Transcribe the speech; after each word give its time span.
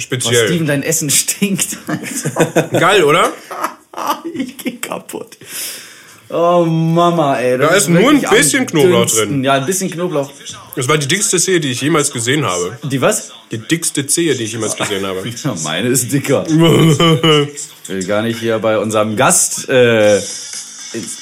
speziell. 0.00 0.46
Steven, 0.48 0.66
dein 0.66 0.82
Essen 0.82 1.10
stinkt. 1.10 1.76
Alter. 1.86 2.62
Geil, 2.78 3.04
oder? 3.04 3.32
ich 4.34 4.56
geh 4.58 4.72
kaputt. 4.72 5.36
Oh 6.30 6.64
Mama, 6.66 7.38
ey. 7.38 7.56
das 7.56 7.70
Da 7.70 7.76
ist 7.76 7.88
nur 7.88 8.10
ein 8.10 8.20
bisschen 8.20 8.66
Knoblauch 8.66 9.00
dünnsten. 9.06 9.28
drin. 9.30 9.44
Ja, 9.44 9.54
ein 9.54 9.64
bisschen 9.66 9.90
Knoblauch. 9.90 10.30
Das 10.76 10.86
war 10.86 10.98
die 10.98 11.08
dickste 11.08 11.38
Zehe, 11.38 11.58
die 11.58 11.70
ich 11.70 11.80
jemals 11.80 12.10
gesehen 12.12 12.44
habe. 12.44 12.78
Die 12.82 13.00
was? 13.00 13.30
Die 13.50 13.56
dickste 13.56 14.06
Zehe, 14.06 14.34
die 14.34 14.44
ich 14.44 14.52
jemals 14.52 14.76
gesehen 14.76 15.06
habe. 15.06 15.22
Ja, 15.44 15.54
meine 15.64 15.88
ist 15.88 16.12
dicker. 16.12 16.44
Ich 16.46 16.58
will 17.88 18.04
gar 18.06 18.20
nicht 18.22 18.40
hier 18.40 18.58
bei 18.58 18.78
unserem 18.78 19.16
Gast. 19.16 19.68
Äh, 19.70 20.16
ins- 20.18 21.18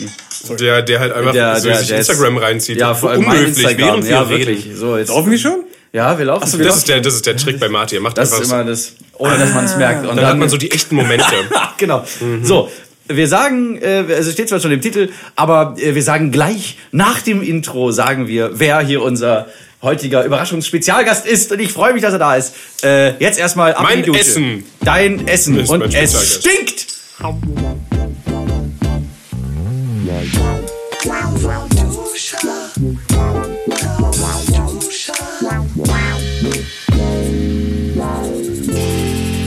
Der, 0.59 0.83
der 0.83 0.99
halt 1.01 1.13
einfach 1.13 1.33
der, 1.33 1.61
so 1.61 1.69
der, 1.69 1.79
sich 1.79 1.89
der 1.89 1.99
ist- 2.01 2.09
Instagram 2.11 2.39
reinzieht. 2.39 2.79
Ja, 2.81 2.93
vor 2.95 3.11
allem 3.11 3.23
mein 3.25 3.39
unhöflich, 3.39 3.59
Instagram. 3.65 3.87
während 3.87 4.05
wir 4.05 4.11
Ja, 4.11 4.23
reden. 4.23 4.49
wirklich. 4.49 4.77
So, 4.77 4.97
jetzt. 4.97 5.11
Wir 5.11 5.39
schon? 5.39 5.65
Ja, 5.97 6.19
wir 6.19 6.27
laufen. 6.27 6.43
Ach 6.45 6.49
so, 6.49 6.59
wir 6.59 6.67
Das 6.67 6.77
ist, 6.77 6.89
der, 6.91 7.01
das 7.01 7.15
ist 7.15 7.25
der 7.25 7.39
Trick 7.39 7.59
bei 7.59 7.71
Martin. 7.71 7.97
Er 7.97 8.03
macht 8.03 8.19
das 8.19 8.31
einfach 8.31 8.45
ist 8.45 8.53
immer 8.53 8.65
das, 8.65 8.93
ohne 9.17 9.39
dass 9.39 9.55
man 9.55 9.65
es 9.65 9.77
merkt. 9.79 10.07
Und 10.07 10.17
Dann 10.17 10.27
hat 10.27 10.37
man 10.37 10.51
so 10.51 10.59
die 10.59 10.71
echten 10.71 10.95
Momente. 10.95 11.25
genau. 11.79 12.05
So, 12.43 12.71
wir 13.09 13.27
sagen, 13.29 13.81
äh, 13.81 14.05
also 14.15 14.31
steht 14.31 14.51
zwar 14.51 14.61
schon 14.61 14.73
im 14.73 14.83
Titel, 14.83 15.09
aber 15.37 15.75
äh, 15.79 15.95
wir 15.95 16.03
sagen 16.03 16.33
gleich 16.33 16.77
nach 16.93 17.23
dem 17.23 17.41
Intro 17.41 17.93
sagen 17.93 18.29
wir, 18.29 18.61
wer 18.61 18.81
hier 18.81 19.01
unser 19.01 19.47
heutiger 19.81 20.23
Überraschungsspezialgast 20.23 21.25
ist. 21.25 21.51
Und 21.51 21.61
ich 21.61 21.73
freue 21.73 21.95
mich, 21.95 22.03
dass 22.03 22.13
er 22.13 22.19
da 22.19 22.37
ist. 22.37 22.53
Äh, 22.85 23.17
jetzt 23.19 23.39
erstmal 23.39 23.73
ab 23.73 23.85
Mein 23.85 24.01
in 24.01 24.05
die 24.05 24.11
Dusche. 24.11 24.21
Essen. 24.21 24.65
Dein 24.85 25.27
Essen. 25.27 25.59
Ist 25.61 25.71
Und 25.71 25.95
es 25.95 26.41
stinkt. 26.41 26.89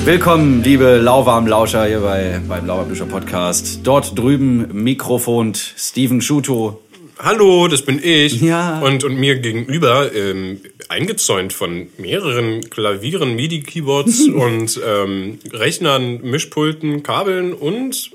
Willkommen, 0.10 0.64
liebe 0.64 0.98
lauwarm 0.98 1.46
Lauscher 1.46 1.86
hier 1.86 2.00
bei, 2.00 2.42
beim 2.48 2.66
Lauwarmbüscher 2.66 3.06
Podcast. 3.06 3.82
Dort 3.84 4.18
drüben 4.18 4.84
mikrofont 4.84 5.76
Steven 5.78 6.20
Schuto. 6.20 6.82
Hallo, 7.20 7.68
das 7.68 7.84
bin 7.84 8.02
ich. 8.04 8.42
Ja. 8.42 8.80
Und, 8.80 9.04
und 9.04 9.20
mir 9.20 9.38
gegenüber, 9.38 10.12
ähm, 10.16 10.62
eingezäunt 10.88 11.54
von 11.54 11.90
mehreren 12.00 12.72
Klavieren, 12.72 13.36
MIDI-Keyboards 13.36 14.30
und 14.34 14.82
ähm, 14.84 15.38
Rechnern, 15.54 16.22
Mischpulten, 16.22 17.04
Kabeln 17.04 17.54
und 17.54 18.10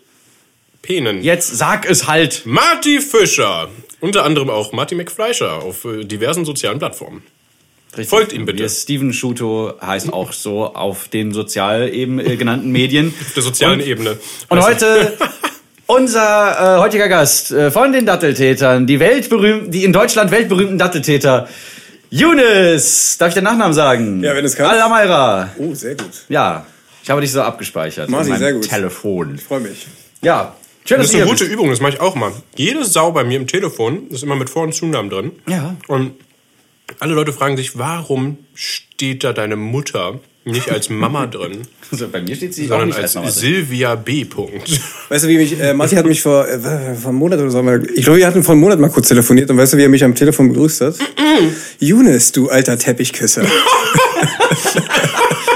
Penen. 0.82 1.22
Jetzt 1.22 1.56
sag 1.56 1.88
es 1.88 2.08
halt. 2.08 2.42
Marty 2.44 3.00
Fischer. 3.00 3.68
Unter 4.00 4.24
anderem 4.24 4.50
auch 4.50 4.72
Marty 4.72 4.96
McFleischer 4.96 5.62
auf 5.62 5.84
äh, 5.84 6.02
diversen 6.02 6.44
sozialen 6.44 6.80
Plattformen. 6.80 7.22
Richtig. 7.96 8.08
Folgt 8.08 8.32
ihm 8.32 8.44
bitte. 8.44 8.68
Steven 8.68 9.12
Schuto 9.12 9.74
heißt 9.80 10.12
auch 10.12 10.32
so 10.32 10.64
auf 10.74 11.08
den 11.08 11.32
sozial 11.32 11.88
eben 11.92 12.18
äh, 12.18 12.36
genannten 12.36 12.70
Medien. 12.70 13.14
Auf 13.20 13.34
der 13.34 13.42
sozialen 13.42 13.80
Ebene. 13.80 14.18
Und 14.48 14.60
heute 14.62 15.16
unser 15.86 16.76
äh, 16.76 16.80
heutiger 16.80 17.08
Gast 17.08 17.50
äh, 17.52 17.70
von 17.70 17.92
den 17.92 18.06
Datteltätern, 18.06 18.86
die 18.86 19.00
weltberühmten, 19.00 19.70
die 19.70 19.84
in 19.84 19.92
Deutschland 19.92 20.30
weltberühmten 20.30 20.78
Datteltäter. 20.78 21.48
Younes, 22.10 23.18
darf 23.18 23.28
ich 23.28 23.34
den 23.34 23.44
Nachnamen 23.44 23.74
sagen? 23.74 24.22
Ja, 24.22 24.34
wenn 24.34 24.42
du 24.42 24.46
es 24.46 24.56
kannst. 24.56 24.72
Al-Amaira. 24.72 25.50
Oh, 25.58 25.74
sehr 25.74 25.96
gut. 25.96 26.10
Ja, 26.28 26.64
ich 27.02 27.10
habe 27.10 27.20
dich 27.20 27.32
so 27.32 27.42
abgespeichert. 27.42 28.08
Meinem 28.08 28.36
sehr 28.36 28.52
gut. 28.52 28.68
Telefon. 28.68 29.38
Freue 29.38 29.60
mich. 29.60 29.86
Ja, 30.22 30.54
schön, 30.84 30.98
Das 30.98 31.08
ist 31.08 31.14
eine 31.16 31.24
gute 31.24 31.44
bist. 31.44 31.52
Übung, 31.52 31.70
das 31.70 31.80
mache 31.80 31.94
ich 31.94 32.00
auch 32.00 32.14
mal. 32.14 32.32
Jede 32.56 32.84
Sau 32.84 33.10
bei 33.10 33.24
mir 33.24 33.36
im 33.36 33.46
Telefon 33.46 34.08
ist 34.10 34.22
immer 34.22 34.36
mit 34.36 34.48
Vor- 34.48 34.62
und 34.62 34.74
Zunamen 34.74 35.10
drin. 35.10 35.32
Ja. 35.48 35.74
Und 35.88 36.12
alle 37.00 37.14
Leute 37.14 37.32
fragen 37.32 37.56
sich, 37.56 37.78
warum 37.78 38.38
steht 38.54 39.24
da 39.24 39.32
deine 39.32 39.56
Mutter 39.56 40.20
nicht 40.44 40.70
als 40.70 40.90
Mama 40.90 41.26
drin, 41.34 41.62
Also 41.90 42.06
bei 42.08 42.20
mir 42.20 42.36
steht 42.36 42.52
sie 42.54 42.64
auch 42.64 42.68
sondern 42.68 42.88
nicht 42.88 42.98
als 42.98 43.16
als. 43.16 43.36
Silvia 43.36 43.94
B. 43.94 44.24
Punkt. 44.26 44.80
Weißt 45.08 45.24
du, 45.24 45.28
wie 45.28 45.38
mich, 45.38 45.58
äh, 45.58 45.72
Martin 45.72 45.96
hat 45.98 46.04
mich 46.06 46.20
vor, 46.20 46.46
äh, 46.46 46.58
vor 46.94 47.08
einem 47.10 47.18
Monat 47.18 47.40
oder 47.40 47.50
so, 47.50 47.62
mal- 47.62 47.82
ich 47.94 48.04
glaube, 48.04 48.18
wir 48.18 48.26
hatten 48.26 48.42
vor 48.42 48.52
einem 48.52 48.60
Monat 48.60 48.78
mal 48.78 48.90
kurz 48.90 49.08
telefoniert 49.08 49.50
und 49.50 49.56
weißt 49.56 49.72
du, 49.72 49.78
wie 49.78 49.82
er 49.84 49.88
mich 49.88 50.04
am 50.04 50.14
Telefon 50.14 50.48
begrüßt 50.50 50.82
hat? 50.82 50.96
Younes, 51.78 52.32
du 52.32 52.48
alter 52.50 52.78
Teppichküsser. 52.78 53.44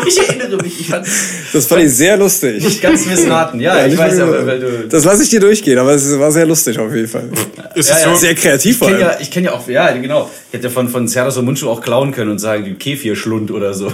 Ich 0.09 0.19
erinnere 0.29 0.63
mich, 0.63 0.81
ich 0.81 0.89
fand 0.89 1.07
Das 1.53 1.67
fand 1.67 1.83
ich 1.83 1.93
sehr 1.95 2.17
lustig. 2.17 2.65
nicht 2.65 2.81
ganz 2.83 3.05
missraten. 3.07 3.61
Ja, 3.61 3.85
ich 3.85 3.91
nicht 3.93 3.99
weiß 3.99 4.19
aber, 4.21 4.47
weil 4.47 4.59
du... 4.61 4.89
Das 4.89 5.05
lasse 5.05 5.23
ich 5.23 5.29
dir 5.31 5.41
durchgehen, 5.41 5.79
aber 5.79 5.93
es 5.93 6.19
war 6.19 6.33
sehr 6.33 6.47
lustig 6.47 6.79
auf 6.79 6.95
jeden 6.95 7.09
Fall. 7.09 7.25
Ist 7.75 7.91
Ja, 7.91 7.97
es 7.97 8.03
ja. 8.05 8.11
so? 8.15 8.17
Sehr 8.17 8.35
kreativ 8.35 8.73
Ich 8.73 8.79
vor 8.79 8.89
kenne 8.89 9.01
allem. 9.05 9.11
ja, 9.13 9.21
ich 9.21 9.31
kenn 9.31 9.45
ja 9.45 9.53
auch, 9.53 9.69
ja, 9.69 9.91
genau. 9.93 10.31
Ich 10.51 10.59
hätte 10.59 10.71
von, 10.71 10.89
von 10.89 11.07
Serdas 11.09 11.37
und 11.37 11.45
Mundschuh 11.45 11.69
auch 11.69 11.81
klauen 11.83 12.13
können 12.13 12.31
und 12.31 12.39
sagen, 12.39 12.65
die 12.65 12.75
Kefir-Schlund 12.75 13.51
oder 13.51 13.75
so. 13.75 13.93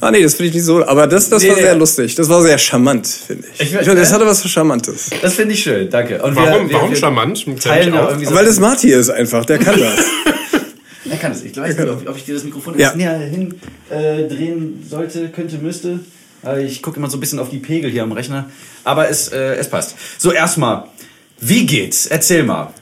Ah 0.00 0.10
nee, 0.10 0.22
das 0.22 0.34
finde 0.34 0.48
ich 0.48 0.54
nicht 0.54 0.64
so, 0.64 0.84
aber 0.86 1.06
das, 1.06 1.28
das 1.28 1.42
Nee, 1.42 1.50
war 1.50 1.56
nee. 1.56 1.62
sehr 1.62 1.74
lustig. 1.74 2.14
Das 2.14 2.28
war 2.28 2.42
sehr 2.42 2.58
charmant, 2.58 3.06
finde 3.06 3.44
ich. 3.54 3.60
Ich 3.60 3.72
Ich, 3.72 3.78
finde, 3.78 3.96
das 4.00 4.12
hatte 4.12 4.26
was 4.26 4.42
Charmantes. 4.48 5.10
Das 5.20 5.34
finde 5.34 5.54
ich 5.54 5.62
schön, 5.62 5.88
danke. 5.90 6.22
Und 6.22 6.34
Warum, 6.34 6.62
wir, 6.64 6.68
wir, 6.70 6.76
warum 6.76 6.90
wir 6.90 6.96
charmant? 6.96 7.44
Teilen 7.62 7.88
ich 7.88 7.94
ja 7.94 8.02
auch. 8.04 8.08
irgendwie 8.08 8.26
so. 8.26 8.34
Weil 8.34 8.44
das 8.46 8.58
Marty 8.58 8.90
ist 8.92 9.10
einfach, 9.10 9.44
der 9.44 9.58
kann 9.58 9.78
das. 9.78 9.98
Er 11.12 11.18
kann 11.18 11.32
es. 11.32 11.42
Ich 11.44 11.54
weiß 11.54 11.76
nicht, 11.76 11.88
ob, 11.88 12.08
ob 12.08 12.16
ich 12.16 12.24
dir 12.24 12.34
das 12.34 12.42
Mikrofon 12.44 12.78
Ja. 12.78 12.88
jetzt 12.88 12.96
näher 12.96 13.18
hin 13.18 13.54
äh, 13.90 14.26
drehen 14.28 14.82
sollte, 14.88 15.28
könnte, 15.28 15.58
müsste. 15.58 16.00
Äh, 16.44 16.64
Ich 16.64 16.80
gucke 16.82 16.96
immer 16.96 17.10
so 17.10 17.18
ein 17.18 17.20
bisschen 17.20 17.38
auf 17.38 17.50
die 17.50 17.58
Pegel 17.58 17.90
hier 17.90 18.02
am 18.02 18.12
Rechner. 18.12 18.48
Aber 18.82 19.08
es, 19.10 19.28
äh, 19.28 19.56
es 19.56 19.68
passt. 19.68 19.94
So, 20.18 20.32
erstmal. 20.32 20.84
Wie 21.38 21.66
geht's? 21.66 22.06
Erzähl 22.06 22.44
mal. 22.44 22.72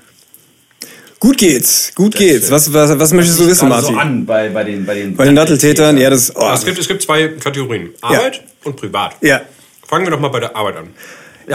Gut 1.19 1.37
geht's, 1.39 1.93
gut 1.95 2.15
geht's. 2.15 2.51
Was, 2.51 2.73
was, 2.73 2.99
was 2.99 3.13
möchtest 3.13 3.41
du 3.41 3.47
wissen, 3.47 3.69
Marty? 3.69 3.93
so 3.93 3.99
an 3.99 4.25
bei, 4.25 4.49
bei 4.49 4.65
den 4.65 4.87
bei 4.87 4.95
den 4.95 5.17
Bei 5.17 5.25
den 5.27 5.35
Datteltätern, 5.37 5.99
ja, 5.99 6.09
das. 6.09 6.35
Oh, 6.35 6.51
es, 6.55 6.65
gibt, 6.65 6.79
es 6.79 6.89
gibt 6.89 7.03
zwei 7.03 7.29
Kategorien. 7.29 7.91
Arbeit 8.01 8.43
und 8.65 8.77
Privat. 8.77 9.17
ja. 9.23 9.41
Fangen 9.87 10.07
wir 10.07 10.13
doch 10.13 10.21
mal 10.21 10.29
bei 10.29 10.39
der 10.41 10.55
Arbeit 10.55 10.77
an. 10.77 10.89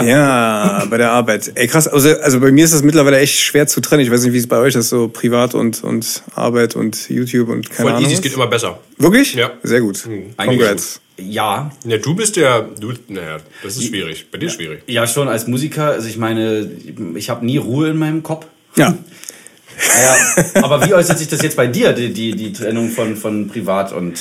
Ja. 0.04 0.84
bei 0.90 0.96
der 0.98 1.12
Arbeit. 1.12 1.52
Ey, 1.54 1.66
krass. 1.68 1.88
Also, 1.88 2.10
also 2.18 2.40
bei 2.40 2.50
mir 2.52 2.64
ist 2.64 2.74
das 2.74 2.82
mittlerweile 2.82 3.18
echt 3.18 3.38
schwer 3.38 3.66
zu 3.66 3.80
trennen. 3.80 4.02
Ich 4.02 4.10
weiß 4.10 4.22
nicht, 4.24 4.32
wie 4.32 4.38
es 4.38 4.46
bei 4.46 4.58
euch 4.58 4.74
ist, 4.74 4.88
so 4.88 5.08
privat 5.08 5.54
und, 5.54 5.82
und 5.84 6.22
Arbeit 6.34 6.76
und 6.76 7.08
YouTube 7.08 7.48
und 7.48 7.70
keine 7.70 7.88
Voll 7.88 7.90
Ahnung. 7.92 8.04
easy, 8.04 8.14
es 8.14 8.22
geht 8.22 8.34
immer 8.34 8.46
besser. 8.46 8.78
Wirklich? 8.98 9.34
Ja. 9.34 9.52
Sehr 9.62 9.80
gut. 9.80 10.04
Eigentlich 10.36 10.60
Congrats. 10.60 11.00
Ja, 11.18 11.70
Ja, 11.84 11.96
du 11.96 12.14
bist 12.14 12.36
der, 12.36 12.68
du, 12.78 12.92
naja, 13.08 13.38
das 13.62 13.76
ist 13.76 13.84
schwierig. 13.86 14.26
Bei 14.30 14.36
dir 14.38 14.46
ist 14.46 14.54
schwierig. 14.54 14.82
ja 14.86 15.06
schon 15.06 15.28
als 15.28 15.46
Musiker. 15.46 15.86
Also 15.92 16.08
ich 16.08 16.18
meine, 16.18 16.70
ich 17.14 17.30
habe 17.30 17.44
nie 17.46 17.56
Ruhe 17.56 17.88
in 17.90 17.96
meinem 17.96 18.22
Kopf. 18.22 18.46
Ja. 18.76 18.96
Ja, 19.78 20.62
aber 20.62 20.86
wie 20.86 20.94
äußert 20.94 21.18
sich 21.18 21.28
das 21.28 21.42
jetzt 21.42 21.54
bei 21.56 21.66
dir, 21.66 21.92
die, 21.92 22.10
die, 22.10 22.34
die 22.34 22.50
Trennung 22.54 22.88
von, 22.88 23.14
von 23.14 23.48
Privat 23.48 23.92
und, 23.92 24.14
und 24.14 24.18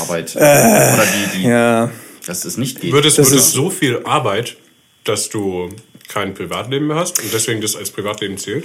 Arbeit? 0.00 0.34
Oder 0.36 1.04
die, 1.34 1.38
die, 1.42 1.48
Ja. 1.48 1.90
dass 2.26 2.46
es 2.46 2.56
nicht 2.56 2.80
geht. 2.80 2.90
Wird 2.92 3.04
es, 3.04 3.16
Das 3.16 3.30
wird 3.30 3.40
es 3.40 3.48
ist- 3.48 3.52
so 3.52 3.68
viel 3.68 4.00
Arbeit, 4.04 4.56
dass 5.04 5.28
du 5.28 5.68
kein 6.08 6.34
Privatleben 6.34 6.86
mehr 6.86 6.96
hast 6.96 7.22
und 7.22 7.32
deswegen 7.32 7.60
das 7.60 7.76
als 7.76 7.90
Privatleben 7.90 8.38
zählt? 8.38 8.64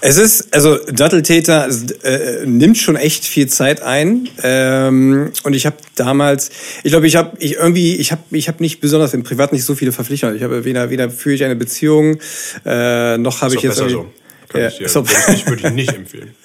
Es 0.00 0.16
ist, 0.16 0.54
also 0.54 0.76
Datteltäter 0.76 1.68
äh, 2.02 2.46
nimmt 2.46 2.78
schon 2.78 2.96
echt 2.96 3.24
viel 3.24 3.48
Zeit 3.48 3.82
ein. 3.82 4.28
Ähm, 4.42 5.32
und 5.42 5.54
ich 5.54 5.66
habe 5.66 5.76
damals, 5.96 6.50
ich 6.84 6.92
glaube, 6.92 7.06
ich 7.06 7.16
habe 7.16 7.36
ich 7.40 7.54
irgendwie, 7.54 7.96
ich 7.96 8.12
habe 8.12 8.22
ich 8.30 8.48
hab 8.48 8.60
nicht 8.60 8.80
besonders 8.80 9.14
im 9.14 9.22
Privat 9.22 9.52
nicht 9.52 9.64
so 9.64 9.74
viele 9.74 9.92
Verpflichtungen. 9.92 10.36
Ich 10.36 10.42
habe 10.42 10.64
weder, 10.64 10.90
weder 10.90 11.10
führe 11.10 11.34
ich 11.34 11.44
eine 11.44 11.56
Beziehung, 11.56 12.18
äh, 12.64 13.18
noch 13.18 13.40
habe 13.42 13.56
ich 13.56 13.62
jetzt 13.62 13.76
so. 13.76 14.06
Kann 14.48 14.60
Ja, 14.60 14.68
ich 14.68 14.78
dir, 14.78 14.94
würde 14.94 15.10
ich, 15.34 15.46
würde 15.48 15.66
ich 15.66 15.72
nicht 15.72 15.92
empfehlen. 15.92 16.34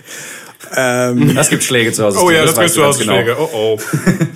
Das 1.36 1.50
gibt 1.50 1.64
Schläge 1.64 1.92
zu 1.92 2.04
Hause. 2.04 2.20
Oh 2.22 2.30
ja, 2.30 2.42
das 2.42 2.52
weißt 2.52 2.60
kriegst 2.60 2.78
du 2.78 2.82
ganz 2.82 2.96
aus 2.98 3.04
Schläge. 3.04 3.36
Oh 3.40 3.50
oh. 3.54 3.80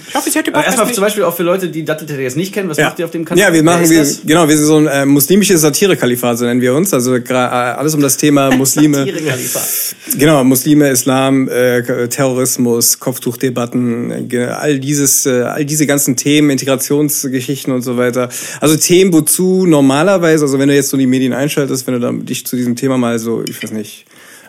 Ich 0.07 0.15
hoffe, 0.15 0.29
ich 0.29 0.35
hätte 0.35 0.53
Aber 0.53 0.65
erstmal 0.65 0.93
zum 0.93 1.03
Beispiel 1.03 1.23
auch 1.23 1.35
für 1.35 1.43
Leute, 1.43 1.67
die 1.69 1.83
Datteltäter 1.83 2.21
jetzt 2.21 2.37
nicht 2.37 2.53
kennen, 2.53 2.69
was 2.69 2.77
Ja. 2.77 2.85
macht 2.85 2.99
ihr 2.99 3.05
auf 3.05 3.11
dem 3.11 3.25
Kanal? 3.25 3.43
ja, 3.43 3.53
wir 3.53 3.63
machen, 3.63 3.89
wir, 3.89 3.99
das? 3.99 4.21
genau, 4.25 4.47
wir 4.47 4.55
sind 4.55 4.65
so 4.65 4.77
ein 4.77 4.87
äh, 4.87 5.05
muslimisches 5.05 5.61
Satire-Kalifat, 5.61 6.37
so 6.37 6.45
nennen 6.45 6.61
wir 6.61 6.73
uns. 6.73 6.93
Also 6.93 7.15
äh, 7.15 7.23
alles 7.33 7.93
um 7.95 8.01
das 8.01 8.15
Thema 8.17 8.49
Muslime. 8.55 8.97
Satire-Kalifat. 8.99 9.95
Genau, 10.17 10.43
Muslime, 10.43 10.89
Islam, 10.89 11.49
äh, 11.49 12.07
Terrorismus, 12.07 12.99
Kopftuchdebatten, 12.99 14.29
äh, 14.31 14.45
all 14.45 14.79
dieses, 14.79 15.25
äh, 15.25 15.41
all 15.41 15.65
diese 15.65 15.85
ganzen 15.87 16.15
Themen, 16.15 16.49
Integrationsgeschichten 16.49 17.73
und 17.73 17.81
so 17.81 17.97
weiter. 17.97 18.29
Also 18.61 18.77
Themen, 18.77 19.11
wozu 19.13 19.65
normalerweise, 19.65 20.45
also 20.45 20.59
wenn 20.59 20.69
du 20.69 20.75
jetzt 20.75 20.89
so 20.89 20.97
die 20.97 21.07
Medien 21.07 21.33
einschaltest, 21.33 21.87
wenn 21.87 21.95
du 21.95 21.99
dann 21.99 22.25
dich 22.25 22.45
zu 22.45 22.55
diesem 22.55 22.75
Thema 22.75 22.97
mal 22.97 23.19
so, 23.19 23.43
ich 23.47 23.61
weiß 23.61 23.71
nicht, 23.71 24.05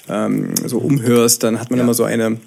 ähm, 0.09 0.55
so 0.65 0.79
umhörst, 0.79 1.43
dann 1.43 1.61
hat 1.61 1.71
man 1.71 1.81
immer 1.81 1.95
so 1.95 2.05
eine 2.05 2.39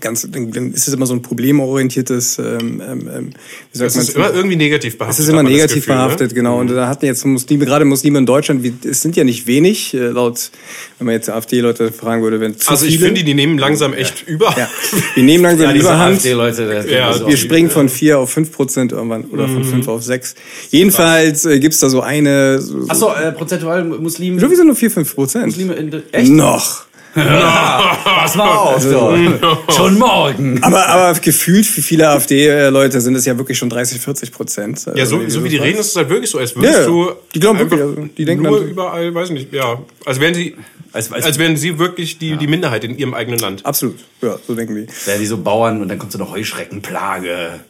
ganz, 0.00 0.26
dann 0.30 0.72
ist 0.72 0.88
es 0.88 0.94
immer 0.94 1.06
so 1.06 1.14
ein 1.14 1.22
problemorientiertes, 1.22 2.38
ähm, 2.38 2.80
ähm, 2.80 3.10
ähm, 3.14 3.30
wie 3.72 3.78
sagt 3.78 3.88
Es 3.90 3.94
man 3.96 4.04
ist 4.04 4.16
immer 4.16 4.32
irgendwie 4.34 4.56
negativ 4.56 4.98
behaftet. 4.98 5.18
es 5.20 5.24
ist 5.26 5.30
immer 5.32 5.42
negativ 5.42 5.76
Gefühl, 5.76 5.94
ne? 5.96 6.02
behaftet, 6.02 6.34
genau. 6.34 6.58
Und 6.60 6.68
da 6.70 6.88
hatten 6.88 7.04
jetzt 7.06 7.24
Muslime, 7.24 7.64
gerade 7.66 7.84
Muslime 7.84 8.18
in 8.18 8.26
Deutschland, 8.26 8.62
wie, 8.62 8.72
es 8.88 9.02
sind 9.02 9.16
ja 9.16 9.24
nicht 9.24 9.46
wenig, 9.46 9.94
äh, 9.94 9.98
laut, 10.08 10.50
wenn 10.98 11.06
man 11.06 11.14
jetzt 11.14 11.28
AfD-Leute 11.28 11.92
fragen 11.92 12.22
würde, 12.22 12.40
wenn 12.40 12.56
zu 12.56 12.70
Also 12.70 12.86
ich 12.86 12.94
viele. 12.94 13.06
finde, 13.06 13.24
die 13.24 13.34
nehmen 13.34 13.58
langsam 13.58 13.92
echt 13.92 14.26
über. 14.26 14.54
ja, 14.56 14.68
wir 15.14 15.22
nehmen 15.22 15.44
langsam 15.44 15.68
Ja, 15.74 15.74
Überhand. 15.74 16.16
AfD-Leute. 16.16 16.84
Ja, 16.90 17.26
Wir 17.26 17.36
springen 17.36 17.70
von 17.70 17.88
4 17.88 18.18
auf 18.18 18.30
5 18.30 18.52
Prozent 18.52 18.92
irgendwann 18.92 19.24
oder 19.26 19.48
von 19.48 19.64
5 19.64 19.88
auf 19.88 20.02
6. 20.02 20.34
Jedenfalls 20.70 21.44
äh, 21.44 21.58
gibt's 21.58 21.80
da 21.80 21.88
so 21.88 22.00
eine. 22.00 22.60
So, 22.60 22.86
Achso, 22.88 23.12
äh, 23.14 23.32
prozentual 23.32 23.84
Muslime. 23.84 24.40
Sowieso 24.40 24.64
nur 24.64 24.76
4, 24.76 24.90
5 24.90 25.14
Prozent. 25.14 25.46
Muslime 25.46 25.74
in 25.74 26.02
echt? 26.12 26.30
Noch. 26.32 26.86
Pass 27.14 28.34
mal 28.36 28.48
auf, 28.50 28.84
doch. 28.84 29.74
Schon 29.74 29.98
morgen. 29.98 30.62
Aber, 30.62 30.86
aber 30.88 31.18
gefühlt 31.20 31.66
für 31.66 31.82
viele 31.82 32.08
AfD-Leute 32.08 33.00
sind 33.00 33.14
es 33.16 33.24
ja 33.26 33.36
wirklich 33.36 33.58
schon 33.58 33.68
30, 33.70 34.00
40 34.00 34.32
Prozent. 34.32 34.86
Ja, 34.94 35.04
so, 35.06 35.20
so 35.28 35.44
wie 35.44 35.48
die 35.48 35.56
reden, 35.58 35.78
ist 35.78 35.88
es 35.90 35.96
halt 35.96 36.08
wirklich 36.08 36.30
so, 36.30 36.38
als 36.38 36.54
würdest 36.56 36.78
Ja, 36.80 36.86
du 36.86 37.10
die 37.34 37.40
glauben 37.40 37.58
wirklich, 37.58 37.80
also, 37.80 38.08
die 38.16 38.24
denken 38.24 38.44
nur 38.44 38.60
dann- 38.60 38.68
überall, 38.68 39.14
weiß 39.14 39.30
nicht, 39.30 39.52
ja, 39.52 39.78
als 40.06 40.20
wären 40.20 40.34
sie, 40.34 40.56
Als- 40.92 41.12
als, 41.12 41.24
als- 41.24 41.38
wären 41.38 41.56
sie 41.56 41.78
wirklich 41.78 42.18
die, 42.18 42.36
die 42.36 42.46
Minderheit 42.46 42.84
in 42.84 42.96
ihrem 42.98 43.14
eigenen 43.14 43.38
Land. 43.38 43.64
Absolut. 43.66 43.98
Ja, 44.22 44.38
so 44.46 44.54
denken 44.54 44.74
die. 44.74 45.10
Ja, 45.10 45.16
die 45.18 45.26
so 45.26 45.38
Bauern 45.38 45.80
und 45.82 45.88
dann 45.88 45.98
kommt 45.98 46.12
so 46.12 46.18
eine 46.18 46.30
Heuschreckenplage. 46.30 47.60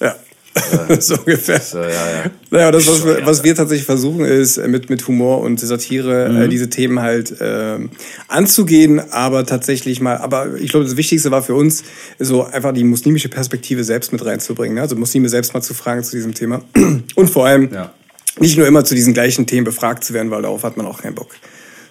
Ja. 0.00 0.14
so 1.00 1.16
ungefähr. 1.16 1.60
So, 1.60 1.78
ja, 1.78 1.88
ja. 1.88 2.30
Naja, 2.50 2.70
das, 2.70 2.86
was 2.86 3.04
wir, 3.04 3.26
was 3.26 3.44
wir 3.44 3.54
tatsächlich 3.54 3.86
versuchen, 3.86 4.24
ist 4.24 4.56
äh, 4.56 4.68
mit, 4.68 4.88
mit 4.90 5.06
Humor 5.08 5.40
und 5.40 5.60
Satire 5.60 6.28
Mhm. 6.30 6.42
äh, 6.42 6.48
diese 6.48 6.70
Themen 6.70 7.00
halt 7.00 7.34
ähm, 7.40 7.90
anzugehen, 8.28 9.00
aber 9.12 9.44
tatsächlich 9.46 10.00
mal, 10.00 10.16
aber 10.18 10.54
ich 10.56 10.70
glaube, 10.70 10.84
das 10.86 10.96
Wichtigste 10.96 11.30
war 11.30 11.42
für 11.42 11.54
uns, 11.54 11.84
so 12.18 12.44
einfach 12.44 12.72
die 12.72 12.84
muslimische 12.84 13.28
Perspektive 13.28 13.84
selbst 13.84 14.12
mit 14.12 14.24
reinzubringen. 14.24 14.74
Ne? 14.76 14.80
Also 14.82 14.96
Muslime 14.96 15.28
selbst 15.28 15.54
mal 15.54 15.60
zu 15.62 15.74
fragen 15.74 16.02
zu 16.04 16.16
diesem 16.16 16.34
Thema. 16.34 16.62
Und 17.14 17.30
vor 17.30 17.46
allem 17.46 17.70
Ja. 17.72 17.92
nicht 18.40 18.56
nur 18.56 18.66
immer 18.66 18.84
zu 18.84 18.94
diesen 18.94 19.14
gleichen 19.14 19.46
Themen 19.46 19.64
befragt 19.64 20.04
zu 20.04 20.14
werden, 20.14 20.30
weil 20.30 20.42
darauf 20.42 20.62
hat 20.62 20.76
man 20.76 20.86
auch 20.86 21.02
keinen 21.02 21.14
Bock. 21.14 21.30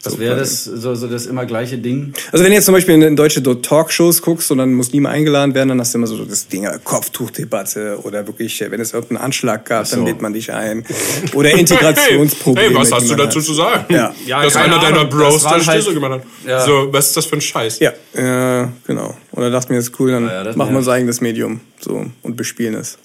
Das 0.06 0.20
wäre 0.20 0.36
das, 0.36 0.64
so, 0.64 0.96
so 0.96 1.08
das 1.08 1.26
immer 1.26 1.46
gleiche 1.46 1.78
Ding. 1.78 2.14
Also 2.32 2.44
wenn 2.44 2.52
du 2.52 2.56
jetzt 2.56 2.66
zum 2.66 2.74
Beispiel 2.74 3.02
in, 3.02 3.16
deutsche 3.16 3.42
Talkshows 3.44 4.22
guckst 4.22 4.52
und 4.52 4.60
dann 4.60 4.74
Muslime 4.74 5.10
eingeladen 5.10 5.54
werden, 5.54 5.70
dann 5.70 5.80
hast 5.80 5.94
du 5.94 5.98
immer 5.98 6.08
so 6.08 6.24
das 6.24 6.48
Ding 6.48 6.68
Kopftuchdebatte 6.84 8.00
oder 8.04 8.26
wirklich, 8.28 8.62
äh, 8.62 8.72
wenn 8.72 8.80
es 8.80 8.94
irgendeinen 8.94 9.26
Anschlag 9.26 9.66
gab, 9.66 9.90
dann 9.90 10.00
so. 10.02 10.06
lädt 10.06 10.22
man 10.22 10.34
dich 10.34 10.52
ein. 10.52 10.86
Oder 11.34 11.52
Integrationsprobleme. 11.52 12.70
Hey, 12.70 12.76
was 12.76 12.92
hast 12.92 13.10
du 13.10 13.16
dazu 13.16 13.40
hat. 13.40 13.46
zu 13.46 13.54
sagen? 13.54 13.94
Ja. 13.94 14.14
Ja, 14.26 14.44
Dass 14.44 14.56
einer 14.56 14.80
deiner 14.80 15.00
Ahnung, 15.00 15.10
Bros 15.10 15.34
das 15.34 15.44
da 15.44 15.50
halt- 15.52 15.64
Stöße 15.64 15.94
gemacht 15.94 16.14
hat. 16.14 16.22
Ja. 16.48 16.66
So, 16.66 16.88
was 16.92 17.08
ist 17.08 17.18
das 17.18 17.26
für 17.26 17.36
ein 17.36 17.42
Scheiß? 17.42 17.80
Ja, 17.80 17.92
äh, 18.14 18.68
genau. 18.86 19.16
Und 19.32 19.44
da 19.44 19.50
dachten 19.50 19.70
wir, 19.70 19.78
das 19.78 19.90
ist 19.90 20.00
cool, 20.00 20.12
dann 20.12 20.26
Ja, 20.26 20.44
das 20.44 20.56
machen 20.56 20.72
wir 20.72 20.78
unser 20.78 20.94
eigenes 20.94 21.22
Medium 21.22 21.62
so 21.80 22.06
und 22.22 22.36
bespielen 22.36 22.76
es. 22.76 22.98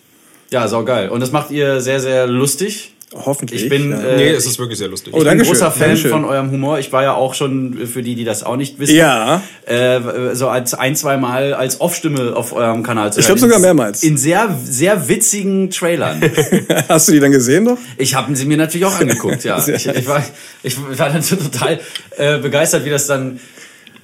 Ja, 0.50 0.66
saugeil. 0.66 1.08
Und 1.08 1.20
das 1.20 1.32
macht 1.32 1.50
ihr 1.50 1.80
sehr, 1.80 2.00
sehr 2.00 2.26
lustig. 2.26 2.94
Hoffentlich. 3.12 3.64
Ich 3.64 3.68
bin, 3.68 3.90
ja. 3.90 4.00
äh, 4.00 4.16
Nee, 4.18 4.28
es 4.30 4.46
ist 4.46 4.58
wirklich 4.60 4.78
sehr 4.78 4.86
lustig. 4.86 5.12
Oh, 5.12 5.18
Ich 5.18 5.24
bin 5.24 5.32
ein 5.32 5.38
großer 5.44 5.70
Fan 5.72 5.80
Dankeschön. 5.80 6.10
von 6.12 6.24
eurem 6.24 6.50
Humor. 6.52 6.78
Ich 6.78 6.92
war 6.92 7.02
ja 7.02 7.14
auch 7.14 7.34
schon, 7.34 7.82
äh, 7.82 7.86
für 7.86 8.02
die, 8.04 8.14
die 8.14 8.22
das 8.24 8.44
auch 8.44 8.56
nicht 8.56 8.78
wissen, 8.78 8.94
Ja. 8.94 9.42
äh, 9.66 10.00
so 10.34 10.48
als 10.48 10.74
ein, 10.74 10.94
zwei 10.94 11.16
Mal 11.16 11.52
als 11.54 11.80
Off-Stimme 11.80 12.36
auf 12.36 12.52
eurem 12.52 12.84
Kanal 12.84 13.12
zu 13.12 13.18
Ich 13.18 13.26
glaub 13.26 13.36
hören. 13.38 13.48
sogar 13.48 13.58
mehrmals. 13.58 14.04
In 14.04 14.16
sehr, 14.16 14.56
sehr 14.64 15.08
witzigen 15.08 15.70
Trailern. 15.70 16.22
Hast 16.88 17.08
du 17.08 17.12
die 17.12 17.18
dann 17.20 17.32
gesehen 17.32 17.64
doch? 17.64 17.78
Ich 17.98 18.14
habe 18.14 18.34
sie 18.36 18.44
mir 18.46 18.56
natürlich 18.56 18.84
auch 18.86 19.00
angeguckt, 19.00 19.42
ja. 19.42 19.58
Ich, 19.68 19.86
ich, 19.86 20.06
war, 20.06 20.22
ich 20.62 20.76
war 20.98 21.10
dann 21.10 21.22
so 21.22 21.34
total 21.34 21.80
äh, 22.16 22.38
begeistert, 22.38 22.84
wie 22.84 22.90
das 22.90 23.06
dann. 23.08 23.40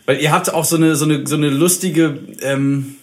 Weil 0.05 0.21
ihr 0.21 0.33
habt 0.33 0.53
auch 0.53 0.65
so 0.65 0.77
eine, 0.77 0.97
so 0.97 1.05
eine, 1.05 1.27
so 1.27 1.35
eine 1.37 1.49
lustige, 1.51 2.19
ähm, 2.43 2.97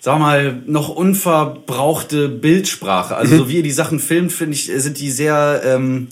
sag 0.00 0.18
mal, 0.18 0.62
noch 0.66 0.88
unverbrauchte 0.88 2.28
Bildsprache. 2.28 3.16
Also 3.16 3.36
so 3.36 3.48
wie 3.48 3.56
ihr 3.56 3.62
die 3.62 3.72
Sachen 3.72 3.98
filmt, 4.00 4.32
finde 4.32 4.54
ich, 4.54 4.66
sind 4.66 4.98
die 5.00 5.10
sehr. 5.10 5.62
Ähm, 5.64 6.08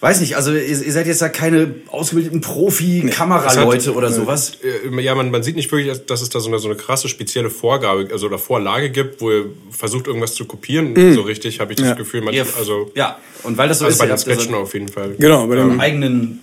Weiß 0.00 0.20
nicht, 0.20 0.34
also 0.34 0.50
ihr, 0.52 0.64
ihr 0.64 0.92
seid 0.92 1.06
jetzt 1.06 1.20
ja 1.20 1.28
keine 1.28 1.76
ausgebildeten 1.86 2.40
Profi-Kameraleute 2.40 3.94
oder 3.94 4.10
sowas. 4.10 4.54
Äh, 4.64 5.00
Ja, 5.00 5.14
man, 5.14 5.30
man 5.30 5.44
sieht 5.44 5.54
nicht 5.54 5.70
wirklich, 5.70 5.96
dass 6.06 6.22
es 6.22 6.28
da 6.28 6.40
so 6.40 6.48
eine, 6.48 6.58
so 6.58 6.66
eine 6.66 6.76
krasse 6.76 7.08
spezielle 7.08 7.50
Vorgabe, 7.50 8.08
also 8.10 8.26
oder 8.26 8.38
Vorlage 8.38 8.90
gibt, 8.90 9.20
wo 9.20 9.30
ihr 9.30 9.44
versucht, 9.70 10.08
irgendwas 10.08 10.34
zu 10.34 10.44
kopieren. 10.44 11.14
So 11.14 11.20
richtig 11.22 11.60
habe 11.60 11.72
ich 11.72 11.78
das 11.78 11.86
Ja. 11.90 11.94
Gefühl, 11.94 12.18
Ihr, 12.18 12.24
manchmal, 12.24 12.58
also, 12.58 12.90
ja, 12.96 13.16
und 13.44 13.56
weil 13.56 13.68
das 13.68 13.78
so 13.78 13.84
also 13.84 13.94
ist, 13.94 13.98
bei 14.00 14.06
den 14.06 14.18
Sketchen 14.18 14.50
so 14.50 14.56
auf 14.56 14.74
jeden 14.74 14.88
Fall. 14.88 15.14
Genau, 15.18 15.46
bei 15.46 15.54
dem 15.54 15.70
einen 15.70 15.80
eigenen, 15.80 16.40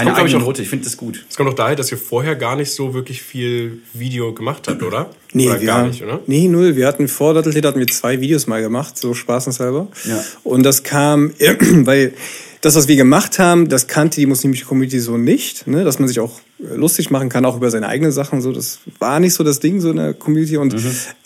eine 0.00 0.10
kommt, 0.10 0.18
ich, 0.18 0.24
eigene 0.24 0.42
auch- 0.42 0.46
Note. 0.48 0.62
Ich 0.62 0.68
finde 0.68 0.84
das 0.84 0.96
gut. 0.96 1.24
Es 1.28 1.36
kommt 1.36 1.50
auch 1.50 1.54
daher, 1.54 1.76
dass 1.76 1.90
ihr 1.92 1.98
vorher 1.98 2.34
gar 2.36 2.56
nicht 2.56 2.70
so 2.72 2.94
wirklich 2.94 3.22
viel 3.22 3.80
Video 3.92 4.32
gemacht 4.32 4.66
habt, 4.68 4.82
oder? 4.82 5.10
Nee, 5.32 5.48
oder 5.48 5.60
wir, 5.60 5.66
gar 5.66 5.86
nicht, 5.86 6.02
oder? 6.02 6.20
Nee, 6.26 6.48
null. 6.48 6.76
Wir 6.76 6.86
hatten 6.86 7.08
vor 7.08 7.34
Datteltäter 7.34 7.68
hatten 7.68 7.80
wir 7.80 7.86
zwei 7.86 8.20
Videos 8.20 8.46
mal 8.46 8.60
gemacht, 8.62 8.98
so 8.98 9.14
spaßenshalber. 9.14 9.88
Ja. 10.04 10.24
Und 10.44 10.62
das 10.62 10.82
kam, 10.82 11.32
weil 11.38 12.14
das, 12.62 12.76
was 12.76 12.88
wir 12.88 12.96
gemacht 12.96 13.38
haben, 13.38 13.68
das 13.68 13.88
kannte 13.88 14.20
die 14.20 14.26
muslimische 14.26 14.64
Community 14.64 14.98
so 15.00 15.18
nicht, 15.18 15.66
ne? 15.66 15.84
dass 15.84 15.98
man 15.98 16.06
sich 16.08 16.20
auch 16.20 16.40
äh, 16.60 16.74
lustig 16.76 17.10
machen 17.10 17.28
kann, 17.28 17.44
auch 17.44 17.56
über 17.56 17.70
seine 17.70 17.88
eigenen 17.88 18.12
Sachen. 18.12 18.40
So, 18.40 18.52
das 18.52 18.78
war 19.00 19.20
nicht 19.20 19.34
so 19.34 19.42
das 19.44 19.58
Ding 19.60 19.80
so 19.80 19.90
in 19.90 19.96
der 19.96 20.14
Community. 20.14 20.56
Und, 20.56 20.74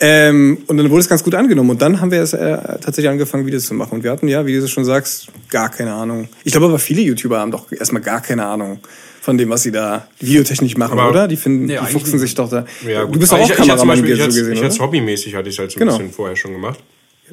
ähm, 0.01 0.59
und 0.67 0.77
dann 0.79 0.91
wurde 0.91 1.01
es 1.01 1.09
ganz 1.09 1.23
gut 1.23 1.35
angenommen. 1.35 1.71
Und 1.71 1.83
dann 1.83 2.01
haben 2.01 2.11
wir 2.11 2.23
es 2.23 2.33
äh, 2.33 2.57
tatsächlich 2.81 3.11
angefangen, 3.11 3.47
Videos 3.47 3.67
zu 3.67 3.75
machen. 3.75 3.93
Und 3.97 4.03
wir 4.05 4.11
hatten, 4.11 4.29
ja, 4.29 4.47
wie 4.47 4.59
du 4.59 4.67
schon 4.67 4.85
sagst, 4.87 5.29
gar 5.51 5.71
keine 5.71 5.93
Ahnung. 5.93 6.29
Ich 6.45 6.53
glaube 6.53 6.67
aber 6.67 6.79
viele 6.79 7.03
YouTuber 7.03 7.39
haben 7.39 7.51
doch 7.51 7.71
erstmal 7.71 8.03
gar 8.03 8.23
keine 8.23 8.47
Ahnung 8.47 8.81
von 9.21 9.37
dem, 9.37 9.51
was 9.51 9.63
sie 9.65 9.73
da 9.73 10.09
videotechnisch 10.21 10.77
machen, 10.79 10.99
Aber- 10.99 11.11
oder? 11.11 11.29
Die 11.29 11.37
finden, 11.37 11.67
Nee, 11.67 11.79
die 11.87 11.93
fuchsen 11.93 12.19
sich 12.19 12.35
doch 12.35 12.49
da. 12.49 12.65
Ja, 12.89 13.05
gut. 13.05 13.17
Du 13.17 13.19
bist 13.19 13.33
Aber 13.33 13.43
auch 13.43 13.47
ich, 13.47 13.51
ich 13.51 13.57
Kameramann 13.57 13.89
Beispiel, 14.01 14.15
ich 14.15 14.21
so 14.21 14.27
gesehen, 14.27 14.53
ich 14.53 14.63
hatte 14.63 14.79
hobbymäßig 14.79 15.35
hatte 15.35 15.49
ich 15.51 15.59
halt 15.59 15.71
so 15.73 15.77
ein 15.77 15.81
Genau. 15.81 15.99
bisschen 15.99 16.13
vorher 16.13 16.37
schon 16.37 16.53
gemacht. 16.53 16.79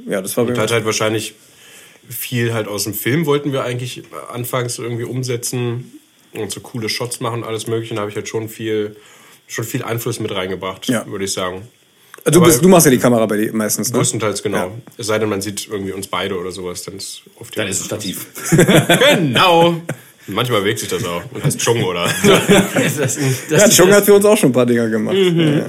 Ja, 0.09 0.21
das 0.21 0.35
war 0.35 0.45
Und 0.45 0.57
hat 0.57 0.71
halt 0.71 0.85
wahrscheinlich 0.85 1.35
viel 2.09 2.53
halt 2.53 2.67
aus 2.67 2.83
dem 2.85 2.93
Film 2.93 3.25
wollten 3.25 3.51
wir 3.53 3.63
eigentlich 3.63 4.03
anfangs 4.31 4.77
irgendwie 4.79 5.03
umsetzen 5.05 5.99
und 6.33 6.51
so 6.51 6.59
coole 6.61 6.89
Shots 6.89 7.19
machen, 7.19 7.43
alles 7.43 7.67
mögliche. 7.67 7.95
Da 7.95 8.01
habe 8.01 8.09
ich 8.09 8.15
halt 8.15 8.27
schon 8.27 8.49
viel, 8.49 8.95
schon 9.47 9.63
viel 9.65 9.83
Einfluss 9.83 10.19
mit 10.19 10.33
reingebracht, 10.33 10.87
Ja. 10.87 11.05
würde 11.07 11.25
ich 11.25 11.33
sagen. 11.33 11.67
Du, 12.25 12.37
Aber- 12.39 12.45
bist, 12.47 12.63
du 12.63 12.69
machst 12.69 12.85
ja 12.85 12.91
die 12.91 12.99
Kamera 12.99 13.25
bei 13.25 13.35
dir 13.37 13.53
meistens, 13.53 13.91
ne? 13.91 13.97
Größtenteils 13.97 14.41
genau. 14.43 14.57
Ja. 14.67 14.71
Es 14.97 15.07
sei 15.07 15.19
denn, 15.19 15.27
man 15.29 15.41
sieht 15.41 15.67
irgendwie 15.69 15.91
uns 15.91 16.07
beide 16.07 16.37
oder 16.39 16.51
sowas, 16.51 16.81
dann 16.83 16.95
ist 16.97 17.23
oft 17.39 17.57
Dann 17.57 17.67
ist 17.67 17.79
es 17.81 17.85
Stativ. 17.87 18.25
Genau. 19.15 19.81
Manchmal 20.27 20.61
bewegt 20.61 20.79
sich 20.79 20.87
das 20.87 21.03
auch 21.03 21.21
und 21.33 21.43
heißt 21.43 21.59
Chung 21.59 21.83
oder. 21.83 22.05
das, 22.75 22.95
das, 22.97 23.17
Ja, 23.49 23.67
Chung 23.69 23.91
hat 23.91 24.05
für 24.05 24.13
uns 24.13 24.23
auch 24.23 24.37
schon 24.37 24.49
ein 24.51 24.53
paar 24.53 24.65
Dinger 24.65 24.87
gemacht. 24.87 25.15
Mhm. 25.17 25.57
Ja, 25.57 25.65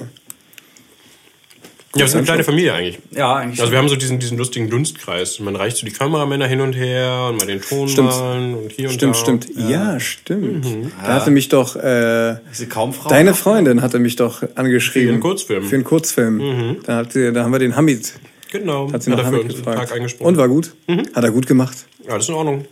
ja. 1.94 2.00
Ja, 2.00 2.06
wir 2.06 2.08
sind 2.08 2.18
eine 2.18 2.24
kleine 2.26 2.44
Familie 2.44 2.72
eigentlich. 2.74 2.98
Ja, 3.10 3.34
eigentlich. 3.36 3.60
Also 3.60 3.70
wir 3.72 3.78
haben 3.78 3.88
so 3.88 3.96
diesen, 3.96 4.18
diesen 4.18 4.36
lustigen 4.38 4.68
Dunstkreis. 4.70 5.38
Man 5.40 5.56
reicht 5.56 5.76
so 5.76 5.86
die 5.86 5.92
Kameramänner 5.92 6.46
hin 6.46 6.60
und 6.60 6.72
her 6.74 7.28
und 7.30 7.38
mal 7.38 7.46
den 7.46 7.60
Ton 7.60 7.88
Stimmt. 7.88 8.08
malen 8.10 8.54
und 8.54 8.72
hier 8.72 8.88
und 8.88 8.94
Stimmt, 8.94 9.14
da. 9.14 9.18
stimmt. 9.20 9.46
Ja, 9.56 10.00
stimmt. 10.00 10.64
Mhm. 10.64 10.92
Da 11.04 11.14
hatte 11.14 11.30
mich 11.30 11.48
doch, 11.48 11.76
äh, 11.76 12.36
diese 12.52 12.66
Kaumfrau. 12.66 13.08
deine 13.08 13.34
Freundin 13.34 13.82
hatte 13.82 13.98
mich 13.98 14.16
doch 14.16 14.42
angeschrieben. 14.54 15.08
Für 15.08 15.12
einen 15.14 15.22
Kurzfilm. 15.22 15.62
Mhm. 15.64 15.68
Für 15.68 15.74
einen 15.76 15.84
Kurzfilm. 15.84 16.76
Da, 16.84 16.96
hat 16.96 17.12
sie, 17.12 17.32
da 17.32 17.44
haben 17.44 17.52
wir 17.52 17.58
den 17.58 17.76
Hamid, 17.76 18.12
Genau. 18.52 18.92
hat 18.92 19.02
sie 19.02 19.10
Hat 19.10 19.18
noch 19.18 19.24
Hamid 19.26 19.44
uns 19.44 19.54
einen 19.54 19.64
Tag 19.64 19.72
gefragt. 19.74 19.92
eingesprochen. 19.92 20.26
Und 20.28 20.36
war 20.36 20.48
gut? 20.48 20.74
Hat 21.14 21.24
er 21.24 21.30
gut 21.30 21.46
gemacht. 21.46 21.76
Ja, 22.06 22.14
das 22.14 22.24
ist 22.24 22.28
in 22.28 22.34
Ordnung. 22.34 22.64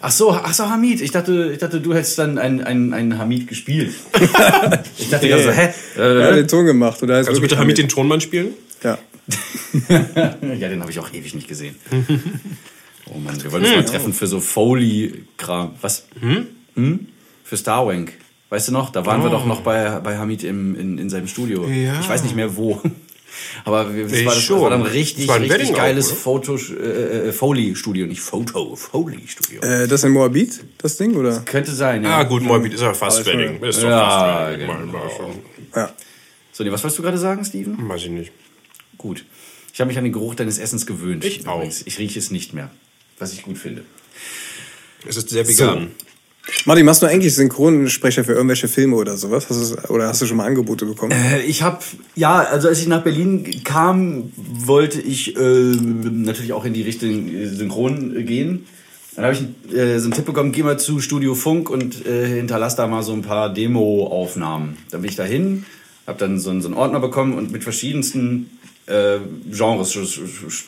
Ach 0.00 0.10
so, 0.10 0.30
ach 0.30 0.54
so, 0.54 0.68
Hamid. 0.68 1.00
Ich 1.00 1.10
dachte, 1.10 1.50
ich 1.52 1.58
dachte, 1.58 1.80
du 1.80 1.92
hättest 1.94 2.18
dann 2.18 2.38
einen, 2.38 2.60
einen, 2.62 2.92
einen 2.94 3.18
Hamid 3.18 3.48
gespielt. 3.48 3.92
ich 4.98 5.10
dachte 5.10 5.28
gerade 5.28 5.42
so, 5.42 5.50
hä? 5.50 5.68
Er 5.96 6.24
hat 6.26 6.32
Äh, 6.32 6.36
den 6.36 6.48
Ton 6.48 6.66
gemacht. 6.66 7.02
Oder 7.02 7.24
Kannst 7.24 7.38
du 7.38 7.42
bitte 7.42 7.58
Hamid 7.58 7.78
den 7.78 7.88
Tonmann 7.88 8.20
spielen? 8.20 8.48
Ja. 8.82 8.98
ja, 9.88 10.68
den 10.68 10.80
habe 10.80 10.90
ich 10.90 10.98
auch 11.00 11.12
ewig 11.12 11.34
nicht 11.34 11.48
gesehen. 11.48 11.74
Oh 13.10 13.18
Mann, 13.18 13.42
wir 13.42 13.50
wollen 13.50 13.64
uns 13.64 13.74
mal 13.74 13.84
treffen 13.86 14.12
für 14.12 14.26
so 14.26 14.38
Foley-Kram. 14.38 15.70
Was? 15.80 16.04
Hm? 16.20 17.06
Für 17.42 17.56
Starwank. 17.56 18.12
Weißt 18.50 18.68
du 18.68 18.72
noch? 18.72 18.90
Da 18.90 19.06
waren 19.06 19.22
wir 19.22 19.30
doch 19.30 19.46
noch 19.46 19.62
bei, 19.62 19.98
bei 20.00 20.18
Hamid 20.18 20.44
im, 20.44 20.78
in, 20.78 20.98
in 20.98 21.08
seinem 21.08 21.26
Studio. 21.26 21.66
Ja. 21.68 21.98
Ich 22.00 22.08
weiß 22.08 22.22
nicht 22.24 22.36
mehr 22.36 22.56
wo. 22.58 22.82
Aber 23.64 23.94
wir, 23.94 24.04
das, 24.04 24.12
Ich 24.12 24.26
war, 24.26 24.34
das 24.34 24.42
schon. 24.42 24.60
war 24.60 24.70
dann 24.70 24.84
Das 24.84 24.92
richtig, 24.92 25.28
war 25.28 25.36
ein 25.36 25.42
richtig 25.42 25.72
auch, 25.72 25.76
geiles? 25.76 26.10
Foto, 26.10 26.56
äh, 26.56 27.28
äh, 27.28 27.32
Foley-Studio. 27.32 28.06
Nicht 28.06 28.20
Photo, 28.20 28.74
Foley-Studio. 28.76 29.60
Äh, 29.62 29.86
das 29.88 30.04
in 30.04 30.12
Moabit, 30.12 30.60
das 30.78 30.96
Ding, 30.96 31.14
oder? 31.16 31.40
Könnte 31.40 31.72
sein, 31.72 32.02
ja. 32.04 32.18
Ah, 32.18 32.22
gut, 32.24 32.42
Moabit 32.42 32.74
ist 32.74 32.80
ja 32.82 32.94
fast 32.94 33.24
Wedding. 33.26 33.62
Ist 33.62 33.82
doch 33.82 33.88
Ja, 33.88 34.08
fast 34.48 34.52
Wedding. 34.60 34.66
genau. 34.68 35.34
Ja. 35.76 35.92
So, 36.52 36.64
nee, 36.64 36.72
was 36.72 36.82
wolltest 36.82 36.98
du 36.98 37.02
gerade 37.02 37.18
sagen, 37.18 37.44
Steven? 37.44 37.88
Weiß 37.88 38.02
ich 38.04 38.10
nicht. 38.10 38.32
Gut. 38.96 39.24
Ich 39.72 39.80
habe 39.80 39.88
mich 39.88 39.98
an 39.98 40.04
den 40.04 40.12
Geruch 40.12 40.34
deines 40.34 40.58
Essens 40.58 40.86
gewöhnt. 40.86 41.24
Ich 41.24 41.46
auch. 41.46 41.56
Übrigens. 41.56 41.82
Ich 41.86 41.98
rieche 41.98 42.18
es 42.18 42.30
nicht 42.32 42.52
mehr. 42.52 42.70
Was 43.18 43.32
ich 43.32 43.42
gut 43.42 43.58
finde. 43.58 43.84
Es 45.06 45.16
ist 45.16 45.30
sehr 45.30 45.46
vegan. 45.46 45.92
Martin, 46.64 46.84
machst 46.86 47.02
du 47.02 47.06
eigentlich 47.06 47.34
Synchronsprecher 47.34 48.24
für 48.24 48.32
irgendwelche 48.32 48.68
Filme 48.68 48.96
oder 48.96 49.16
sowas? 49.16 49.46
Hast 49.48 49.72
du, 49.74 49.92
oder 49.92 50.08
hast 50.08 50.22
du 50.22 50.26
schon 50.26 50.36
mal 50.38 50.46
Angebote 50.46 50.86
bekommen? 50.86 51.12
Äh, 51.12 51.42
ich 51.42 51.62
habe, 51.62 51.78
ja, 52.14 52.38
also 52.40 52.68
als 52.68 52.80
ich 52.80 52.86
nach 52.88 53.02
Berlin 53.02 53.62
kam, 53.64 54.32
wollte 54.36 55.00
ich 55.00 55.36
äh, 55.36 55.40
natürlich 55.40 56.52
auch 56.52 56.64
in 56.64 56.72
die 56.74 56.82
Richtung 56.82 57.28
äh, 57.34 57.46
Synchron 57.48 58.24
gehen. 58.26 58.66
Dann 59.14 59.24
habe 59.26 59.34
ich 59.34 59.74
äh, 59.76 59.98
so 59.98 60.04
einen 60.04 60.12
Tipp 60.14 60.24
bekommen, 60.26 60.52
geh 60.52 60.62
mal 60.62 60.78
zu 60.78 61.00
Studio 61.00 61.34
Funk 61.34 61.70
und 61.70 62.06
äh, 62.06 62.26
hinterlass 62.26 62.76
da 62.76 62.86
mal 62.86 63.02
so 63.02 63.12
ein 63.12 63.22
paar 63.22 63.52
Demo-Aufnahmen. 63.52 64.76
Dann 64.90 65.02
bin 65.02 65.10
ich 65.10 65.16
dahin, 65.16 65.64
habe 66.06 66.18
dann 66.18 66.38
so, 66.38 66.50
einen- 66.50 66.62
so 66.62 66.68
einen 66.68 66.76
Ordner 66.76 67.00
bekommen 67.00 67.34
und 67.34 67.50
mit 67.50 67.62
verschiedensten 67.64 68.50
äh, 68.86 69.18
Genres, 69.50 69.92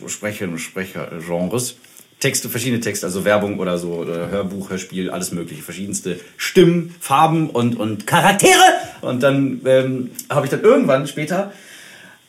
Sprecher 0.08 0.46
und 0.49 0.58
Sprecher-Genres. 0.58 1.76
Texte, 2.20 2.48
verschiedene 2.48 2.80
Texte, 2.80 3.06
also 3.06 3.24
Werbung 3.24 3.58
oder 3.58 3.78
so, 3.78 3.94
oder 3.94 4.28
Hörbuch, 4.28 4.70
Hörspiel, 4.70 5.10
alles 5.10 5.32
mögliche, 5.32 5.62
verschiedenste 5.62 6.20
Stimmen, 6.36 6.94
Farben 7.00 7.50
und, 7.50 7.78
und 7.78 8.06
Charaktere. 8.06 8.60
Und 9.00 9.22
dann 9.22 9.62
ähm, 9.64 10.10
habe 10.28 10.46
ich 10.46 10.50
dann 10.50 10.62
irgendwann 10.62 11.06
später 11.06 11.52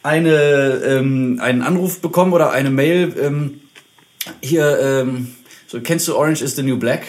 eine, 0.02 0.32
ähm, 0.86 1.40
einen 1.42 1.62
Anruf 1.62 2.00
bekommen 2.00 2.34
oder 2.34 2.52
eine 2.52 2.70
Mail, 2.72 3.14
ähm, 3.22 3.62
hier, 4.42 4.80
ähm, 4.80 5.36
so, 5.68 5.82
kennst 5.82 6.08
du 6.08 6.16
Orange 6.16 6.42
is 6.42 6.56
the 6.56 6.64
New 6.64 6.78
Black? 6.78 7.04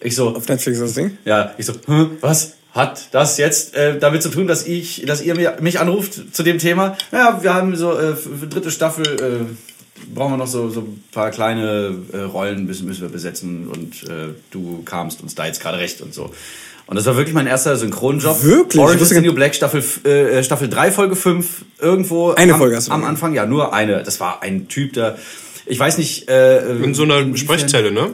Ich 0.00 0.14
so, 0.16 0.34
Auf 0.34 0.48
Netflix 0.48 0.78
das 0.78 0.94
Ding? 0.94 1.18
ja, 1.24 1.54
ich 1.58 1.66
so, 1.66 1.74
hm, 1.86 2.18
was 2.20 2.54
hat 2.72 3.08
das 3.12 3.36
jetzt 3.36 3.74
äh, 3.74 3.98
damit 3.98 4.22
zu 4.22 4.30
tun, 4.30 4.46
dass 4.46 4.66
ich, 4.66 5.04
dass 5.06 5.22
ihr 5.22 5.34
mich 5.60 5.78
anruft 5.78 6.34
zu 6.34 6.42
dem 6.42 6.58
Thema? 6.58 6.96
Ja, 7.10 7.42
wir 7.42 7.52
haben 7.52 7.76
so 7.76 7.98
äh, 7.98 8.14
dritte 8.48 8.70
Staffel 8.70 9.04
äh, 9.04 9.71
brauchen 10.14 10.32
wir 10.32 10.36
noch 10.38 10.46
so, 10.46 10.68
so 10.70 10.80
ein 10.80 11.04
paar 11.12 11.30
kleine 11.30 11.94
äh, 12.12 12.18
Rollen 12.18 12.66
müssen, 12.66 12.86
müssen 12.86 13.02
wir 13.02 13.08
besetzen 13.08 13.68
und 13.68 14.02
äh, 14.10 14.34
du 14.50 14.82
kamst 14.84 15.22
uns 15.22 15.34
da 15.34 15.46
jetzt 15.46 15.60
gerade 15.60 15.78
recht 15.78 16.00
und 16.00 16.12
so. 16.14 16.30
Und 16.86 16.96
das 16.96 17.06
war 17.06 17.16
wirklich 17.16 17.34
mein 17.34 17.46
erster 17.46 17.76
Synchronjob. 17.76 18.42
Wirklich? 18.42 18.74
Ich 18.74 18.80
Orange 18.80 19.02
is 19.02 19.08
the 19.10 19.20
New 19.20 19.32
Black 19.32 19.54
Staffel 19.54 19.80
f- 19.80 20.04
äh, 20.04 20.42
Staffel 20.42 20.68
3 20.68 20.90
Folge 20.90 21.16
5 21.16 21.64
irgendwo 21.80 22.32
Eine 22.32 22.54
am, 22.54 22.58
Folge 22.58 22.76
hast 22.76 22.88
du 22.88 22.92
am 22.92 23.00
nur. 23.00 23.08
Anfang, 23.08 23.34
ja, 23.34 23.46
nur 23.46 23.72
eine. 23.72 24.02
Das 24.02 24.18
war 24.20 24.42
ein 24.42 24.68
Typ, 24.68 24.92
der 24.94 25.16
ich 25.64 25.78
weiß 25.78 25.96
nicht 25.98 26.28
äh, 26.28 26.72
In 26.82 26.92
so 26.92 27.04
einer 27.04 27.36
Sprechzelle, 27.36 27.92
ne? 27.92 28.10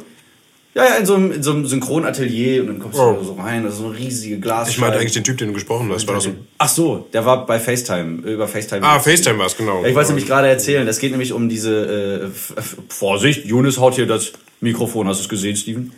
Ja, 0.75 0.85
ja, 0.85 0.95
in 0.97 1.07
so 1.07 1.15
einem, 1.15 1.33
in 1.33 1.43
so 1.43 1.51
einem 1.53 1.67
Synchronatelier 1.67 2.61
und 2.63 2.69
dann 2.69 2.79
kommst 2.79 2.99
Oh. 2.99 3.15
du 3.19 3.25
so 3.25 3.33
rein, 3.35 3.65
also 3.65 3.83
so 3.85 3.89
eine 3.89 3.99
riesige 3.99 4.39
Glas. 4.39 4.69
Ich 4.69 4.79
meinte 4.79 4.99
eigentlich 4.99 5.13
den 5.13 5.25
Typ, 5.25 5.39
den 5.39 5.49
du 5.49 5.55
gesprochen 5.55 5.91
hast. 5.93 6.07
War 6.07 6.15
das 6.15 6.25
so 6.25 6.35
Ach 6.59 6.69
so, 6.69 7.09
der 7.13 7.25
war 7.25 7.47
bei 7.47 7.59
FaceTime, 7.59 8.27
äh, 8.29 8.35
über 8.35 8.47
FaceTime. 8.47 8.83
ah, 8.87 9.01
FaceTime 9.01 9.39
war 9.39 9.47
es, 9.47 9.57
genau. 9.57 9.81
Ich 9.85 9.95
wollte 9.95 10.01
es 10.03 10.09
nämlich 10.09 10.27
gerade 10.27 10.49
erzählen. 10.49 10.87
Es 10.87 10.99
geht 11.01 11.11
nämlich 11.11 11.33
um 11.33 11.49
diese 11.49 12.31
äh, 12.33 12.53
Vorsicht, 12.89 13.45
Jonas 13.47 13.79
haut 13.79 13.95
hier 13.95 14.07
das 14.07 14.33
Mikrofon. 14.61 15.09
Hast 15.09 15.19
du 15.19 15.23
es 15.25 15.29
gesehen, 15.29 15.57
Steven? 15.57 15.93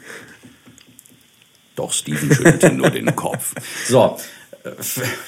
Doch, 1.77 1.93
Steven 1.93 2.33
schüttelte 2.33 2.71
nur 2.75 2.91
den 2.91 3.15
Kopf. 3.17 3.55
So. 3.89 4.17
äh, 4.65 4.71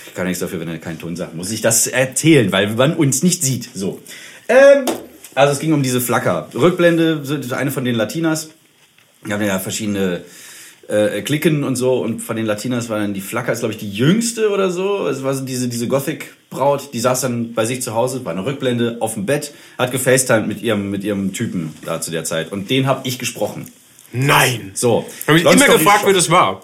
Ich 0.07 0.15
kann 0.15 0.27
nichts 0.27 0.41
dafür, 0.41 0.61
wenn 0.61 0.69
er 0.69 0.79
keinen 0.79 0.99
Ton 0.99 1.17
sagt. 1.17 1.35
Muss 1.35 1.51
ich 1.51 1.61
das 1.61 1.87
erzählen, 1.87 2.53
weil 2.53 2.69
man 2.75 2.95
uns 2.97 3.23
nicht 3.23 3.43
sieht. 3.43 3.69
So. 3.75 4.01
Ähm, 4.49 4.85
also 5.35 5.53
es 5.53 5.59
ging 5.61 5.73
um 5.73 5.83
diese 5.83 6.01
Flacker. 6.01 6.49
Rückblende, 6.55 7.23
eine 7.51 7.71
von 7.71 7.85
den 7.85 7.95
Latinas. 7.95 8.51
Wir 9.25 9.35
haben 9.35 9.43
ja 9.43 9.59
verschiedene 9.59 10.23
äh, 10.89 11.23
Klicken 11.23 11.65
und 11.65 11.77
so. 11.77 11.95
Und 11.95 12.21
von 12.21 12.37
den 12.37 12.47
Latinas 12.47 12.89
war 12.89 12.99
dann 12.99 13.15
die 13.15 13.21
Flacker, 13.21 13.53
ist 13.53 13.61
glaube 13.61 13.75
ich 13.75 13.81
die 13.81 13.91
jüngste 13.91 14.51
oder 14.51 14.71
so. 14.71 15.07
Es 15.07 15.23
war 15.23 15.35
so 15.35 15.45
diese, 15.45 15.69
diese 15.69 15.89
Gothic-Braut, 15.89 16.91
die 16.93 17.01
saß 17.01 17.23
dann 17.23 17.55
bei 17.55 17.65
sich 17.65 17.83
zu 17.83 17.95
Hause, 17.95 18.25
war 18.25 18.33
eine 18.33 18.45
Rückblende 18.45 18.97
auf 19.01 19.15
dem 19.15 19.27
Bett, 19.27 19.55
hat 19.79 19.93
gefacetimed 19.93 20.47
mit 20.47 20.63
ihrem, 20.63 20.91
mit 20.91 21.05
ihrem 21.05 21.33
Typen 21.33 21.75
da 21.85 22.01
zu 22.01 22.11
der 22.11 22.25
Zeit. 22.25 22.53
Und 22.53 22.71
den 22.71 22.87
habe 22.87 23.07
ich 23.07 23.19
gesprochen. 23.19 23.67
Nein! 24.13 24.73
So. 24.75 25.07
Ich 25.09 25.29
habe 25.29 25.35
mich 25.35 25.45
Long 25.45 25.55
immer 25.55 25.67
gefragt, 25.67 26.03
wer 26.05 26.13
das 26.13 26.31
war. 26.31 26.63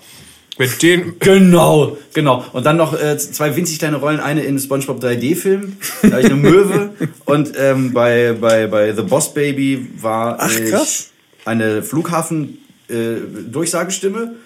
Mit 0.59 0.83
den. 0.83 1.15
Genau, 1.21 1.97
genau. 2.13 2.45
Und 2.53 2.67
dann 2.67 2.77
noch 2.77 3.01
äh, 3.01 3.17
zwei 3.17 3.55
winzig 3.57 3.79
kleine 3.79 3.97
Rollen, 3.97 4.21
eine 4.21 4.43
in 4.43 4.59
SpongeBob 4.59 5.03
3D-Film, 5.03 5.77
da 6.03 6.11
war 6.11 6.21
ich 6.21 6.27
eine 6.27 6.35
Möwe. 6.35 6.91
und 7.25 7.53
ähm, 7.57 7.93
bei, 7.93 8.35
bei, 8.39 8.67
bei 8.67 8.93
The 8.93 9.03
Boss 9.03 9.33
Baby 9.33 9.89
war 10.01 10.37
Ach, 10.41 10.51
ich 10.51 10.71
krass. 10.71 11.11
Eine 11.49 11.83
Flughafen-Durchsagestimme 11.83 14.37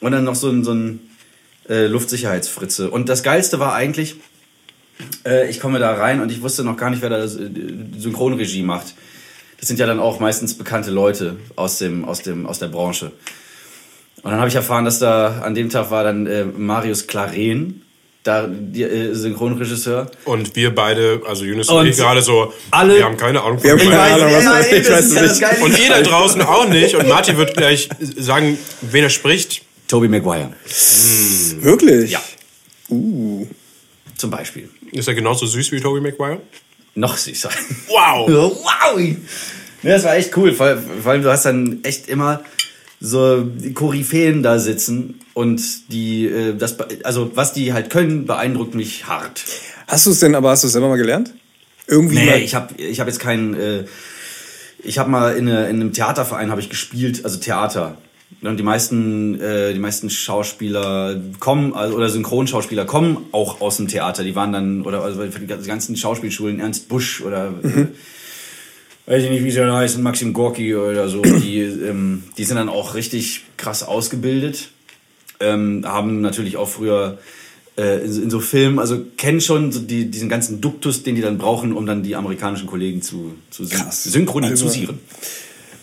und 0.00 0.12
dann 0.12 0.24
noch 0.24 0.34
so 0.34 0.50
ein, 0.50 0.64
so 0.64 0.72
ein 0.72 1.00
äh, 1.68 1.86
Luftsicherheitsfritze. 1.86 2.90
Und 2.90 3.08
das 3.08 3.22
Geilste 3.22 3.58
war 3.58 3.74
eigentlich, 3.74 4.16
äh, 5.24 5.48
ich 5.48 5.60
komme 5.60 5.78
da 5.78 5.94
rein 5.94 6.20
und 6.20 6.30
ich 6.30 6.42
wusste 6.42 6.64
noch 6.64 6.76
gar 6.76 6.90
nicht, 6.90 7.00
wer 7.02 7.10
da 7.10 7.18
das 7.18 7.36
äh, 7.36 7.48
Synchronregie 7.96 8.62
macht. 8.62 8.94
Das 9.58 9.68
sind 9.68 9.78
ja 9.78 9.86
dann 9.86 10.00
auch 10.00 10.20
meistens 10.20 10.54
bekannte 10.54 10.90
Leute 10.90 11.36
aus, 11.56 11.78
dem, 11.78 12.04
aus, 12.04 12.22
dem, 12.22 12.46
aus 12.46 12.58
der 12.58 12.68
Branche. 12.68 13.12
Und 14.22 14.30
dann 14.30 14.38
habe 14.38 14.48
ich 14.48 14.54
erfahren, 14.54 14.84
dass 14.84 14.98
da 14.98 15.40
an 15.42 15.54
dem 15.54 15.70
Tag 15.70 15.90
war 15.90 16.04
dann 16.04 16.26
äh, 16.26 16.44
Marius 16.44 17.06
Claren, 17.06 17.81
da 18.22 18.46
die, 18.48 18.82
äh, 18.82 19.14
Synchronregisseur. 19.14 20.10
Und 20.24 20.54
wir 20.54 20.74
beide, 20.74 21.22
also 21.26 21.44
Yunus 21.44 21.68
Und 21.68 21.78
und 21.78 21.86
ich 21.86 21.96
gerade 21.96 22.22
so, 22.22 22.52
alle- 22.70 22.96
wir 22.96 23.04
haben 23.04 23.16
keine 23.16 23.42
Ahnung. 23.42 23.62
Wir 23.62 23.72
haben 23.72 23.78
keine. 23.78 23.98
Ahnung, 24.00 24.32
was 24.32 24.44
ja, 24.44 24.52
das 24.58 24.66
ist. 24.66 24.72
ey, 24.72 24.78
Ich 24.80 24.86
das 24.86 24.92
weiß 24.96 25.04
ist 25.04 25.10
es 25.10 25.14
ja 25.16 25.22
das 25.22 25.30
nicht. 25.30 25.40
Geile. 25.40 25.64
Und 25.64 25.78
ihr 25.78 25.88
da 25.88 26.00
draußen 26.02 26.42
auch 26.42 26.68
nicht. 26.68 26.94
Und 26.94 27.08
Martin 27.08 27.36
wird 27.36 27.56
gleich 27.56 27.88
sagen, 28.16 28.58
wen 28.80 29.04
er 29.04 29.10
spricht. 29.10 29.62
Toby 29.88 30.08
Maguire 30.08 30.52
Wirklich? 31.60 32.10
Ja. 32.12 32.22
Uh. 32.88 33.46
zum 34.16 34.30
Beispiel. 34.30 34.68
Ist 34.92 35.08
er 35.08 35.14
genauso 35.14 35.46
süß 35.46 35.72
wie 35.72 35.80
Tobey 35.80 36.00
Maguire? 36.00 36.40
Noch 36.94 37.16
süßer. 37.16 37.50
Wow! 37.88 38.28
wow! 38.28 39.00
Ja, 39.82 39.90
das 39.90 40.04
war 40.04 40.14
echt 40.16 40.36
cool, 40.36 40.52
vor 40.52 40.76
vor 41.02 41.12
allem 41.12 41.22
du 41.22 41.30
hast 41.30 41.44
dann 41.44 41.80
echt 41.82 42.08
immer 42.08 42.42
so 43.04 43.42
die 43.42 43.72
Koryphäen 43.72 44.44
da 44.44 44.60
sitzen 44.60 45.18
und 45.34 45.92
die, 45.92 46.26
äh, 46.26 46.54
das, 46.56 46.76
also 47.02 47.32
was 47.34 47.52
die 47.52 47.72
halt 47.72 47.90
können, 47.90 48.26
beeindruckt 48.26 48.76
mich 48.76 49.08
hart. 49.08 49.42
Hast 49.88 50.06
du 50.06 50.10
es 50.10 50.20
denn, 50.20 50.36
aber 50.36 50.50
hast 50.50 50.62
du 50.62 50.68
es 50.68 50.72
selber 50.72 50.88
mal 50.88 50.96
gelernt? 50.96 51.34
Irgendwie 51.88 52.14
Nee, 52.14 52.26
mal. 52.26 52.40
ich 52.40 52.54
habe 52.54 52.74
ich 52.80 53.00
hab 53.00 53.08
jetzt 53.08 53.18
keinen. 53.18 53.54
Äh, 53.54 53.84
ich 54.84 54.98
habe 54.98 55.10
mal 55.10 55.36
in, 55.36 55.48
eine, 55.48 55.68
in 55.68 55.80
einem 55.80 55.92
Theaterverein 55.92 56.50
habe 56.50 56.60
ich 56.60 56.70
gespielt, 56.70 57.24
also 57.24 57.38
Theater. 57.38 57.98
Und 58.40 58.56
die 58.56 58.62
meisten, 58.62 59.40
äh, 59.40 59.72
die 59.72 59.78
meisten 59.78 60.08
Schauspieler 60.08 61.20
kommen, 61.38 61.74
also, 61.74 61.96
oder 61.96 62.08
Synchronschauspieler 62.08 62.84
kommen 62.84 63.18
auch 63.32 63.60
aus 63.60 63.76
dem 63.76 63.88
Theater. 63.88 64.24
Die 64.24 64.34
waren 64.34 64.52
dann, 64.52 64.82
oder 64.82 65.02
also 65.02 65.24
die 65.24 65.46
ganzen 65.46 65.96
Schauspielschulen, 65.96 66.60
Ernst 66.60 66.88
Busch 66.88 67.20
oder 67.20 67.52
äh, 67.62 67.86
weiß 69.06 69.24
ich 69.24 69.30
nicht, 69.30 69.44
wie 69.44 69.50
sie 69.50 69.58
dann 69.58 69.72
heißen, 69.72 70.02
Maxim 70.02 70.32
Gorki 70.32 70.74
oder 70.74 71.08
so, 71.08 71.22
die, 71.22 71.60
ähm, 71.88 72.24
die 72.38 72.44
sind 72.44 72.56
dann 72.56 72.68
auch 72.68 72.94
richtig 72.94 73.42
krass 73.56 73.82
ausgebildet. 73.82 74.70
Ähm, 75.40 75.84
haben 75.84 76.20
natürlich 76.20 76.56
auch 76.56 76.68
früher 76.68 77.18
äh, 77.76 78.04
in, 78.04 78.24
in 78.24 78.30
so 78.30 78.38
Filmen, 78.38 78.78
also 78.78 79.04
kennen 79.16 79.40
schon 79.40 79.72
so 79.72 79.80
die, 79.80 80.10
diesen 80.10 80.28
ganzen 80.28 80.60
Duktus, 80.60 81.02
den 81.02 81.14
die 81.16 81.20
dann 81.20 81.38
brauchen, 81.38 81.72
um 81.72 81.86
dann 81.86 82.02
die 82.02 82.14
amerikanischen 82.14 82.66
Kollegen 82.66 83.02
zu, 83.02 83.34
zu 83.50 83.64
syn 83.64 83.90
synchronisieren. 83.90 84.88
Also 84.90 84.94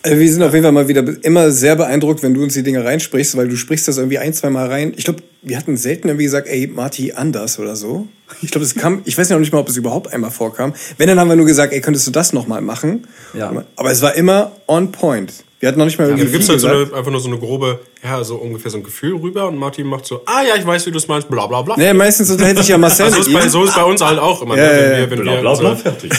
wir 0.02 0.32
sind 0.32 0.42
auf 0.42 0.52
jeden 0.52 0.64
Fall 0.64 0.72
mal 0.72 0.88
wieder 0.88 1.04
immer 1.22 1.50
sehr 1.50 1.76
beeindruckt, 1.76 2.22
wenn 2.22 2.34
du 2.34 2.42
uns 2.42 2.54
die 2.54 2.62
Dinge 2.62 2.84
reinsprichst, 2.84 3.36
weil 3.36 3.48
du 3.48 3.56
sprichst 3.56 3.88
das 3.88 3.98
irgendwie 3.98 4.18
ein, 4.18 4.32
zwei 4.32 4.50
Mal 4.50 4.66
rein. 4.66 4.92
Ich 4.96 5.04
glaube, 5.04 5.22
wir 5.42 5.56
hatten 5.56 5.76
selten 5.76 6.08
irgendwie 6.08 6.24
gesagt, 6.24 6.48
ey, 6.48 6.66
Marty, 6.66 7.12
anders 7.12 7.58
oder 7.58 7.76
so. 7.76 8.08
Ich 8.42 8.52
glaube, 8.52 8.64
es 8.64 8.76
kam, 8.76 9.02
ich 9.06 9.18
weiß 9.18 9.28
ja 9.28 9.34
noch 9.34 9.40
nicht 9.40 9.52
mal, 9.52 9.58
ob 9.58 9.68
es 9.68 9.76
überhaupt 9.76 10.12
einmal 10.12 10.30
vorkam. 10.30 10.72
Wenn, 10.98 11.08
dann 11.08 11.18
haben 11.18 11.28
wir 11.28 11.34
nur 11.34 11.46
gesagt, 11.46 11.72
ey, 11.72 11.80
könntest 11.80 12.06
du 12.06 12.12
das 12.12 12.32
nochmal 12.32 12.60
machen? 12.62 13.08
Ja. 13.34 13.64
Aber 13.74 13.90
es 13.90 14.02
war 14.02 14.14
immer 14.14 14.52
on 14.68 14.92
point. 14.92 15.32
Wir 15.60 15.68
hatten 15.68 15.78
noch 15.78 15.84
nicht 15.84 15.98
mal 15.98 16.04
Ja, 16.04 16.10
irgendwie 16.10 16.24
du 16.24 16.32
gibst 16.32 16.48
halt 16.48 16.58
so 16.58 16.68
eine, 16.68 16.90
einfach 16.94 17.10
nur 17.10 17.20
so 17.20 17.28
eine 17.28 17.38
grobe, 17.38 17.80
ja, 18.02 18.24
so 18.24 18.36
ungefähr 18.36 18.70
so 18.70 18.78
ein 18.78 18.82
Gefühl 18.82 19.16
rüber 19.16 19.46
und 19.46 19.58
Martin 19.58 19.86
macht 19.86 20.06
so, 20.06 20.22
ah 20.24 20.42
ja, 20.42 20.56
ich 20.56 20.66
weiß, 20.66 20.86
wie 20.86 20.90
du 20.90 20.96
es 20.96 21.06
meinst, 21.06 21.28
bla 21.28 21.46
bla 21.46 21.60
bla. 21.60 21.76
Nee, 21.76 21.92
meistens 21.92 22.30
unterhält 22.30 22.56
sich 22.56 22.68
ja 22.68 22.78
Marcel 22.78 23.04
Also 23.04 23.20
ist 23.20 23.30
bei, 23.30 23.46
so 23.46 23.64
ist 23.64 23.74
bei 23.74 23.84
uns 23.84 24.00
halt 24.00 24.18
auch 24.18 24.40
immer. 24.40 24.56
Ja, 24.56 24.64
ne? 24.64 24.70
ja, 24.70 24.78
wenn 24.78 24.90
ja. 24.90 24.96
wir, 24.96 25.10
wenn 25.10 25.20
Bla, 25.20 25.32
wir 25.34 25.40
bla, 25.42 25.54
bla, 25.54 25.76
so, 25.76 25.82
fertig. 25.82 26.12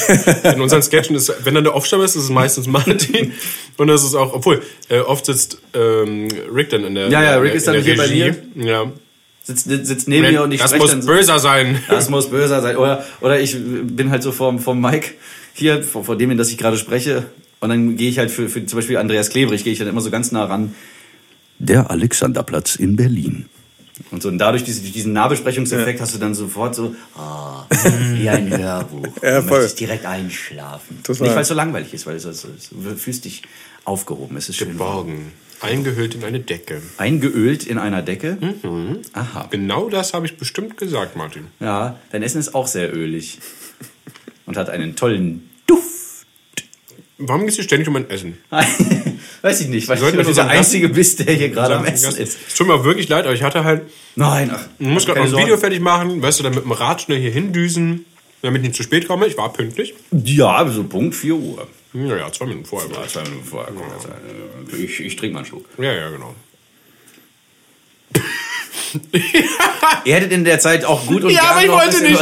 in 0.43 0.61
unseren 0.61 0.83
Sketchen 0.83 1.15
ist, 1.15 1.33
wenn 1.43 1.55
dann 1.55 1.63
der 1.63 1.73
Aufsteller 1.73 2.03
ist, 2.03 2.15
ist 2.15 2.25
es 2.25 2.29
meistens 2.29 2.67
Martin. 2.67 3.33
Und 3.77 3.87
das 3.87 4.03
ist 4.03 4.13
auch, 4.13 4.31
obwohl, 4.35 4.61
äh, 4.89 4.99
oft 4.99 5.25
sitzt 5.25 5.57
ähm, 5.73 6.27
Rick 6.53 6.69
dann 6.69 6.83
in 6.83 6.93
der 6.93 7.09
Ja, 7.09 7.23
ja, 7.23 7.37
Rick 7.37 7.55
ist 7.55 7.67
dann 7.67 7.81
hier 7.81 7.97
bei 7.97 8.05
Regie. 8.05 8.33
Ja. 8.57 8.91
Sitzt, 9.41 9.67
sitzt 9.67 10.07
neben 10.07 10.31
mir 10.31 10.43
und 10.43 10.51
ich 10.51 10.61
das 10.61 10.69
spreche 10.69 10.83
muss 10.83 10.91
dann 10.91 11.01
so, 11.01 11.07
böser 11.07 11.39
sein. 11.39 11.81
das 11.89 12.11
muss 12.11 12.29
böser 12.29 12.61
sein. 12.61 12.77
Oder, 12.77 13.03
oder 13.21 13.39
ich 13.39 13.57
bin 13.59 14.11
halt 14.11 14.21
so 14.21 14.31
vom, 14.31 14.59
vom 14.59 14.79
Mike 14.79 15.15
hier, 15.53 15.81
vor, 15.81 16.03
vor 16.03 16.15
dem, 16.15 16.29
in 16.29 16.37
das 16.37 16.51
ich 16.51 16.59
gerade 16.59 16.77
spreche. 16.77 17.25
Und 17.61 17.69
dann 17.69 17.95
gehe 17.95 18.09
ich 18.09 18.17
halt 18.17 18.31
für, 18.31 18.49
für 18.49 18.65
zum 18.65 18.77
Beispiel 18.77 18.97
Andreas 18.97 19.29
Klebrich, 19.29 19.63
gehe 19.63 19.71
ich 19.71 19.79
dann 19.79 19.87
immer 19.87 20.01
so 20.01 20.09
ganz 20.09 20.31
nah 20.31 20.45
ran. 20.45 20.75
Der 21.59 21.89
Alexanderplatz 21.89 22.75
in 22.75 22.95
Berlin. 22.95 23.45
Und 24.09 24.23
so, 24.23 24.29
und 24.29 24.39
dadurch 24.39 24.63
diese, 24.63 24.81
diesen 24.81 25.13
Nahbesprechungseffekt 25.13 26.01
hast 26.01 26.15
du 26.15 26.17
dann 26.17 26.33
sofort 26.33 26.73
so, 26.73 26.95
ah, 27.15 27.65
wie 28.13 28.27
ein 28.27 28.49
Hörbuch. 28.57 29.07
Ja, 29.21 29.41
du 29.41 29.47
voll. 29.47 29.59
möchtest 29.59 29.79
direkt 29.79 30.05
einschlafen. 30.05 30.99
Total. 31.03 31.27
Nicht, 31.27 31.35
weil 31.35 31.43
es 31.43 31.47
so 31.47 31.53
langweilig 31.53 31.93
ist, 31.93 32.07
weil 32.07 32.15
es, 32.15 32.25
es, 32.25 32.43
es, 32.43 32.69
du 32.69 32.95
fühlst 32.95 33.25
dich 33.25 33.43
aufgehoben. 33.85 34.37
Es 34.37 34.49
ist 34.49 34.55
schön 34.55 34.79
warm. 34.79 34.95
Borgen. 34.95 35.31
Eingehüllt 35.61 36.15
in 36.15 36.23
eine 36.23 36.39
Decke. 36.39 36.81
Eingeölt 36.97 37.67
in 37.67 37.77
einer 37.77 38.01
Decke. 38.01 38.37
Aha. 39.13 39.47
Genau 39.51 39.89
das 39.89 40.15
habe 40.15 40.25
ich 40.25 40.37
bestimmt 40.37 40.77
gesagt, 40.77 41.15
Martin. 41.15 41.47
Ja, 41.59 41.99
dein 42.11 42.23
Essen 42.23 42.39
ist 42.39 42.55
auch 42.55 42.65
sehr 42.65 42.95
ölig. 42.95 43.37
Und 44.47 44.57
hat 44.57 44.71
einen 44.71 44.95
tollen 44.95 45.47
Duft. 45.67 46.00
Warum 47.21 47.41
geht 47.41 47.49
es 47.51 47.55
dir 47.57 47.63
ständig 47.63 47.87
um 47.87 47.93
mein 47.93 48.09
Essen? 48.09 48.37
Weiß 49.41 49.61
ich 49.61 49.67
nicht, 49.67 49.87
weil 49.87 49.97
du 49.97 50.03
wir 50.05 50.11
der 50.11 50.23
Gast- 50.23 50.39
Einzige 50.39 50.89
bist, 50.89 51.19
der 51.25 51.33
hier 51.33 51.49
gerade 51.49 51.75
am 51.77 51.85
Essen 51.85 52.15
ist. 52.15 52.37
Es 52.47 52.53
tut 52.55 52.67
mir 52.67 52.83
wirklich 52.83 53.07
leid, 53.09 53.25
aber 53.25 53.33
ich 53.33 53.43
hatte 53.43 53.63
halt, 53.63 53.83
Nein, 54.15 54.51
ach. 54.53 54.65
ich 54.79 54.87
muss 54.87 55.05
gerade 55.05 55.19
noch 55.19 55.25
ein 55.27 55.31
Video 55.33 55.47
Sorgen. 55.49 55.61
fertig 55.61 55.79
machen, 55.79 56.21
weißt 56.21 56.39
du, 56.39 56.43
dann 56.43 56.53
mit 56.55 56.63
dem 56.63 56.71
Rad 56.71 57.01
schnell 57.01 57.19
hier 57.19 57.31
hindüsen, 57.31 58.05
damit 58.41 58.61
ich 58.61 58.67
nicht 58.69 58.75
zu 58.77 58.83
spät 58.83 59.07
komme. 59.07 59.25
Ich 59.27 59.37
war 59.37 59.51
pünktlich. 59.53 59.93
Ja, 60.11 60.67
so 60.67 60.83
Punkt 60.83 61.15
4 61.15 61.33
Uhr. 61.35 61.67
Naja, 61.93 62.31
zwei 62.31 62.45
Minuten 62.45 62.65
vorher. 62.65 62.89
war 62.91 62.99
Ja, 62.99 63.05
ich. 63.05 63.11
zwei 63.11 63.23
Minuten 63.23 63.45
vorher. 63.45 63.71
das, 63.95 64.05
äh, 64.79 64.83
Ich, 64.83 64.99
ich 64.99 65.15
trinke 65.15 65.33
mal 65.33 65.39
einen 65.39 65.47
Schluck. 65.47 65.65
Ja, 65.77 65.91
ja, 65.93 66.09
genau. 66.09 66.33
Ihr 70.05 70.15
hättet 70.15 70.31
in 70.31 70.43
der 70.43 70.59
Zeit 70.59 70.85
auch 70.85 71.05
gut 71.05 71.23
und 71.23 71.31
Ja, 71.31 71.43
aber 71.51 71.61
ich 71.61 71.67
noch 71.67 71.77
ein 71.79 71.87
wollte 71.93 72.03
nicht. 72.03 72.19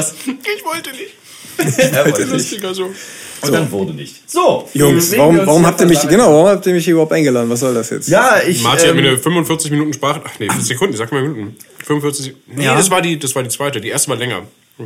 Ich 0.58 0.66
wollte 0.66 0.90
nicht. 0.92 1.14
Er 1.94 2.06
wollte 2.06 2.22
nicht. 2.22 2.32
Lustiger 2.32 2.74
so. 2.74 2.94
Und 3.42 3.52
dann 3.54 3.72
wurde 3.72 3.94
nicht. 3.94 4.30
So, 4.30 4.68
Jungs, 4.74 5.16
warum, 5.18 5.38
warum 5.46 5.66
habt 5.66 5.80
ihr 5.82 5.88
mich, 5.88 6.02
genau, 6.08 6.32
warum 6.34 6.48
habt 6.48 6.66
ihr 6.66 6.74
mich 6.74 6.84
hier 6.86 6.94
überhaupt 6.94 7.14
eingeladen? 7.14 7.50
Was 7.50 7.62
soll 7.62 7.74
das 7.74 7.90
jetzt? 7.90 8.08
Ja, 8.10 8.38
ich. 8.46 8.62
Martin 8.64 8.90
hat 8.90 8.96
mir 8.96 9.02
ähm, 9.02 9.08
eine 9.10 9.18
45 9.18 9.72
Minuten 9.72 9.94
Sprache. 9.94 10.22
Ach 10.26 10.32
nee, 10.40 10.48
Sekunden, 10.60 10.96
sag 10.96 11.12
mal 11.12 11.22
Minuten. 11.22 11.56
45. 11.86 12.36
Nee, 12.48 12.66
Ja. 12.66 12.76
das 12.76 12.90
war 12.92 13.02
die, 13.02 13.18
das 13.20 13.34
war 13.36 13.44
die 13.44 13.50
zweite. 13.50 13.80
Die 13.82 13.90
erste 13.90 14.10
war 14.10 14.18
länger. 14.18 14.44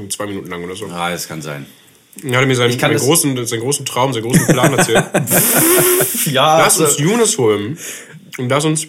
Zwei 0.09 0.25
Minuten 0.25 0.49
lang 0.49 0.63
oder 0.63 0.75
so. 0.75 0.85
Ah, 0.87 1.11
das 1.11 1.27
kann 1.27 1.41
sein. 1.41 1.65
Er 2.23 2.39
hat 2.39 2.47
mir 2.47 2.55
seinen, 2.55 2.77
kann 2.77 2.91
seinen, 2.91 2.99
großen, 3.07 3.45
seinen 3.47 3.59
großen 3.61 3.85
Traum, 3.85 4.13
seinen 4.13 4.23
großen 4.23 4.45
Plan 4.47 4.73
erzählt. 4.77 5.03
Ja, 6.25 6.59
Lass 6.59 6.79
also- 6.79 6.85
uns 6.85 6.99
Yunus 6.99 7.37
holen 7.37 7.77
und 8.37 8.49
lass 8.49 8.65
uns 8.65 8.87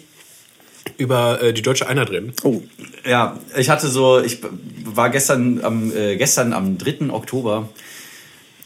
über 0.97 1.41
äh, 1.41 1.53
die 1.53 1.61
deutsche 1.61 1.87
Einheit 1.87 2.09
reden. 2.11 2.33
Oh, 2.43 2.61
Ja, 3.05 3.39
ich 3.57 3.69
hatte 3.69 3.87
so, 3.87 4.21
ich 4.21 4.39
war 4.85 5.09
gestern 5.09 5.59
am, 5.63 5.95
äh, 5.95 6.15
gestern 6.17 6.53
am 6.53 6.77
3. 6.77 7.09
Oktober. 7.09 7.69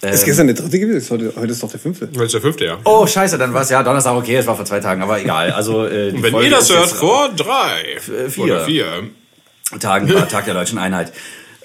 Ist 0.01 0.25
gestern 0.25 0.47
der 0.47 0.55
dritte 0.55 0.79
gewesen? 0.79 1.09
Heute, 1.09 1.33
heute 1.35 1.51
ist 1.51 1.61
doch 1.61 1.69
der 1.69 1.79
fünfte. 1.79 2.07
Das 2.07 2.23
ist 2.23 2.33
der 2.33 2.41
fünfte, 2.41 2.65
ja. 2.65 2.77
Oh, 2.85 3.05
scheiße, 3.05 3.37
dann 3.37 3.53
war 3.53 3.63
es 3.63 3.69
ja 3.69 3.83
Donnerstag, 3.83 4.15
okay, 4.15 4.37
es 4.37 4.47
war 4.47 4.55
vor 4.55 4.65
zwei 4.65 4.79
Tagen, 4.79 5.01
aber 5.01 5.19
egal. 5.19 5.51
Also, 5.51 5.85
äh, 5.85 6.11
die 6.11 6.23
Wenn 6.23 6.31
Folge 6.31 6.47
ihr 6.47 6.55
das 6.55 6.69
hört, 6.69 6.85
jetzt 6.85 6.95
vor 6.95 7.29
drei 7.35 7.97
äh, 8.07 8.29
vier. 8.29 8.43
oder 8.43 8.65
vier. 8.65 9.09
Tagen 9.79 10.11
war 10.13 10.27
Tag 10.27 10.45
der 10.45 10.53
Deutschen 10.53 10.77
Einheit. 10.77 11.13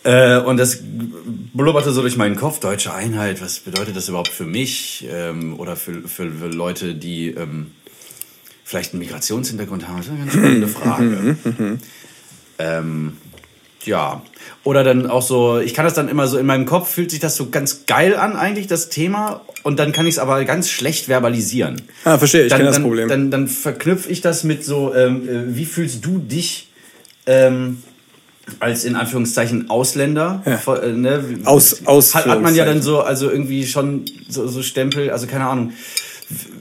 Äh, 0.04 0.38
und 0.38 0.58
das 0.58 0.80
blubberte 0.82 1.90
so 1.92 2.02
durch 2.02 2.16
meinen 2.16 2.36
Kopf, 2.36 2.60
Deutsche 2.60 2.92
Einheit, 2.92 3.40
was 3.40 3.60
bedeutet 3.60 3.96
das 3.96 4.08
überhaupt 4.08 4.28
für 4.28 4.44
mich 4.44 5.06
ähm, 5.10 5.58
oder 5.58 5.76
für, 5.76 6.06
für, 6.06 6.30
für 6.30 6.48
Leute, 6.48 6.94
die 6.94 7.28
ähm, 7.28 7.72
vielleicht 8.64 8.92
einen 8.92 9.00
Migrationshintergrund 9.00 9.88
haben? 9.88 9.96
Das 9.96 10.06
ist 10.06 10.12
eine 10.12 10.20
ganz 10.20 10.32
spannende 10.32 10.68
Frage. 10.68 11.36
ähm, 12.58 13.16
ja, 13.86 14.22
oder 14.62 14.82
dann 14.84 15.08
auch 15.08 15.22
so, 15.22 15.58
ich 15.58 15.74
kann 15.74 15.84
das 15.84 15.94
dann 15.94 16.08
immer 16.08 16.26
so, 16.26 16.38
in 16.38 16.46
meinem 16.46 16.66
Kopf 16.66 16.90
fühlt 16.90 17.10
sich 17.10 17.20
das 17.20 17.36
so 17.36 17.50
ganz 17.50 17.86
geil 17.86 18.16
an 18.16 18.36
eigentlich, 18.36 18.66
das 18.66 18.88
Thema, 18.88 19.42
und 19.62 19.78
dann 19.78 19.92
kann 19.92 20.06
ich 20.06 20.14
es 20.14 20.18
aber 20.18 20.44
ganz 20.44 20.68
schlecht 20.70 21.06
verbalisieren. 21.06 21.82
Ah, 22.04 22.18
verstehe, 22.18 22.44
ich 22.44 22.50
dann, 22.50 22.58
kenne 22.58 22.70
das 22.70 22.80
Problem. 22.80 23.08
Dann, 23.08 23.30
dann 23.30 23.48
verknüpfe 23.48 24.10
ich 24.10 24.20
das 24.20 24.44
mit 24.44 24.64
so, 24.64 24.94
ähm, 24.94 25.28
äh, 25.28 25.56
wie 25.56 25.64
fühlst 25.64 26.04
du 26.04 26.18
dich 26.18 26.68
ähm, 27.26 27.82
als 28.60 28.84
in 28.84 28.96
Anführungszeichen 28.96 29.70
Ausländer? 29.70 30.42
Ja. 30.44 30.74
Äh, 30.74 30.92
ne? 30.92 31.24
Aus- 31.44 31.86
aus- 31.86 32.14
hat, 32.14 32.26
hat 32.26 32.42
man 32.42 32.54
ja 32.54 32.64
dann 32.64 32.82
so, 32.82 33.00
also 33.00 33.30
irgendwie 33.30 33.66
schon 33.66 34.04
so, 34.28 34.46
so 34.46 34.62
Stempel, 34.62 35.10
also 35.10 35.26
keine 35.26 35.46
Ahnung. 35.46 35.72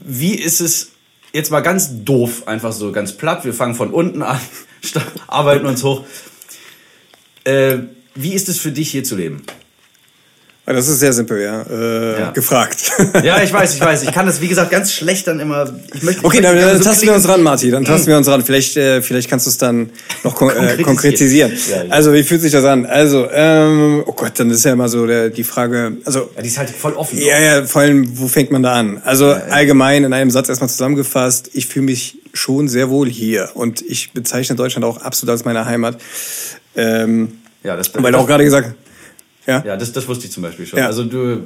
Wie 0.04 0.34
ist 0.34 0.60
es 0.60 0.92
jetzt 1.32 1.50
mal 1.50 1.60
ganz 1.60 1.90
doof, 2.04 2.46
einfach 2.48 2.72
so 2.72 2.92
ganz 2.92 3.12
platt? 3.12 3.44
Wir 3.44 3.54
fangen 3.54 3.74
von 3.74 3.90
unten 3.90 4.22
an, 4.22 4.40
arbeiten 5.26 5.66
uns 5.66 5.82
hoch. 5.84 6.04
Äh, 7.44 7.78
wie 8.14 8.32
ist 8.34 8.48
es 8.48 8.58
für 8.58 8.72
dich 8.72 8.90
hier 8.90 9.04
zu 9.04 9.16
leben? 9.16 9.42
Ah, 10.66 10.72
Das 10.72 10.88
ist 10.88 10.98
sehr 11.00 11.12
simpel, 11.12 11.42
ja. 11.42 11.60
Äh, 11.62 12.20
Ja. 12.20 12.30
Gefragt. 12.30 12.90
Ja, 13.22 13.42
ich 13.42 13.52
weiß, 13.52 13.74
ich 13.74 13.80
weiß. 13.82 14.02
Ich 14.04 14.12
kann 14.12 14.24
das, 14.24 14.40
wie 14.40 14.48
gesagt, 14.48 14.70
ganz 14.70 14.92
schlecht 14.94 15.26
dann 15.26 15.38
immer. 15.38 15.70
Ich 15.92 16.02
möchte, 16.02 16.24
Okay, 16.24 16.38
ich 16.38 16.42
dann, 16.42 16.54
möchte 16.54 16.68
dann 16.70 16.78
so 16.78 16.84
tasten 16.84 17.06
wir 17.06 17.14
uns 17.14 17.28
ran, 17.28 17.42
Marti. 17.42 17.70
Dann 17.70 17.84
tasten 17.84 18.06
wir 18.06 18.16
uns 18.16 18.28
ran. 18.28 18.42
Vielleicht, 18.42 18.74
äh, 18.78 19.02
vielleicht 19.02 19.28
kannst 19.28 19.44
du 19.44 19.50
es 19.50 19.58
dann 19.58 19.90
noch 20.22 20.34
kon 20.34 20.48
äh, 20.48 20.52
konkretisieren. 20.82 20.84
Konkretisieren. 20.84 21.52
Ja, 21.70 21.84
ja. 21.84 21.90
Also, 21.90 22.14
wie 22.14 22.22
fühlt 22.22 22.40
sich 22.40 22.52
das 22.52 22.64
an? 22.64 22.86
Also, 22.86 23.28
ähm, 23.30 24.04
oh 24.06 24.12
Gott, 24.12 24.32
dann 24.40 24.48
ist 24.50 24.64
ja 24.64 24.72
immer 24.72 24.88
so 24.88 25.06
der, 25.06 25.28
die 25.28 25.44
Frage, 25.44 25.98
also, 26.06 26.30
Ja, 26.34 26.40
die 26.40 26.48
ist 26.48 26.56
halt 26.56 26.70
voll 26.70 26.94
offen. 26.94 27.18
ja, 27.18 27.38
ja, 27.38 27.66
vor 27.66 27.82
allem, 27.82 28.18
wo 28.18 28.26
fängt 28.28 28.50
man 28.50 28.62
da 28.62 28.72
an? 28.72 29.02
Also, 29.04 29.32
allgemein 29.32 30.04
in 30.04 30.14
einem 30.14 30.30
Satz 30.30 30.48
erstmal 30.48 30.70
zusammengefasst, 30.70 31.50
ich 31.52 31.66
fühle 31.66 31.84
mich 31.84 32.20
schon 32.32 32.68
sehr 32.68 32.88
wohl 32.88 33.10
hier 33.10 33.50
und 33.52 33.82
ich 33.82 34.12
bezeichne 34.12 34.56
Deutschland 34.56 34.86
auch 34.86 35.02
absolut 35.02 35.32
als 35.32 35.44
meine 35.44 35.66
Heimat. 35.66 35.98
Ähm, 36.76 37.38
Ja, 37.62 37.76
das, 37.76 37.90
weil 37.94 38.12
du 38.12 38.18
auch 38.18 38.26
gerade 38.26 38.44
gesagt, 38.44 38.74
ja, 39.46 39.62
Ja, 39.64 39.76
das, 39.76 39.92
das 39.92 40.06
wusste 40.08 40.26
ich 40.26 40.32
zum 40.32 40.42
Beispiel 40.42 40.66
schon. 40.66 40.78
Ja. 40.78 40.86
Also 40.86 41.04
du, 41.04 41.42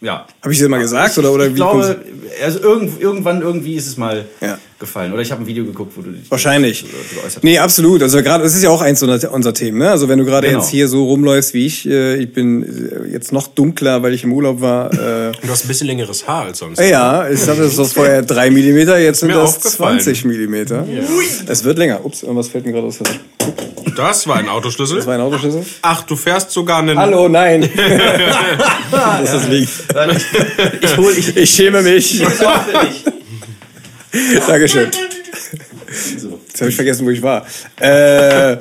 ja. 0.00 0.26
habe 0.42 0.52
ich 0.52 0.58
dir 0.58 0.68
mal 0.68 0.78
gesagt 0.80 1.16
oder, 1.18 1.32
oder 1.32 1.44
ich 1.46 1.52
wie 1.52 1.56
glaube, 1.56 1.82
kommst- 1.82 2.42
also 2.44 2.58
irgend, 2.60 3.00
irgendwann 3.00 3.42
irgendwie 3.42 3.74
ist 3.76 3.86
es 3.86 3.96
mal 3.96 4.24
Ja. 4.40 4.58
Gefallen. 4.78 5.12
Oder 5.12 5.22
ich 5.22 5.30
habe 5.32 5.42
ein 5.42 5.46
Video 5.46 5.64
geguckt, 5.64 5.92
wo 5.96 6.02
du 6.02 6.10
dich 6.10 6.30
Wahrscheinlich. 6.30 6.84
geäußert 7.14 7.42
Nee, 7.44 7.58
absolut. 7.58 8.02
Also 8.02 8.22
gerade, 8.22 8.44
das 8.44 8.54
ist 8.54 8.62
ja 8.62 8.70
auch 8.70 8.80
eins 8.80 9.02
unserer, 9.02 9.32
unser 9.32 9.52
Themen. 9.54 9.78
Ne? 9.78 9.90
Also 9.90 10.08
wenn 10.08 10.18
du 10.18 10.24
gerade 10.24 10.46
Genau. 10.48 10.60
jetzt 10.60 10.70
hier 10.70 10.88
so 10.88 11.04
rumläufst 11.04 11.54
wie 11.54 11.66
ich, 11.66 11.88
äh, 11.88 12.16
ich 12.16 12.32
bin 12.32 12.62
äh, 12.62 13.10
jetzt 13.12 13.32
noch 13.32 13.48
dunkler, 13.48 14.02
weil 14.02 14.14
ich 14.14 14.24
im 14.24 14.32
Urlaub 14.32 14.60
war. 14.60 14.92
Äh, 14.92 15.32
Du 15.42 15.48
hast 15.50 15.64
ein 15.64 15.68
bisschen 15.68 15.86
längeres 15.86 16.26
Haar 16.28 16.44
als 16.44 16.58
sonst. 16.58 16.78
ja, 16.80 17.28
ich 17.28 17.46
hatte 17.46 17.62
das 17.62 17.76
so 17.76 17.84
vorher 17.84 18.22
drei 18.22 18.50
Millimeter, 18.50 18.98
jetzt 18.98 19.20
sind 19.20 19.30
das 19.30 19.56
aufgefallen. 19.56 20.00
20 20.00 20.24
Millimeter. 20.24 20.86
Es 21.46 21.64
wird 21.64 21.78
länger. 21.78 22.04
Ups, 22.04 22.22
irgendwas 22.22 22.48
fällt 22.48 22.66
mir 22.66 22.72
gerade 22.72 22.86
aus. 22.86 22.98
Das 23.96 24.26
war 24.28 24.36
ein 24.36 24.48
Autoschlüssel. 24.48 24.98
Das 24.98 25.06
war 25.06 25.14
ein 25.14 25.20
Autoschlüssel. 25.20 25.64
Ach, 25.82 26.02
du 26.02 26.14
fährst 26.14 26.50
sogar 26.52 26.78
einen. 26.78 26.98
Hallo, 26.98 27.28
nein. 27.28 27.68
das 28.90 29.34
ist 29.34 29.48
liegt. 29.48 29.70
Ich 30.82 30.96
hol 30.96 31.12
ich. 31.16 31.36
Ich 31.36 31.50
schäme 31.50 31.82
mich. 31.82 32.22
Dankeschön. 34.46 34.88
Jetzt 36.48 36.60
habe 36.60 36.70
ich 36.70 36.76
vergessen, 36.76 37.06
wo 37.06 37.10
ich 37.10 37.22
war. 37.22 37.46
Äh, 37.80 38.56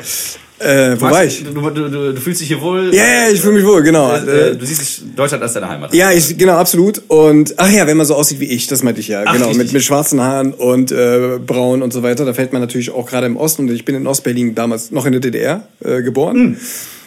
äh, 0.59 0.99
wo 0.99 1.01
war 1.01 1.23
ich? 1.23 1.43
Du, 1.43 1.51
du, 1.51 1.69
du, 1.69 2.13
du 2.13 2.19
fühlst 2.21 2.41
dich 2.41 2.47
hier 2.47 2.59
wohl. 2.61 2.93
Ja, 2.93 3.03
ja, 3.03 3.29
ich 3.31 3.41
fühle 3.41 3.53
mich 3.53 3.65
wohl, 3.65 3.83
genau. 3.83 4.11
Äh, 4.11 4.49
Äh, 4.49 4.55
du 4.55 4.65
siehst 4.65 5.03
Deutschland 5.15 5.43
als 5.43 5.53
deine 5.53 5.69
Heimat. 5.69 5.93
Ja, 5.93 6.11
ich, 6.11 6.35
genau, 6.35 6.53
absolut. 6.53 7.03
Und 7.09 7.53
ach 7.57 7.71
ja, 7.71 7.85
wenn 7.85 7.97
man 7.97 8.07
so 8.07 8.15
aussieht 8.15 8.39
wie 8.39 8.45
ich, 8.45 8.65
das 8.65 8.81
meinte 8.81 8.99
ich 8.99 9.07
ja. 9.07 9.23
Ach, 9.25 9.33
genau, 9.33 9.49
mit, 9.49 9.57
richtig. 9.57 9.73
mit 9.73 9.83
schwarzen 9.83 10.19
Haaren 10.19 10.53
und 10.53 10.91
äh, 10.91 11.37
braun 11.45 11.83
und 11.83 11.93
so 11.93 12.01
weiter. 12.01 12.25
Da 12.25 12.33
fällt 12.33 12.53
man 12.53 12.61
natürlich 12.61 12.89
auch 12.89 13.05
gerade 13.05 13.27
im 13.27 13.37
Osten. 13.37 13.63
Und 13.63 13.75
ich 13.75 13.85
bin 13.85 13.93
in 13.93 14.07
Ostberlin 14.07 14.55
damals 14.55 14.89
noch 14.89 15.05
in 15.05 15.11
der 15.11 15.21
DDR 15.21 15.67
äh, 15.83 16.01
geboren. 16.01 16.35
Hm. 16.35 16.57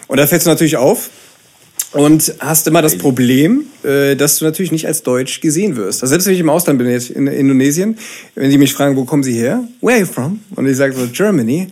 Und 0.06 0.16
da 0.16 0.26
fällst 0.26 0.46
du 0.46 0.50
natürlich 0.50 0.76
auf. 0.76 1.10
Und 1.92 2.34
hast 2.38 2.68
immer 2.68 2.82
das 2.82 2.96
Problem, 2.98 3.64
äh, 3.82 4.14
dass 4.14 4.38
du 4.38 4.44
natürlich 4.44 4.70
nicht 4.70 4.86
als 4.86 5.02
Deutsch 5.02 5.40
gesehen 5.40 5.76
wirst. 5.76 6.02
Also 6.02 6.10
selbst 6.10 6.26
wenn 6.26 6.34
ich 6.34 6.40
im 6.40 6.50
Ausland 6.50 6.78
bin, 6.78 6.88
jetzt 6.88 7.10
in 7.10 7.26
Indonesien, 7.26 7.98
wenn 8.36 8.50
die 8.50 8.58
mich 8.58 8.72
fragen, 8.72 8.96
wo 8.96 9.04
kommen 9.04 9.24
sie 9.24 9.32
her? 9.32 9.64
Where 9.80 9.94
are 9.94 10.00
you 10.00 10.06
from? 10.06 10.40
Und 10.54 10.68
ich 10.68 10.76
sage 10.76 10.92
so, 10.92 11.06
Germany. 11.12 11.68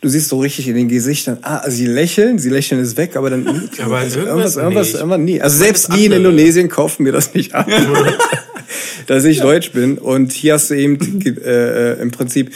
Du 0.00 0.08
siehst 0.08 0.30
so 0.30 0.40
richtig 0.40 0.66
in 0.66 0.74
den 0.74 0.88
Gesichtern, 0.88 1.38
ah, 1.42 1.58
also 1.58 1.76
sie 1.76 1.86
lächeln, 1.86 2.40
sie 2.40 2.50
lächeln 2.50 2.80
es 2.80 2.96
weg, 2.96 3.14
aber 3.14 3.30
dann 3.30 3.46
Aber 3.78 4.02
irgendwas, 4.02 4.16
irgendwas 4.16 4.56
irgendwas, 4.56 4.94
irgendwas 4.94 5.18
nie. 5.20 5.40
Also 5.40 5.58
selbst 5.58 5.94
die 5.94 6.06
in? 6.06 6.12
Indonesien 6.12 6.68
kaufen 6.68 7.04
mir 7.04 7.12
das 7.12 7.32
nicht 7.34 7.54
ab, 7.54 7.68
dass 9.06 9.22
ich 9.24 9.38
Deutsch 9.38 9.70
bin. 9.70 9.98
Und 9.98 10.32
hier 10.32 10.54
hast 10.54 10.70
du 10.70 10.74
eben 10.74 10.98
äh, 11.24 11.92
äh, 11.92 12.02
im 12.02 12.10
Prinzip 12.10 12.50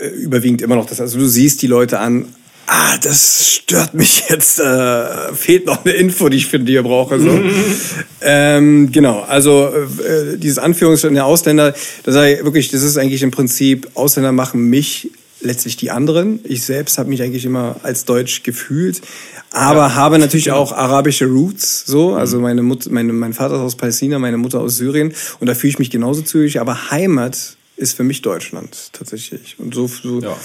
äh, 0.00 0.08
überwiegend 0.08 0.62
immer 0.62 0.76
noch 0.76 0.86
das. 0.86 0.98
Also 0.98 1.18
du 1.18 1.26
siehst 1.26 1.60
die 1.60 1.66
Leute 1.66 1.98
an. 1.98 2.24
Ah, 2.66 2.98
das 2.98 3.52
stört 3.52 3.94
mich 3.94 4.24
jetzt. 4.28 4.58
Äh, 4.58 5.34
fehlt 5.34 5.66
noch 5.66 5.84
eine 5.84 5.94
Info, 5.94 6.28
die 6.28 6.38
ich 6.38 6.46
von 6.46 6.66
dir 6.66 6.82
brauche. 6.82 7.20
So. 7.20 7.40
ähm, 8.22 8.90
genau, 8.90 9.20
also 9.22 9.68
äh, 9.68 10.36
dieses 10.36 10.58
Anführungsstrichen 10.58 11.14
der 11.14 11.26
Ausländer, 11.26 11.74
das 12.04 12.14
sei 12.14 12.40
wirklich, 12.42 12.70
das 12.70 12.82
ist 12.82 12.98
eigentlich 12.98 13.22
im 13.22 13.30
Prinzip 13.30 13.88
Ausländer 13.94 14.32
machen 14.32 14.68
mich 14.68 15.10
letztlich 15.40 15.76
die 15.76 15.90
anderen. 15.90 16.40
Ich 16.44 16.64
selbst 16.64 16.98
habe 16.98 17.08
mich 17.08 17.22
eigentlich 17.22 17.44
immer 17.44 17.76
als 17.82 18.04
Deutsch 18.04 18.42
gefühlt, 18.42 19.00
aber 19.50 19.94
habe 19.94 20.18
natürlich 20.18 20.50
auch 20.50 20.72
arabische 20.72 21.26
Roots. 21.26 21.84
So, 21.86 22.14
also 22.14 22.40
meine 22.40 22.62
Mutter, 22.62 22.90
meine, 22.90 23.12
mein 23.12 23.32
Vater 23.32 23.54
ist 23.54 23.60
aus 23.60 23.76
Palästina, 23.76 24.18
meine 24.18 24.38
Mutter 24.38 24.60
aus 24.60 24.76
Syrien 24.76 25.14
und 25.38 25.46
da 25.46 25.54
fühle 25.54 25.70
ich 25.70 25.78
mich 25.78 25.90
genauso 25.90 26.22
zügig. 26.22 26.60
Aber 26.60 26.90
Heimat 26.90 27.56
ist 27.76 27.96
für 27.96 28.04
mich 28.04 28.22
Deutschland 28.22 28.90
tatsächlich 28.92 29.56
und 29.58 29.74
so. 29.74 29.86
so 29.86 30.20
Ja. 30.20 30.36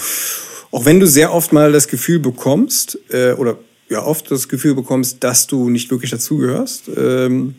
Auch 0.72 0.84
wenn 0.84 0.98
du 0.98 1.06
sehr 1.06 1.32
oft 1.32 1.52
mal 1.52 1.70
das 1.70 1.86
Gefühl 1.86 2.18
bekommst, 2.18 2.98
äh, 3.10 3.32
oder 3.34 3.58
ja 3.88 4.02
oft 4.02 4.30
das 4.30 4.48
Gefühl 4.48 4.74
bekommst, 4.74 5.22
dass 5.22 5.46
du 5.46 5.70
nicht 5.70 5.90
wirklich 5.90 6.10
dazugehörst, 6.10 6.88
ähm, 6.96 7.56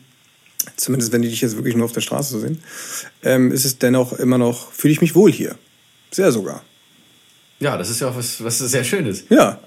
zumindest 0.75 1.13
wenn 1.13 1.21
die 1.21 1.29
dich 1.29 1.41
jetzt 1.41 1.55
wirklich 1.55 1.75
nur 1.75 1.85
auf 1.85 1.91
der 1.91 2.01
Straße 2.01 2.33
so 2.33 2.39
sehen, 2.39 2.61
ähm, 3.23 3.51
ist 3.51 3.65
es 3.65 3.77
dennoch 3.77 4.13
immer 4.13 4.37
noch, 4.37 4.71
fühle 4.73 4.91
ich 4.91 5.01
mich 5.01 5.15
wohl 5.15 5.31
hier. 5.31 5.55
Sehr 6.11 6.31
sogar. 6.31 6.63
Ja, 7.59 7.77
das 7.77 7.89
ist 7.89 8.01
ja 8.01 8.09
auch 8.09 8.15
was, 8.15 8.43
was 8.43 8.57
sehr 8.57 8.83
Schönes. 8.83 9.25
Ja. 9.29 9.59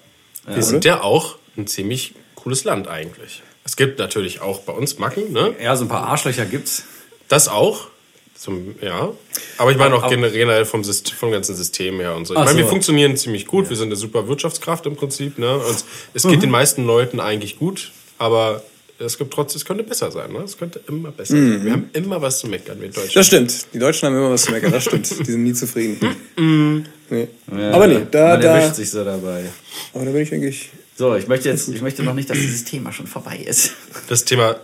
Wir 0.46 0.62
sind 0.62 0.84
ja 0.84 1.00
auch 1.02 1.38
ein 1.56 1.66
ziemlich 1.66 2.14
cooles 2.34 2.64
Land 2.64 2.88
eigentlich. 2.88 3.42
Es 3.64 3.76
gibt 3.76 3.98
natürlich 3.98 4.40
auch 4.40 4.60
bei 4.60 4.72
uns 4.72 4.98
Macken, 4.98 5.32
ne? 5.32 5.56
Ja, 5.60 5.74
so 5.74 5.84
ein 5.84 5.88
paar 5.88 6.06
Arschlöcher 6.06 6.46
gibt's. 6.46 6.84
Das 7.28 7.48
auch. 7.48 7.88
Zum, 8.38 8.74
ja. 8.82 9.12
Aber 9.58 9.70
ich 9.70 9.78
meine 9.78 9.94
auch 9.94 10.08
generell 10.08 10.64
vom, 10.66 10.84
System, 10.84 11.16
vom 11.16 11.30
ganzen 11.30 11.56
System 11.56 12.00
her 12.00 12.14
und 12.14 12.26
so. 12.26 12.34
Ich 12.34 12.40
meine, 12.40 12.56
wir 12.56 12.64
so. 12.64 12.70
funktionieren 12.70 13.16
ziemlich 13.16 13.46
gut. 13.46 13.70
Wir 13.70 13.76
sind 13.76 13.88
eine 13.88 13.96
super 13.96 14.28
Wirtschaftskraft 14.28 14.84
im 14.86 14.94
Prinzip. 14.94 15.38
Ne? 15.38 15.56
Und 15.56 15.84
es 16.12 16.22
geht 16.22 16.42
den 16.42 16.50
meisten 16.50 16.84
Leuten 16.84 17.18
eigentlich 17.18 17.58
gut, 17.58 17.92
aber 18.18 18.62
es 18.98 19.18
gibt 19.18 19.32
trotzdem, 19.32 19.58
es 19.58 19.64
könnte 19.64 19.84
besser 19.84 20.10
sein. 20.10 20.32
Ne? 20.32 20.40
Es 20.40 20.56
könnte 20.56 20.80
immer 20.88 21.10
besser 21.12 21.34
sein. 21.34 21.64
Wir 21.64 21.72
haben 21.72 21.90
immer 21.92 22.20
was 22.20 22.40
zu 22.40 22.46
meckern, 22.46 22.80
wir 22.80 22.88
Deutschen. 22.88 23.14
Das 23.14 23.26
stimmt. 23.26 23.66
Die 23.72 23.78
Deutschen 23.78 24.06
haben 24.06 24.16
immer 24.16 24.30
was 24.30 24.42
zu 24.42 24.52
meckern, 24.52 24.72
das 24.72 24.84
stimmt. 24.84 25.10
Die 25.10 25.32
sind 25.32 25.42
nie 25.42 25.52
zufrieden. 25.52 26.16
nee. 27.10 27.28
Ja, 27.56 27.70
Aber 27.72 27.86
nee, 27.86 28.06
da, 28.10 28.28
man 28.28 28.40
da, 28.40 28.58
erwischt 28.58 28.76
sich 28.76 28.90
so 28.90 29.04
dabei. 29.04 29.44
aber 29.94 30.04
da 30.04 30.10
bin 30.10 30.22
ich 30.22 30.32
eigentlich. 30.32 30.70
So, 30.98 31.14
ich 31.14 31.28
möchte 31.28 31.50
jetzt, 31.50 31.68
ich 31.68 31.82
möchte 31.82 32.02
noch 32.02 32.14
nicht, 32.14 32.30
dass 32.30 32.38
dieses 32.38 32.64
Thema 32.64 32.90
schon 32.90 33.06
vorbei 33.06 33.36
ist. 33.36 33.72
Das 34.08 34.24
Thema, 34.24 34.56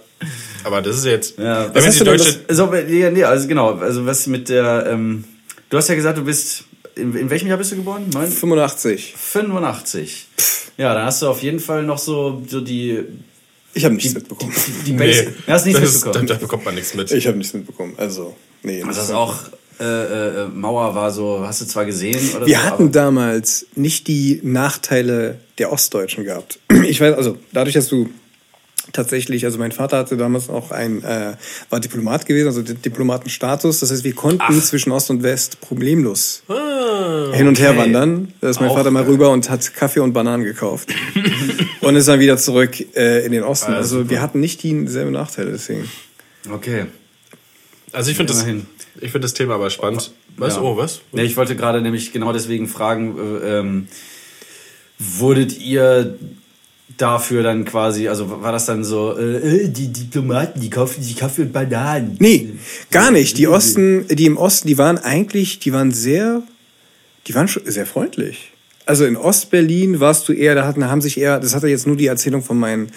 aber 0.64 0.82
das 0.82 0.96
ist 0.98 1.04
jetzt, 1.04 1.38
Ja. 1.38 1.66
wenn 1.66 1.74
Was 1.74 1.86
hast 1.86 1.94
die 1.94 1.98
du 2.04 2.04
denn 2.04 2.18
deutsche, 2.18 2.38
So, 2.54 2.74
ja, 2.74 3.10
nee, 3.10 3.24
also 3.24 3.48
genau, 3.48 3.74
also 3.76 4.04
was 4.06 4.26
mit 4.26 4.48
der, 4.48 4.86
ähm, 4.90 5.24
du 5.70 5.76
hast 5.76 5.88
ja 5.88 5.94
gesagt, 5.94 6.18
du 6.18 6.24
bist, 6.24 6.64
in, 6.96 7.14
in 7.16 7.30
welchem 7.30 7.48
Jahr 7.48 7.58
bist 7.58 7.72
du 7.72 7.76
geboren? 7.76 8.04
Neun? 8.12 8.28
85. 8.30 9.14
85. 9.16 10.26
Ja, 10.78 10.94
dann 10.94 11.06
hast 11.06 11.22
du 11.22 11.28
auf 11.28 11.42
jeden 11.42 11.60
Fall 11.60 11.82
noch 11.82 11.98
so, 11.98 12.42
so 12.48 12.60
die, 12.60 13.00
Ich 13.74 13.84
habe 13.84 13.94
nichts 13.94 14.14
mitbekommen. 14.14 14.52
die 14.86 14.92
nee, 14.92 14.98
Basic. 14.98 15.46
Du 15.46 15.52
hast 15.52 15.66
nichts 15.66 15.80
das 15.80 15.90
ist, 15.94 16.02
da, 16.02 16.06
mitbekommen. 16.08 16.26
da 16.28 16.34
bekommt 16.36 16.64
man 16.64 16.74
nichts 16.74 16.94
mit. 16.94 17.10
Ich 17.12 17.26
habe 17.26 17.38
nichts 17.38 17.54
mitbekommen. 17.54 17.94
Also, 17.96 18.36
nee. 18.62 18.82
Also 18.82 18.94
das 19.00 19.04
ist 19.08 19.14
auch, 19.14 19.34
äh, 19.80 19.84
äh, 20.44 20.48
Mauer 20.48 20.94
war 20.94 21.10
so, 21.10 21.44
hast 21.46 21.60
du 21.62 21.66
zwar 21.66 21.84
gesehen 21.86 22.20
oder 22.36 22.46
Wir 22.46 22.56
so, 22.56 22.62
hatten 22.62 22.92
damals 22.92 23.66
nicht 23.74 24.06
die 24.06 24.40
Nachteile 24.42 25.38
der 25.58 25.72
Ostdeutschen 25.72 26.24
gehabt. 26.24 26.58
Ich 26.84 27.00
weiß, 27.00 27.14
also 27.16 27.38
dadurch, 27.52 27.74
dass 27.74 27.88
du 27.88 28.10
tatsächlich, 28.92 29.44
also 29.44 29.58
mein 29.58 29.70
Vater 29.72 29.98
hatte 29.98 30.16
damals 30.16 30.48
auch 30.48 30.70
ein, 30.70 31.04
äh, 31.04 31.34
war 31.70 31.80
Diplomat 31.80 32.26
gewesen, 32.26 32.48
also 32.48 32.62
Di- 32.62 32.74
Diplomatenstatus. 32.74 33.80
Das 33.80 33.90
heißt, 33.90 34.02
wir 34.04 34.14
konnten 34.14 34.60
zwischen 34.60 34.90
Ost 34.92 35.10
und 35.10 35.22
West 35.22 35.60
problemlos 35.60 36.42
hin 37.32 37.46
und 37.46 37.60
her 37.60 37.76
wandern. 37.76 38.32
Da 38.40 38.50
ist 38.50 38.60
mein 38.60 38.70
Auch 38.70 38.76
Vater 38.76 38.90
mal 38.90 39.04
rüber 39.04 39.30
und 39.30 39.48
hat 39.50 39.74
Kaffee 39.74 40.00
und 40.00 40.12
Bananen 40.12 40.44
gekauft. 40.44 40.90
und 41.80 41.96
ist 41.96 42.08
dann 42.08 42.18
wieder 42.20 42.36
zurück 42.38 42.74
äh, 42.96 43.24
in 43.24 43.32
den 43.32 43.42
Osten. 43.44 43.72
Ah, 43.72 43.76
Also 43.76 43.98
super. 43.98 44.10
wir 44.10 44.22
hatten 44.22 44.40
nicht 44.40 44.62
dieselben 44.62 45.12
Nachteile, 45.12 45.52
deswegen. 45.52 45.88
Okay. 46.50 46.86
Also 47.92 48.10
ich 48.10 48.16
finde 48.16 48.32
das, 48.32 48.42
ich 48.44 49.10
finde 49.12 49.20
das 49.20 49.34
Thema 49.34 49.54
aber 49.54 49.70
spannend. 49.70 50.12
Was? 50.36 50.56
Ja. 50.56 50.62
Oh, 50.62 50.76
was? 50.76 51.02
Nee, 51.12 51.22
ich 51.24 51.36
wollte 51.36 51.54
gerade 51.56 51.80
nämlich 51.82 52.12
genau 52.12 52.32
deswegen 52.32 52.66
fragen, 52.66 53.16
äh, 53.18 53.58
ähm, 53.58 53.88
wurdet 54.98 55.58
ihr 55.58 56.16
dafür 56.96 57.42
dann 57.42 57.64
quasi, 57.64 58.08
also 58.08 58.42
war 58.42 58.52
das 58.52 58.66
dann 58.66 58.84
so, 58.84 59.16
äh, 59.16 59.64
äh, 59.64 59.68
die 59.68 59.92
Diplomaten, 59.92 60.60
die 60.60 60.70
kaufen 60.70 61.02
sich 61.02 61.16
Kaffee 61.16 61.42
und 61.42 61.52
Bananen. 61.52 62.16
Nee, 62.18 62.50
gar 62.90 63.10
nicht. 63.10 63.38
Die 63.38 63.48
Osten, 63.48 64.06
die 64.08 64.26
im 64.26 64.36
Osten, 64.36 64.68
die 64.68 64.78
waren 64.78 64.98
eigentlich, 64.98 65.58
die 65.58 65.72
waren 65.72 65.92
sehr, 65.92 66.42
die 67.26 67.34
waren 67.34 67.48
schon 67.48 67.62
sehr 67.66 67.86
freundlich. 67.86 68.52
Also 68.84 69.04
in 69.04 69.16
Ostberlin 69.16 70.00
warst 70.00 70.28
du 70.28 70.32
eher, 70.32 70.54
da 70.54 70.66
hatten, 70.66 70.84
haben 70.84 71.00
sich 71.00 71.18
eher, 71.18 71.38
das 71.38 71.54
hatte 71.54 71.68
jetzt 71.68 71.86
nur 71.86 71.96
die 71.96 72.06
Erzählung 72.06 72.42
von 72.42 72.58
meinen, 72.58 72.90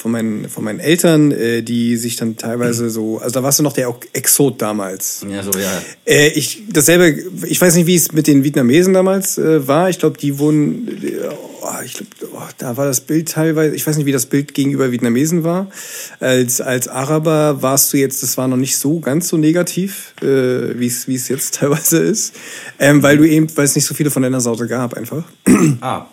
von 0.00 0.12
meinen, 0.12 0.48
von 0.48 0.64
meinen 0.64 0.80
Eltern, 0.80 1.30
äh, 1.30 1.62
die 1.62 1.98
sich 1.98 2.16
dann 2.16 2.38
teilweise 2.38 2.88
so, 2.88 3.18
also 3.18 3.34
da 3.34 3.42
warst 3.42 3.58
du 3.58 3.62
noch 3.62 3.74
der 3.74 3.94
Exot 4.14 4.62
damals. 4.62 5.26
Ja, 5.30 5.42
so, 5.42 5.50
ja. 5.58 5.82
Äh, 6.06 6.28
ich 6.28 6.62
dasselbe, 6.72 7.22
ich 7.46 7.60
weiß 7.60 7.74
nicht, 7.74 7.86
wie 7.86 7.96
es 7.96 8.12
mit 8.12 8.26
den 8.26 8.42
Vietnamesen 8.42 8.94
damals 8.94 9.36
äh, 9.36 9.68
war. 9.68 9.90
Ich 9.90 9.98
glaube, 9.98 10.16
die 10.16 10.38
wohnen, 10.38 10.88
äh, 11.04 11.28
oh, 11.60 11.82
ich 11.84 11.94
glaube, 11.94 12.10
oh, 12.32 12.48
da 12.56 12.78
war 12.78 12.86
das 12.86 13.02
Bild 13.02 13.28
teilweise, 13.28 13.74
ich 13.76 13.86
weiß 13.86 13.98
nicht, 13.98 14.06
wie 14.06 14.12
das 14.12 14.24
Bild 14.24 14.54
gegenüber 14.54 14.90
Vietnamesen 14.90 15.44
war. 15.44 15.70
Als, 16.18 16.62
als 16.62 16.88
Araber 16.88 17.60
warst 17.60 17.92
du 17.92 17.98
jetzt, 17.98 18.22
das 18.22 18.38
war 18.38 18.48
noch 18.48 18.56
nicht 18.56 18.78
so 18.78 19.00
ganz 19.00 19.28
so 19.28 19.36
negativ, 19.36 20.14
äh, 20.22 20.78
wie 20.78 20.86
es 20.86 21.08
wie 21.08 21.14
es 21.14 21.28
jetzt 21.28 21.54
teilweise 21.56 21.98
ist, 21.98 22.34
ähm, 22.78 23.02
weil 23.02 23.18
du 23.18 23.28
eben, 23.28 23.54
weil 23.54 23.66
es 23.66 23.74
nicht 23.74 23.84
so 23.86 23.94
viele 23.94 24.10
von 24.10 24.22
deiner 24.22 24.40
Sorte 24.40 24.66
gab 24.66 24.94
einfach. 24.94 25.24
Ah, 25.82 26.06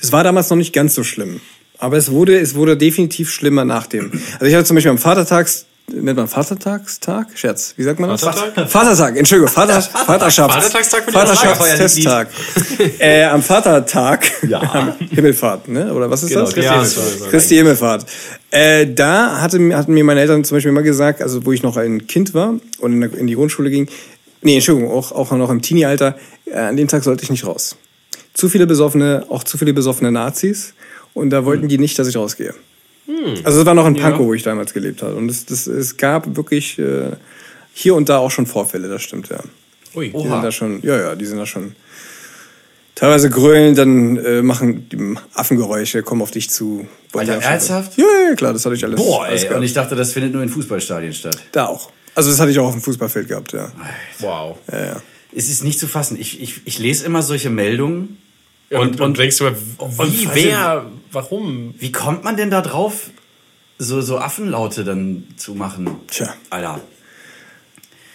Das 0.00 0.12
war 0.12 0.22
damals 0.22 0.50
noch 0.50 0.56
nicht 0.56 0.72
ganz 0.72 0.94
so 0.94 1.02
schlimm. 1.02 1.40
Aber 1.78 1.96
es 1.96 2.10
wurde, 2.10 2.38
es 2.38 2.54
wurde 2.54 2.76
definitiv 2.76 3.30
schlimmer 3.30 3.64
nach 3.64 3.86
dem. 3.86 4.12
Also 4.34 4.46
ich 4.46 4.54
hatte 4.54 4.64
zum 4.64 4.76
Beispiel 4.76 4.90
am 4.90 4.98
Vatertags, 4.98 5.66
nennt 5.92 6.16
man 6.16 6.28
Vatertagstag? 6.28 7.26
Scherz, 7.34 7.74
wie 7.76 7.82
sagt 7.82 8.00
man 8.00 8.10
das? 8.10 8.22
Vatertag? 8.22 8.70
Vatertag, 8.70 9.16
Entschuldigung, 9.18 9.52
Vater, 9.52 9.82
Vaterschafts, 10.06 10.54
Vatertagstag 10.54 11.12
Vaterschaftstesttag. 11.12 12.28
äh, 13.00 13.24
am 13.24 13.42
Vatertag, 13.42 14.30
Ja. 14.48 14.60
am 14.72 14.92
Himmelfahrt, 15.10 15.68
ne? 15.68 15.92
Oder 15.92 16.08
was 16.10 16.22
ist 16.22 16.30
Genau, 16.30 16.42
das? 16.42 16.54
Christi 16.54 16.64
Ja, 16.66 16.72
Himmelfahrt. 16.74 17.30
Christi 17.30 17.54
Himmelfahrt. 17.56 18.06
Äh, 18.50 18.86
da 18.94 19.40
hatte, 19.40 19.76
hatten 19.76 19.92
mir 19.92 20.04
meine 20.04 20.20
Eltern 20.20 20.44
zum 20.44 20.56
Beispiel 20.56 20.70
immer 20.70 20.82
gesagt, 20.82 21.20
also 21.20 21.44
wo 21.44 21.52
ich 21.52 21.62
noch 21.62 21.76
ein 21.76 22.06
Kind 22.06 22.34
war 22.34 22.54
und 22.78 22.92
in, 22.92 23.00
der, 23.00 23.12
in 23.14 23.26
die 23.26 23.34
Grundschule 23.34 23.68
ging, 23.68 23.88
nee, 24.42 24.54
Entschuldigung, 24.54 24.90
auch, 24.92 25.10
auch 25.12 25.32
noch 25.32 25.50
im 25.50 25.60
Teenie-Alter, 25.60 26.16
äh, 26.46 26.54
an 26.54 26.76
dem 26.76 26.86
Tag 26.88 27.02
sollte 27.02 27.24
ich 27.24 27.30
nicht 27.30 27.46
raus. 27.46 27.76
Zu 28.32 28.48
viele 28.48 28.66
besoffene, 28.66 29.26
auch 29.28 29.44
zu 29.44 29.58
viele 29.58 29.72
besoffene 29.74 30.10
Nazis 30.12 30.74
und 31.14 31.30
da 31.30 31.44
wollten 31.44 31.68
die 31.68 31.78
nicht, 31.78 31.98
dass 31.98 32.08
ich 32.08 32.16
rausgehe. 32.16 32.54
Also 33.44 33.60
es 33.60 33.66
war 33.66 33.74
noch 33.74 33.86
in 33.86 33.96
Pankow, 33.96 34.26
wo 34.26 34.34
ich 34.34 34.42
damals 34.42 34.72
gelebt 34.72 35.02
habe 35.02 35.14
und 35.14 35.30
es, 35.30 35.44
das, 35.46 35.66
es 35.66 35.96
gab 35.96 36.36
wirklich 36.36 36.78
äh, 36.78 37.10
hier 37.72 37.94
und 37.94 38.08
da 38.08 38.18
auch 38.18 38.30
schon 38.30 38.46
Vorfälle, 38.46 38.88
das 38.88 39.02
stimmt, 39.02 39.28
ja. 39.28 39.40
Ui. 39.94 40.10
Die 40.10 40.22
sind 40.22 40.42
da 40.42 40.50
schon, 40.50 40.80
ja, 40.82 40.96
ja, 40.96 41.14
die 41.14 41.24
sind 41.26 41.38
da 41.38 41.46
schon 41.46 41.74
teilweise 42.94 43.30
grölen, 43.30 43.74
dann 43.74 44.16
äh, 44.16 44.42
machen 44.42 44.88
die 44.88 45.16
Affengeräusche, 45.34 46.02
kommen 46.02 46.22
auf 46.22 46.30
dich 46.30 46.50
zu. 46.50 46.86
Alter, 47.12 47.34
ernsthaft? 47.34 47.96
Ja, 47.98 48.04
ja, 48.28 48.34
klar, 48.34 48.52
das 48.52 48.64
hatte 48.64 48.74
ich 48.74 48.84
alles. 48.84 48.96
Boah, 48.96 49.24
alles 49.24 49.42
ey, 49.42 49.48
gehabt. 49.48 49.58
und 49.58 49.64
ich 49.64 49.72
dachte, 49.72 49.94
das 49.94 50.12
findet 50.12 50.32
nur 50.32 50.42
in 50.42 50.48
Fußballstadien 50.48 51.12
statt. 51.12 51.38
da 51.52 51.66
auch. 51.66 51.90
Also 52.14 52.30
das 52.30 52.40
hatte 52.40 52.52
ich 52.52 52.58
auch 52.58 52.66
auf 52.66 52.74
dem 52.74 52.82
Fußballfeld 52.82 53.28
gehabt, 53.28 53.52
ja. 53.52 53.72
Wow. 54.20 54.56
ja, 54.70 54.84
ja. 54.84 55.02
Es 55.36 55.48
ist 55.48 55.64
nicht 55.64 55.80
zu 55.80 55.88
fassen. 55.88 56.16
Ich, 56.18 56.40
ich, 56.40 56.60
ich 56.64 56.78
lese 56.78 57.04
immer 57.04 57.22
solche 57.22 57.50
Meldungen. 57.50 58.18
Und, 58.70 58.80
und, 58.80 59.00
und 59.00 59.18
denkst 59.18 59.38
du 59.38 59.50
wie, 59.50 60.28
wer, 60.32 60.86
warum? 61.12 61.74
Wie 61.78 61.92
kommt 61.92 62.24
man 62.24 62.36
denn 62.36 62.50
da 62.50 62.60
drauf, 62.60 63.10
so, 63.78 64.00
so 64.00 64.18
Affenlaute 64.18 64.84
dann 64.84 65.24
zu 65.36 65.54
machen? 65.54 66.00
Tja. 66.08 66.34
Alter. 66.50 66.80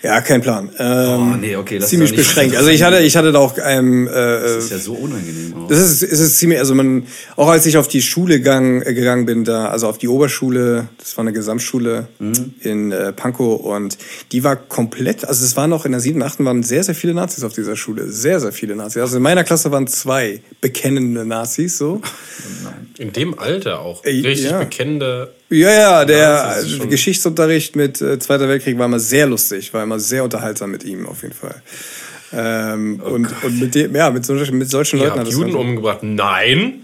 Ja, 0.02 0.22
kein 0.22 0.42
Plan. 0.42 0.70
Ähm, 0.80 1.34
Oh, 1.34 1.36
nee, 1.36 1.56
okay, 1.58 1.76
das 1.76 1.86
ist 1.86 1.90
ziemlich 1.90 2.16
beschränkt. 2.16 2.56
Also 2.56 2.70
ich 2.70 2.84
hatte, 2.84 3.00
ich 3.00 3.18
hatte 3.18 3.32
da 3.34 3.40
auch 3.40 3.56
ähm, 3.62 4.08
äh, 4.08 4.12
Das 4.12 4.56
ist 4.56 4.72
ja 4.72 4.78
so 4.78 4.94
unangenehm 4.94 5.54
auch. 5.56 5.68
Das 5.68 5.80
ist, 5.80 6.04
es 6.04 6.20
ist 6.20 6.38
ziemlich, 6.38 6.58
also 6.60 6.74
man, 6.74 7.06
auch 7.36 7.50
als 7.50 7.66
ich 7.66 7.78
auf 7.78 7.90
die 7.90 8.02
Schule 8.02 8.40
gang, 8.40 8.86
äh, 8.86 8.94
gegangen 8.94 9.26
bin, 9.26 9.44
da, 9.44 9.68
also 9.68 9.88
auf 9.88 9.98
die 9.98 10.08
Oberschule, 10.08 10.88
das 10.98 11.18
war 11.18 11.24
eine 11.24 11.34
Gesamtschule 11.34 12.08
in 12.62 12.92
äh, 12.92 13.12
Pankow 13.12 13.60
und 13.62 13.98
die 14.32 14.44
war 14.44 14.56
komplett, 14.56 15.26
also 15.26 15.44
es 15.44 15.58
waren 15.58 15.70
noch 15.70 15.86
in 15.86 15.92
der 15.92 16.00
siebten, 16.00 16.24
achten 16.24 16.46
waren 16.46 16.64
sehr, 16.64 16.84
sehr 16.84 16.96
viele 16.96 17.14
Nazis 17.14 17.44
auf 17.44 17.54
dieser 17.54 17.76
Schule. 17.76 18.10
Sehr, 18.10 18.40
sehr 18.40 18.54
viele 18.54 18.76
Nazis. 18.76 19.02
Also 19.02 19.18
in 19.18 19.24
meiner 19.24 19.44
Klasse 19.44 19.72
waren 19.72 19.88
zwei 19.88 20.42
bekennende 20.62 21.26
Nazis, 21.26 21.78
so. 21.78 22.02
In 22.98 23.12
dem 23.12 23.38
Alter 23.38 23.82
auch. 23.82 24.06
Äh, 24.06 24.12
Richtig 24.22 24.52
ja. 24.52 24.60
bekennende. 24.60 25.34
Ja, 25.52 25.72
ja, 25.72 26.06
der 26.06 26.44
das 26.44 26.70
schon- 26.72 26.90
Geschichtsunterricht 26.90 27.76
mit 27.76 28.02
äh, 28.02 28.20
Zweiter 28.20 28.48
Weltkrieg 28.48 28.78
war 28.78 28.86
immer 28.86 29.00
sehr 29.00 29.26
lustig, 29.26 29.74
war 29.74 29.84
immer 29.84 30.00
sehr 30.00 30.24
unterhaltsam 30.24 30.70
mit 30.72 30.84
ihm, 30.84 31.08
auf 31.08 31.24
jeden 31.24 31.34
Fall. 31.34 31.62
Ähm, 32.32 33.00
und, 33.04 33.28
und 33.44 33.60
mit 33.60 33.74
dem, 33.74 33.96
ja, 33.96 34.12
mit, 34.12 34.26
solchen- 34.26 34.58
mit 34.60 34.70
solchen 34.70 34.98
Ihr 34.98 35.06
Leuten 35.06 35.14
hat 35.14 35.20
habt 35.22 35.30
es 35.30 35.34
Juden 35.40 35.56
umgebracht. 35.56 36.00
Nein. 36.04 36.84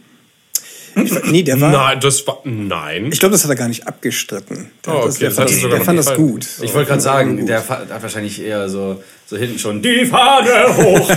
Nee, 1.26 1.44
der 1.44 1.60
war. 1.60 1.72
Nein, 1.72 2.00
das 2.00 2.26
war. 2.26 2.40
Nein. 2.46 3.10
Ich 3.12 3.20
glaube, 3.20 3.34
das 3.34 3.44
hat 3.44 3.50
er 3.52 3.58
gar 3.58 3.68
nicht 3.68 3.86
abgestritten. 3.86 4.72
Der, 4.86 4.94
Oh, 4.96 5.00
hat 5.02 5.08
das, 5.10 5.16
okay, 5.16 5.20
der 5.20 5.28
das 5.30 5.36
fand, 5.38 5.50
das, 5.52 5.60
der 5.70 5.82
fand 5.82 6.00
das 6.00 6.14
gut. 6.16 6.48
Ich 6.62 6.74
wollte 6.74 6.88
gerade 6.88 7.02
sagen, 7.02 7.46
der 7.46 7.68
hat 7.68 8.02
wahrscheinlich 8.02 8.42
eher 8.42 8.70
so, 8.70 9.04
so 9.28 9.36
hinten 9.38 9.60
schon 9.60 9.82
die 9.82 10.06
Fahne 10.06 10.76
hoch. 10.78 11.12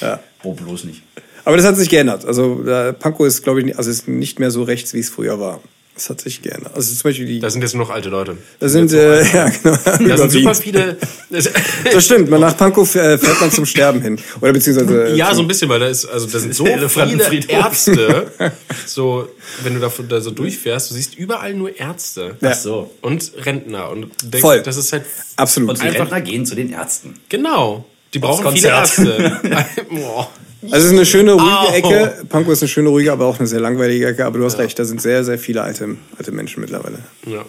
Ja. 0.00 0.20
Oh, 0.42 0.52
bloß 0.54 0.84
nicht. 0.84 1.02
Aber 1.44 1.56
das 1.56 1.66
hat 1.66 1.76
sich 1.76 1.88
geändert. 1.90 2.24
Also 2.24 2.62
da, 2.64 2.92
Pankow 2.92 3.26
ist, 3.26 3.42
glaube 3.42 3.60
ich, 3.60 3.66
nicht- 3.66 3.78
also 3.78 3.90
ist 3.90 4.08
nicht 4.08 4.38
mehr 4.40 4.50
so 4.50 4.62
rechts, 4.62 4.94
wie 4.94 5.00
es 5.00 5.10
früher 5.10 5.38
war. 5.40 5.60
Das 5.96 6.10
hat 6.10 6.20
sich 6.22 6.42
geändert. 6.42 6.72
Also 6.74 6.92
zum 6.92 7.02
Beispiel 7.04 7.24
die. 7.24 7.38
Da 7.38 7.48
sind 7.50 7.62
jetzt 7.62 7.72
nur 7.74 7.84
noch 7.84 7.90
alte 7.94 8.08
Leute. 8.08 8.36
Da 8.58 8.68
sind, 8.68 8.92
äh, 8.92 9.22
ja, 9.32 9.48
genau. 9.48 9.76
Da 9.84 9.96
sind 10.18 10.32
super 10.32 10.50
überwiegend. 10.50 10.56
viele. 10.56 10.96
Das 11.92 12.04
stimmt, 12.04 12.30
man 12.30 12.40
nach 12.40 12.56
Pankow 12.56 12.92
äh, 12.96 13.16
fährt 13.16 13.40
man 13.40 13.52
zum 13.52 13.64
Sterben 13.64 14.00
hin. 14.02 14.18
Oder 14.40 14.52
beziehungsweise. 14.52 15.04
äh, 15.12 15.16
Ja, 15.16 15.32
so 15.32 15.42
ein 15.42 15.46
bisschen, 15.48 15.68
weil 15.68 15.78
da 15.78 15.86
ist, 15.86 16.04
also 16.06 16.26
da 16.26 16.38
sind 16.40 16.52
so 16.54 16.64
viele. 16.64 17.46
Ärzte. 17.48 18.32
So, 18.86 19.28
wenn 19.62 19.74
du 19.74 19.80
da, 19.80 19.90
da 20.08 20.20
so 20.20 20.30
durchfährst, 20.32 20.90
du 20.90 20.94
siehst 20.94 21.14
überall 21.16 21.54
nur 21.54 21.78
Ärzte. 21.78 22.36
Ja. 22.40 22.50
Ach 22.50 22.54
so. 22.56 22.90
Und 23.00 23.32
Rentner. 23.44 23.88
Und 23.90 24.02
du 24.02 24.08
denkst, 24.22 24.40
Voll. 24.40 24.62
das 24.62 24.76
ist 24.76 24.92
halt. 24.92 25.04
Absolut. 25.36 25.70
Und 25.70 25.78
die 25.80 25.82
Einfach- 25.86 26.00
Rentner 26.00 26.20
gehen 26.22 26.44
zu 26.44 26.54
den 26.56 26.72
Ärzten. 26.72 27.14
Genau. 27.28 27.84
Die 28.12 28.18
brauchen 28.18 28.52
viele. 28.52 28.68
Ärzte. 28.68 29.40
Boah. 29.90 30.28
Also 30.70 30.76
es 30.76 30.84
ist 30.84 30.90
eine 30.92 31.06
schöne, 31.06 31.32
ruhige 31.32 31.44
Au. 31.44 31.72
Ecke. 31.74 32.24
Pankow 32.28 32.52
ist 32.52 32.62
eine 32.62 32.68
schöne, 32.68 32.88
ruhige, 32.88 33.12
aber 33.12 33.26
auch 33.26 33.38
eine 33.38 33.46
sehr 33.46 33.60
langweilige 33.60 34.06
Ecke. 34.08 34.24
Aber 34.24 34.38
du 34.38 34.44
hast 34.44 34.58
recht, 34.58 34.78
da 34.78 34.84
sind 34.84 35.00
sehr, 35.00 35.24
sehr 35.24 35.38
viele 35.38 35.62
alte, 35.62 35.96
alte 36.16 36.32
Menschen 36.32 36.60
mittlerweile. 36.60 36.98
Ja. 37.26 37.44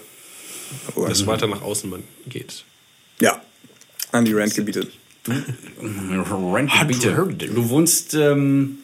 Aber, 0.96 1.08
Desto 1.08 1.28
weiter 1.28 1.48
nach 1.48 1.62
außen 1.62 1.90
man 1.90 2.04
geht. 2.28 2.64
ja, 3.20 3.42
an 4.12 4.26
die 4.26 4.34
Randgebiete. 4.34 4.88
Rentgebiete. 5.82 7.48
Du 7.54 7.70
wohnst 7.70 8.14
ähm, 8.14 8.80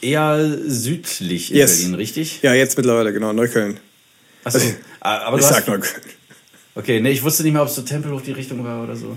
eher 0.00 0.58
südlich 0.66 1.50
in 1.50 1.56
Yes. 1.58 1.78
Berlin, 1.78 1.94
richtig? 1.94 2.40
Ja, 2.42 2.54
jetzt 2.54 2.76
mittlerweile, 2.76 3.12
genau, 3.12 3.32
Neukölln. 3.32 3.78
Achso. 4.44 4.58
Also, 4.58 4.74
Aber 5.00 5.38
Ich 5.38 5.44
sag 5.44 5.58
hast, 5.58 5.68
Neukölln. 5.68 6.02
Okay, 6.74 7.00
nee, 7.00 7.10
ich 7.10 7.22
wusste 7.22 7.42
nicht 7.42 7.52
mehr, 7.52 7.62
ob 7.62 7.68
es 7.68 7.74
so 7.74 7.82
Tempelhof 7.82 8.22
die 8.22 8.32
Richtung 8.32 8.62
war 8.64 8.82
oder 8.82 8.96
so. 8.96 9.16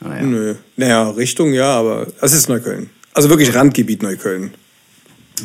Naja. 0.00 0.22
Nö. 0.22 0.54
Naja, 0.76 1.10
Richtung 1.10 1.52
ja, 1.52 1.74
aber 1.74 2.06
es 2.20 2.32
ist 2.32 2.48
Neukölln. 2.48 2.90
Also 3.14 3.28
wirklich 3.28 3.54
Randgebiet 3.54 4.02
Neukölln. 4.02 4.52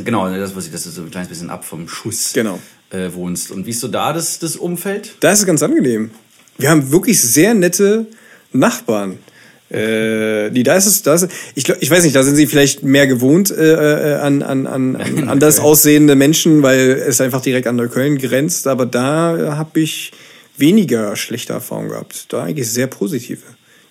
Genau, 0.04 0.30
das 0.30 0.56
wusste 0.56 0.70
ich, 0.70 0.74
dass 0.74 0.84
du 0.84 0.90
so 0.92 1.02
ein 1.02 1.12
kleines 1.12 1.30
bisschen 1.30 1.50
ab 1.50 1.66
vom 1.66 1.88
Schuss 1.88 2.34
Genau. 2.34 2.60
äh, 2.92 3.12
wohnst. 3.14 3.52
Und 3.52 3.66
wie 3.66 3.72
ist 3.72 3.80
so 3.80 3.88
da 3.88 4.14
das, 4.14 4.40
das 4.40 4.56
Umfeld? 4.56 5.16
Da 5.20 5.32
ist 5.32 5.40
es 5.40 5.46
ganz 5.46 5.64
angenehm. 5.64 6.12
Wir 6.58 6.70
haben 6.70 6.92
wirklich 6.92 7.20
sehr 7.20 7.54
nette 7.54 8.08
Nachbarn. 8.52 9.20
Äh, 9.70 10.50
die, 10.52 10.64
da 10.64 10.78
ist 10.78 10.86
es, 10.86 11.04
da 11.04 11.14
ist, 11.16 11.28
ich, 11.56 11.66
glaub, 11.66 11.78
ich 11.82 11.90
weiß 11.92 12.04
nicht, 12.04 12.16
da 12.16 12.24
sind 12.24 12.36
sie 12.38 12.48
vielleicht 12.48 12.84
mehr 12.84 13.06
gewohnt 13.06 13.52
äh, 13.52 14.14
äh, 14.14 14.20
an, 14.20 14.42
an, 14.42 14.66
an, 14.66 14.96
an 14.96 15.28
anders 15.28 15.60
aussehende 15.60 16.16
Menschen, 16.16 16.64
weil 16.64 16.92
es 16.92 17.20
einfach 17.20 17.42
direkt 17.42 17.68
an 17.68 17.76
Neukölln 17.76 18.18
grenzt. 18.18 18.68
Aber 18.68 18.86
da 18.86 19.56
habe 19.58 19.82
ich 19.82 20.12
weniger 20.58 21.16
schlechte 21.16 21.54
Erfahrungen 21.54 21.90
gehabt. 21.90 22.32
Da 22.32 22.44
eigentlich 22.44 22.70
sehr 22.72 22.88
positive. 22.88 23.42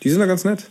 Die 0.03 0.11
sind 0.11 0.21
da 0.21 0.27
ganz 0.27 0.45
nett. 0.45 0.65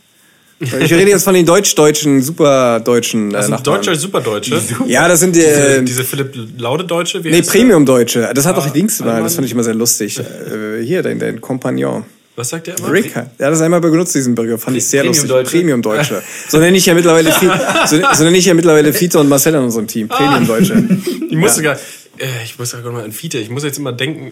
Ich 0.59 0.71
rede 0.73 1.09
jetzt 1.09 1.23
von 1.23 1.33
den 1.33 1.45
deutsch-deutschen, 1.45 2.21
super-deutschen 2.21 3.29
äh, 3.29 3.33
Das 3.33 3.45
sind 3.45 3.51
Nachbarn. 3.55 3.81
Deutsche, 3.81 3.95
Superdeutsche. 3.99 4.61
Ja, 4.87 5.07
das 5.07 5.19
sind 5.19 5.35
Diese, 5.35 5.77
äh, 5.79 5.83
diese 5.83 6.03
Philipp 6.05 6.33
Laude 6.57 6.85
Deutsche. 6.85 7.23
Wie 7.23 7.29
Nee, 7.29 7.37
heißt 7.39 7.53
der? 7.53 7.59
Premium-Deutsche. 7.59 8.31
Das 8.33 8.45
hat 8.45 8.55
doch 8.57 8.73
Links 8.73 8.99
mal. 9.01 9.21
Das 9.21 9.35
fand 9.35 9.45
ich 9.45 9.51
immer 9.51 9.63
sehr 9.63 9.75
lustig. 9.75 10.17
Äh, 10.19 10.81
hier, 10.83 11.03
dein, 11.03 11.19
dein 11.19 11.41
Kompagnon. 11.41 12.05
Was 12.37 12.49
sagt 12.49 12.67
der 12.67 12.77
immer? 12.77 12.91
Rick, 12.91 13.13
der 13.13 13.23
hat 13.23 13.53
das 13.53 13.61
einmal 13.61 13.79
benutzt, 13.81 14.13
diesen 14.15 14.35
Begriff. 14.35 14.61
Fand 14.61 14.75
ich 14.77 14.85
sehr 14.85 15.03
lustig. 15.03 15.29
Premium-Deutsche. 15.29 15.51
Premium-Deutsche. 15.57 16.21
So 16.49 16.57
nenne 16.59 16.77
ich 16.77 16.85
ja 16.85 16.93
mittlerweile, 16.93 17.31
so, 17.87 17.99
so 18.13 18.23
nenne 18.23 18.37
ich 18.37 18.45
ja 18.45 18.53
mittlerweile 18.53 18.93
Fiete 18.93 19.19
und 19.19 19.27
Marcel 19.29 19.55
in 19.55 19.61
unserem 19.63 19.87
Team. 19.87 20.07
Premium-Deutsche. 20.07 20.75
Ich 21.29 21.37
musste 21.37 21.61
gar, 21.63 21.75
Äh, 22.17 22.43
ich 22.45 22.57
muss 22.57 22.71
gerade 22.71 22.89
mal 22.91 23.03
an 23.03 23.11
Fiete. 23.11 23.37
Ich 23.39 23.49
muss 23.49 23.63
jetzt 23.63 23.77
immer 23.77 23.91
denken, 23.91 24.31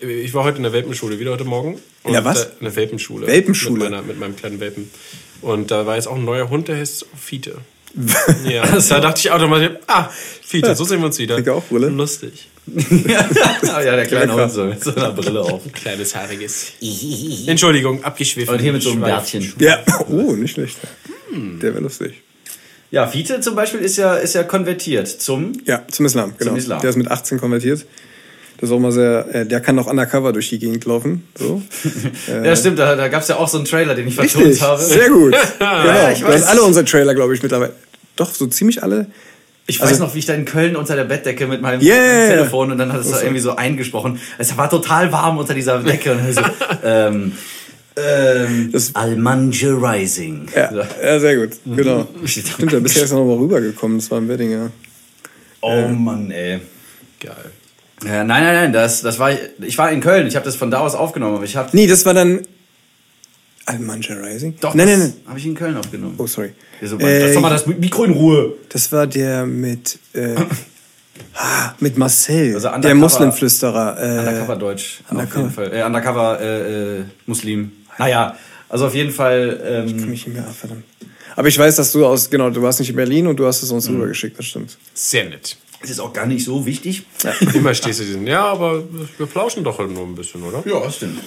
ich 0.00 0.32
war 0.34 0.42
heute 0.44 0.56
in 0.56 0.62
der 0.64 0.72
Welpenschule, 0.72 1.18
wieder 1.20 1.30
heute 1.32 1.44
Morgen. 1.44 1.78
In 2.04 2.12
der 2.12 2.24
was? 2.24 2.42
Da, 2.42 2.50
in 2.60 2.64
der 2.64 2.74
Welpenschule. 2.76 3.26
Welpenschule? 3.26 3.82
Mit, 3.84 3.90
meiner, 3.90 4.02
mit 4.02 4.18
meinem 4.18 4.36
kleinen 4.36 4.58
Welpen. 4.60 4.90
Und 5.42 5.70
da 5.70 5.86
war 5.86 5.96
jetzt 5.96 6.06
auch 6.06 6.16
ein 6.16 6.24
neuer 6.24 6.48
Hund, 6.50 6.68
der 6.68 6.76
heißt 6.76 7.06
Fiete. 7.18 7.58
ja, 8.48 8.64
da 8.66 9.00
dachte 9.00 9.20
ich 9.20 9.30
automatisch, 9.30 9.70
ah, 9.86 10.08
Fiete, 10.42 10.74
so 10.76 10.84
sehen 10.84 11.00
wir 11.00 11.06
uns 11.06 11.18
wieder. 11.18 11.44
Er 11.44 11.54
auch 11.54 11.64
Brille? 11.64 11.88
Lustig. 11.88 12.48
ja, 12.66 13.96
der 13.96 14.06
kleine. 14.06 14.32
Hund 14.32 14.52
so 14.52 14.64
mit 14.64 14.82
so 14.82 14.94
einer 14.94 15.10
Brille 15.10 15.40
auf. 15.40 15.62
Kleines, 15.72 16.14
haariges. 16.14 16.72
Entschuldigung, 17.46 18.04
abgeschwiffen. 18.04 18.54
Und 18.54 18.60
hier 18.60 18.72
mit 18.72 18.82
so 18.82 18.92
einem 18.92 19.00
Bärtchen. 19.00 19.52
Ja, 19.58 19.80
oh, 20.08 20.32
nicht 20.36 20.52
schlecht. 20.52 20.76
Hm. 21.30 21.58
Der 21.60 21.72
wäre 21.72 21.82
lustig. 21.82 22.22
Ja, 22.90 23.06
Fiete 23.06 23.40
zum 23.40 23.54
Beispiel 23.54 23.80
ist 23.80 23.96
ja, 23.96 24.14
ist 24.14 24.34
ja 24.34 24.42
konvertiert 24.42 25.08
zum. 25.08 25.52
Ja, 25.64 25.82
zum 25.88 26.06
Islam, 26.06 26.34
genau. 26.36 26.54
Islam. 26.54 26.80
Der 26.80 26.90
ist 26.90 26.96
mit 26.96 27.10
18 27.10 27.38
konvertiert. 27.38 27.86
Das 28.60 28.68
ist 28.68 28.74
auch 28.74 28.78
mal 28.78 28.92
sehr, 28.92 29.26
äh, 29.34 29.46
der 29.46 29.60
kann 29.60 29.74
noch 29.74 29.86
undercover 29.86 30.32
durch 30.34 30.50
die 30.50 30.58
Gegend 30.58 30.84
laufen. 30.84 31.24
So. 31.38 31.62
Ja, 32.44 32.54
stimmt, 32.54 32.78
da, 32.78 32.94
da 32.94 33.08
gab 33.08 33.22
es 33.22 33.28
ja 33.28 33.36
auch 33.36 33.48
so 33.48 33.56
einen 33.56 33.64
Trailer, 33.64 33.94
den 33.94 34.06
ich 34.08 34.14
vertont 34.14 34.44
Richtig, 34.44 34.62
habe. 34.62 34.82
sehr 34.82 35.08
gut. 35.08 35.34
genau. 35.58 36.10
ich 36.12 36.20
du 36.20 36.26
hast 36.26 36.34
weiß. 36.34 36.46
alle 36.46 36.62
unsere 36.62 36.84
Trailer, 36.84 37.14
glaube 37.14 37.34
ich, 37.34 37.42
mittlerweile. 37.42 37.72
Doch, 38.16 38.34
so 38.34 38.46
ziemlich 38.46 38.82
alle. 38.82 39.06
Ich 39.66 39.80
weiß 39.80 39.98
noch, 40.00 40.14
wie 40.14 40.18
ich 40.18 40.26
da 40.26 40.34
in 40.34 40.44
Köln 40.44 40.74
unter 40.76 40.94
der 40.96 41.04
Bettdecke 41.04 41.46
mit 41.46 41.62
meinem 41.62 41.80
Yeah. 41.80 42.26
Telefon 42.28 42.72
und 42.72 42.78
dann 42.78 42.92
hat 42.92 43.00
es 43.02 43.10
da 43.10 43.22
irgendwie 43.22 43.40
so 43.40 43.54
eingesprochen. 43.56 44.18
Es 44.36 44.56
war 44.56 44.68
total 44.68 45.10
warm 45.12 45.38
unter 45.38 45.54
dieser 45.54 45.78
Decke. 45.82 46.12
Und 46.12 46.34
so, 46.34 46.42
ähm, 46.84 47.32
ähm, 47.96 48.70
Das- 48.72 48.94
Almanje 48.94 49.70
Rising. 49.80 50.48
Ja, 50.54 50.70
So. 50.72 50.82
ja 51.02 51.18
sehr 51.20 51.36
gut. 51.36 51.50
Genau. 51.64 52.06
Steht 52.24 52.46
da 52.48 52.50
Stimmt, 52.52 52.72
da 52.72 52.78
bist 52.80 52.96
du 52.96 53.00
jetzt 53.00 53.12
noch 53.12 53.24
mal 53.24 53.36
rübergekommen. 53.38 53.98
Das 53.98 54.10
war 54.10 54.18
im 54.18 54.28
Wedding, 54.28 54.50
ja. 54.52 54.70
Oh 55.62 55.88
Mann, 55.88 56.30
ey. 56.30 56.60
Geil. 57.20 57.34
Ja, 58.04 58.24
nein, 58.24 58.42
nein, 58.44 58.54
nein, 58.54 58.72
das, 58.72 59.02
das 59.02 59.18
war, 59.18 59.30
ich 59.60 59.76
war 59.78 59.90
in 59.92 60.00
Köln, 60.00 60.26
ich 60.26 60.34
habe 60.36 60.44
das 60.44 60.56
von 60.56 60.70
da 60.70 60.78
aus 60.80 60.94
aufgenommen, 60.94 61.36
aber 61.36 61.44
ich 61.44 61.56
habe, 61.56 61.68
Nee, 61.72 61.86
das 61.86 62.06
war 62.06 62.14
dann 62.14 62.40
Almanja 63.66 64.14
Rising? 64.16 64.54
doch, 64.60 64.74
Nein, 64.74 64.86
das 64.88 64.98
nein, 64.98 65.08
nein. 65.18 65.26
habe 65.28 65.38
ich 65.38 65.46
in 65.46 65.54
Köln 65.54 65.76
aufgenommen. 65.76 66.14
Oh, 66.18 66.26
sorry. 66.26 66.52
Ja, 66.80 66.88
so, 66.88 66.98
Äh, 66.98 67.26
lass 67.26 67.34
doch 67.34 67.40
mal 67.42 67.50
das 67.50 67.66
Mikro 67.66 68.04
in 68.04 68.12
Ruhe. 68.12 68.54
Das 68.70 68.90
war 68.90 69.06
der 69.06 69.44
mit, 69.46 69.98
äh, 70.14 70.34
mit 71.80 71.98
Marcel, 71.98 72.54
Also 72.54 72.70
der 72.78 72.94
Muslimflüsterer. 72.94 73.98
Äh, 74.02 74.18
Undercover 74.20 74.56
Deutsch, 74.56 75.00
auf 75.04 75.10
Undercover. 75.12 75.40
jeden 75.42 75.50
Fall. 75.54 75.72
Äh, 75.74 75.82
Undercover 75.84 76.40
äh, 76.40 76.98
äh, 77.00 77.04
Muslim. 77.26 77.72
Naja, 77.98 78.36
also 78.68 78.86
auf 78.86 78.94
jeden 78.94 79.12
Fall, 79.12 79.60
ähm, 79.64 79.96
mich 79.96 80.06
nicht 80.06 80.26
mehr, 80.28 80.44
ah, 80.48 80.52
verdammt. 80.52 80.84
Aber 81.36 81.48
ich 81.48 81.58
weiß, 81.58 81.76
dass 81.76 81.92
du 81.92 82.06
aus, 82.06 82.30
genau, 82.30 82.50
du 82.50 82.62
warst 82.62 82.80
nicht 82.80 82.90
in 82.90 82.96
Berlin 82.96 83.26
und 83.26 83.36
du 83.36 83.46
hast 83.46 83.62
es 83.62 83.70
uns 83.70 83.88
Mhm. 83.88 83.96
rübergeschickt, 83.96 84.38
das 84.38 84.46
stimmt. 84.46 84.78
Sehr 84.94 85.28
nett. 85.28 85.56
Es 85.82 85.90
ist 85.90 86.00
auch 86.00 86.12
gar 86.12 86.26
nicht 86.26 86.44
so 86.44 86.66
wichtig. 86.66 87.02
Immer 87.54 87.74
stehst 87.74 88.00
du 88.00 88.04
diesen. 88.04 88.26
Ja, 88.26 88.44
aber 88.44 88.82
wir 89.18 89.26
plauschen 89.26 89.64
doch 89.64 89.78
halt 89.78 89.90
nur 89.90 90.04
ein 90.06 90.14
bisschen, 90.14 90.42
oder? 90.42 90.62
Ja, 90.66 90.90
stimmt. 90.90 91.20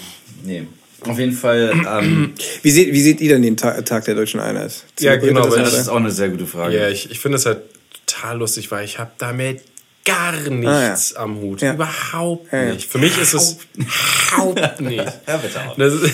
Nee. 0.43 0.67
Auf 1.01 1.19
jeden 1.19 1.33
Fall, 1.33 1.73
ähm, 1.99 2.33
Wie 2.61 2.71
seht, 2.71 2.93
wie 2.93 3.01
seht 3.01 3.19
ihr 3.19 3.29
denn 3.33 3.41
den 3.41 3.57
Tag, 3.57 3.85
Tag 3.85 4.05
der 4.05 4.15
deutschen 4.15 4.39
Einheit? 4.39 4.85
Ja, 4.99 5.17
genau, 5.17 5.45
das 5.47 5.55
das 5.55 5.73
ist 5.81 5.87
auch 5.89 5.97
eine 5.97 6.11
sehr 6.11 6.29
gute 6.29 6.45
Frage. 6.47 6.77
Ja, 6.77 6.87
ich, 6.87 7.11
ich 7.11 7.19
finde 7.19 7.37
es 7.37 7.45
halt 7.45 7.59
total 8.05 8.37
lustig, 8.37 8.71
weil 8.71 8.85
ich 8.85 8.99
habe 8.99 9.11
damit 9.17 9.61
gar 10.05 10.31
nichts 10.49 11.13
Ah, 11.15 11.19
ja. 11.19 11.23
am 11.23 11.41
Hut. 11.41 11.61
Ja. 11.61 11.73
Überhaupt 11.73 12.51
Ja, 12.53 12.63
ja. 12.63 12.73
nicht. 12.73 12.89
Für 12.89 12.99
mich 12.99 13.17
ist 13.17 13.33
es 13.33 13.57
überhaupt 13.75 14.79
nicht. 14.81 15.03
Hör 15.25 15.37
bitte 15.39 15.61
auf. 15.67 15.75
Das 15.77 15.93
ist, 15.93 16.03
nicht. 16.03 16.13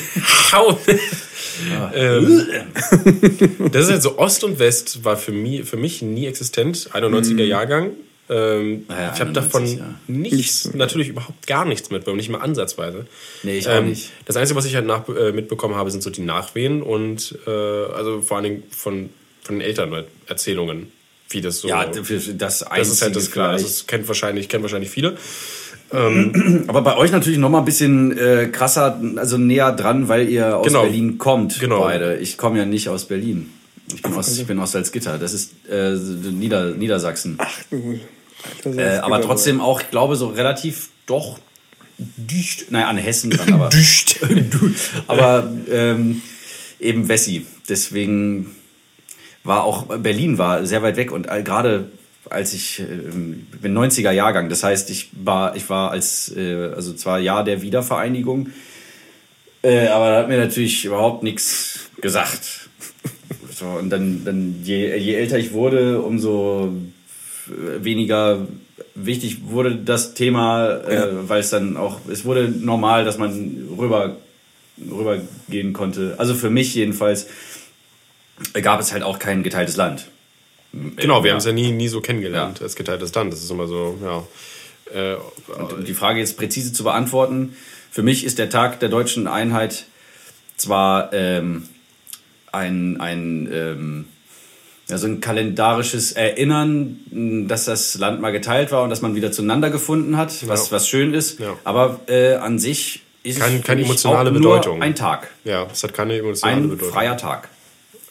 ähm, 1.94 2.48
das 3.72 3.86
ist 3.86 3.92
halt 3.92 4.02
so 4.02 4.18
Ost 4.18 4.44
und 4.44 4.60
West 4.60 5.04
war 5.04 5.18
für 5.18 5.32
mich, 5.32 5.66
für 5.70 5.78
mich 5.78 6.02
nie 6.02 6.26
existent. 6.26 6.90
91er 6.94 7.44
Jahrgang. 7.44 7.92
Ähm, 8.30 8.86
Naja, 8.88 9.12
ich 9.14 9.20
habe 9.22 9.30
91, 9.32 9.34
davon 9.34 9.66
ja. 9.66 9.86
nichts, 10.08 10.36
Nichts. 10.66 10.74
natürlich 10.76 11.10
überhaupt 11.10 11.48
gar 11.48 11.66
nichts 11.66 11.90
mitbekommen, 11.90 12.18
nicht 12.18 12.30
mal 12.30 12.40
ansatzweise. 12.40 13.06
Nee, 13.44 13.58
ich 13.58 13.68
auch 13.68 13.82
nicht. 13.82 14.12
Das 14.26 14.36
Einzige, 14.38 14.56
was 14.58 14.66
ich 14.66 14.76
halt 14.76 14.86
nach, 14.86 15.08
äh, 15.10 15.32
mitbekommen 15.32 15.76
habe, 15.76 15.90
sind 15.90 16.04
so 16.04 16.10
die 16.12 16.22
Nachwehen 16.22 16.82
und 16.84 17.38
äh, 17.48 17.50
also 17.50 18.22
vor 18.22 18.38
allen 18.38 18.44
Dingen 18.44 18.64
von, 18.70 19.10
von 19.42 19.56
den 19.56 19.62
Eltern 19.62 19.92
halt 19.92 20.08
Erzählungen, 20.28 20.92
wie 21.30 21.42
das 21.42 21.60
so. 21.62 21.68
Ja, 21.70 21.86
das 21.86 21.98
Einzige 21.98 22.36
das 22.38 22.62
ist 22.94 23.02
halt 23.02 23.16
das 23.16 23.32
klar. 23.32 23.50
Also, 23.50 23.66
das 23.66 23.88
kennt 23.88 24.08
wahrscheinlich, 24.08 24.48
kennen 24.48 24.64
wahrscheinlich 24.64 24.90
viele. 24.92 25.18
Aber 25.92 26.82
bei 26.84 26.98
euch 26.98 27.12
natürlich 27.12 27.40
noch 27.40 27.50
mal 27.50 27.60
ein 27.60 27.66
bisschen 27.66 28.16
äh, 28.16 28.48
krasser, 28.52 29.02
also 29.16 29.40
näher 29.40 29.72
dran, 29.72 30.08
weil 30.08 30.30
ihr 30.30 30.56
aus 30.58 30.68
Genau. 30.68 30.84
Berlin 30.84 31.18
kommt, 31.18 31.60
Genau. 31.60 31.80
beide. 31.82 32.18
Ich 32.18 32.38
komme 32.38 32.60
ja 32.60 32.66
nicht 32.66 32.90
aus 32.90 33.06
Berlin. 33.06 33.50
Ich 33.96 34.04
bin 34.04 34.14
aus, 34.14 34.38
ich 34.38 34.46
bin 34.46 34.60
aus 34.60 34.74
Salzgitter. 34.74 35.18
Das 35.18 35.34
ist 35.34 35.54
äh, 35.68 35.96
Nieder, 35.96 36.76
Niedersachsen. 36.76 37.40
Das 37.40 37.48
Äh, 38.66 38.98
aber 38.98 39.22
trotzdem 39.22 39.62
auch, 39.62 39.82
ich 39.82 39.90
glaube, 39.90 40.16
so 40.16 40.28
relativ 40.28 40.90
doch 41.06 41.40
dicht. 41.98 42.72
Naja, 42.72 42.88
an 42.88 42.98
Hessen 42.98 43.30
dran, 43.32 43.54
aber. 43.54 43.70
Düst. 43.70 44.20
aber 45.08 45.52
ähm, 45.72 46.22
eben 46.80 47.08
Wessi. 47.10 47.46
Deswegen 47.68 48.56
war 49.44 49.64
auch 49.64 49.86
Berlin 49.98 50.38
war 50.38 50.66
sehr 50.66 50.82
weit 50.82 50.98
weg 50.98 51.12
und 51.12 51.30
all- 51.30 51.44
gerade 51.44 51.92
als 52.30 52.54
ich 52.54 52.80
ähm, 52.80 53.48
bin 53.62 53.76
90er 53.78 54.12
Jahrgang, 54.12 54.50
das 54.50 54.64
heißt, 54.64 54.90
ich 54.92 55.10
war 55.14 55.56
ich 55.56 55.70
war 55.70 55.92
als 55.92 56.32
äh, 56.36 56.72
also 56.76 56.94
zwar 56.94 57.20
Jahr 57.20 57.44
der 57.44 57.62
Wiedervereinigung, 57.62 58.50
äh, 59.64 59.88
aber 59.88 60.10
da 60.12 60.18
hat 60.20 60.28
mir 60.30 60.38
natürlich 60.38 60.86
überhaupt 60.86 61.24
nichts 61.24 61.90
gesagt. 62.02 62.42
So, 63.52 63.66
und 63.66 63.90
dann, 63.90 64.24
dann 64.24 64.62
je, 64.64 64.96
je 64.96 65.16
älter 65.16 65.38
ich 65.38 65.52
wurde, 65.52 66.02
umso 66.02 66.72
weniger 67.50 68.48
wichtig 68.96 69.50
wurde 69.50 69.76
das 69.76 70.14
Thema, 70.14 70.70
äh, 70.70 71.30
weil 71.30 71.42
es 71.42 71.50
dann 71.50 71.78
auch, 71.78 72.00
es 72.10 72.26
wurde 72.26 72.50
normal, 72.50 73.06
dass 73.06 73.18
man 73.18 73.70
rüber, 73.78 74.18
rübergehen 74.80 75.74
konnte. 75.74 76.16
Also 76.18 76.34
für 76.34 76.50
mich 76.50 76.76
jedenfalls 76.76 77.28
gab 78.62 78.80
es 78.80 78.92
halt 78.94 79.04
auch 79.04 79.20
kein 79.20 79.44
geteiltes 79.44 79.78
Land. 79.78 80.08
Genau, 80.72 81.24
wir 81.24 81.32
haben 81.32 81.40
es 81.40 81.46
ja 81.46 81.52
nie, 81.52 81.72
nie 81.72 81.88
so 81.88 82.00
kennengelernt 82.00 82.62
als 82.62 82.76
geteiltes 82.76 83.14
Land. 83.14 83.34
Das 83.34 83.44
ist 83.44 83.50
immer 83.50 83.68
so, 83.68 83.98
ja. 84.04 84.24
Äh, 84.94 85.18
Um 85.76 85.86
die 85.86 85.94
Frage 85.94 86.20
jetzt 86.20 86.38
präzise 86.38 86.74
zu 86.74 86.84
beantworten, 86.84 87.56
für 87.92 88.04
mich 88.04 88.24
ist 88.24 88.38
der 88.38 88.50
Tag 88.50 88.80
der 88.80 88.90
deutschen 88.90 89.28
Einheit 89.28 89.86
zwar 90.58 91.12
ähm, 91.14 91.64
ein, 92.52 93.00
ein, 93.00 93.50
ähm, 93.52 94.06
ja, 94.90 94.98
so 94.98 95.08
ein 95.08 95.22
kalendarisches 95.22 96.12
Erinnern, 96.14 97.00
dass 97.48 97.66
das 97.66 97.96
Land 97.98 98.22
mal 98.22 98.32
geteilt 98.32 98.72
war 98.72 98.84
und 98.84 98.90
dass 98.90 99.02
man 99.02 99.16
wieder 99.16 99.32
zueinander 99.32 99.70
gefunden 99.70 100.18
hat, 100.18 100.48
was, 100.48 100.68
Ja. 100.70 100.72
was 100.78 100.88
schön 100.90 101.14
ist. 101.14 101.40
Ja. 101.40 101.56
Aber 101.64 102.00
äh, 102.08 102.34
an 102.36 102.60
sich 102.60 103.02
ist 103.24 103.40
Kein- 103.40 103.58
es 103.58 103.64
keine 103.64 103.84
emotionale 103.84 104.32
Bedeutung. 104.32 104.82
Ein 104.82 104.96
Tag. 104.96 105.30
ja, 105.44 105.68
es 105.72 105.84
hat 105.84 105.94
keine 105.94 106.18
emotionale 106.18 106.58
Ein 106.62 106.70
Bedeutung. 106.70 106.94
freier 106.94 107.18
Tag. 107.18 107.50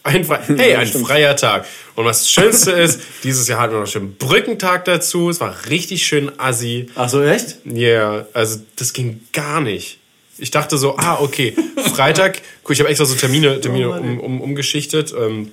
Ein 0.05 0.25
Fre 0.25 0.39
hey, 0.57 0.77
ein 0.77 0.87
freier 0.87 1.35
Tag. 1.37 1.67
Und 1.97 2.05
was 2.05 2.21
das 2.21 2.31
Schönste 2.31 2.71
ist, 2.71 3.01
dieses 3.25 3.49
Jahr 3.49 3.61
hatten 3.61 3.73
wir 3.75 3.81
noch 3.81 3.87
schön 3.89 4.15
Brückentag 4.15 4.85
dazu. 4.85 5.29
Es 5.29 5.41
war 5.41 5.55
richtig 5.69 6.07
schön 6.07 6.31
assi. 6.39 6.89
Ach 6.95 7.09
so, 7.09 7.23
echt? 7.23 7.57
Ja, 7.65 7.73
yeah, 7.75 8.27
also 8.33 8.61
das 8.77 8.93
ging 8.93 9.21
gar 9.33 9.61
nicht. 9.61 9.99
Ich 10.39 10.53
dachte 10.53 10.79
so, 10.79 10.97
ah, 10.97 11.19
okay, 11.21 11.55
Freitag, 11.95 12.41
guck, 12.63 12.73
ich 12.73 12.79
habe 12.81 12.89
extra 12.89 13.05
so 13.07 13.15
Termine, 13.17 13.61
Termine 13.61 13.91
um, 13.91 14.21
um, 14.21 14.41
umgeschichtet 14.41 15.13
ähm, 15.19 15.51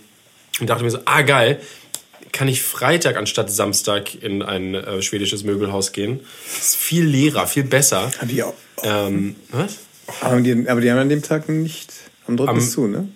und 0.60 0.70
dachte 0.70 0.84
mir 0.84 0.91
so, 0.91 1.00
ah, 1.06 1.22
geil, 1.22 1.60
kann 2.32 2.48
ich 2.48 2.62
Freitag 2.62 3.15
anstatt 3.18 3.50
Samstag 3.52 4.15
in 4.22 4.41
ein 4.41 4.76
äh, 4.76 5.02
schwedisches 5.02 5.44
Möbelhaus 5.44 5.91
gehen? 5.94 6.20
Das 6.46 6.70
ist 6.70 6.76
viel 6.76 7.06
leerer, 7.06 7.48
viel 7.48 7.63
besser. 7.63 8.12
Haben 8.20 8.28
die 8.28 8.44
auch, 8.44 8.54
Ähm, 8.84 9.36
was? 9.52 9.78
haben 10.22 10.44
die, 10.44 10.68
aber 10.70 10.82
die 10.82 10.91
haben 10.91 10.98
an 11.00 11.10
dem 11.10 11.22
Tag 11.24 11.50
nicht, 11.50 11.91
am 12.28 12.38
dritten 12.38 12.50
Am- 12.52 12.58
ist 12.58 12.72
zu, 12.72 12.88
ne? 12.88 13.08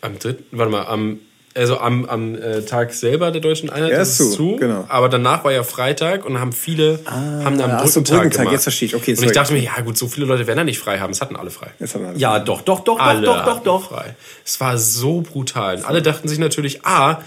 Am 0.00 0.18
dritten, 0.18 0.44
warte 0.52 0.70
mal, 0.72 0.86
am, 0.86 1.18
also 1.56 1.78
am, 1.78 2.04
am 2.04 2.34
äh, 2.34 2.62
Tag 2.62 2.92
selber 2.92 3.30
der 3.30 3.40
deutschen 3.40 3.70
Einheit 3.70 3.92
Ja, 3.92 4.02
ist 4.02 4.16
zu, 4.16 4.30
zu, 4.30 4.56
genau. 4.56 4.84
aber 4.88 5.08
danach 5.08 5.42
war 5.44 5.52
ja 5.52 5.62
Freitag 5.62 6.24
und 6.24 6.38
haben 6.38 6.52
viele 6.52 7.00
haben 7.06 7.60
am 7.60 7.70
ach 7.70 7.86
so, 7.86 8.00
Brückentag, 8.00 8.16
Brückentag, 8.16 8.38
gemacht. 8.40 8.52
jetzt 8.52 8.62
verstehe 8.64 8.86
ich. 8.88 8.94
Okay, 8.94 9.10
und 9.12 9.16
sorry. 9.16 9.28
ich 9.28 9.32
dachte 9.32 9.52
mir, 9.52 9.60
ja 9.62 9.80
gut, 9.80 9.96
so 9.98 10.06
viele 10.08 10.26
Leute 10.26 10.46
werden 10.46 10.58
da 10.58 10.64
nicht 10.64 10.78
frei 10.78 10.98
haben. 10.98 11.12
Es 11.12 11.20
hatten 11.20 11.36
alle 11.36 11.50
frei. 11.50 11.68
Haben 11.80 12.12
wir 12.12 12.18
Ja, 12.18 12.38
doch, 12.38 12.60
doch, 12.62 12.80
doch, 12.80 12.98
Alle 13.00 13.22
doch, 13.22 13.36
doch, 13.36 13.44
doch, 13.44 13.54
hatten 13.56 13.64
doch. 13.64 13.88
frei. 13.88 14.14
Es 14.44 14.60
war 14.60 14.76
so 14.78 15.22
brutal. 15.22 15.76
Und 15.76 15.84
alle 15.86 16.02
dachten 16.02 16.28
sich 16.28 16.38
natürlich, 16.38 16.84
ah, 16.84 17.20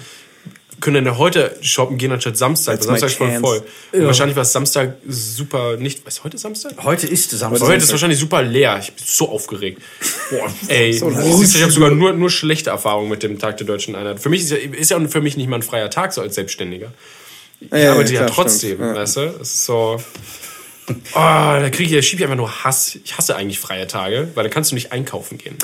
können 0.79 1.05
denn 1.05 1.17
heute 1.17 1.55
shoppen 1.61 1.97
gehen 1.97 2.11
anstatt 2.11 2.37
Samstag. 2.37 2.75
That's 2.75 2.85
Samstag 2.85 3.09
ist 3.09 3.17
voll 3.17 3.39
voll. 3.39 3.63
Und 3.91 4.05
wahrscheinlich 4.05 4.35
war 4.35 4.43
es 4.43 4.51
Samstag 4.51 4.95
super 5.07 5.77
nicht. 5.77 6.05
Was 6.05 6.23
heute 6.23 6.37
Samstag? 6.37 6.73
Heute 6.83 7.07
ist 7.07 7.31
Samstag. 7.31 7.67
Heute 7.67 7.83
ist 7.83 7.91
wahrscheinlich 7.91 8.19
super 8.19 8.41
leer. 8.41 8.79
Ich 8.81 8.93
bin 8.93 9.03
so 9.05 9.29
aufgeregt. 9.29 9.81
Boah, 10.29 10.51
ey, 10.67 10.93
So 10.93 11.09
ich 11.09 11.61
habe 11.61 11.71
sogar 11.71 11.91
nur, 11.91 12.13
nur 12.13 12.29
schlechte 12.29 12.69
Erfahrungen 12.69 13.09
mit 13.09 13.23
dem 13.23 13.39
Tag 13.39 13.57
der 13.57 13.67
Deutschen 13.67 13.95
Einheit. 13.95 14.19
Für 14.19 14.29
mich 14.29 14.41
ist 14.41 14.51
ja, 14.51 14.57
ist 14.57 14.91
ja 14.91 15.07
für 15.07 15.21
mich 15.21 15.37
nicht 15.37 15.47
mal 15.47 15.57
ein 15.57 15.63
freier 15.63 15.89
Tag 15.89 16.13
so 16.13 16.21
als 16.21 16.35
Selbstständiger. 16.35 16.91
Ich 17.59 17.71
Ja, 17.71 17.91
arbeite 17.91 18.13
ja, 18.13 18.21
klar, 18.21 18.31
trotzdem, 18.33 18.75
stimmt. 18.77 18.95
Ja. 18.95 19.01
weißt 19.01 19.17
du? 19.17 19.21
Ist 19.41 19.65
so. 19.65 20.01
Oh, 20.89 20.93
da 21.13 21.69
kriege 21.69 21.89
ich, 21.89 21.95
da 21.95 22.01
schiebe 22.01 22.21
ich 22.21 22.23
einfach 22.23 22.37
nur 22.37 22.63
Hass. 22.63 22.97
Ich 23.03 23.17
hasse 23.17 23.35
eigentlich 23.35 23.59
freie 23.59 23.85
Tage, 23.85 24.29
weil 24.33 24.43
da 24.43 24.49
kannst 24.49 24.71
du 24.71 24.75
nicht 24.75 24.91
einkaufen 24.91 25.37
gehen. 25.37 25.55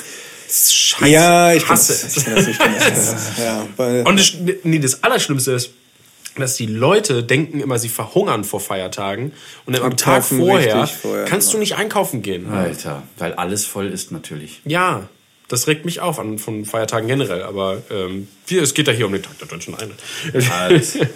Das 0.46 0.56
ist 0.56 0.74
scheiße. 0.74 1.12
Ja, 1.12 1.52
ich 1.52 1.68
hasse 1.68 1.92
das, 1.92 2.16
es. 2.16 2.48
ich 2.48 2.58
das, 2.58 3.38
ja, 3.38 3.66
Und 4.04 4.18
das, 4.18 4.34
nee, 4.62 4.78
das 4.78 5.02
Allerschlimmste 5.02 5.52
ist, 5.52 5.70
dass 6.36 6.56
die 6.56 6.66
Leute 6.66 7.22
denken 7.22 7.60
immer, 7.60 7.78
sie 7.78 7.88
verhungern 7.88 8.44
vor 8.44 8.60
Feiertagen 8.60 9.32
und 9.64 9.74
dann 9.74 9.82
am 9.82 9.96
Tag 9.96 10.24
vorher, 10.24 10.86
vorher, 10.86 11.24
kannst 11.24 11.48
du 11.48 11.52
genau. 11.52 11.60
nicht 11.60 11.76
einkaufen 11.76 12.22
gehen. 12.22 12.50
Alter, 12.50 13.02
weil 13.18 13.34
alles 13.34 13.64
voll 13.64 13.86
ist 13.86 14.12
natürlich. 14.12 14.60
Ja, 14.64 15.08
das 15.48 15.68
regt 15.68 15.84
mich 15.84 16.00
auf 16.00 16.18
an 16.18 16.38
von 16.38 16.64
Feiertagen 16.64 17.06
generell, 17.06 17.42
aber 17.42 17.82
ähm, 17.90 18.26
es 18.50 18.74
geht 18.74 18.88
ja 18.88 18.92
hier 18.92 19.06
um 19.06 19.12
den 19.12 19.22
Tag 19.22 19.38
der 19.38 19.46
deutschen 19.46 19.74
Einheit. 19.74 19.98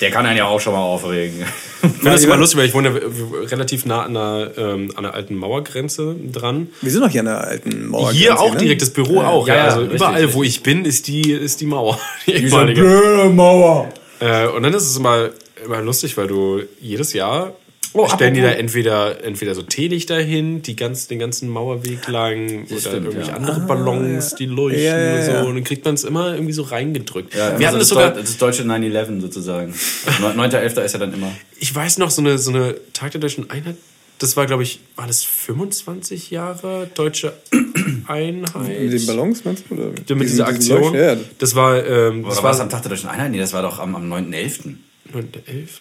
Der 0.00 0.10
kann 0.10 0.24
einen 0.24 0.38
ja 0.38 0.46
auch 0.46 0.60
schon 0.60 0.72
mal 0.72 0.80
aufregen. 0.80 1.44
Ich 1.82 1.90
finde 1.90 2.10
das 2.10 2.24
immer 2.24 2.38
lustig, 2.38 2.58
weil 2.58 2.66
ich 2.66 2.72
wohne 2.72 2.88
ja 2.88 3.40
relativ 3.48 3.84
nah 3.84 4.02
an 4.02 4.14
der, 4.14 4.52
ähm, 4.56 4.90
an 4.96 5.02
der 5.02 5.12
alten 5.12 5.34
Mauergrenze 5.36 6.16
dran. 6.32 6.68
Wir 6.80 6.90
sind 6.90 7.02
noch 7.02 7.10
hier 7.10 7.20
an 7.20 7.26
der 7.26 7.40
alten 7.44 7.86
Mauer. 7.88 8.10
Hier 8.10 8.40
auch 8.40 8.54
direkt, 8.54 8.80
das 8.80 8.90
Büro 8.90 9.20
auch. 9.20 9.46
Ja, 9.46 9.54
Ja, 9.54 9.60
ja, 9.60 9.66
also 9.66 9.80
richtig, 9.80 9.96
überall, 9.96 10.34
wo 10.34 10.40
richtig. 10.40 10.56
ich 10.56 10.62
bin, 10.62 10.84
ist 10.86 11.06
die, 11.06 11.32
ist 11.32 11.60
die 11.60 11.66
Mauer. 11.66 12.00
Die 12.26 12.32
blöde 12.40 13.28
Mauer. 13.28 13.90
Äh, 14.20 14.46
und 14.46 14.62
dann 14.62 14.72
ist 14.72 14.84
es 14.84 14.96
immer, 14.96 15.30
immer 15.64 15.82
lustig, 15.82 16.16
weil 16.16 16.28
du 16.28 16.62
jedes 16.80 17.12
Jahr 17.12 17.52
Oh, 17.92 18.08
stellen 18.08 18.34
die 18.34 18.40
da 18.40 18.50
entweder, 18.50 19.24
entweder 19.24 19.54
so 19.54 19.62
Teelichter 19.62 20.18
hin, 20.20 20.62
die 20.62 20.76
ganz, 20.76 21.08
den 21.08 21.18
ganzen 21.18 21.48
Mauerweg 21.48 22.06
lang, 22.08 22.66
oder 22.70 22.80
stimmt, 22.80 22.94
irgendwelche 23.06 23.30
ja. 23.30 23.36
andere 23.36 23.60
Ballons, 23.60 24.34
die 24.36 24.46
leuchten 24.46 24.82
Ja, 24.82 24.98
ja, 24.98 25.18
und 25.18 25.24
so. 25.24 25.48
Und 25.48 25.54
dann 25.56 25.64
kriegt 25.64 25.84
man 25.84 25.94
es 25.94 26.04
immer 26.04 26.34
irgendwie 26.34 26.52
so 26.52 26.62
reingedrückt. 26.62 27.34
Ja, 27.34 27.58
Wir 27.58 27.66
also 27.66 27.66
hatten 27.66 27.78
das, 27.78 27.78
das 27.80 27.88
sogar, 27.88 28.10
das 28.12 28.38
deutsche 28.38 28.62
9-11 28.62 29.20
sozusagen. 29.20 29.74
9.11. 30.22 30.82
ist 30.84 30.92
ja 30.92 30.98
dann 30.98 31.12
immer. 31.14 31.32
ich 31.58 31.74
weiß 31.74 31.98
noch, 31.98 32.10
so 32.10 32.22
eine, 32.22 32.38
so 32.38 32.50
eine 32.50 32.76
Tag 32.92 33.12
der 33.12 33.20
deutschen 33.20 33.50
Einheit, 33.50 33.76
das 34.18 34.36
war, 34.36 34.46
glaube 34.46 34.62
ich, 34.62 34.80
war 34.96 35.06
das 35.06 35.24
25 35.24 36.30
Jahre 36.30 36.88
deutsche 36.94 37.32
Einheit? 38.06 38.68
Mit 38.68 38.92
den 38.92 39.06
Ballons, 39.06 39.44
meinst 39.44 39.64
du? 39.68 39.74
Oder 39.74 39.84
mit 39.90 40.08
diesen- 40.10 40.20
dieser 40.20 40.46
Aktion. 40.46 40.94
Das 41.38 41.54
war, 41.54 41.84
ähm, 41.84 42.20
Oder 42.24 42.34
das 42.34 42.42
war 42.42 42.50
es 42.52 42.58
war 42.58 42.64
am 42.64 42.70
Tag 42.70 42.82
der 42.82 42.90
Deutschen 42.90 43.08
Einheit? 43.08 43.30
Nee, 43.30 43.38
das 43.38 43.52
war 43.52 43.62
doch 43.62 43.78
am, 43.78 43.96
am 43.96 44.12
9.11. 44.12 44.74
der 45.14 45.48
11. 45.48 45.80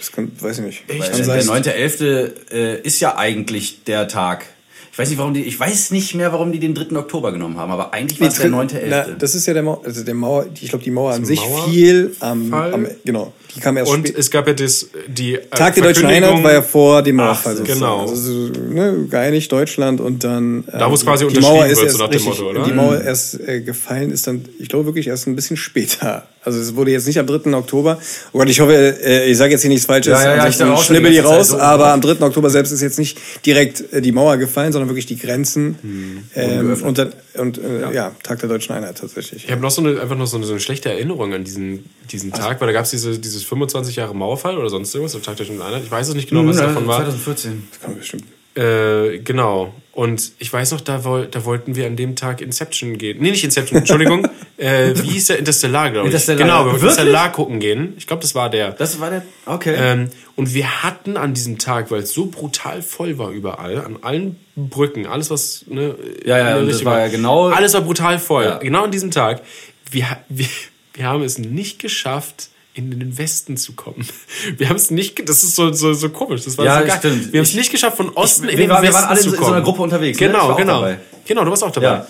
das 0.00 0.10
kann, 0.12 0.32
weiß 0.40 0.58
ich 0.58 0.64
nicht. 0.64 0.82
Weil 0.88 0.98
Kann 0.98 1.16
der 1.26 1.42
sein. 1.42 1.62
9.11. 1.62 2.30
Äh, 2.52 2.80
ist 2.82 3.00
ja 3.00 3.16
eigentlich 3.16 3.84
der 3.84 4.08
Tag. 4.08 4.46
Ich 4.92 4.98
weiß 4.98 5.08
nicht, 5.08 5.18
warum 5.18 5.34
die, 5.34 5.42
ich 5.44 5.58
weiß 5.58 5.92
nicht 5.92 6.14
mehr, 6.16 6.32
warum 6.32 6.50
die 6.50 6.58
den 6.58 6.74
3. 6.74 6.96
Oktober 6.96 7.30
genommen 7.32 7.56
haben, 7.58 7.70
aber 7.70 7.94
eigentlich 7.94 8.20
war 8.20 8.26
es 8.28 8.34
der 8.38 8.50
Na, 8.50 8.62
9.11. 8.62 9.14
das 9.18 9.34
ist 9.36 9.46
ja 9.46 9.54
der 9.54 9.62
Mauer, 9.62 9.82
also 9.84 10.02
der 10.02 10.14
Mauer, 10.14 10.46
ich 10.60 10.68
glaube, 10.68 10.82
die 10.84 10.90
Mauer 10.90 11.12
an 11.12 11.24
sich 11.24 11.38
Mauer- 11.40 11.68
fiel 11.68 12.16
am, 12.18 12.52
am, 12.52 12.86
genau, 13.04 13.32
die 13.54 13.60
kam 13.60 13.76
erst 13.76 13.92
Und 13.92 14.14
es 14.14 14.30
gab 14.30 14.46
ja 14.46 14.52
das, 14.52 14.88
die 15.08 15.34
äh, 15.34 15.46
Tag 15.50 15.74
der 15.74 15.84
deutschen 15.84 16.06
Einheit 16.06 16.42
war 16.42 16.52
ja 16.52 16.62
vor 16.62 17.02
dem 17.02 17.16
Mauerfall. 17.16 17.54
Ach, 17.54 17.58
sozusagen. 17.58 17.80
genau. 17.80 18.00
Also, 18.02 18.46
so, 18.46 18.52
ne, 18.60 19.06
geeinigt 19.08 19.50
Deutschland 19.50 20.00
und 20.00 20.24
dann. 20.24 20.64
ähm, 20.72 20.78
Da, 20.78 20.90
wo 20.90 20.94
es 20.94 21.04
quasi 21.04 21.26
die 21.26 21.40
Mauer 21.40 21.66
ist 21.66 21.76
wird, 21.76 21.86
erst 21.86 21.96
so 21.96 22.02
nach 22.02 22.10
dem 22.10 22.14
richtig, 22.22 22.38
Motto, 22.40 22.50
oder? 22.50 22.64
Die 22.64 22.72
Mauer 22.72 23.00
erst 23.00 23.40
äh, 23.40 23.60
gefallen 23.60 24.10
ist 24.10 24.26
dann, 24.26 24.44
ich 24.58 24.68
glaube 24.68 24.86
wirklich 24.86 25.06
erst 25.08 25.26
ein 25.26 25.36
bisschen 25.36 25.56
später. 25.56 26.26
Also 26.42 26.58
es 26.58 26.74
wurde 26.74 26.90
jetzt 26.90 27.06
nicht 27.06 27.18
am 27.18 27.26
3. 27.26 27.52
Oktober. 27.52 27.98
Oh 28.32 28.38
Gott, 28.38 28.48
ich 28.48 28.60
hoffe, 28.60 28.72
äh, 28.72 29.30
ich 29.30 29.36
sage 29.36 29.52
jetzt 29.52 29.60
hier 29.60 29.68
nichts 29.68 29.84
Falsches. 29.84 30.12
Ja, 30.12 30.22
ja, 30.24 30.36
ja, 30.36 30.48
ich 30.48 30.56
dachte 30.56 30.72
auch 30.72 30.76
schon 30.78 30.96
schnibbel 30.96 31.12
die 31.12 31.18
raus, 31.18 31.48
so. 31.48 31.58
aber 31.58 31.92
am 31.92 32.00
3. 32.00 32.24
Oktober 32.24 32.48
selbst 32.48 32.70
ist 32.70 32.80
jetzt 32.80 32.98
nicht 32.98 33.18
direkt 33.44 33.92
äh, 33.92 34.00
die 34.00 34.10
Mauer 34.12 34.38
gefallen, 34.38 34.72
sondern 34.72 34.88
wirklich 34.88 35.04
die 35.04 35.18
Grenzen. 35.18 35.76
Hm. 35.82 36.24
Ähm, 36.34 36.82
und 36.82 36.96
dann, 36.96 37.12
und 37.34 37.58
äh, 37.58 37.92
ja. 37.92 38.12
Tag 38.22 38.38
der 38.40 38.48
deutschen 38.48 38.74
Einheit 38.74 38.96
tatsächlich. 38.96 39.44
Ich 39.44 39.50
habe 39.50 39.60
noch 39.60 39.70
so 39.70 39.82
eine, 39.82 40.00
einfach 40.00 40.16
noch 40.16 40.26
so 40.26 40.38
eine, 40.38 40.46
so 40.46 40.52
eine 40.52 40.60
schlechte 40.60 40.88
Erinnerung 40.88 41.34
an 41.34 41.44
diesen, 41.44 41.84
diesen 42.10 42.32
Also 42.32 42.42
Tag, 42.42 42.60
weil 42.60 42.68
da 42.68 42.72
gab 42.72 42.84
es 42.84 42.90
diese, 42.90 43.18
dieses 43.40 43.48
25 43.48 43.96
Jahre 43.96 44.14
Mauerfall 44.14 44.58
oder 44.58 44.68
sonst 44.68 44.94
irgendwas, 44.94 45.12
der 45.12 45.22
Tag 45.22 45.36
der 45.36 45.48
Einheit. 45.48 45.82
Ich 45.84 45.90
weiß 45.90 46.08
es 46.08 46.14
nicht 46.14 46.30
Hm, 46.30 46.38
genau, 46.38 46.48
was 46.50 46.56
davon 46.58 46.86
war. 46.86 46.98
2014. 46.98 47.68
Das 47.70 47.80
kann 47.80 47.90
man 47.90 47.98
bestimmt. 47.98 48.24
Äh, 48.56 49.18
genau. 49.20 49.72
Und 49.92 50.32
ich 50.38 50.52
weiß 50.52 50.72
noch, 50.72 50.80
da, 50.80 51.04
woll, 51.04 51.26
da 51.30 51.44
wollten 51.44 51.76
wir 51.76 51.86
an 51.86 51.96
dem 51.96 52.16
Tag 52.16 52.40
Inception 52.40 52.98
gehen. 52.98 53.18
Nee, 53.20 53.30
nicht 53.30 53.44
Inception, 53.44 53.78
Entschuldigung. 53.78 54.26
äh, 54.56 54.92
wie 54.96 55.10
hieß 55.10 55.26
der? 55.26 55.38
Interstellar, 55.38 55.90
glaube 55.90 56.08
ich. 56.08 56.12
Interstellar. 56.14 56.38
Genau, 56.42 56.58
wir 56.64 56.72
wollten? 56.72 56.86
Interstellar 56.86 57.32
gucken 57.32 57.60
gehen. 57.60 57.94
Ich 57.96 58.06
glaube, 58.06 58.22
das 58.22 58.34
war 58.34 58.50
der. 58.50 58.72
Das 58.72 58.98
war 59.00 59.10
der. 59.10 59.22
Okay. 59.46 59.74
Ähm, 59.78 60.10
und 60.36 60.52
wir 60.52 60.82
hatten 60.82 61.16
an 61.16 61.32
diesem 61.32 61.58
Tag, 61.58 61.90
weil 61.90 62.02
es 62.02 62.12
so 62.12 62.26
brutal 62.26 62.82
voll 62.82 63.18
war 63.18 63.30
überall, 63.30 63.78
an 63.84 63.98
allen 64.02 64.36
Brücken, 64.56 65.06
alles 65.06 65.30
was 65.30 65.64
ne, 65.68 65.94
Ja, 66.24 66.38
ja, 66.38 66.58
und 66.58 66.68
das 66.68 66.84
war 66.84 67.00
ja 67.00 67.08
genau- 67.08 67.48
alles 67.48 67.74
war 67.74 67.82
brutal 67.82 68.18
voll. 68.18 68.44
Ja. 68.44 68.58
Genau 68.58 68.84
an 68.84 68.90
diesem 68.90 69.10
Tag. 69.10 69.42
Wir, 69.90 70.06
wir, 70.28 70.46
wir 70.94 71.06
haben 71.06 71.22
es 71.22 71.38
nicht 71.38 71.78
geschafft, 71.78 72.48
in 72.74 72.90
den 72.98 73.18
Westen 73.18 73.56
zu 73.56 73.72
kommen. 73.72 74.06
Wir 74.56 74.68
haben 74.68 74.76
es 74.76 74.90
nicht, 74.90 75.28
das 75.28 75.42
ist 75.42 75.56
so, 75.56 75.72
so, 75.72 75.92
so 75.92 76.08
komisch. 76.10 76.44
Das 76.44 76.56
war 76.56 76.64
Ja, 76.64 76.80
so 76.80 76.86
geil. 76.86 76.96
stimmt. 76.98 77.32
Wir 77.32 77.38
haben 77.40 77.44
es 77.44 77.50
Ich- 77.50 77.56
nicht 77.56 77.70
geschafft, 77.72 77.96
von 77.96 78.10
Osten 78.10 78.44
wir 78.44 78.50
in 78.52 78.58
den 78.58 78.70
waren- 78.70 78.82
wir 78.82 78.88
Westen 78.90 79.02
waren 79.02 79.08
alle 79.10 79.18
in 79.18 79.24
zu 79.24 79.30
so- 79.30 79.34
in 79.36 79.40
kommen. 79.40 79.50
so 79.50 79.54
einer 79.56 79.64
Gruppe 79.64 79.82
unterwegs, 79.82 80.20
ne? 80.20 80.26
Ich 80.26 80.32
Genau, 80.32 80.44
war 80.48 80.54
auch 80.54 80.56
genau. 80.58 80.80
dabei. 80.80 80.98
Genau, 81.26 81.44
du 81.44 81.50
warst 81.50 81.64
auch 81.64 81.70
dabei. 81.72 81.86
Ja. 81.86 82.06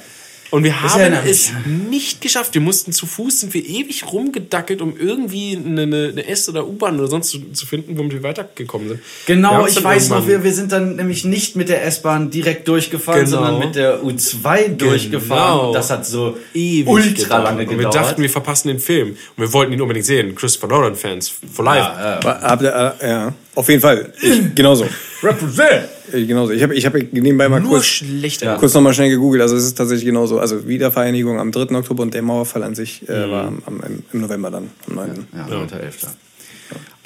Und 0.51 0.65
wir 0.65 0.83
haben 0.83 1.11
mich. 1.23 1.31
es 1.31 1.53
nicht 1.67 2.21
geschafft. 2.21 2.55
Wir 2.55 2.61
mussten 2.61 2.93
zu 2.93 3.07
Fuß, 3.07 3.41
sind 3.41 3.55
wir 3.55 3.65
ewig 3.65 4.05
rumgedackelt, 4.13 4.83
um 4.83 4.97
irgendwie 4.99 5.57
eine, 5.57 5.83
eine, 5.83 6.27
S- 6.27 6.49
oder 6.49 6.67
U-Bahn 6.67 6.99
oder 6.99 7.09
sonst 7.09 7.29
zu, 7.31 7.53
zu 7.53 7.67
finden, 7.67 7.97
womit 7.97 8.13
wir 8.15 8.23
weitergekommen 8.25 8.89
sind. 8.89 9.01
Genau, 9.27 9.67
ich 9.67 9.83
weiß 9.83 10.09
noch, 10.09 10.27
wir, 10.27 10.43
wir 10.43 10.53
sind 10.53 10.73
dann 10.73 10.97
nämlich 10.97 11.25
nicht 11.25 11.55
mit 11.55 11.69
der 11.69 11.85
S-Bahn 11.85 12.31
direkt 12.31 12.67
durchgefahren, 12.67 13.25
Genau. 13.25 13.37
sondern 13.37 13.59
mit 13.61 13.77
der 13.77 14.03
U2 14.03 14.69
durchgefahren. 14.77 15.53
Genau. 15.59 15.69
Und 15.69 15.75
das 15.75 15.91
hat 15.91 16.05
so 16.05 16.37
ewig 16.55 16.89
ultra 16.89 17.11
gedauert. 17.23 17.45
lange 17.45 17.63
Und 17.63 17.69
wir 17.71 17.77
gedauert. 17.77 17.95
dachten, 17.95 18.23
wir 18.23 18.31
verpassen 18.31 18.69
den 18.69 18.81
Film. 18.81 19.11
Und 19.11 19.17
wir 19.37 19.53
wollten 19.53 19.73
ihn 19.73 19.81
unbedingt 19.81 20.07
sehen. 20.07 20.35
Christopher 20.35 20.67
Nolan-Fans. 20.69 21.33
For 21.53 21.65
life. 21.65 21.79
ja, 21.97 22.21
ja. 22.23 22.61
Ihr, 22.61 22.97
äh, 23.01 23.09
ja, 23.09 23.33
auf 23.55 23.69
jeden 23.69 23.81
Fall. 23.83 24.13
Ich, 24.21 24.55
genauso. 24.55 24.87
Represent! 25.23 25.89
Ich, 26.12 26.29
genauso. 26.29 26.53
Ich 26.53 26.62
habe 26.62 26.75
ich 26.75 26.87
hab 26.87 26.94
nebenbei 26.94 27.49
mal 27.49 27.61
Nur 27.61 27.70
kurz, 27.70 27.87
schlechter. 27.87 28.46
Ja. 28.46 28.57
kurz 28.57 28.75
nochmal 28.75 28.94
schnell 28.94 29.11
gegoogelt. 29.11 29.42
Also 29.42 29.57
es 29.57 29.64
ist 29.64 29.77
tatsächlich 29.77 30.05
genauso. 30.05 30.38
Also 30.38 30.66
Wiedervereinigung 30.66 31.38
am 31.38 31.53
3. 31.53 31.75
Oktober 31.77 32.03
und 32.03 32.14
der 32.14 32.23
Mauerfall 32.23 32.62
an 32.62 32.75
sich 32.75 33.09
äh, 33.09 33.31
war 33.31 33.46
am, 33.46 33.62
am, 33.66 33.81
im 34.12 34.20
November 34.20 34.51
dann, 34.51 34.70
am 34.88 34.94
9. 34.94 35.27
Ja, 35.33 35.46
9.11. 35.46 36.09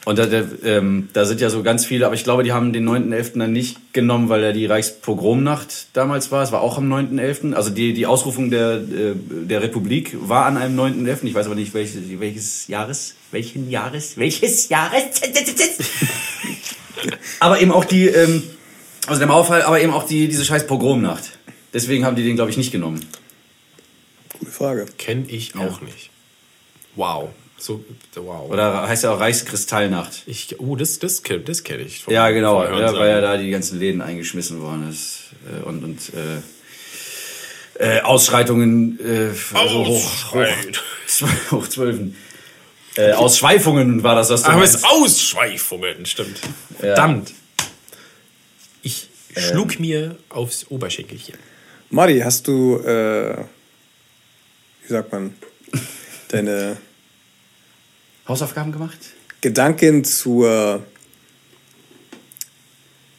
Und 0.05 0.19
da, 0.19 0.27
der, 0.27 0.45
ähm, 0.64 1.09
da 1.14 1.25
sind 1.25 1.40
ja 1.40 1.49
so 1.49 1.62
ganz 1.62 1.87
viele, 1.87 2.05
aber 2.05 2.14
ich 2.14 2.25
glaube, 2.25 2.43
die 2.43 2.53
haben 2.53 2.75
den 2.75 2.87
9.11. 2.87 3.38
dann 3.38 3.53
nicht 3.53 3.95
genommen, 3.95 4.29
weil 4.29 4.43
ja 4.43 4.53
die 4.53 4.67
Reichspogromnacht 4.67 5.88
damals 5.95 6.31
war. 6.31 6.43
Es 6.43 6.53
war 6.53 6.61
auch 6.61 6.77
am 6.77 6.93
9.11. 6.93 7.55
Also 7.55 7.71
die, 7.71 7.95
die 7.95 8.05
Ausrufung 8.05 8.51
der, 8.51 8.75
äh, 8.75 9.14
der 9.14 9.62
Republik 9.62 10.14
war 10.21 10.45
an 10.45 10.59
einem 10.59 10.79
9.11. 10.79 11.25
Ich 11.25 11.35
weiß 11.35 11.47
aber 11.47 11.55
nicht, 11.55 11.73
welches, 11.73 12.03
welches 12.21 12.69
Jahres, 12.69 13.14
welchen 13.31 13.71
Jahres, 13.71 14.19
welches 14.19 14.69
Jahres. 14.69 15.23
aber 17.40 17.61
eben 17.62 17.73
auch 17.73 17.87
die, 17.87 18.07
ähm, 18.09 18.43
also 19.07 19.19
der 19.19 19.29
Mauerfall, 19.29 19.62
aber 19.62 19.81
eben 19.81 19.93
auch 19.93 20.07
die, 20.07 20.29
diese 20.29 20.45
scheiß 20.45 20.67
Pogromnacht. 20.67 21.25
Deswegen 21.73 22.05
haben 22.05 22.17
die 22.17 22.25
den, 22.25 22.37
glaube 22.37 22.51
ich, 22.51 22.57
nicht 22.57 22.71
genommen. 22.73 23.05
Gute 24.38 24.51
Frage. 24.51 24.87
Kenne 24.99 25.25
ich 25.29 25.55
auch 25.57 25.81
nicht. 25.81 26.11
Wow. 26.97 27.31
So, 27.57 27.85
wow. 28.17 28.51
Oder 28.51 28.87
heißt 28.88 29.05
ja 29.05 29.12
auch 29.14 29.21
Reichskristallnacht. 29.21 30.23
ich, 30.27 30.61
oh, 30.61 30.77
das, 30.77 30.99
das, 30.99 31.23
das 31.45 31.62
kenne 31.64 31.83
ich. 31.85 32.03
vom- 32.05 32.12
Ja, 32.12 32.31
genau, 32.31 32.62
ja, 32.64 32.93
weil 32.95 33.11
ja 33.11 33.21
da 33.21 33.37
die 33.37 33.51
ganzen 33.51 33.79
Läden 33.79 34.03
eingeschmissen 34.03 34.61
worden 34.61 34.90
ist 34.90 35.21
äh, 35.49 35.62
und, 35.64 35.83
und 35.85 36.01
äh, 37.79 37.99
äh, 37.99 38.01
Ausschreitungen 38.03 38.99
äh, 39.01 39.31
also 39.57 39.87
hoch, 39.87 40.35
hoch, 40.35 41.51
hoch 41.53 41.69
zwölfen. 41.69 42.17
Äh, 42.97 43.12
Ausschweifungen 43.12 44.03
war 44.05 44.14
das, 44.14 44.31
was 44.31 44.43
du 44.43 44.49
Aber 44.51 44.59
meinst. 44.59 44.77
es 44.77 44.85
Ausschweifungen, 44.85 46.07
stimmt. 46.07 46.38
Verdammt. 46.79 47.33
Schlug 49.37 49.79
mir 49.81 50.16
aufs 50.29 50.66
Oberschenkelchen. 50.70 51.35
Mari, 51.90 52.20
hast 52.20 52.47
du, 52.49 52.79
äh, 52.79 53.37
wie 54.83 54.88
sagt 54.88 55.12
man, 55.12 55.35
deine 56.29 56.77
Hausaufgaben 58.27 58.73
gemacht? 58.73 58.99
Gedanken 59.40 60.05
zur, 60.05 60.83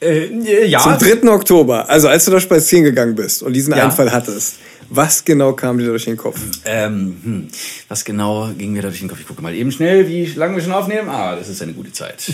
Äh, 0.02 0.66
ja. 0.68 0.80
zum 0.80 0.98
3. 0.98 1.30
Oktober, 1.32 1.88
also 1.90 2.08
als 2.10 2.26
du 2.26 2.32
da 2.32 2.40
spazieren 2.40 2.84
gegangen 2.84 3.16
bist 3.16 3.42
und 3.44 3.54
diesen 3.54 3.74
Ja. 3.76 3.86
Einfall 3.86 4.12
hattest, 4.12 4.56
was 4.90 5.24
genau 5.24 5.54
kam 5.54 5.78
dir 5.78 5.86
durch 5.86 6.06
den 6.06 6.18
Kopf? 6.18 6.40
Ähm, 6.66 7.18
hm, 7.24 7.48
was 7.88 8.04
genau 8.04 8.52
ging 8.58 8.74
mir 8.74 8.82
da 8.82 8.90
durch 8.90 9.00
den 9.00 9.08
Kopf? 9.10 9.20
Ich 9.22 9.28
gucke 9.28 9.42
mal 9.42 9.56
eben 9.56 9.72
schnell, 9.72 10.08
wie 10.08 10.26
lange 10.36 10.56
wir 10.58 10.64
schon 10.64 10.74
aufnehmen. 10.74 11.10
Ah, 11.10 11.36
das 11.36 11.48
ist 11.50 11.62
eine 11.62 11.74
gute 11.74 11.92
Zeit. 11.92 12.22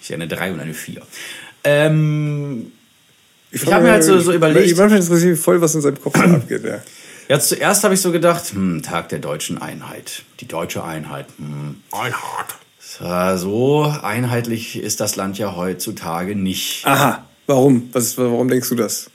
Ich 0.00 0.06
sehe 0.06 0.16
eine 0.16 0.28
3 0.28 0.52
und 0.52 0.60
eine 0.60 0.72
4. 0.72 1.02
Ähm, 1.64 2.72
Ich 3.50 3.60
frage 3.62 3.76
hab 3.76 3.82
mir 3.82 3.92
halt 3.92 4.04
so- 4.04 4.18
so 4.20 4.32
überlegt- 4.32 4.66
Ich 4.66 4.76
manchmal 4.76 5.00
interessiert 5.00 5.30
mich 5.32 5.40
voll, 5.40 5.60
was 5.60 5.74
in 5.74 5.80
seinem 5.80 6.00
Kopf 6.00 6.16
so 6.16 6.22
abgeht. 6.34 6.64
Ja. 6.64 6.80
ja, 7.28 7.40
zuerst 7.40 7.84
habe 7.84 7.94
ich 7.94 8.00
so 8.00 8.12
gedacht, 8.12 8.44
hm, 8.52 8.82
Tag 8.82 9.08
der 9.08 9.18
deutschen 9.20 9.60
Einheit. 9.60 10.22
Die 10.40 10.48
deutsche 10.48 10.84
Einheit. 10.84 11.26
Hm. 11.38 11.76
Einhard. 11.92 12.54
Tja, 12.98 13.36
So 13.36 13.92
einheitlich 14.02 14.78
ist 14.80 15.00
das 15.00 15.16
Land 15.16 15.38
ja 15.38 15.54
heutzutage 15.56 16.34
nicht. 16.34 16.86
Aha, 16.86 17.24
warum? 17.46 17.88
Was, 17.92 18.16
warum 18.18 18.48
denkst 18.48 18.68
du 18.70 18.74
das? 18.74 19.10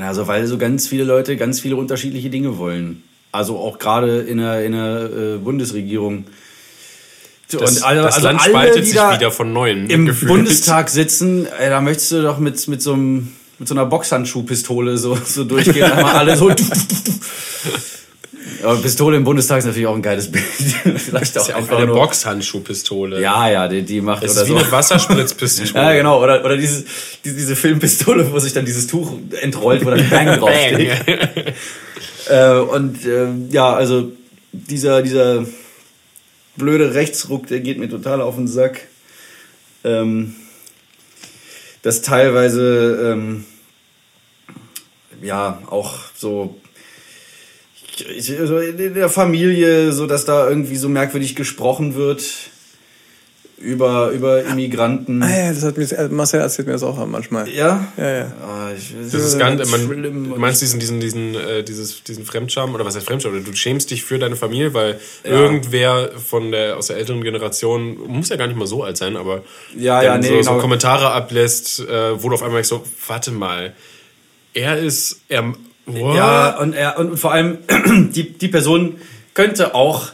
Also 0.00 0.26
weil 0.26 0.46
so 0.46 0.58
ganz 0.58 0.88
viele 0.88 1.04
Leute 1.04 1.36
ganz 1.36 1.60
viele 1.60 1.76
unterschiedliche 1.76 2.28
Dinge 2.30 2.58
wollen. 2.58 3.02
Also 3.32 3.58
auch 3.58 3.78
gerade 3.78 4.20
in 4.20 4.38
der, 4.38 4.64
in 4.64 4.72
der 4.72 5.10
äh, 5.10 5.36
Bundesregierung. 5.38 6.24
Das, 7.50 7.82
alle- 7.82 8.02
das 8.02 8.16
also 8.16 8.26
Land 8.26 8.40
alle, 8.40 8.50
spaltet 8.50 8.76
die 8.82 8.86
sich 8.86 8.96
da 8.96 9.14
wieder 9.14 9.30
von 9.30 9.52
neuem. 9.52 9.88
Im 9.88 10.06
gefühlt. 10.06 10.28
Bundestag 10.32 10.88
sitzen, 10.88 11.46
ey, 11.46 11.68
da 11.70 11.80
möchtest 11.80 12.10
du 12.12 12.22
doch 12.22 12.38
mit, 12.38 12.66
mit 12.66 12.82
so 12.82 12.94
einem 12.94 13.35
mit 13.58 13.68
so 13.68 13.74
einer 13.74 13.86
Boxhandschuhpistole 13.86 14.96
so, 14.98 15.16
so 15.24 15.44
durchgehen. 15.44 15.84
Einmal 15.90 16.16
alle 16.16 16.36
so. 16.36 16.50
Aber 18.62 18.76
Pistole 18.76 19.16
im 19.16 19.24
Bundestag 19.24 19.58
ist 19.58 19.64
natürlich 19.66 19.86
auch 19.86 19.94
ein 19.94 20.02
geiles 20.02 20.30
Bild. 20.32 20.44
Vielleicht 20.96 21.36
Das 21.36 21.48
ist 21.48 21.54
auch 21.54 21.60
ja 21.60 21.64
auch 21.66 21.76
eine 21.78 21.86
nur. 21.86 21.96
Boxhandschuhpistole. 21.96 23.20
Ja, 23.20 23.48
ja, 23.50 23.68
die, 23.68 23.82
die 23.82 24.00
macht 24.00 24.22
Das 24.24 24.32
oder 24.32 24.42
ist 24.42 24.48
wie 24.48 24.52
so. 24.52 24.58
eine 24.58 24.72
Wasserspritzpistole. 24.72 25.70
Ja, 25.84 25.92
genau. 25.94 26.22
Oder, 26.22 26.44
oder 26.44 26.56
dieses, 26.56 26.84
die- 27.24 27.34
diese 27.34 27.54
Filmpistole, 27.56 28.32
wo 28.32 28.38
sich 28.38 28.52
dann 28.54 28.64
dieses 28.64 28.86
Tuch 28.86 29.12
entrollt, 29.42 29.84
wo 29.84 29.90
dann 29.90 30.08
Bang 30.08 30.26
draufsteht. 30.38 30.90
Äh, 32.28 32.52
und 32.58 33.04
äh, 33.04 33.26
ja, 33.50 33.72
also 33.74 34.10
dieser, 34.52 35.02
dieser 35.02 35.44
blöde 36.56 36.94
Rechtsruck, 36.94 37.46
der 37.48 37.60
geht 37.60 37.78
mir 37.78 37.88
total 37.88 38.20
auf 38.20 38.36
den 38.36 38.48
Sack. 38.48 38.80
Ähm, 39.84 40.34
dass 41.86 42.02
teilweise 42.02 43.12
ähm, 43.12 43.44
ja 45.22 45.62
auch 45.70 45.94
so 46.16 46.56
in 48.08 48.94
der 48.94 49.08
Familie, 49.08 49.92
so 49.92 50.08
dass 50.08 50.24
da 50.24 50.48
irgendwie 50.48 50.74
so 50.74 50.88
merkwürdig 50.88 51.36
gesprochen 51.36 51.94
wird 51.94 52.24
über, 53.58 54.10
über 54.10 54.44
Immigranten. 54.44 55.22
Ah 55.22 55.34
ja, 55.34 55.48
das 55.52 55.62
hat 55.62 55.78
mir, 55.78 55.86
Marcel 56.10 56.40
erzählt 56.40 56.66
mir 56.66 56.74
das 56.74 56.82
auch 56.82 57.04
manchmal. 57.06 57.48
Ja? 57.48 57.86
Ja, 57.96 58.10
ja. 58.10 58.32
Ah, 58.42 58.70
ich, 58.76 58.92
Das 59.10 59.14
ist 59.14 59.38
ganz, 59.38 59.70
man, 59.70 59.80
schlimm. 59.80 60.28
du 60.30 60.36
meinst 60.38 60.60
diesen, 60.60 60.78
diesen, 60.78 61.00
diesen, 61.00 61.34
äh, 61.34 61.62
dieses, 61.62 62.02
diesen 62.02 62.26
Fremdscham, 62.26 62.74
oder 62.74 62.84
was 62.84 62.96
heißt 62.96 63.06
Fremdscham? 63.06 63.32
Oder 63.32 63.40
du 63.40 63.54
schämst 63.54 63.90
dich 63.90 64.04
für 64.04 64.18
deine 64.18 64.36
Familie, 64.36 64.74
weil 64.74 65.00
irgendwer 65.24 66.10
von 66.18 66.52
der, 66.52 66.76
aus 66.76 66.88
der 66.88 66.98
älteren 66.98 67.22
Generation, 67.22 67.96
muss 68.06 68.28
ja 68.28 68.36
gar 68.36 68.46
nicht 68.46 68.58
mal 68.58 68.66
so 68.66 68.82
alt 68.84 68.98
sein, 68.98 69.16
aber 69.16 69.42
Ja, 69.76 70.02
ja, 70.02 70.18
nee, 70.18 70.28
so, 70.28 70.42
so 70.42 70.50
genau. 70.50 70.60
Kommentare 70.60 71.10
ablässt, 71.12 71.80
äh, 71.80 72.22
wo 72.22 72.28
du 72.28 72.34
auf 72.34 72.42
einmal 72.42 72.62
so, 72.64 72.84
warte 73.06 73.30
mal, 73.32 73.72
er 74.52 74.78
ist, 74.78 75.20
er, 75.28 75.54
what? 75.86 76.14
Ja, 76.14 76.58
und, 76.58 76.74
er, 76.74 76.98
und 76.98 77.16
vor 77.16 77.32
allem, 77.32 77.58
die, 78.12 78.32
die 78.36 78.48
Person 78.48 78.96
könnte 79.32 79.74
auch 79.74 80.08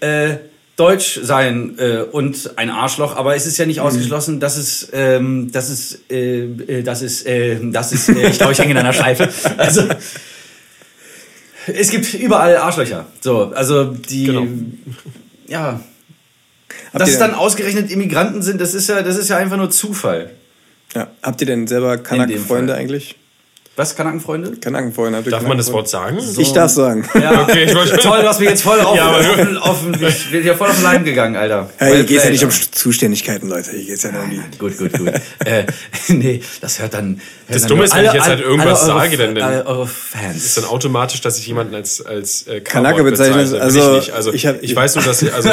äh, 0.00 0.36
deutsch 0.80 1.20
sein 1.22 1.78
äh, 1.78 1.98
und 2.10 2.52
ein 2.56 2.70
Arschloch, 2.70 3.14
aber 3.16 3.36
es 3.36 3.46
ist 3.46 3.58
ja 3.58 3.66
nicht 3.66 3.80
ausgeschlossen, 3.80 4.40
dass 4.40 4.56
es, 4.56 4.88
ähm, 4.92 5.52
dass 5.52 5.68
es, 5.68 6.00
äh, 6.10 6.44
äh, 6.44 6.82
dass 6.82 7.02
es, 7.02 7.22
äh, 7.26 7.60
dass 7.70 7.92
es, 7.92 8.08
äh, 8.08 8.28
ich 8.28 8.38
glaube, 8.38 8.52
ich 8.52 8.58
hänge 8.58 8.70
in 8.70 8.78
einer 8.78 8.94
Schleife. 8.94 9.28
Also, 9.58 9.82
es 11.66 11.90
gibt 11.90 12.14
überall 12.14 12.56
Arschlöcher. 12.56 13.06
So, 13.20 13.52
also 13.54 13.84
die, 13.84 14.24
Genau. 14.24 14.46
ja. 15.48 15.80
Habt 16.92 17.02
Dass 17.02 17.10
es 17.10 17.18
dann 17.18 17.34
ausgerechnet 17.34 17.90
Immigranten 17.90 18.40
sind, 18.42 18.60
das 18.60 18.72
ist 18.72 18.88
ja, 18.88 19.02
das 19.02 19.18
ist 19.18 19.28
ja 19.28 19.36
einfach 19.36 19.58
nur 19.58 19.70
Zufall. 19.70 20.30
Ja. 20.94 21.08
Habt 21.22 21.40
ihr 21.42 21.46
denn 21.46 21.66
selber 21.66 21.98
Kanaken-Freunde 21.98 22.72
Fall. 22.72 22.80
eigentlich? 22.80 23.16
Was, 23.80 23.96
Kanakenfreunde? 23.96 24.52
Kanaken-Freunde? 24.60 25.22
ihr 25.24 25.30
Darf 25.30 25.42
man 25.44 25.56
das? 25.56 25.72
Wort 25.72 25.88
sagen? 25.88 26.18
Ich 26.36 26.52
darf 26.52 26.70
sagen. 26.70 27.08
Ja, 27.14 27.42
Okay, 27.44 27.64
ich 27.64 27.74
wollte- 27.74 27.96
toll, 28.02 28.20
du 28.20 28.28
hast 28.28 28.38
mich 28.40 28.48
jetzt 28.50 28.62
voll 28.62 28.78
auf, 28.80 28.94
Ja, 28.96 29.08
auf, 29.10 29.26
auf, 29.62 29.78
ich 30.00 30.30
bin 30.30 30.44
ja 30.44 30.54
voll 30.54 30.68
auf 30.68 30.74
den 30.74 30.82
Leim 30.84 31.04
gegangen, 31.04 31.36
Alter. 31.36 31.70
Ja, 31.80 31.86
hier 31.86 31.94
Well 31.96 32.04
geht 32.04 32.18
es 32.18 32.24
ja 32.24 32.30
nicht 32.30 32.44
um. 32.44 32.50
Zuständigkeiten, 32.50 33.48
Leute. 33.48 33.70
Hier 33.70 33.84
geht 33.86 33.96
es 33.96 34.02
ja 34.02 34.12
nur 34.12 34.22
um 34.24 34.30
die. 34.30 34.40
Gut, 34.58 34.76
gut, 34.76 34.92
gut. 34.92 35.08
äh, 35.46 35.64
nee, 36.08 36.42
das 36.60 36.78
hört 36.78 36.92
dann. 36.94 37.20
Hört 37.46 37.54
Das 37.54 37.62
dann 37.62 37.68
Dumme 37.70 37.84
ist, 37.84 37.94
wenn 37.96 38.04
ich 38.04 38.12
jetzt 38.12 38.28
halt 38.28 38.40
alle 38.40 38.42
irgendwas 38.50 38.80
eure- 38.82 38.86
sage, 39.00 39.16
denn- 39.16 39.34
denn- 39.34 39.44
alle 39.44 39.66
eure 39.66 39.84
ist 39.84 39.92
Fans. 39.92 40.54
dann 40.56 40.64
automatisch, 40.66 41.20
dass 41.22 41.38
ich 41.38 41.46
jemanden 41.46 41.74
als 41.74 42.04
als 42.04 42.46
äh, 42.48 42.60
Kanake 42.60 43.02
bezeichne. 43.02 43.36
also, 43.38 43.56
ich 43.56 43.96
nicht. 43.96 44.12
Also 44.12 44.32
ich 44.32 44.44
ich, 44.44 44.46
hab- 44.46 44.76
weiß 44.76 44.96
nur, 44.96 45.04
dass 45.04 45.22
ich, 45.22 45.32
also 45.32 45.50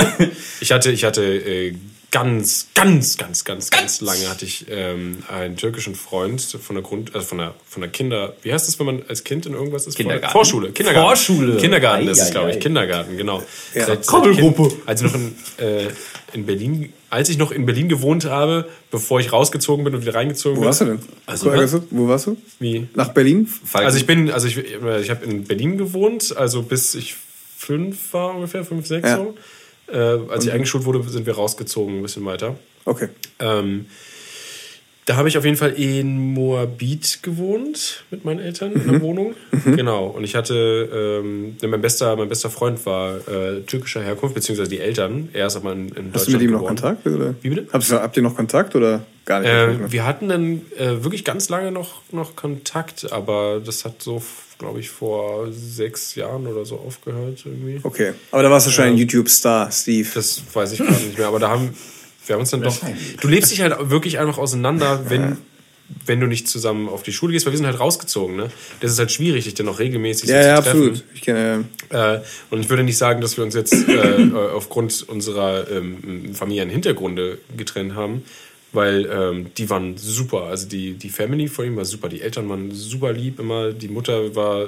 ich 0.59 0.71
hatte 0.73 0.91
ich 0.91 1.03
hatte 1.05 1.23
äh, 1.23 1.73
ganz 2.09 2.67
ganz 2.73 3.17
ganz 3.17 3.43
ganz 3.43 3.69
ganz 3.69 3.99
lange 3.99 4.29
hatte 4.29 4.45
ich 4.45 4.65
ähm, 4.69 5.23
einen 5.27 5.57
türkischen 5.57 5.93
Freund 5.93 6.41
von 6.41 6.75
der 6.77 6.81
Grund 6.83 7.13
also 7.13 7.27
von 7.27 7.37
der 7.37 7.53
von 7.67 7.81
der 7.81 7.91
Kinder 7.91 8.33
wie 8.43 8.53
heißt 8.53 8.65
das 8.67 8.79
wenn 8.79 8.85
man 8.85 9.03
als 9.09 9.25
Kind 9.25 9.45
in 9.45 9.53
irgendwas 9.53 9.87
ist 9.87 9.97
Kindergarten. 9.97 10.31
Vorschule 10.31 10.71
Kindergarten 10.71 11.07
Vorschule. 11.07 11.57
Kindergarten 11.57 12.07
ist 12.07 12.19
Ei, 12.19 12.21
es 12.23 12.27
ei, 12.29 12.31
glaube 12.31 12.49
ich 12.51 12.55
ei. 12.55 12.59
Kindergarten 12.59 13.17
genau 13.17 13.43
Ja. 13.73 13.85
Seit- 13.85 14.05
seit 14.05 14.07
Krabbelgruppe. 14.07 14.69
Kind- 14.69 14.81
als 14.87 15.01
ich 15.01 15.07
noch 15.11 15.15
in 15.15 15.35
äh, 15.57 15.87
in 16.33 16.45
Berlin 16.45 16.93
als 17.09 17.27
ich 17.29 17.37
noch 17.37 17.51
in 17.51 17.65
Berlin 17.65 17.89
gewohnt 17.89 18.23
habe 18.25 18.69
bevor 18.89 19.19
ich 19.19 19.33
rausgezogen 19.33 19.83
bin 19.83 19.93
und 19.93 20.01
wieder 20.03 20.15
reingezogen 20.15 20.55
Wo 20.57 20.61
bin 20.61 20.67
warst 20.67 20.81
du 20.81 20.85
denn? 20.85 20.99
Also, 21.25 21.47
Wo 21.51 21.57
warst 21.57 21.73
du? 21.73 21.87
Wo 21.91 22.07
warst 22.07 22.27
du? 22.27 22.37
wie 22.59 22.87
Nach 22.95 23.09
Berlin? 23.09 23.49
also 23.73 23.97
ich 23.97 24.05
bin, 24.05 24.31
also 24.31 24.47
ich, 24.47 24.57
ich 24.57 25.09
habe 25.09 25.25
in 25.25 25.43
Berlin 25.43 25.77
gewohnt, 25.77 26.35
also 26.37 26.63
bis 26.63 26.95
ich 26.95 27.15
fünf 27.57 28.13
war 28.13 28.33
ungefähr, 28.35 28.63
fünf, 28.63 28.87
sechs 28.87 29.09
Ja. 29.09 29.17
so. 29.17 29.35
Äh, 29.91 29.97
als 30.29 30.45
ich 30.45 30.51
eingeschult 30.51 30.85
wurde, 30.85 31.01
sind 31.09 31.25
wir 31.25 31.35
rausgezogen 31.35 31.97
ein 31.99 32.01
bisschen 32.01 32.25
weiter. 32.25 32.55
Okay. 32.85 33.09
Ähm, 33.39 33.85
da 35.05 35.15
habe 35.15 35.29
ich 35.29 35.37
auf 35.37 35.45
jeden 35.45 35.55
Fall 35.55 35.71
in 35.71 36.33
Moabit 36.33 37.19
gewohnt 37.23 38.03
mit 38.11 38.25
meinen 38.25 38.39
Eltern 38.41 38.73
in 38.73 38.85
Mhm. 38.85 38.91
der 38.91 39.01
Wohnung. 39.01 39.35
Genau. 39.63 40.07
Und 40.07 40.25
ich 40.25 40.35
hatte, 40.35 41.21
ähm, 41.23 41.55
mein 41.65 41.79
bester, 41.79 42.17
mein 42.17 42.27
bester 42.27 42.49
Freund 42.49 42.85
war 42.85 43.15
äh, 43.29 43.61
türkischer 43.61 44.01
Herkunft, 44.03 44.35
beziehungsweise 44.35 44.69
die 44.69 44.79
Eltern. 44.81 45.29
Er 45.31 45.47
ist 45.47 45.55
aber 45.55 45.71
in, 45.71 45.79
in 45.79 45.87
Deutschland 46.11 46.15
Hast 46.15 46.27
du 46.27 46.31
mit 46.33 46.41
ihm 46.41 46.51
noch 46.51 46.57
geboren. 46.59 46.75
Kontakt? 46.75 47.07
Oder? 47.07 47.35
Wie 47.41 47.49
bitte? 47.49 47.67
Habt 47.71 47.89
ihr, 47.89 48.01
habt 48.01 48.17
ihr 48.17 48.23
noch 48.23 48.35
Kontakt 48.35 48.75
oder 48.75 49.05
gar 49.23 49.39
nicht? 49.39 49.49
Äh, 49.49 49.89
wir 49.93 50.05
hatten 50.05 50.27
dann 50.27 50.61
äh, 50.77 51.01
wirklich 51.05 51.23
ganz 51.23 51.47
lange 51.47 51.71
noch, 51.71 52.01
noch 52.11 52.35
Kontakt, 52.35 53.09
aber 53.09 53.61
das 53.63 53.85
hat 53.85 54.01
so, 54.01 54.21
glaube 54.57 54.79
ich, 54.79 54.89
vor 54.89 55.51
sechs 55.51 56.15
Jahren 56.15 56.47
oder 56.47 56.65
so 56.65 56.77
aufgehört 56.77 57.43
irgendwie. 57.45 57.79
okay. 57.83 58.13
Aber 58.31 58.43
da 58.43 58.51
warst 58.51 58.67
du 58.67 58.71
schon 58.71 58.85
ein 58.85 58.97
YouTube-Star, 58.97 59.71
Steve. 59.71 60.07
Das 60.13 60.41
weiß 60.53 60.73
ich 60.73 60.79
gerade 60.79 61.03
nicht 61.03 61.17
mehr, 61.17 61.27
aber 61.27 61.39
da 61.39 61.49
haben 61.49 61.73
wir 62.27 62.33
haben 62.33 62.41
uns 62.41 62.51
dann 62.51 62.61
doch. 62.61 62.77
Du 63.21 63.27
lebst 63.27 63.51
dich 63.51 63.61
halt 63.61 63.89
wirklich 63.89 64.19
einfach 64.19 64.37
auseinander, 64.37 65.09
wenn, 65.09 65.37
wenn 66.05 66.19
du 66.19 66.27
nicht 66.27 66.47
zusammen 66.47 66.89
auf 66.89 67.03
die 67.03 67.13
Schule 67.13 67.33
gehst, 67.33 67.45
weil 67.45 67.53
wir 67.53 67.57
sind 67.57 67.65
halt 67.65 67.79
rausgezogen, 67.79 68.35
ne? 68.35 68.51
Das 68.81 68.91
ist 68.91 68.99
halt 68.99 69.11
schwierig, 69.11 69.45
dich 69.45 69.53
dann 69.53 69.65
noch 69.65 69.79
regelmäßig 69.79 70.27
so 70.29 70.35
ja, 70.35 70.41
zu 70.41 70.47
ja, 70.47 70.55
treffen. 70.55 70.69
absolut. 70.69 71.03
Ich 71.13 71.21
kenne, 71.21 71.65
Äh, 71.89 72.19
und 72.49 72.59
ich 72.59 72.69
würde 72.69 72.83
nicht 72.83 72.97
sagen, 72.97 73.21
dass 73.21 73.37
wir 73.37 73.43
uns 73.43 73.55
jetzt 73.55 73.73
äh, 73.73 74.21
äh, 74.23 74.33
aufgrund 74.53 75.07
unserer 75.07 75.69
ähm, 75.71 76.35
familiären 76.35 76.69
Hintergründe 76.69 77.37
getrennt 77.55 77.95
haben, 77.95 78.23
weil 78.73 79.05
ähm, 79.05 79.51
die 79.57 79.69
waren 79.69 79.97
super. 79.97 80.43
Also 80.43 80.67
die, 80.67 80.93
die 80.93 81.09
Family 81.09 81.47
von 81.47 81.65
ihm 81.65 81.75
war 81.75 81.85
super, 81.85 82.09
die 82.09 82.21
Eltern 82.21 82.49
waren 82.49 82.71
super 82.71 83.13
lieb 83.13 83.39
immer, 83.39 83.71
die 83.71 83.87
Mutter 83.87 84.35
war 84.35 84.67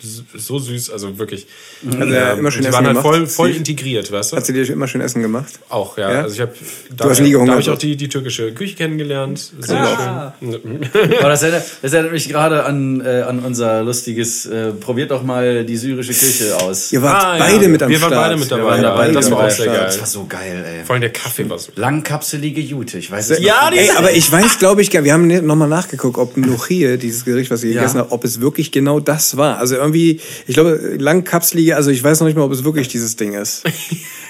so 0.00 0.58
süß, 0.58 0.90
also 0.90 1.18
wirklich. 1.18 1.46
Also 1.84 2.12
er 2.12 2.28
hat 2.32 2.38
immer 2.38 2.50
schön 2.50 2.62
die 2.62 2.68
Essen 2.68 2.76
waren 2.76 2.86
halt 2.86 2.98
voll, 2.98 3.26
voll 3.26 3.50
integriert, 3.50 4.10
weißt 4.12 4.32
du? 4.32 4.36
hat 4.36 4.46
sie 4.46 4.52
dir 4.52 4.68
immer 4.70 4.86
schön 4.86 5.00
Essen 5.00 5.22
gemacht? 5.22 5.58
Auch, 5.68 5.98
ja. 5.98 6.12
Ja? 6.12 6.22
Also 6.22 6.34
ich 6.36 6.40
habe 6.40 6.52
da, 6.94 7.08
hast 7.10 7.18
nie 7.20 7.26
da 7.26 7.32
gehungert 7.32 7.52
habe 7.52 7.60
ich 7.62 7.70
auch 7.70 7.78
die, 7.78 7.96
die 7.96 8.08
türkische 8.08 8.52
Küche 8.52 8.76
kennengelernt. 8.76 9.52
Sehr 9.58 9.76
Ah. 9.78 10.34
schön. 10.40 10.80
Aber 11.20 11.28
das 11.30 11.42
erinnert, 11.42 11.64
das 11.82 11.92
erinnert 11.92 12.12
mich 12.12 12.28
gerade 12.28 12.64
an, 12.64 13.00
äh, 13.00 13.22
an 13.22 13.40
unser 13.40 13.82
lustiges, 13.82 14.46
äh, 14.46 14.72
probiert 14.72 15.10
doch 15.10 15.22
mal 15.22 15.64
die 15.64 15.76
syrische 15.76 16.12
Küche 16.12 16.56
aus. 16.60 16.92
Ihr 16.92 17.02
wart 17.02 17.24
Ah, 17.24 17.36
ja. 17.38 17.44
beide 17.44 17.68
mit 17.68 17.82
am 17.82 17.90
Wir 17.90 18.00
waren 18.00 18.10
Start. 18.12 18.24
beide 18.28 18.40
mit 18.40 18.50
dabei, 18.50 18.62
Wir 18.62 18.68
waren 18.68 18.82
ja. 18.82 18.94
beide 18.96 19.12
Das 19.14 19.24
mit 19.24 19.34
war 19.34 19.40
am 19.40 19.46
auch 19.46 19.50
sehr 19.50 19.66
geil. 19.66 19.80
Das 19.86 19.98
war 20.00 20.06
so 20.06 20.26
geil, 20.28 20.64
ey. 20.66 20.84
Vor 20.84 20.94
allem 20.94 21.00
der 21.00 21.12
Kaffee 21.12 21.48
war 21.50 21.58
so. 21.58 21.72
Langkapselige 21.74 22.60
Jute, 22.60 22.98
ich 22.98 23.10
weiß 23.10 23.30
es 23.30 23.40
Ja, 23.40 23.70
nicht. 23.70 23.82
die- 23.82 23.88
Ey, 23.88 23.96
aber 23.96 24.12
ich 24.12 24.30
weiß, 24.30 24.58
glaube 24.58 24.82
ich, 24.82 24.90
gar- 24.90 25.04
wir 25.04 25.12
haben 25.12 25.26
nochmal 25.46 25.68
nachgeguckt, 25.68 26.18
ob 26.18 26.36
Nuchie, 26.36 26.96
dieses 26.98 27.24
Gericht, 27.24 27.50
was 27.50 27.64
ihr 27.64 27.70
Ja. 27.72 27.80
gegessen 27.80 27.98
habt, 27.98 28.12
ob 28.12 28.24
es 28.24 28.40
wirklich 28.40 28.70
genau 28.72 29.00
das 29.00 29.36
war. 29.36 29.58
Also 29.58 29.76
irgendwie, 29.88 30.20
ich 30.46 30.54
glaube, 30.54 30.96
langkapselige, 30.98 31.76
also 31.76 31.90
ich 31.90 32.02
weiß 32.02 32.20
noch 32.20 32.26
nicht 32.26 32.36
mal, 32.36 32.44
ob 32.44 32.52
es 32.52 32.64
wirklich 32.64 32.88
dieses 32.88 33.16
Ding 33.16 33.34
ist. 33.34 33.64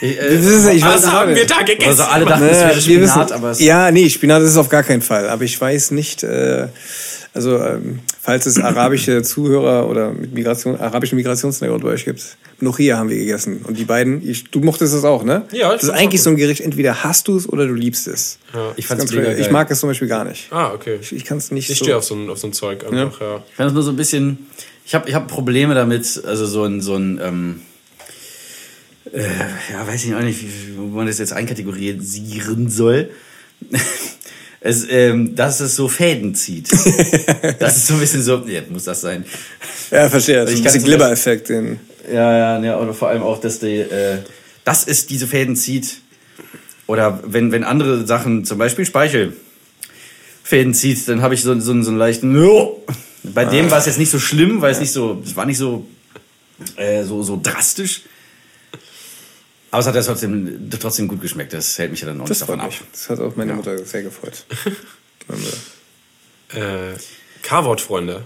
Ich, 0.01 0.17
äh, 0.17 0.33
ist, 0.39 0.47
ich 0.69 0.81
weiß 0.85 0.95
Was 0.95 1.01
es 1.03 1.07
auch 1.09 1.13
haben 1.13 1.35
wir 1.35 1.45
da 1.45 1.63
gegessen? 1.63 1.89
also 1.89 2.05
alle 2.05 2.25
dachten, 2.25 2.45
es 2.45 2.53
Naja, 2.53 2.67
wäre 2.69 2.75
wir 2.77 2.83
Spinat, 2.83 3.03
wissen- 3.31 3.33
aber 3.35 3.51
es 3.51 3.59
ja, 3.61 3.91
nee, 3.91 4.09
Spinat 4.09 4.43
ist 4.43 4.51
es 4.51 4.57
auf 4.57 4.69
gar 4.69 4.85
keinen 4.85 5.03
Fall. 5.03 5.29
Aber 5.29 5.43
ich 5.43 5.61
weiß 5.61 5.91
nicht, 5.91 6.23
äh, 6.23 6.69
also 7.35 7.59
ähm, 7.59 7.99
falls 8.23 8.47
es 8.47 8.61
arabische 8.61 9.23
Zuhörer 9.25 9.89
oder 9.91 10.13
mit 10.13 10.33
Migration, 10.33 10.79
arabischen 10.79 11.17
Migrationshintergrund 11.17 11.83
bei 11.83 11.89
euch 11.91 12.05
gibt, 12.05 12.23
Nuchia 12.61 12.97
haben 12.97 13.11
wir 13.11 13.17
gegessen. 13.19 13.63
Und 13.67 13.77
die 13.77 13.83
beiden, 13.87 14.23
ich, 14.29 14.45
du 14.53 14.61
mochtest 14.61 14.95
es 14.95 15.03
auch, 15.03 15.25
ne? 15.25 15.43
Ja, 15.51 15.71
ich 15.75 15.81
Das 15.81 15.83
ist 15.83 15.91
eigentlich 15.91 16.23
so 16.23 16.31
ein 16.31 16.37
Gericht, 16.37 16.61
entweder 16.61 17.03
hast 17.03 17.27
du 17.27 17.37
es 17.37 17.49
oder 17.49 17.67
du 17.67 17.75
liebst 17.75 18.07
es. 18.07 18.39
ich 18.77 18.87
Das 18.87 18.97
fand's 18.99 19.13
mega 19.13 19.25
geil. 19.33 19.41
Ich 19.41 19.51
mag 19.51 19.69
es 19.69 19.81
zum 19.81 19.89
Beispiel 19.89 20.07
gar 20.07 20.23
nicht. 20.25 20.47
Ah, 20.53 20.71
okay. 20.75 20.99
Ich, 21.01 21.13
ich 21.13 21.25
kann 21.25 21.39
es 21.39 21.51
nicht 21.51 21.69
Ich 21.71 21.79
so. 21.79 21.85
stehe 21.87 21.97
auf 21.97 22.05
so 22.05 22.15
ein, 22.15 22.31
auf 22.31 22.39
so 22.39 22.47
ein 22.47 22.53
Zeug 22.53 22.85
einfach, 22.85 23.21
ja. 23.21 23.43
Ich 23.51 23.57
fand 23.57 23.67
das 23.67 23.73
nur 23.75 23.83
so 23.83 23.91
ein 23.91 23.97
bisschen. 23.97 24.47
Ich 24.89 24.95
habe 24.95 25.07
ich 25.07 25.15
hab 25.15 25.29
Probleme 25.29 25.75
damit, 25.75 26.25
also 26.25 26.47
so 26.47 26.65
ein, 26.65 26.81
so 26.81 26.97
ein 26.97 27.21
ähm, 27.23 27.61
äh, 29.13 29.21
ja, 29.71 29.87
weiß 29.87 30.03
ich 30.07 30.15
auch 30.15 30.23
nicht, 30.23 30.41
wie, 30.43 30.79
wo 30.79 30.87
man 30.87 31.07
das 31.07 31.19
jetzt 31.19 31.35
einkategorisieren 31.35 32.71
soll. 32.71 33.11
Es, 34.61 34.85
ähm, 34.91 35.37
dass 35.37 35.61
es 35.61 35.77
so 35.77 35.87
Fäden 35.87 36.35
zieht. 36.35 36.73
das 37.61 37.77
ist 37.77 37.87
so 37.87 37.95
ein 37.95 38.01
bisschen 38.01 38.25
so, 38.25 38.45
ja, 38.49 38.61
muss 38.69 38.83
das 38.83 39.01
sein. 39.01 39.25
Ja, 39.93 40.09
verstehe. 40.09 40.45
Das 40.45 40.53
Ich 40.53 40.65
kann 40.65 40.83
Glibber-Effekt. 40.83 41.49
Ja, 41.49 41.69
ja, 42.13 42.59
ja, 42.59 42.77
oder 42.77 42.93
vor 42.93 43.09
allem 43.09 43.23
auch, 43.23 43.41
dass 43.41 43.61
die, 43.61 43.77
äh, 43.77 44.19
dass 44.65 44.85
es 44.85 45.07
diese 45.07 45.29
Fäden 45.29 45.55
zieht. 45.55 46.01
Oder 46.89 47.21
wenn, 47.25 47.53
wenn 47.53 47.63
andere 47.63 48.05
Sachen, 48.05 48.45
zum 48.45 48.59
Beispiel 48.59 48.85
Speichel, 48.85 49.33
Fäden 50.43 50.75
zieht, 50.75 51.07
dann 51.07 51.23
habe 51.23 51.35
ich 51.35 51.43
so, 51.43 51.55
so, 51.61 51.81
so 51.81 51.91
einen 51.91 51.97
leichten. 51.97 52.33
Bei 53.23 53.45
dem 53.45 53.71
war 53.71 53.79
es 53.79 53.87
jetzt 53.87 53.99
nicht 53.99 54.11
so 54.11 54.19
schlimm, 54.19 54.61
weil 54.61 54.73
es 54.73 54.81
nicht 54.81 54.93
so, 54.93 55.23
es 55.25 55.35
war 55.37 55.45
nicht 55.47 55.59
so, 55.59 55.87
äh, 56.77 57.05
so, 57.05 57.23
so 57.23 57.39
drastisch. 57.43 58.03
Aber 59.71 59.81
es 59.81 59.87
hat 59.87 59.95
ja 59.95 60.03
trotzdem, 60.03 60.71
trotzdem 60.81 61.09
gut 61.09 61.21
geschmeckt. 61.21 61.53
Das 61.53 61.79
hält 61.79 61.91
mich 61.91 62.01
ja 62.01 62.07
dann 62.07 62.21
auch 62.21 62.25
das 62.27 62.41
nicht 62.41 62.49
davon 62.49 62.61
ab. 62.61 62.73
Das 62.91 63.11
hat 63.11 63.21
auch 63.21 63.37
meine 63.37 63.51
Ja. 63.51 63.57
Mutter 63.57 63.79
sehr 63.85 64.03
gefreut. 64.03 64.45
Äh, 66.55 66.95
K-Wort-Freunde. 67.43 68.25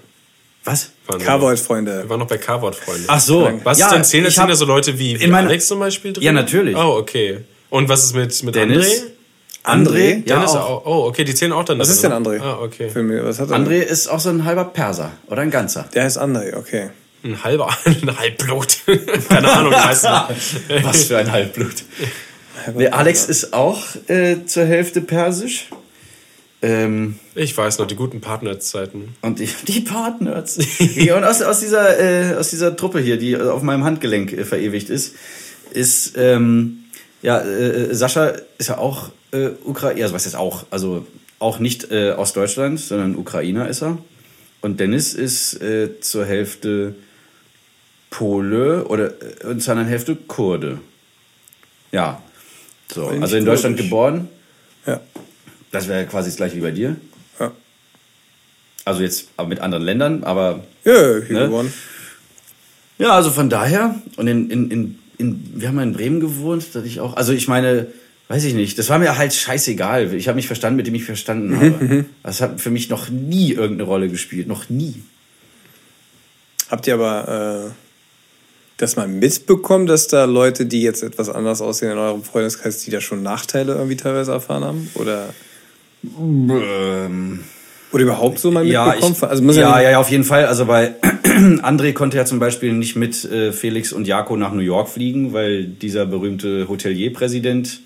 Was? 0.64 0.90
waren 1.08 1.20
wir 1.20 2.08
waren 2.08 2.20
noch 2.20 2.28
bei 2.28 2.38
Carvord-Freunde. 2.38 3.04
Ach 3.08 3.20
so. 3.20 3.60
Was 3.64 3.78
Ja, 3.78 3.86
ist 3.86 3.92
denn 3.94 4.04
zählen? 4.04 4.30
Sind 4.30 4.48
da 4.48 4.54
so 4.54 4.64
Leute 4.64 4.96
wie, 4.98 5.18
wie 5.18 5.32
Alex 5.32 5.66
zum 5.66 5.80
Beispiel 5.80 6.12
drin? 6.12 6.22
Ja, 6.22 6.32
natürlich. 6.32 6.76
Oh, 6.76 6.98
okay. 6.98 7.40
Und 7.68 7.88
was 7.88 8.04
ist 8.04 8.14
mit, 8.14 8.42
mit 8.44 8.54
Dennis? 8.54 8.86
André? 8.86 9.02
André? 9.64 10.22
Ja, 10.26 10.36
Dennis 10.36 10.50
auch. 10.50 10.84
auch. 10.84 10.86
Oh, 10.86 11.06
okay, 11.08 11.24
die 11.24 11.34
zählen 11.34 11.52
auch 11.52 11.64
dann 11.64 11.78
Was 11.78 11.88
ist 11.88 12.02
denn 12.02 12.10
drin. 12.10 12.24
André? 12.24 12.40
Ah, 12.42 12.58
okay. 12.60 12.88
Für 12.90 13.02
mich, 13.02 13.22
was 13.22 13.38
hat 13.38 13.50
er? 13.50 13.56
André 13.56 13.80
ist 13.80 14.08
auch 14.08 14.20
so 14.20 14.28
ein 14.30 14.44
halber 14.44 14.64
Perser 14.64 15.12
oder 15.28 15.42
ein 15.42 15.50
ganzer. 15.50 15.88
Der 15.94 16.04
heißt 16.04 16.18
André, 16.20 16.56
okay. 16.56 16.90
Ein 17.24 17.42
halber, 17.44 17.68
ein 17.84 18.18
Halbblut. 18.18 18.78
Keine 19.28 19.52
Ahnung, 19.52 19.72
weißt 19.72 20.04
du. 20.04 20.08
Was 20.82 21.04
für 21.04 21.18
ein 21.18 21.30
Halbblut. 21.30 21.74
Nee, 22.74 22.88
Alex 22.88 23.26
ist 23.26 23.52
auch 23.54 23.80
äh, 24.08 24.44
zur 24.46 24.64
Hälfte 24.64 25.00
persisch. 25.00 25.66
Ähm, 26.60 27.18
Ich 27.34 27.56
weiß 27.56 27.78
noch, 27.78 27.86
die 27.86 27.96
guten 27.96 28.20
Partnerzeiten. 28.20 29.16
und 29.22 29.38
die, 29.40 29.48
die 29.66 29.80
Partners. 29.80 30.58
Ja, 30.78 31.16
und 31.16 31.24
aus, 31.24 31.42
aus, 31.42 31.60
dieser, 31.60 31.98
äh, 31.98 32.34
aus 32.36 32.50
dieser 32.50 32.76
Truppe 32.76 33.00
hier, 33.00 33.16
die 33.16 33.36
auf 33.36 33.62
meinem 33.62 33.84
Handgelenk 33.84 34.32
äh, 34.32 34.44
verewigt 34.44 34.90
ist, 34.90 35.14
ist, 35.72 36.14
ähm, 36.16 36.81
ja, 37.22 37.40
äh, 37.40 37.94
Sascha 37.94 38.32
ist 38.58 38.68
ja 38.68 38.78
auch 38.78 39.10
äh, 39.32 39.50
Ukrainer, 39.64 40.02
also 40.02 40.14
was 40.14 40.26
ist 40.26 40.34
auch, 40.34 40.66
also 40.70 41.06
auch 41.38 41.58
nicht 41.58 41.90
äh, 41.90 42.12
aus 42.12 42.32
Deutschland, 42.32 42.80
sondern 42.80 43.16
Ukrainer 43.16 43.68
ist 43.68 43.82
er. 43.82 43.98
Und 44.60 44.78
Dennis 44.78 45.14
ist 45.14 45.60
äh, 45.60 46.00
zur 46.00 46.24
Hälfte 46.24 46.94
Pole 48.10 48.84
oder 48.84 49.12
äh, 49.42 49.46
und 49.46 49.60
zur 49.60 49.72
anderen 49.72 49.88
Hälfte 49.88 50.14
Kurde. 50.14 50.78
Ja. 51.90 52.22
So, 52.92 53.06
also 53.08 53.36
in 53.36 53.44
Deutschland 53.44 53.76
geboren. 53.76 54.28
Ja. 54.86 55.00
Das 55.70 55.88
wäre 55.88 56.06
quasi 56.06 56.28
das 56.28 56.36
gleiche 56.36 56.56
wie 56.56 56.60
bei 56.60 56.70
dir. 56.70 56.96
Ja, 57.40 57.52
Also 58.84 59.02
jetzt 59.02 59.28
aber 59.36 59.48
mit 59.48 59.60
anderen 59.60 59.82
Ländern, 59.84 60.24
aber 60.24 60.62
ja 60.84 60.92
hier 61.26 61.38
Ne? 61.38 61.46
geworden. 61.46 61.72
Ja, 62.98 63.12
also 63.12 63.30
von 63.30 63.48
daher, 63.48 63.96
und 64.16 64.28
in, 64.28 64.50
in, 64.50 64.70
in, 64.70 64.98
in 65.22 65.52
wir 65.54 65.68
haben 65.68 65.76
ja 65.76 65.82
in 65.82 65.92
Bremen 65.92 66.20
gewohnt, 66.20 66.74
dass 66.74 66.84
ich 66.84 67.00
auch, 67.00 67.16
also 67.16 67.32
ich 67.32 67.48
meine, 67.48 67.86
weiß 68.28 68.44
ich 68.44 68.54
nicht, 68.54 68.78
das 68.78 68.88
war 68.88 68.98
mir 68.98 69.16
halt 69.16 69.32
scheißegal. 69.32 70.12
Ich 70.14 70.28
habe 70.28 70.36
mich 70.36 70.46
verstanden, 70.46 70.76
mit 70.76 70.86
dem 70.86 70.94
ich 70.94 71.04
verstanden 71.04 71.56
habe. 71.56 72.04
Das 72.22 72.40
hat 72.40 72.60
für 72.60 72.70
mich 72.70 72.88
noch 72.88 73.08
nie 73.08 73.52
irgendeine 73.52 73.84
Rolle 73.84 74.08
gespielt, 74.08 74.46
noch 74.46 74.68
nie. 74.68 75.02
Habt 76.70 76.86
ihr 76.86 76.94
aber 76.94 77.66
äh, 77.68 77.70
das 78.76 78.96
mal 78.96 79.08
mitbekommen, 79.08 79.86
dass 79.86 80.08
da 80.08 80.24
Leute, 80.24 80.66
die 80.66 80.82
jetzt 80.82 81.02
etwas 81.02 81.28
anders 81.28 81.60
aussehen 81.60 81.92
in 81.92 81.98
eurem 81.98 82.22
Freundeskreis, 82.22 82.78
die 82.84 82.90
da 82.90 83.00
schon 83.00 83.22
Nachteile 83.22 83.74
irgendwie 83.74 83.96
teilweise 83.96 84.32
erfahren 84.32 84.64
haben? 84.64 84.90
Oder, 84.94 85.34
Ähm, 86.02 87.40
oder 87.92 88.02
überhaupt 88.02 88.38
so 88.38 88.50
mal 88.50 88.66
ja, 88.66 88.86
mitbekommen? 88.86 89.14
ich, 89.16 89.22
also 89.22 89.42
muss 89.42 89.56
ja, 89.56 89.76
ja, 89.76 89.82
ja, 89.82 89.90
ja, 89.90 89.98
auf 89.98 90.10
jeden 90.10 90.24
Fall. 90.24 90.46
Also 90.46 90.64
bei 90.64 90.94
André 91.62 91.92
konnte 91.92 92.16
ja 92.16 92.24
zum 92.24 92.38
Beispiel 92.38 92.72
nicht 92.72 92.96
mit 92.96 93.24
äh, 93.24 93.52
Felix 93.52 93.92
und 93.92 94.06
Jako 94.06 94.36
nach 94.36 94.52
New 94.52 94.60
York 94.60 94.88
fliegen, 94.88 95.32
weil 95.32 95.64
dieser 95.64 96.06
berühmte 96.06 96.68
Hotelierpräsident 96.68 97.80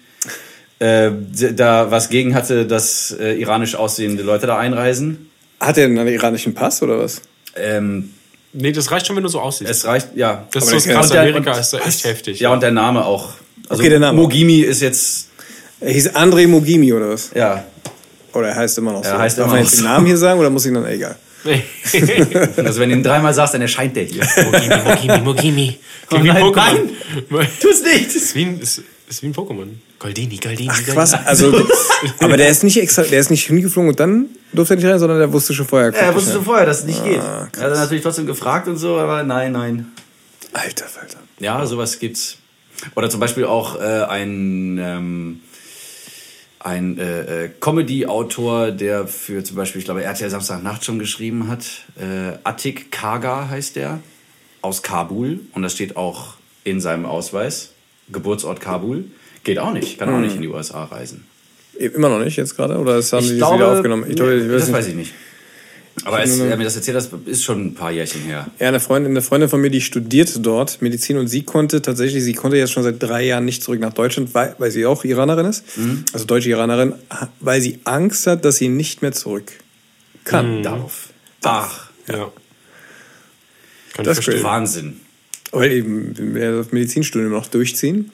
äh, 0.78 1.10
da 1.54 1.90
was 1.90 2.08
gegen 2.08 2.34
hatte, 2.34 2.66
dass 2.66 3.10
äh, 3.18 3.34
iranisch 3.40 3.74
aussehende 3.74 4.22
Leute 4.22 4.46
da 4.46 4.58
einreisen. 4.58 5.30
Hat 5.60 5.78
er 5.78 5.86
einen 5.86 6.06
iranischen 6.08 6.54
Pass 6.54 6.82
oder 6.82 6.98
was? 6.98 7.22
Ähm, 7.56 8.10
Nee, 8.58 8.72
das 8.72 8.90
reicht 8.90 9.06
schon, 9.06 9.16
wenn 9.16 9.22
du 9.22 9.28
so 9.28 9.38
aussiehst. 9.40 9.70
es 9.70 9.84
reicht, 9.84 10.16
ja. 10.16 10.46
das 10.52 10.64
ist 10.64 10.70
aber 10.70 10.80
so 10.80 10.86
der 10.86 10.94
krass. 10.96 11.10
Amerika 11.12 11.52
und- 11.52 11.60
ist 11.60 11.72
da 11.74 11.78
echt 11.78 12.04
heftig. 12.04 12.40
Ja, 12.40 12.52
und 12.54 12.62
der 12.62 12.70
Name 12.70 13.04
auch. 13.04 13.34
Also 13.68 13.80
Okay, 13.82 13.90
der 13.90 13.98
Name. 14.00 14.16
Mogimi 14.18 14.60
ist 14.60 14.80
jetzt, 14.80 15.28
Er 15.80 15.92
hieß 15.92 16.14
André 16.14 16.46
Mogimi 16.48 16.90
oder 16.94 17.10
was? 17.10 17.32
ja, 17.34 17.64
Oder 18.32 18.48
er 18.48 18.56
heißt 18.56 18.78
immer 18.78 18.92
noch 18.92 19.04
so? 19.04 19.10
Er 19.10 19.18
heißt 19.18 19.36
Darf 19.38 19.46
immer 19.48 19.56
man 19.56 19.62
jetzt 19.64 19.74
den 19.74 19.80
so. 19.80 19.84
Namen 19.84 20.06
hier 20.06 20.16
sagen 20.16 20.40
oder 20.40 20.48
muss 20.48 20.64
ich 20.64 20.72
dann 20.72 20.86
egal? 20.86 21.16
also 22.64 22.80
wenn 22.80 22.90
du 22.90 22.96
ihn 22.96 23.02
dreimal 23.02 23.32
sagst, 23.34 23.54
dann 23.54 23.62
erscheint 23.62 23.94
der 23.96 24.04
hier. 24.04 24.26
Mogimi, 24.44 24.78
Mogimi, 24.84 25.18
Mogimi. 25.24 25.78
Oh 26.12 26.18
nein, 26.18 26.36
Pokémon. 26.44 27.46
Tu's 27.60 27.82
nicht! 27.82 28.14
Ist 28.14 28.34
wie 28.36 28.44
ein, 28.44 28.60
ist, 28.60 28.80
ist 29.08 29.22
wie 29.22 29.26
ein 29.26 29.34
Pokémon. 29.34 29.66
Goldini, 29.98 30.36
Goldini, 30.36 30.68
Ach 30.70 30.76
Goldini. 30.76 30.96
was, 30.96 31.14
also, 31.14 31.66
aber 32.20 32.36
der 32.36 32.48
ist 32.48 32.62
nicht 32.62 32.76
extra, 32.80 33.02
der 33.02 33.18
ist 33.18 33.28
nicht 33.30 33.46
hingeflogen 33.46 33.88
und 33.90 33.98
dann 33.98 34.26
durfte 34.52 34.74
er 34.74 34.76
nicht 34.76 34.86
rein, 34.86 34.98
sondern 35.00 35.18
der 35.18 35.32
wusste 35.32 35.52
schon 35.52 35.66
vorher. 35.66 35.90
Ja, 35.92 35.98
er 35.98 36.14
wusste 36.14 36.34
schon 36.34 36.44
vorher, 36.44 36.64
dass 36.64 36.80
es 36.80 36.84
nicht 36.84 37.02
geht. 37.02 37.18
Ah, 37.18 37.48
Er 37.56 37.62
hat 37.64 37.70
dann 37.72 37.80
natürlich 37.80 38.04
trotzdem 38.04 38.26
gefragt 38.26 38.68
und 38.68 38.76
so, 38.76 38.98
aber 38.98 39.24
nein, 39.24 39.50
nein. 39.52 39.90
Alter 40.52 40.84
Falter. 40.86 41.18
Ja, 41.40 41.66
sowas 41.66 41.98
gibt's. 41.98 42.36
Oder 42.94 43.10
zum 43.10 43.18
Beispiel 43.18 43.46
auch 43.46 43.80
äh, 43.80 44.04
ein, 44.04 44.78
ähm, 44.80 45.40
ein 46.66 46.98
äh, 46.98 47.44
äh, 47.44 47.50
Comedy-Autor, 47.60 48.72
der 48.72 49.06
für 49.06 49.44
zum 49.44 49.56
Beispiel, 49.56 49.78
ich 49.78 49.84
glaube, 49.84 50.02
RTL 50.02 50.28
Samstagnacht 50.28 50.84
schon 50.84 50.98
geschrieben 50.98 51.46
hat. 51.48 51.64
Äh, 51.96 52.38
Atik 52.42 52.90
Kaga 52.90 53.48
heißt 53.48 53.76
der, 53.76 54.00
aus 54.62 54.82
Kabul. 54.82 55.40
Und 55.52 55.62
das 55.62 55.72
steht 55.74 55.96
auch 55.96 56.34
in 56.64 56.80
seinem 56.80 57.06
Ausweis. 57.06 57.70
Geburtsort 58.10 58.60
Kabul. 58.60 59.04
Geht 59.44 59.60
auch 59.60 59.72
nicht, 59.72 59.98
kann 59.98 60.12
auch 60.12 60.18
nicht 60.18 60.34
in 60.34 60.42
die 60.42 60.48
USA 60.48 60.84
reisen. 60.84 61.24
Immer 61.78 62.08
noch 62.08 62.18
nicht 62.18 62.36
jetzt 62.36 62.56
gerade? 62.56 62.78
Oder 62.78 62.96
das 62.96 63.12
haben 63.12 63.24
Ich 63.24 63.30
die 63.30 63.38
das 63.38 63.48
glaube, 63.48 63.62
wieder 63.62 63.72
aufgenommen? 63.72 64.04
Ich 64.08 64.16
glaube, 64.16 64.34
ich 64.34 64.48
weiß 64.48 64.52
das 64.52 64.66
nicht. 64.66 64.76
weiß 64.76 64.86
ich 64.88 64.94
nicht. 64.96 65.12
Aber 66.04 66.18
als 66.18 66.38
er 66.38 66.56
mir 66.56 66.64
das 66.64 66.76
erzählt 66.76 66.96
hat, 66.96 67.08
ist 67.26 67.42
schon 67.42 67.66
ein 67.66 67.74
paar 67.74 67.90
Jährchen 67.90 68.20
her. 68.22 68.46
Ja, 68.58 68.68
eine 68.68 68.80
Freundin, 68.80 69.12
eine 69.12 69.22
Freundin 69.22 69.48
von 69.48 69.60
mir, 69.60 69.70
die 69.70 69.80
studierte 69.80 70.40
dort 70.40 70.82
Medizin 70.82 71.16
und 71.16 71.28
sie 71.28 71.42
konnte 71.42 71.80
tatsächlich, 71.82 72.22
sie 72.22 72.34
konnte 72.34 72.58
jetzt 72.58 72.72
schon 72.72 72.82
seit 72.82 73.02
drei 73.02 73.24
Jahren 73.24 73.44
nicht 73.44 73.62
zurück 73.62 73.80
nach 73.80 73.94
Deutschland, 73.94 74.34
weil, 74.34 74.54
weil 74.58 74.70
sie 74.70 74.84
auch 74.84 75.04
Iranerin 75.04 75.46
ist, 75.46 75.64
also 76.12 76.26
deutsche 76.26 76.50
Iranerin, 76.50 76.94
weil 77.40 77.60
sie 77.60 77.80
Angst 77.84 78.26
hat, 78.26 78.44
dass 78.44 78.56
sie 78.56 78.68
nicht 78.68 79.00
mehr 79.02 79.12
zurück 79.12 79.52
kann. 80.24 80.62
Darauf. 80.62 81.08
Ach, 81.42 81.90
Ja. 82.08 82.30
Kann 83.94 84.04
Das 84.04 84.18
verstehen. 84.18 84.44
Wahnsinn. 84.44 85.00
Weil 85.52 85.72
eben 85.72 86.34
wir 86.34 86.58
das 86.58 86.72
Medizinstudium 86.72 87.32
noch 87.32 87.46
durchziehen. 87.46 88.12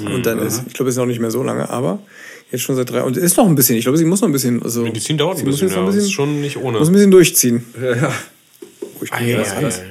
Und 0.00 0.26
dann 0.26 0.38
ist, 0.40 0.62
ich 0.66 0.74
glaube, 0.74 0.88
es 0.90 0.94
ist 0.94 0.98
noch 0.98 1.06
nicht 1.06 1.20
mehr 1.20 1.30
so 1.30 1.42
lange, 1.42 1.68
aber 1.70 2.00
jetzt 2.52 2.62
schon 2.62 2.76
seit 2.76 2.90
drei, 2.90 3.02
und 3.02 3.16
es 3.16 3.22
ist 3.22 3.36
noch 3.36 3.46
ein 3.46 3.54
bisschen, 3.54 3.76
ich 3.76 3.84
glaube, 3.84 3.96
sie 3.98 4.04
muss 4.04 4.20
noch 4.20 4.28
ein 4.28 4.32
bisschen, 4.32 4.62
also. 4.62 4.82
Medizin 4.82 5.16
dauert 5.18 5.38
sie 5.38 5.44
ein 5.44 5.46
bisschen, 5.50 5.68
ja. 5.68 5.78
ein 5.78 5.86
bisschen, 5.86 6.00
ist 6.02 6.12
schon 6.12 6.40
nicht 6.40 6.56
ohne. 6.58 6.78
muss 6.78 6.88
ein 6.88 6.92
bisschen 6.94 7.10
durchziehen. 7.10 7.64
Ja. 7.80 8.12
Oh, 8.80 9.02
ich 9.04 9.10
bin 9.10 9.36
anderes. 9.36 9.80
ei. 9.80 9.84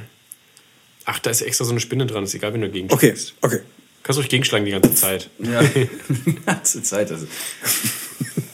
Ach, 1.05 1.19
da 1.19 1.29
ist 1.29 1.41
extra 1.41 1.65
so 1.65 1.71
eine 1.71 1.79
Spinne 1.79 2.05
dran. 2.07 2.23
Ist 2.23 2.33
egal, 2.33 2.53
wenn 2.53 2.61
du 2.61 2.67
dagegen 2.67 2.87
Okay, 2.91 3.07
schlägst. 3.07 3.33
okay. 3.41 3.59
Kannst 4.01 4.17
ruhig 4.19 4.29
gegenschlagen 4.29 4.65
die 4.65 4.71
ganze 4.71 4.93
Zeit. 4.95 5.29
Ja, 5.39 5.61
die 6.25 6.35
ganze 6.45 6.81
Zeit. 6.81 7.11
Also. 7.11 7.27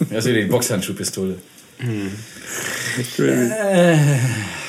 Das 0.10 0.26
ist 0.26 0.32
wieder 0.32 0.42
die 0.42 0.48
Boxhandschuhpistole. 0.48 1.38
Ja, 1.80 1.86
es 3.00 3.18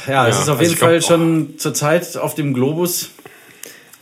Ja, 0.09 0.29
ist 0.29 0.37
auf 0.49 0.59
also 0.59 0.63
jeden 0.63 0.75
glaub, 0.77 0.79
Fall 0.91 1.03
schon 1.03 1.59
zur 1.59 1.75
Zeit 1.75 2.17
auf 2.17 2.35
dem 2.35 2.55
Globus. 2.55 3.11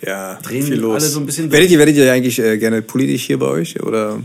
Ja, 0.06 0.38
Drehen 0.42 0.62
viel 0.64 0.76
los. 0.80 0.94
alle 1.02 1.10
so 1.10 1.20
ein 1.20 1.26
bisschen 1.26 1.52
werdet 1.52 1.70
ihr, 1.70 1.78
werdet 1.78 1.96
ihr 1.96 2.10
eigentlich 2.12 2.38
äh, 2.38 2.56
gerne 2.58 2.80
politisch 2.82 3.24
hier 3.24 3.38
bei 3.38 3.46
euch? 3.46 3.82
Oder? 3.82 4.20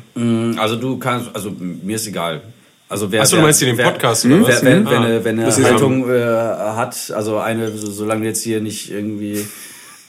Also 0.58 0.78
du 0.78 0.98
kannst, 0.98 1.30
also 1.34 1.52
mir 1.60 1.96
ist 1.98 2.08
egal. 2.08 2.42
Also 2.88 3.12
wer, 3.12 3.22
Achso, 3.24 3.36
du 3.36 3.38
wer- 3.42 3.44
meinst 3.48 3.60
hier 3.60 3.68
den 3.68 3.78
wer- 3.78 3.90
Podcast, 3.92 4.26
oder 4.26 4.40
Wer, 4.40 4.48
was? 4.48 4.64
wenn, 4.64 4.88
Ah. 4.88 4.92
wenn, 4.92 5.04
eine, 5.04 5.24
wenn 5.26 5.40
eine 5.40 5.54
Haltung 5.66 6.10
äh, 6.10 6.22
hat, 6.24 7.12
also 7.16 7.38
eine, 7.40 7.76
so, 7.78 7.92
solange 7.92 8.22
du 8.22 8.28
jetzt 8.28 8.44
hier 8.44 8.62
nicht 8.62 8.92
irgendwie. 8.92 9.46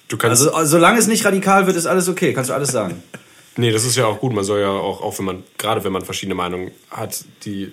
Du 0.08 0.16
kannst. 0.16 0.42
Also 0.46 0.56
äh, 0.62 0.66
solange 0.66 0.98
es 0.98 1.06
nicht 1.08 1.24
radikal 1.24 1.66
wird, 1.66 1.76
ist 1.76 1.86
alles 1.86 2.08
okay, 2.08 2.32
kannst 2.32 2.50
du 2.50 2.54
alles 2.54 2.70
sagen. 2.70 3.02
nee, 3.56 3.72
das 3.72 3.84
ist 3.84 3.96
ja 3.96 4.06
auch 4.06 4.20
gut. 4.20 4.32
Man 4.34 4.44
soll 4.44 4.60
ja 4.60 4.68
auch, 4.70 5.00
auch 5.02 5.18
wenn 5.18 5.24
man, 5.24 5.42
gerade 5.58 5.82
wenn 5.84 5.92
man 5.92 6.04
verschiedene 6.04 6.34
Meinungen 6.36 6.70
hat, 6.90 7.24
die 7.44 7.72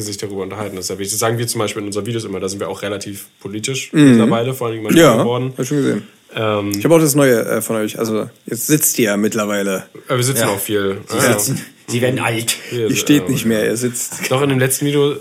sich 0.00 0.16
darüber 0.18 0.42
unterhalten. 0.42 0.76
Das 0.76 0.86
ist 0.86 0.88
ja 0.90 0.98
wichtig. 0.98 1.12
Das 1.14 1.20
sagen 1.20 1.38
wir 1.38 1.46
zum 1.46 1.58
Beispiel 1.60 1.80
in 1.82 1.86
unseren 1.88 2.06
Videos 2.06 2.24
immer, 2.24 2.40
da 2.40 2.48
sind 2.48 2.60
wir 2.60 2.68
auch 2.68 2.82
relativ 2.82 3.26
politisch 3.40 3.90
mittlerweile, 3.92 4.54
vor 4.54 4.68
allem 4.68 4.82
mal 4.82 4.92
Mhm. 4.92 4.98
Ja, 4.98 5.16
geworden. 5.16 5.52
hab 5.52 5.60
ich 5.60 5.68
schon 5.68 5.78
gesehen. 5.78 6.08
Ähm, 6.34 6.72
Ich 6.76 6.84
habe 6.84 6.94
auch 6.94 7.00
das 7.00 7.14
Neue 7.14 7.38
äh, 7.44 7.62
von 7.62 7.76
euch. 7.76 7.98
Also, 7.98 8.28
jetzt 8.46 8.66
sitzt 8.66 8.98
ihr 8.98 9.06
ja 9.06 9.16
mittlerweile. 9.16 9.86
aber 10.08 10.18
wir 10.18 10.24
sitzen 10.24 10.40
Ja. 10.42 10.48
auch 10.48 10.58
viel. 10.60 10.98
Sie, 11.08 11.16
Ja, 11.16 11.38
sitzen, 11.38 11.64
sie 11.86 12.00
werden 12.02 12.18
alt. 12.20 12.56
Ihr 12.72 12.94
steht 12.96 13.28
äh, 13.28 13.30
nicht 13.32 13.44
mehr, 13.46 13.64
ihr 13.64 13.76
sitzt. 13.76 14.30
Doch 14.30 14.42
in 14.42 14.48
dem 14.50 14.58
letzten 14.58 14.86
Video 14.86 15.14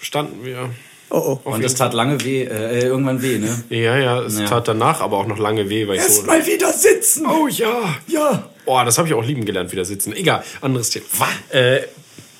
standen 0.00 0.44
wir. 0.44 0.70
Oh, 1.14 1.38
oh. 1.44 1.50
Und 1.50 1.62
das 1.62 1.74
tat 1.74 1.92
lange 1.92 2.24
weh, 2.24 2.44
äh, 2.44 2.86
irgendwann 2.86 3.20
weh, 3.20 3.36
ne? 3.36 3.62
Ja, 3.68 3.98
ja, 3.98 4.22
es 4.22 4.38
Ja. 4.38 4.46
tat 4.46 4.66
danach 4.66 5.02
aber 5.02 5.18
auch 5.18 5.26
noch 5.26 5.36
lange 5.38 5.68
weh, 5.68 5.86
weil 5.86 5.96
ich 5.96 6.02
so. 6.04 6.22
Mal 6.22 6.46
wieder 6.46 6.72
sitzen! 6.72 7.26
Oh 7.26 7.48
ja! 7.48 7.96
Ja! 8.06 8.48
Boah, 8.64 8.84
das 8.86 8.96
habe 8.96 9.08
ich 9.08 9.14
auch 9.14 9.22
lieben 9.24 9.44
gelernt, 9.44 9.70
wieder 9.72 9.84
sitzen. 9.84 10.14
Egal, 10.16 10.42
anderes 10.62 10.88
Thema. 10.88 11.04
Äh, 11.50 11.80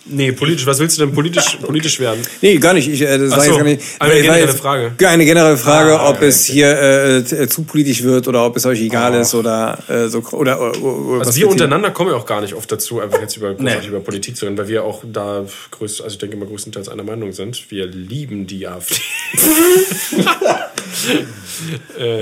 nee, 0.07 0.33
politisch, 0.33 0.67
was 0.67 0.79
willst 0.79 0.99
du 0.99 1.07
denn 1.07 1.15
politisch, 1.15 1.57
politisch 1.63 1.99
werden? 2.01 2.21
Nee, 2.41 2.57
gar 2.59 2.75
nicht. 2.75 2.89
Ich, 2.89 3.01
äh, 3.03 3.19
das 3.19 3.33
Ach 3.33 3.37
war 3.39 3.45
so, 3.45 3.51
jetzt 3.51 3.59
gar 3.59 3.65
nicht. 3.65 3.83
eine 4.01 4.15
generelle 4.23 4.47
jetzt 4.47 4.61
Frage. 4.61 4.93
Eine 5.07 5.25
generelle 5.25 5.57
Frage, 5.57 5.99
Ah, 6.01 6.09
ob 6.11 6.17
okay, 6.17 6.27
es 6.29 6.45
hier 6.45 6.67
äh, 6.69 7.17
äh, 7.19 7.49
zu 7.49 7.63
politisch 7.65 8.03
wird 8.03 8.29
oder 8.29 8.45
ob 8.47 8.57
es 8.57 8.67
euch 8.67 8.81
egal 8.81 9.15
Oh. 9.17 9.21
ist 9.21 9.35
oder 9.35 9.79
äh, 9.89 10.09
so 10.09 10.21
oder, 10.33 10.61
oder, 10.61 10.83
oder 10.83 11.19
Also 11.21 11.31
was 11.31 11.37
wir 11.37 11.49
untereinander 11.49 11.91
kommen 11.91 12.11
ja 12.11 12.17
auch 12.17 12.27
gar 12.27 12.41
nicht 12.41 12.55
oft 12.55 12.71
dazu, 12.71 13.01
einfach 13.01 13.21
jetzt 13.21 13.37
über, 13.37 13.55
Nee. 13.59 13.87
über 13.87 14.01
Politik 14.01 14.37
zu 14.37 14.45
reden, 14.47 14.57
weil 14.59 14.69
wir 14.69 14.85
auch 14.85 15.03
da 15.11 15.45
größt, 15.71 16.03
also 16.03 16.13
ich 16.15 16.19
denke 16.19 16.37
mal 16.37 16.47
größtenteils 16.47 16.89
einer 16.89 17.05
Meinung 17.05 17.33
sind. 17.33 17.71
Wir 17.71 17.87
lieben 17.87 18.47
die 18.47 18.67
AfD. 18.67 18.97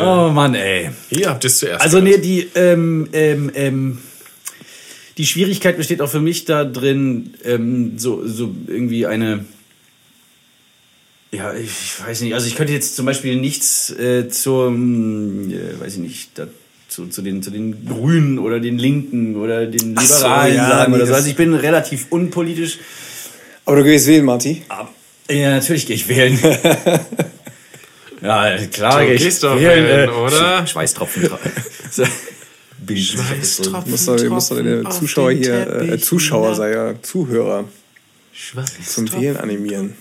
Oh 0.00 0.28
Mann, 0.32 0.54
ey. 0.54 0.90
Ihr 1.10 1.28
habt 1.30 1.44
es 1.44 1.58
zuerst. 1.58 1.82
Also 1.82 2.00
nee, 2.00 2.10
gehört. 2.10 2.24
die, 2.24 2.50
ähm, 2.54 3.08
ähm, 3.12 3.50
ähm, 3.54 3.98
die 5.20 5.26
Schwierigkeit 5.26 5.76
besteht 5.76 6.00
auch 6.00 6.08
für 6.08 6.20
mich 6.20 6.46
da 6.46 6.64
drin, 6.64 7.34
ähm, 7.44 7.98
so, 7.98 8.26
so 8.26 8.54
irgendwie 8.66 9.04
eine, 9.04 9.44
Ja, 11.30 11.52
ich, 11.52 11.68
weiß 12.04 12.22
nicht. 12.22 12.32
Also 12.32 12.46
ich 12.46 12.56
könnte 12.56 12.72
jetzt 12.72 12.96
zum 12.96 13.04
Beispiel 13.04 13.36
nichts 13.36 13.90
äh, 13.90 14.30
zum, 14.30 15.50
äh, 15.50 15.78
weiß 15.78 15.92
ich 15.94 15.98
nicht, 15.98 16.30
da, 16.38 16.46
zu, 16.88 17.06
zu, 17.08 17.20
den, 17.20 17.42
zu 17.42 17.50
den 17.50 17.84
Grünen 17.86 18.38
oder 18.38 18.60
den 18.60 18.78
Linken 18.78 19.36
oder 19.36 19.66
den 19.66 19.94
Ach 19.98 20.02
so, 20.06 20.14
Liberalen 20.24 20.56
ja, 20.56 20.68
sagen 20.68 20.92
nee, 20.92 20.96
oder 20.96 21.06
so. 21.06 21.14
Also 21.14 21.28
ich 21.28 21.36
bin 21.36 21.52
relativ 21.54 22.06
unpolitisch. 22.08 22.78
Aber 23.66 23.76
du 23.76 23.84
gehst 23.84 24.06
wählen, 24.06 24.24
Marty. 24.24 24.62
Ab- 24.68 24.92
Ja, 25.30 25.50
natürlich 25.50 25.86
gehe 25.86 25.96
ich 25.96 26.08
wählen. 26.08 26.38
ja, 28.22 28.56
klar 28.72 29.00
Du 29.00 29.06
gehe 29.06 29.14
ich 29.16 29.22
gehst 29.22 29.42
doch 29.44 29.54
wählen, 29.54 29.84
wählen, 29.86 30.08
äh, 30.08 30.12
oder? 30.12 30.60
Sch- 30.62 30.68
Schweißtropfen. 30.68 31.28
Schweißtropfen. 32.88 33.90
Muss 33.90 34.06
doch, 34.06 34.24
muss 34.28 34.48
doch 34.48 34.56
den 34.56 34.86
auf 34.86 34.98
Zuschauer 34.98 35.32
hier, 35.32 35.80
äh, 35.82 35.98
Zuschauer 35.98 36.54
sei 36.54 36.72
ja, 36.72 36.94
Zuhörer 37.02 37.64
zum. 38.86 39.12
Wählen 39.12 39.36
animieren. 39.36 39.94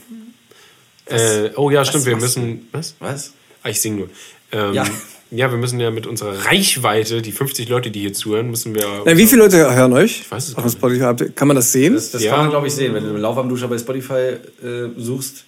Äh, 1.05 1.49
oh 1.55 1.69
ja, 1.71 1.84
stimmt, 1.86 2.05
wir 2.05 2.15
machst 2.15 2.38
du? 2.38 2.41
müssen. 2.41 2.67
Was? 2.71 2.95
Was? 2.99 3.34
Ah, 3.63 3.69
ich 3.69 3.82
sing 3.82 3.95
nur. 3.97 4.09
Ähm, 4.51 4.73
Ja. 4.73 4.86
ja. 5.32 5.51
wir 5.51 5.57
müssen 5.57 5.80
ja 5.80 5.89
mit 5.91 6.05
unserer 6.07 6.45
Reichweite, 6.45 7.21
die 7.21 7.32
50 7.32 7.67
Leute, 7.67 7.89
die 7.91 8.01
hier 8.01 8.13
zuhören, 8.13 8.49
müssen 8.49 8.75
wir. 8.75 8.86
Na, 9.05 9.17
wie 9.17 9.25
viele 9.27 9.41
Leute 9.43 9.57
hören 9.75 9.93
euch? 9.93 10.21
Ich 10.21 10.32
weiß 10.32 10.49
es 10.49 10.55
Auf 10.55 10.71
Spotify. 10.71 11.30
Kann 11.36 11.47
man 11.47 11.55
das 11.55 11.71
sehen? 11.71 11.95
Das, 11.95 12.11
das 12.11 12.23
Ja. 12.23 12.32
kann 12.32 12.41
man, 12.41 12.49
glaube 12.51 12.67
ich, 12.67 12.73
sehen. 12.73 12.93
Wenn 12.93 13.03
du 13.03 13.17
Laufarmduscher 13.17 13.67
bei 13.67 13.77
Spotify 13.77 14.13
äh, 14.63 14.89
suchst, 14.97 15.45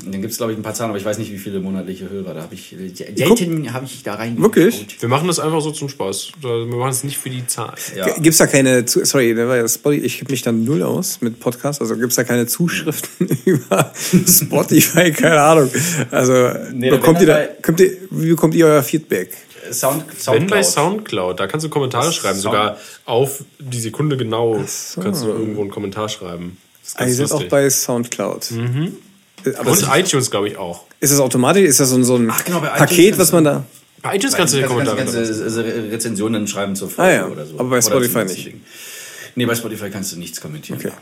dann 0.00 0.20
gibt 0.22 0.30
es, 0.30 0.36
glaube 0.38 0.52
ich, 0.52 0.58
ein 0.58 0.62
paar 0.62 0.74
Zahlen, 0.74 0.90
aber 0.90 0.98
ich 0.98 1.04
weiß 1.04 1.18
nicht, 1.18 1.32
wie 1.32 1.38
viele 1.38 1.58
monatliche 1.60 2.08
Hörer. 2.08 2.32
Da 2.34 2.42
habe 2.42 2.54
ich, 2.54 2.72
äh, 2.72 3.12
Daten 3.12 3.72
habe 3.72 3.84
ich 3.84 4.02
da 4.04 4.14
rein. 4.14 4.40
Wirklich? 4.40 4.86
Wir 5.00 5.08
machen 5.08 5.26
das 5.26 5.40
einfach 5.40 5.60
so 5.60 5.72
zum 5.72 5.88
Spaß. 5.88 6.32
Wir 6.40 6.66
machen 6.66 6.90
es 6.90 7.02
nicht 7.02 7.18
für 7.18 7.30
die 7.30 7.44
Zahl. 7.48 7.74
Ja. 7.96 8.06
Gibt 8.14 8.28
es 8.28 8.38
da 8.38 8.46
keine, 8.46 8.84
sorry, 8.86 9.34
da 9.34 9.48
war 9.48 9.56
ja 9.56 9.66
Spotify, 9.66 10.04
ich 10.06 10.18
kenne 10.18 10.30
mich 10.30 10.42
dann 10.42 10.62
null 10.64 10.82
aus 10.84 11.20
mit 11.20 11.40
Podcasts, 11.40 11.80
also 11.80 11.96
gibt 11.96 12.10
es 12.10 12.14
da 12.16 12.22
keine 12.24 12.46
Zuschriften 12.46 13.28
über 13.44 13.92
Spotify, 14.26 15.10
keine 15.12 15.40
Ahnung. 15.40 15.70
Also 16.10 16.48
Nee, 16.72 16.90
bekommt 16.90 17.20
ihr 17.20 17.26
da, 17.26 17.44
kommt 17.62 17.80
ihr, 17.80 17.92
wie 18.10 18.30
bekommt 18.30 18.54
ihr 18.54 18.66
euer 18.66 18.82
Feedback? 18.82 19.36
Sound, 19.72 20.04
Wenn 20.26 20.46
bei 20.46 20.62
Soundcloud. 20.62 20.64
Soundcloud, 20.64 21.40
da 21.40 21.46
kannst 21.48 21.66
du 21.66 21.70
Kommentare 21.70 22.12
schreiben, 22.12 22.38
Sound- 22.38 22.54
sogar 22.54 22.76
auf 23.04 23.42
die 23.58 23.80
Sekunde 23.80 24.16
genau 24.16 24.62
so. 24.66 25.00
kannst 25.00 25.24
du 25.24 25.28
irgendwo 25.28 25.60
einen 25.60 25.70
Kommentar 25.70 26.08
schreiben. 26.08 26.56
Das 26.84 26.92
ist 26.94 27.00
ihr 27.18 27.18
ganz 27.18 27.30
seid 27.32 27.32
auch 27.46 27.50
bei 27.50 27.68
Soundcloud. 27.68 28.50
Äh, 28.52 28.90
Aber 29.56 29.70
Und 29.70 29.78
ist, 29.82 29.88
iTunes, 29.92 30.30
glaube 30.30 30.48
ich, 30.48 30.56
auch. 30.56 30.84
ist 31.00 31.12
das 31.12 31.20
automatisch? 31.20 31.62
Ist 31.64 31.80
das 31.80 31.90
so 31.90 31.96
ein, 31.96 32.04
so 32.04 32.16
ein 32.16 32.30
Ach, 32.30 32.44
genau, 32.44 32.60
Paket, 32.60 33.10
kannst 33.10 33.20
was 33.20 33.32
man 33.32 33.44
da. 33.44 33.64
Bei 34.02 34.16
iTunes 34.16 34.34
kannst 34.34 34.54
du 34.54 34.58
den 34.58 34.68
kannst, 34.68 34.86
Kommentar 34.86 34.96
ganze 34.96 35.56
Re- 35.56 35.90
Rezensionen 35.92 36.46
schreiben 36.46 36.76
zur 36.76 36.88
Folge 36.88 37.10
Ah, 37.10 37.14
ja. 37.14 37.26
oder 37.26 37.44
so. 37.46 37.58
Aber 37.58 37.70
bei 37.70 37.80
Spotify 37.82 38.24
nicht. 38.24 38.46
Ding. 38.46 38.60
Nee, 39.34 39.46
bei 39.46 39.54
Spotify 39.54 39.90
kannst 39.90 40.12
du 40.12 40.18
nichts 40.18 40.40
kommentieren. 40.40 40.78
Okay. 40.80 40.92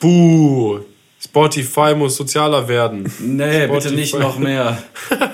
Buh! 0.00 0.80
Spotify 1.22 1.94
muss 1.94 2.16
sozialer 2.16 2.68
werden. 2.68 3.10
Nee, 3.20 3.66
bitte 3.66 3.80
Spotify. 3.88 3.94
nicht 3.94 4.18
noch 4.18 4.38
mehr. 4.38 4.82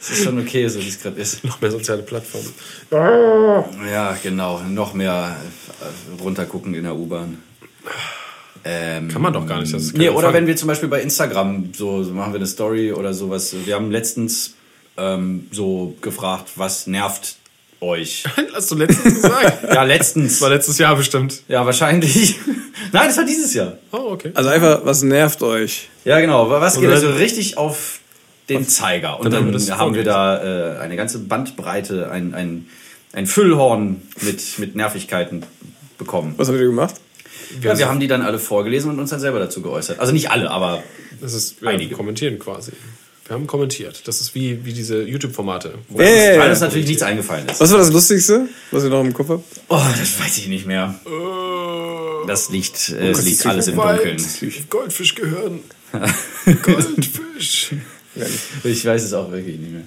Es 0.00 0.10
ist 0.10 0.22
schon 0.22 0.38
okay, 0.38 0.68
so 0.68 0.80
wie 0.80 0.86
es 0.88 1.02
gerade 1.02 1.20
ist. 1.20 1.42
Noch 1.42 1.60
mehr 1.60 1.72
soziale 1.72 2.02
Plattformen. 2.02 2.52
Ja, 2.92 4.16
genau. 4.22 4.60
Noch 4.60 4.94
mehr 4.94 5.36
runtergucken 6.22 6.72
in 6.74 6.84
der 6.84 6.94
U-Bahn. 6.94 7.42
Ähm, 8.64 9.08
Kann 9.08 9.22
man 9.22 9.32
doch 9.32 9.46
gar 9.46 9.60
nicht. 9.60 9.72
Das 9.72 9.82
ist 9.82 9.96
Nee, 9.96 10.08
oder 10.08 10.28
Fun. 10.28 10.34
wenn 10.34 10.46
wir 10.46 10.56
zum 10.56 10.68
Beispiel 10.68 10.88
bei 10.88 11.00
Instagram 11.00 11.72
so, 11.74 12.02
so 12.02 12.12
machen 12.12 12.32
wir 12.32 12.38
eine 12.38 12.46
Story 12.46 12.92
oder 12.92 13.14
sowas. 13.14 13.54
Wir 13.64 13.74
haben 13.74 13.90
letztens 13.90 14.54
ähm, 14.96 15.48
so 15.50 15.96
gefragt, 16.00 16.50
was 16.56 16.86
nervt 16.86 17.36
euch? 17.80 18.24
Hast 18.54 18.70
du 18.70 18.74
letztens 18.76 19.14
gesagt? 19.14 19.58
Ja, 19.74 19.82
letztens. 19.84 20.32
Das 20.34 20.40
war 20.42 20.50
letztes 20.50 20.78
Jahr 20.78 20.96
bestimmt. 20.96 21.42
Ja, 21.48 21.64
wahrscheinlich. 21.64 22.36
Nein, 22.92 23.08
das 23.08 23.16
war 23.16 23.24
dieses 23.24 23.54
Jahr. 23.54 23.78
Oh, 23.92 24.10
okay. 24.12 24.32
Also 24.34 24.50
einfach, 24.50 24.80
was 24.84 25.02
nervt 25.02 25.42
euch? 25.42 25.88
Ja, 26.04 26.20
genau. 26.20 26.50
Was 26.50 26.80
geht 26.80 26.90
also 26.90 27.10
richtig 27.10 27.56
auf 27.56 28.00
den 28.48 28.66
Zeiger? 28.66 29.20
Und 29.20 29.26
dann 29.26 29.32
dann, 29.32 29.40
haben 29.40 29.46
wir 29.46 29.52
das 29.52 29.70
haben 29.78 29.94
wir 29.94 30.04
da 30.04 30.76
äh, 30.76 30.78
eine 30.80 30.96
ganze 30.96 31.18
Bandbreite, 31.20 32.10
ein, 32.10 32.34
ein, 32.34 32.66
ein 33.12 33.26
Füllhorn 33.26 34.02
mit, 34.22 34.58
mit 34.58 34.74
Nervigkeiten 34.74 35.44
bekommen. 35.98 36.34
Was 36.36 36.48
habt 36.48 36.58
ihr 36.58 36.66
gemacht? 36.66 36.94
Ja, 37.62 37.76
wir 37.78 37.88
haben 37.88 38.00
die 38.00 38.06
dann 38.08 38.22
alle 38.22 38.38
vorgelesen 38.38 38.90
und 38.90 38.98
uns 38.98 39.10
dann 39.10 39.20
selber 39.20 39.38
dazu 39.38 39.62
geäußert. 39.62 40.00
Also 40.00 40.12
nicht 40.12 40.30
alle, 40.30 40.50
aber 40.50 40.82
Das 41.20 41.32
ist 41.34 41.60
ja, 41.62 41.68
Einige. 41.70 41.94
kommentieren 41.94 42.38
quasi. 42.38 42.72
Wir 43.26 43.34
haben 43.34 43.46
kommentiert. 43.46 44.02
Das 44.08 44.20
ist 44.22 44.34
wie, 44.34 44.64
wie 44.64 44.72
diese 44.72 45.02
YouTube-Formate. 45.02 45.74
wo- 45.88 46.00
Äh, 46.00 46.38
weil 46.38 46.50
uns 46.50 46.60
natürlich 46.60 46.86
nichts 46.88 47.02
eingefallen 47.02 47.46
ist. 47.48 47.60
Was 47.60 47.70
war 47.72 47.78
das 47.78 47.92
Lustigste, 47.92 48.48
was 48.70 48.84
ihr 48.84 48.90
noch 48.90 49.00
im 49.02 49.12
Kopf 49.12 49.28
habt? 49.28 49.44
Oh, 49.68 49.80
das 49.98 50.18
weiß 50.18 50.38
ich 50.38 50.48
nicht 50.48 50.64
mehr. 50.66 50.94
Das 52.26 52.48
liegt, 52.50 52.88
äh, 52.90 53.12
Gott, 53.12 53.22
liegt 53.24 53.44
alles 53.46 53.68
im 53.68 53.76
Weit. 53.76 53.98
Dunkeln. 53.98 54.22
Goldfisch 54.70 55.14
gehören. 55.14 55.60
Goldfisch. 56.62 57.70
Ich 58.64 58.84
weiß 58.84 59.04
es 59.04 59.12
auch 59.12 59.30
wirklich 59.30 59.58
nicht 59.58 59.72
mehr. 59.72 59.82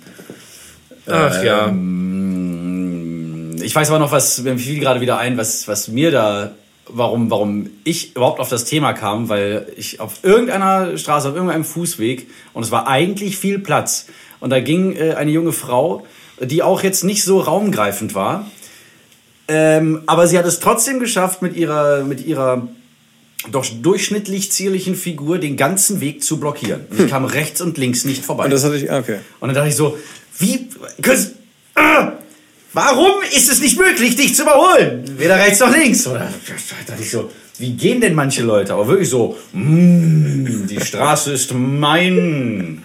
Ach 1.07 1.43
ja. 1.43 1.67
Ähm, 1.67 3.55
ich 3.61 3.73
weiß 3.75 3.89
aber 3.89 3.99
noch, 3.99 4.11
was 4.11 4.39
mir 4.41 4.57
fiel 4.57 4.79
gerade 4.79 5.01
wieder 5.01 5.17
ein, 5.17 5.37
was, 5.37 5.67
was 5.67 5.87
mir 5.87 6.11
da, 6.11 6.51
warum, 6.93 7.31
warum 7.31 7.69
ich 7.83 8.15
überhaupt 8.15 8.39
auf 8.39 8.49
das 8.49 8.65
Thema 8.65 8.93
kam, 8.93 9.29
weil 9.29 9.67
ich 9.75 9.99
auf 9.99 10.23
irgendeiner 10.23 10.97
Straße, 10.97 11.29
auf 11.29 11.35
irgendeinem 11.35 11.65
Fußweg, 11.65 12.27
und 12.53 12.63
es 12.63 12.71
war 12.71 12.87
eigentlich 12.87 13.37
viel 13.37 13.59
Platz, 13.59 14.07
und 14.39 14.49
da 14.49 14.59
ging 14.59 14.95
äh, 14.95 15.13
eine 15.13 15.31
junge 15.31 15.51
Frau, 15.51 16.05
die 16.39 16.63
auch 16.63 16.83
jetzt 16.83 17.03
nicht 17.03 17.23
so 17.23 17.39
raumgreifend 17.39 18.15
war, 18.15 18.49
ähm, 19.47 20.03
aber 20.05 20.27
sie 20.27 20.37
hat 20.37 20.45
es 20.45 20.59
trotzdem 20.59 20.99
geschafft, 20.99 21.41
mit 21.41 21.55
ihrer, 21.55 22.03
mit 22.03 22.25
ihrer 22.25 22.67
doch 23.49 23.65
durchschnittlich 23.65 24.51
zierlichen 24.51 24.95
Figur 24.95 25.39
den 25.39 25.57
ganzen 25.57 25.99
Weg 25.99 26.23
zu 26.23 26.39
blockieren. 26.39 26.85
Und 26.89 27.01
ich 27.01 27.09
kam 27.09 27.25
rechts 27.25 27.59
und 27.59 27.77
links 27.77 28.05
nicht 28.05 28.23
vorbei. 28.23 28.45
Und 28.45 28.51
das 28.51 28.63
hatte 28.63 28.75
ich, 28.75 28.91
ah, 28.91 28.99
okay. 28.99 29.19
Und 29.39 29.49
dann 29.49 29.55
dachte 29.55 29.69
ich 29.69 29.75
so, 29.75 29.97
wie, 30.37 30.69
ah, 31.75 32.13
warum 32.73 33.21
ist 33.35 33.51
es 33.51 33.59
nicht 33.59 33.77
möglich, 33.77 34.15
dich 34.15 34.35
zu 34.35 34.43
überholen? 34.43 35.03
Weder 35.17 35.37
rechts 35.37 35.59
noch 35.59 35.75
links. 35.75 36.05
Oder 36.07 36.19
da 36.19 36.55
dachte 36.87 37.03
ich 37.03 37.11
so, 37.11 37.31
wie 37.57 37.73
gehen 37.73 38.01
denn 38.01 38.15
manche 38.15 38.43
Leute? 38.43 38.73
Aber 38.73 38.87
wirklich 38.87 39.09
so, 39.09 39.37
mm, 39.53 40.67
die 40.67 40.81
Straße 40.81 41.33
ist 41.33 41.53
mein. 41.53 42.83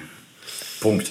Punkt. 0.81 1.11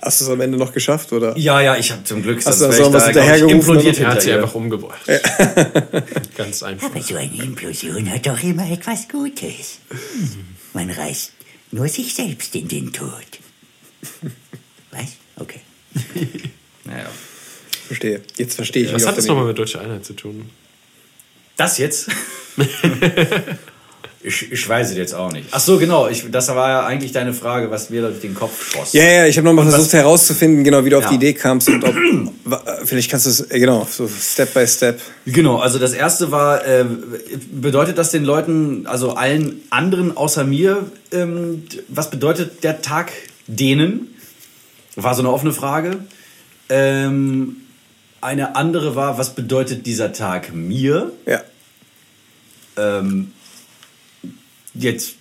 Hast 0.00 0.20
du 0.20 0.24
es 0.24 0.30
am 0.30 0.40
Ende 0.40 0.56
noch 0.56 0.72
geschafft, 0.72 1.12
oder? 1.12 1.36
Ja, 1.36 1.60
ja, 1.60 1.76
ich 1.76 1.90
habe 1.90 2.04
zum 2.04 2.22
Glück, 2.22 2.44
Hast 2.44 2.60
du 2.60 2.72
so 2.72 2.92
was 2.92 3.06
da, 3.06 3.12
glaub 3.12 3.24
ich, 3.24 3.32
hinterhergerufen 3.32 3.58
implodiert 3.58 3.98
Er 3.98 4.08
hat 4.08 4.22
sie 4.22 4.32
einfach 4.32 4.54
umgebracht. 4.54 5.00
Ganz 6.36 6.62
einfach. 6.62 6.86
Aber 6.86 7.02
so 7.02 7.16
eine 7.16 7.42
Implosion 7.42 8.10
hat 8.10 8.26
doch 8.26 8.42
immer 8.42 8.70
etwas 8.70 9.08
Gutes. 9.08 9.78
Man 10.72 10.90
reißt 10.90 11.32
nur 11.72 11.88
sich 11.88 12.14
selbst 12.14 12.54
in 12.54 12.68
den 12.68 12.92
Tod. 12.92 13.10
Was? 14.90 15.16
Okay. 15.36 15.60
Naja. 16.90 17.06
Verstehe. 17.86 18.20
Jetzt 18.36 18.54
verstehe 18.54 18.84
ich. 18.84 18.92
Was 18.92 19.02
hat 19.02 19.10
auf 19.10 19.16
das 19.16 19.26
nochmal 19.26 19.46
mit 19.46 19.58
deutscher 19.58 19.80
Einheit 19.80 20.04
zu 20.04 20.12
tun? 20.12 20.50
Das 21.56 21.78
jetzt? 21.78 22.08
ich, 24.22 24.52
ich 24.52 24.68
weiß 24.68 24.90
es 24.90 24.96
jetzt 24.96 25.14
auch 25.14 25.32
nicht. 25.32 25.48
Ach 25.50 25.60
so, 25.60 25.78
genau. 25.78 26.06
Ich, 26.08 26.24
das 26.30 26.48
war 26.48 26.68
ja 26.68 26.86
eigentlich 26.86 27.12
deine 27.12 27.32
Frage, 27.32 27.70
was 27.70 27.90
mir 27.90 28.02
durch 28.02 28.20
den 28.20 28.34
Kopf 28.34 28.70
schoss. 28.72 28.92
Ja, 28.92 29.02
ja, 29.04 29.26
ich 29.26 29.36
habe 29.38 29.46
nochmal 29.46 29.68
versucht 29.70 29.92
herauszufinden, 29.92 30.62
genau 30.62 30.84
wie 30.84 30.90
du 30.90 30.98
auf 30.98 31.04
Ja. 31.04 31.10
die 31.10 31.16
Idee 31.16 31.32
kamst 31.32 31.68
und 31.68 31.82
ob, 31.84 31.94
wa- 32.44 32.62
vielleicht 32.84 33.10
kannst 33.10 33.26
du 33.26 33.30
es, 33.30 33.40
äh, 33.50 33.58
genau, 33.58 33.86
so 33.90 34.08
Step 34.08 34.52
by 34.54 34.66
Step. 34.66 35.00
Genau, 35.26 35.58
also 35.58 35.78
das 35.78 35.92
erste 35.92 36.30
war, 36.30 36.66
äh, 36.66 36.84
bedeutet 37.50 37.98
das 37.98 38.10
den 38.10 38.24
Leuten, 38.24 38.86
also 38.86 39.12
allen 39.14 39.62
anderen 39.70 40.16
außer 40.16 40.44
mir, 40.44 40.84
ähm, 41.12 41.64
was 41.88 42.10
bedeutet 42.10 42.62
der 42.62 42.82
Tag 42.82 43.10
denen? 43.46 44.14
War 44.96 45.14
so 45.14 45.22
eine 45.22 45.30
offene 45.32 45.52
Frage. 45.52 45.98
Ähm, 46.70 47.56
eine 48.20 48.56
andere 48.56 48.96
war, 48.96 49.18
was 49.18 49.34
bedeutet 49.34 49.86
dieser 49.86 50.12
Tag 50.12 50.52
mir? 50.54 51.12
Ja. 51.26 51.42
Ähm, 52.76 53.32
jetzt 54.74 55.14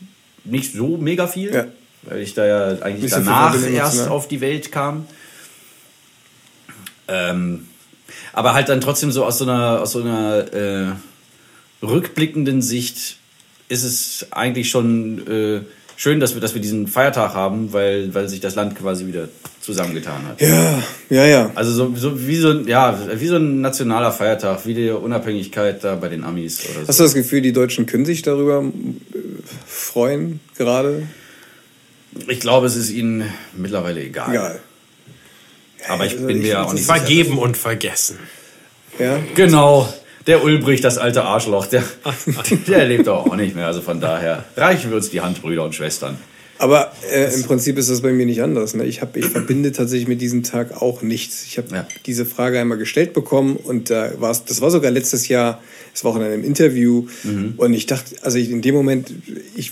nicht 0.43 0.74
so 0.74 0.97
mega 0.97 1.28
viel, 1.28 1.54
Ja. 1.54 1.66
weil 2.04 2.20
ich 2.22 2.34
da 2.34 2.45
ja 2.45 2.82
eigentlich 2.82 3.12
danach 3.12 3.54
erst 3.56 3.68
emotional. 3.68 4.10
auf 4.10 4.28
die 4.28 4.41
Welt 4.41 4.72
kam. 4.72 5.08
Ähm, 7.08 7.68
aber 8.34 8.54
halt 8.54 8.70
dann 8.70 8.82
trotzdem 8.82 9.12
so 9.12 9.26
aus 9.26 9.39
so 9.39 9.45
einer, 9.45 9.82
aus 9.82 9.93
so 9.93 10.02
einer 10.02 10.54
äh, 10.54 10.91
rückblickenden 11.82 12.62
Sicht 12.62 13.18
ist 13.70 13.84
es 13.84 14.28
eigentlich 14.32 14.70
schon 14.70 15.28
äh, 15.28 15.62
schön, 16.00 16.22
dass 16.22 16.34
wir, 16.34 16.39
dass 16.39 16.54
wir 16.54 16.62
diesen 16.62 16.88
Feiertag 16.88 17.34
haben, 17.34 17.74
weil, 17.74 18.14
weil 18.14 18.30
sich 18.30 18.39
das 18.39 18.56
Land 18.56 18.78
quasi 18.78 19.06
wieder 19.06 19.28
zusammengetan 19.60 20.26
hat. 20.26 20.39
Ja, 20.41 20.82
ja, 21.10 21.26
ja. 21.26 21.52
Also 21.56 21.74
so, 21.74 21.93
so, 21.95 22.26
wie 22.26 22.38
so, 22.38 22.52
ein- 22.52 22.68
ja, 22.68 22.97
wie 23.20 23.28
so 23.28 23.36
ein 23.36 23.60
nationaler 23.60 24.14
Feiertag, 24.14 24.66
wie 24.66 24.74
die 24.74 24.89
Unabhängigkeit 24.89 25.84
da 25.84 25.95
bei 25.95 26.08
den 26.08 26.24
Amis 26.24 26.64
oder 26.70 26.82
so. 26.84 26.88
Hast 26.88 27.00
du 27.02 27.04
das 27.04 27.14
Gefühl, 27.14 27.41
die 27.41 27.52
Deutschen 27.52 27.86
können 27.86 28.06
sich 28.06 28.22
darüber 28.22 28.64
äh, 28.64 29.20
freuen 29.68 30.39
gerade? 30.58 31.04
Ich 32.30 32.39
glaube, 32.39 32.68
es 32.68 32.78
ist 32.78 32.89
ihnen 32.91 33.26
mittlerweile 33.58 34.02
egal. 34.02 34.32
Egal. 34.32 34.60
Aber 35.89 36.06
ich 36.06 36.14
Also 36.14 36.28
bin 36.28 36.38
ich 36.38 36.43
mir 36.43 36.54
find, 36.56 36.66
auch 36.66 36.74
nicht 36.74 36.82
ist 36.82 36.88
sicher. 36.88 37.00
Vergeben 37.00 37.38
und 37.38 37.58
vergessen. 37.58 38.20
Ja. 38.97 39.20
Genau. 39.36 39.93
Der 40.28 40.44
Ulbricht, 40.44 40.84
das 40.84 40.98
alte 40.98 41.24
Arschloch, 41.24 41.66
der, 41.68 41.84
der 42.68 42.86
lebt 42.86 43.08
doch 43.08 43.26
auch 43.26 43.36
nicht 43.36 43.56
mehr. 43.56 43.68
Also 43.68 43.82
von 43.82 44.00
daher 44.02 44.44
reichen 44.56 44.90
wir 44.92 44.98
uns 44.98 45.10
die 45.10 45.22
Hand, 45.22 45.42
Brüder 45.42 45.64
und 45.64 45.74
Schwestern. 45.76 46.18
Aber 46.58 46.92
äh, 47.10 47.34
im 47.34 47.44
Prinzip 47.44 47.78
ist 47.78 47.90
das 47.90 48.02
bei 48.02 48.12
mir 48.12 48.26
nicht 48.26 48.42
anders. 48.44 48.74
Ne? 48.76 48.84
Ich, 48.86 49.02
hab, 49.02 49.16
ich 49.16 49.26
verbinde 49.26 49.72
tatsächlich 49.72 50.10
mit 50.10 50.20
diesem 50.20 50.44
Tag 50.44 50.82
auch 50.82 51.02
nichts. 51.02 51.46
Ich 51.46 51.58
habe 51.58 51.70
Ja. 51.74 51.88
diese 52.06 52.26
Frage 52.26 52.60
einmal 52.60 52.78
gestellt 52.78 53.14
bekommen 53.14 53.56
und 53.56 53.90
da 53.90 54.12
war's, 54.20 54.44
das 54.44 54.60
war 54.60 54.70
sogar 54.70 54.92
letztes 54.92 55.30
Jahr, 55.30 55.62
es 55.94 56.04
war 56.04 56.12
auch 56.12 56.16
in 56.18 56.24
einem 56.24 56.44
Interview 56.44 57.08
Mhm. 57.24 57.54
und 57.56 57.74
ich 57.74 57.86
dachte, 57.86 58.14
also 58.24 58.38
ich, 58.38 58.52
in 58.52 58.62
dem 58.62 58.76
Moment, 58.76 59.10
ich 59.56 59.72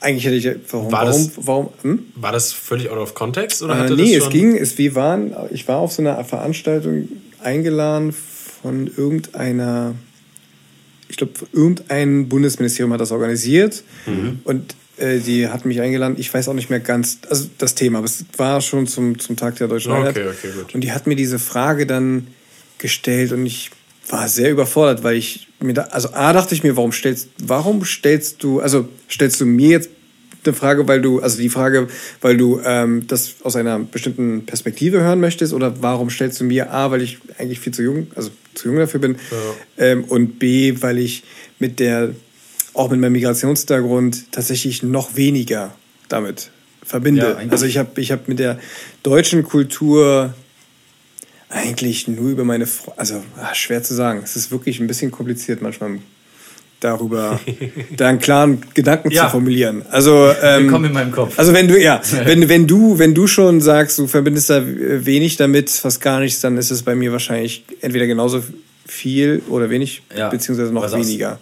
eigentlich 0.00 0.26
hätte 0.26 0.36
ich, 0.36 0.46
warum, 0.70 0.92
War 0.92 1.06
warum, 1.06 1.24
das- 1.24 1.46
warum, 1.46 1.68
hm? 1.80 1.98
War 2.16 2.32
das 2.32 2.52
völlig 2.52 2.90
out 2.90 2.98
of 2.98 3.14
context? 3.14 3.62
Oder 3.62 3.72
Äh, 3.74 3.78
hatte 3.78 3.94
nee, 3.96 4.14
das 4.14 4.24
es 4.26 4.30
ging, 4.30 4.54
es, 4.56 4.76
wir 4.76 4.94
waren, 4.94 5.34
ich 5.52 5.66
war 5.66 5.78
auf 5.78 5.92
so 5.92 6.02
einer 6.02 6.22
Veranstaltung 6.22 7.08
eingeladen 7.42 8.14
von 8.64 8.86
irgendeiner, 8.96 9.94
ich 11.10 11.18
glaube, 11.18 11.34
irgendein 11.52 12.30
Bundesministerium 12.30 12.94
hat 12.94 13.00
das 13.02 13.12
organisiert 13.12 13.84
Mhm. 14.06 14.38
und 14.44 14.74
äh, 14.96 15.18
die 15.18 15.48
hat 15.48 15.66
mich 15.66 15.82
eingeladen. 15.82 16.14
Ich 16.18 16.32
weiß 16.32 16.48
auch 16.48 16.54
nicht 16.54 16.70
mehr 16.70 16.80
ganz, 16.80 17.18
also 17.28 17.50
das 17.58 17.74
Thema, 17.74 17.98
aber 17.98 18.06
es 18.06 18.24
war 18.38 18.62
schon 18.62 18.86
zum, 18.86 19.18
zum 19.18 19.36
Tag 19.36 19.56
der 19.56 19.68
Deutschen 19.68 19.92
Okay, 19.92 20.00
Einheit. 20.00 20.16
okay, 20.16 20.48
gut. 20.56 20.74
Und 20.74 20.80
die 20.80 20.92
hat 20.92 21.06
mir 21.06 21.14
diese 21.14 21.38
Frage 21.38 21.86
dann 21.86 22.28
gestellt 22.78 23.32
und 23.32 23.44
ich 23.44 23.70
war 24.08 24.28
sehr 24.30 24.50
überfordert, 24.50 25.02
weil 25.04 25.16
ich 25.16 25.48
mir 25.60 25.74
da, 25.74 25.82
also 25.90 26.14
A 26.14 26.32
dachte 26.32 26.54
ich 26.54 26.62
mir, 26.62 26.74
warum 26.74 26.92
stellst, 26.92 27.28
warum 27.42 27.84
stellst 27.84 28.42
du, 28.42 28.60
also 28.60 28.88
stellst 29.10 29.38
du 29.42 29.44
mir 29.46 29.68
jetzt 29.72 29.90
eine 30.46 30.54
Frage, 30.54 30.86
weil 30.88 31.00
du, 31.00 31.20
also 31.20 31.38
die 31.38 31.48
Frage, 31.48 31.88
weil 32.20 32.36
du 32.36 32.60
ähm, 32.64 33.06
das 33.06 33.36
aus 33.42 33.56
einer 33.56 33.78
bestimmten 33.78 34.46
Perspektive 34.46 35.00
hören 35.00 35.20
möchtest 35.20 35.52
oder 35.52 35.82
warum 35.82 36.10
stellst 36.10 36.40
du 36.40 36.44
mir 36.44 36.72
A, 36.72 36.90
weil 36.90 37.02
ich 37.02 37.18
eigentlich 37.38 37.60
viel 37.60 37.72
zu 37.74 37.82
jung, 37.82 38.06
also 38.14 38.30
zu 38.54 38.68
jung 38.68 38.76
dafür 38.78 39.00
bin 39.00 39.16
ähm, 39.78 40.04
und 40.04 40.38
B, 40.38 40.74
weil 40.80 40.98
ich 40.98 41.24
mit 41.58 41.80
der, 41.80 42.10
auch 42.74 42.90
mit 42.90 43.00
meinem 43.00 43.12
Migrationshintergrund 43.12 44.32
tatsächlich 44.32 44.82
noch 44.82 45.16
weniger 45.16 45.74
damit 46.08 46.50
Ja, 46.82 46.86
verbinde. 46.86 47.36
eigentlich. 47.36 47.52
also 47.52 47.66
ich 47.66 47.78
habe 47.78 48.00
ich 48.00 48.12
hab 48.12 48.28
mit 48.28 48.38
der 48.38 48.58
deutschen 49.02 49.42
Kultur 49.42 50.34
eigentlich 51.48 52.08
nur 52.08 52.30
über 52.30 52.44
meine, 52.44 52.66
Fre 52.66 52.92
also 52.96 53.22
ah, 53.36 53.54
schwer 53.54 53.82
zu 53.82 53.94
sagen. 53.94 54.20
Es 54.24 54.34
ist 54.36 54.50
wirklich 54.50 54.80
ein 54.80 54.86
bisschen 54.86 55.10
kompliziert 55.10 55.62
manchmal 55.62 55.98
darüber, 56.84 57.40
da 57.96 58.08
einen 58.08 58.18
klaren 58.18 58.60
Gedanken 58.74 59.10
Ja. 59.10 59.24
zu 59.24 59.30
formulieren. 59.30 59.82
Also 59.90 60.30
ähm, 60.42 60.64
Willkommen 60.64 60.84
in 60.86 60.92
meinem 60.92 61.12
Kopf. 61.12 61.38
Also 61.38 61.52
wenn 61.54 61.66
du 61.68 61.80
ja, 61.80 62.00
wenn 62.24 62.48
wenn 62.48 62.66
du 62.66 62.98
wenn 62.98 63.14
du 63.14 63.26
schon 63.26 63.60
sagst, 63.60 63.98
du 63.98 64.06
verbindest 64.06 64.50
da 64.50 64.62
wenig 64.64 65.36
damit, 65.36 65.70
fast 65.70 66.00
gar 66.00 66.20
nichts, 66.20 66.40
dann 66.40 66.56
ist 66.58 66.70
es 66.70 66.82
bei 66.82 66.94
mir 66.94 67.10
wahrscheinlich 67.12 67.64
entweder 67.80 68.06
genauso 68.06 68.42
viel 68.86 69.42
oder 69.48 69.70
wenig, 69.70 70.02
Ja. 70.16 70.28
beziehungsweise 70.28 70.72
noch 70.72 70.92
weniger. 70.92 71.38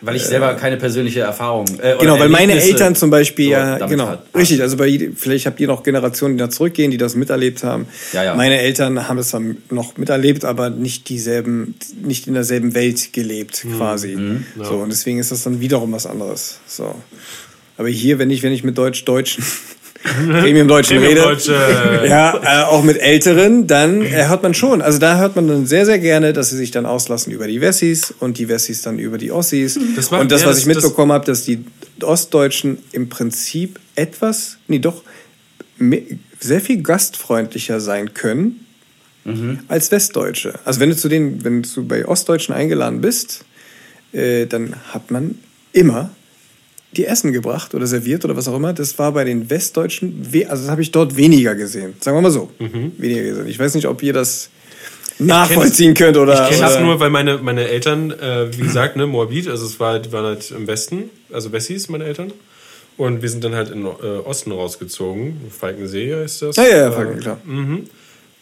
Weil 0.00 0.16
ich 0.16 0.24
selber 0.24 0.54
keine 0.54 0.76
persönliche 0.78 1.20
Erfahrung. 1.20 1.66
Äh, 1.78 1.94
oder 1.94 1.96
Genau, 1.98 2.18
weil 2.18 2.28
meine 2.30 2.60
Eltern 2.60 2.94
zum 2.94 3.10
Beispiel, 3.10 3.46
so 3.46 3.50
ja, 3.52 3.86
genau, 3.86 4.08
hat- 4.08 4.26
richtig. 4.34 4.62
Also 4.62 4.76
bei, 4.78 5.10
vielleicht 5.14 5.46
habt 5.46 5.60
ihr 5.60 5.66
noch 5.66 5.82
Generationen, 5.82 6.36
die 6.36 6.40
da 6.40 6.48
zurückgehen, 6.48 6.90
die 6.90 6.96
das 6.96 7.14
miterlebt 7.14 7.62
haben. 7.64 7.86
Ja, 8.12 8.24
ja. 8.24 8.34
Meine 8.34 8.58
Eltern 8.60 9.08
haben 9.08 9.18
das 9.18 9.28
zwar 9.28 9.42
noch 9.70 9.96
miterlebt, 9.98 10.44
aber 10.46 10.70
nicht 10.70 11.08
dieselben, 11.10 11.74
nicht 12.02 12.26
in 12.28 12.34
derselben 12.34 12.74
Welt 12.74 13.12
gelebt, 13.12 13.64
Mhm. 13.64 13.76
quasi. 13.76 14.18
So 14.62 14.76
und 14.76 14.88
deswegen 14.90 15.18
ist 15.18 15.30
das 15.32 15.42
dann 15.42 15.60
wiederum 15.60 15.92
was 15.92 16.06
anderes. 16.06 16.60
So, 16.66 16.94
aber 17.76 17.88
hier, 17.88 18.18
wenn 18.18 18.30
ich 18.30 18.42
wenn 18.42 18.52
ich 18.52 18.64
mit 18.64 18.78
Deutsch-Deutschen 18.78 19.44
Premium 20.40 20.68
Deutschen 20.68 20.98
Premium 20.98 21.18
rede, 21.18 21.20
Deutsche. 21.22 22.04
ja, 22.08 22.40
äh, 22.42 22.64
auch 22.64 22.82
mit 22.82 22.98
Älteren, 22.98 23.66
dann 23.66 24.02
äh, 24.02 24.26
hört 24.26 24.42
man 24.42 24.54
schon. 24.54 24.82
Also 24.82 24.98
da 24.98 25.18
hört 25.18 25.36
man 25.36 25.48
dann 25.48 25.66
sehr, 25.66 25.86
sehr 25.86 25.98
gerne, 25.98 26.32
dass 26.32 26.50
sie 26.50 26.56
sich 26.56 26.70
dann 26.70 26.86
auslassen 26.86 27.32
über 27.32 27.46
die 27.46 27.60
Wessis 27.60 28.14
und 28.18 28.38
die 28.38 28.48
Wessis 28.48 28.82
dann 28.82 28.98
über 28.98 29.18
die 29.18 29.30
Ossis. 29.30 29.78
Das 29.96 30.08
und 30.08 30.32
das, 30.32 30.44
was 30.44 30.58
ich 30.58 30.66
mitbekommen 30.66 31.12
habe, 31.12 31.24
dass 31.24 31.44
die 31.44 31.64
Ostdeutschen 32.02 32.78
im 32.92 33.08
Prinzip 33.08 33.80
etwas, 33.94 34.58
nee, 34.68 34.78
doch 34.78 35.02
sehr 36.40 36.60
viel 36.60 36.82
gastfreundlicher 36.82 37.80
sein 37.80 38.14
können 38.14 38.66
als 39.66 39.90
Westdeutsche. 39.90 40.54
Also 40.64 40.78
wenn 40.78 40.90
du 40.90 40.96
zu 40.96 41.08
den, 41.08 41.44
wenn 41.44 41.62
du 41.62 41.84
bei 41.84 42.06
Ostdeutschen 42.06 42.54
eingeladen 42.54 43.00
bist, 43.00 43.44
äh, 44.12 44.46
dann 44.46 44.76
hat 44.92 45.10
man 45.10 45.38
immer 45.72 46.10
die 46.96 47.04
Essen 47.06 47.32
gebracht 47.32 47.74
oder 47.74 47.86
serviert 47.86 48.24
oder 48.24 48.36
was 48.36 48.48
auch 48.48 48.56
immer. 48.56 48.72
Das 48.72 48.98
war 48.98 49.12
bei 49.12 49.24
den 49.24 49.48
Westdeutschen, 49.50 50.26
we- 50.32 50.48
also 50.48 50.62
das 50.64 50.70
habe 50.70 50.82
ich 50.82 50.90
dort 50.90 51.16
weniger 51.16 51.54
gesehen. 51.54 51.94
Sagen 52.00 52.16
wir 52.16 52.22
mal 52.22 52.30
so. 52.30 52.50
Weniger 52.58 53.22
gesehen. 53.22 53.48
Ich 53.48 53.58
weiß 53.58 53.74
nicht, 53.74 53.86
ob 53.86 54.02
ihr 54.02 54.12
das 54.12 54.50
nachvollziehen 55.18 55.94
könnt 55.94 56.16
oder. 56.16 56.44
Ich 56.44 56.50
kenne 56.56 56.62
das 56.62 56.80
nur, 56.80 57.00
weil 57.00 57.10
meine, 57.10 57.38
meine 57.38 57.66
Eltern, 57.68 58.10
äh, 58.10 58.56
wie 58.56 58.62
gesagt, 58.62 58.96
ne, 58.96 59.06
Moabit, 59.06 59.48
also 59.48 59.64
es 59.66 59.78
war, 59.80 59.98
die 59.98 60.12
waren 60.12 60.24
halt 60.26 60.50
im 60.50 60.66
Westen, 60.66 61.10
also 61.32 61.52
Wessis, 61.52 61.88
meine 61.88 62.04
Eltern. 62.04 62.32
Und 62.98 63.20
wir 63.22 63.28
sind 63.28 63.44
dann 63.44 63.54
halt 63.54 63.70
in 63.70 63.84
äh, 63.84 63.88
Osten 64.24 64.52
rausgezogen. 64.52 65.36
Falkensee 65.50 66.12
ist 66.24 66.40
das. 66.42 66.56
ja, 66.56 66.64
ja, 66.64 66.76
ja, 66.76 66.88
Äh, 66.88 66.92
Falken, 66.92 67.20
klar. 67.20 67.38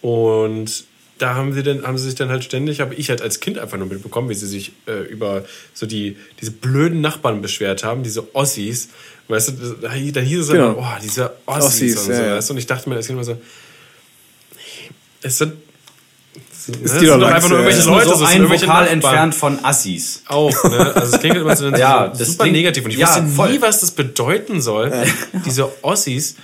Und 0.01 0.85
da 1.19 1.35
haben 1.35 1.53
sie, 1.53 1.63
dann, 1.63 1.87
haben 1.87 1.97
sie 1.97 2.07
sich 2.07 2.15
dann 2.17 2.29
halt 2.29 2.43
ständig, 2.45 2.81
habe 2.81 2.95
ich 2.95 3.09
halt 3.09 3.23
als 3.23 3.39
Kind 3.41 3.59
einfach 3.59 3.79
nur 3.79 3.87
mitbekommen, 3.87 4.29
wie 4.29 4.35
sie 4.35 4.47
sich 4.49 4.73
äh, 4.87 5.03
über 5.09 5.45
so 5.73 5.87
die, 5.87 6.17
diese 6.41 6.51
blöden 6.51 7.01
Nachbarn 7.01 7.41
beschwert 7.43 7.85
haben, 7.85 8.03
diese 8.03 8.35
Ossis. 8.35 8.89
Weißt 9.29 9.49
du, 9.49 9.53
das- 9.53 9.81
dann 10.13 10.25
hieß 10.25 10.41
es 10.41 10.49
Genau. 10.49 10.73
immer, 10.73 10.79
oh, 10.79 11.01
diese 11.03 11.33
Ossis, 11.47 11.65
Ossis, 11.97 11.97
und 12.09 12.15
so. 12.17 12.23
ja. 12.23 12.37
Weißt 12.37 12.49
du? 12.51 12.55
Und 12.55 12.59
ich 12.59 12.67
dachte 12.67 12.89
mir 12.89 12.97
als 12.97 13.07
Kind 13.07 13.17
immer 13.17 13.25
so, 13.25 13.39
es 15.23 15.39
sind, 15.39 15.55
ne, 15.55 16.75
es 16.85 16.99
die 16.99 17.07
doch 17.07 17.23
einfach 17.23 17.49
nur 17.49 17.59
irgendwelche 17.59 17.79
ist 17.81 17.87
nur 17.87 17.97
Leute, 18.03 18.17
so 18.17 18.25
ein 18.25 18.43
Vokal 18.45 18.59
Nachbarn. 18.67 18.87
entfernt 18.89 19.35
von 19.35 19.65
Assis. 19.65 20.23
Auch, 20.27 20.65
ne? 20.65 20.93
Also 20.95 21.15
es 21.15 21.21
klingt 21.21 21.37
immer 21.37 21.57
so, 21.57 21.69
Ja, 21.77 22.09
das 22.09 22.29
super 22.33 22.47
negativ. 22.47 22.85
Und 22.85 22.91
ich 22.91 22.99
ja, 22.99 23.07
wusste 23.09 23.27
voll. 23.29 23.51
nie, 23.53 23.61
was 23.63 23.81
das 23.81 23.93
bedeuten 23.93 24.61
soll. 24.61 24.93
Diese 25.47 25.71
Ossis, 25.83 26.37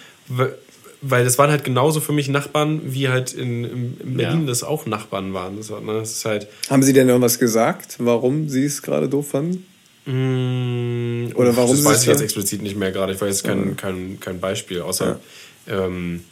weil 1.03 1.25
das 1.25 1.39
waren 1.39 1.51
halt 1.51 1.65
genauso 1.65 2.01
für 2.01 2.13
mich 2.13 2.29
Nachbarn, 2.29 2.81
wie 2.85 3.09
halt 3.09 3.33
in, 3.33 3.65
in, 3.65 4.01
in 4.01 4.17
Berlin 4.17 4.41
Ja. 4.43 4.47
das 4.47 4.63
auch 4.63 4.87
Nachbarn 4.87 5.33
waren. 5.35 5.57
Das, 5.57 5.71
war, 5.71 5.81
ne? 5.81 5.95
das 6.01 6.13
ist 6.13 6.25
halt. 6.25 6.47
Haben 6.69 6.83
Sie 6.83 6.93
denn 6.93 7.09
irgendwas 7.09 7.39
gesagt, 7.39 7.97
warum 7.99 8.49
Sie 8.49 8.65
es 8.65 8.83
gerade 8.83 9.09
doof 9.09 9.31
fanden? 9.31 9.65
Mm, 10.07 11.33
Oder 11.35 11.57
warum 11.57 11.77
Das 11.77 11.85
weiß 11.85 12.03
ich 12.03 12.09
jetzt 12.09 12.21
explizit 12.23 12.63
nicht 12.63 12.77
mehr 12.77 12.93
gerade. 12.93 13.13
Ich 13.13 13.21
weiß 13.21 13.29
jetzt 13.29 13.45
kein, 13.45 13.77
kein, 13.77 14.19
kein 14.21 14.41
Beispiel, 14.41 14.81
außer 14.83 15.21
ähm, 15.69 16.25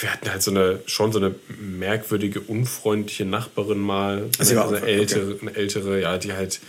wir 0.00 0.10
hatten 0.12 0.30
halt 0.30 0.42
so 0.42 0.50
eine 0.50 0.80
schon 0.86 1.12
so 1.12 1.18
eine 1.18 1.34
merkwürdige, 1.60 2.40
unfreundliche 2.40 3.24
Nachbarin 3.24 3.78
mal. 3.78 4.24
Also 4.38 4.50
sie 4.50 4.56
war 4.56 4.68
eine, 4.68 4.76
unfreundlich, 4.78 4.98
ältere, 5.16 5.38
eine 5.40 5.54
ältere, 5.56 6.00
ja, 6.00 6.18
die 6.18 6.32
halt 6.32 6.60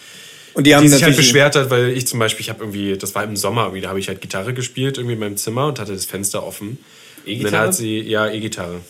Und 0.53 0.67
die 0.67 0.75
haben 0.75 0.83
die 0.83 0.89
sich 0.89 1.01
halt 1.03 1.11
natürlich- 1.11 1.27
beschwert 1.31 1.55
hat, 1.55 1.69
weil 1.69 1.89
ich 1.89 2.07
zum 2.07 2.19
Beispiel, 2.19 2.41
ich 2.41 2.49
habe 2.49 2.59
irgendwie, 2.63 2.97
das 2.97 3.15
war 3.15 3.23
im 3.23 3.35
Sommer, 3.37 3.63
irgendwie, 3.63 3.81
da 3.81 3.89
habe 3.89 3.99
ich 3.99 4.07
halt 4.09 4.19
Gitarre 4.21 4.53
gespielt, 4.53 4.97
irgendwie 4.97 5.13
in 5.13 5.19
meinem 5.19 5.37
Zimmer 5.37 5.67
und 5.67 5.79
hatte 5.79 5.93
das 5.93 6.05
Fenster 6.05 6.45
offen. 6.45 6.77
Und 7.25 7.31
dann 7.31 7.41
E-Gitarre? 7.41 7.67
hat 7.67 7.75
sie, 7.75 8.01
ja, 8.01 8.29
E-Gitarre. 8.29 8.81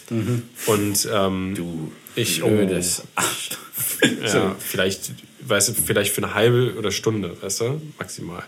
Und 0.65 1.07
ähm, 1.11 1.53
Du 1.55 1.91
ich, 2.15 2.41
blödes 2.41 3.03
ja, 4.23 4.55
vielleicht, 4.59 5.11
weißt 5.41 5.69
du, 5.69 5.73
vielleicht 5.73 6.13
für 6.13 6.23
eine 6.23 6.33
halbe 6.33 6.75
oder 6.77 6.91
Stunde, 6.91 7.41
weißt 7.41 7.61
du, 7.61 7.81
maximal. 7.97 8.43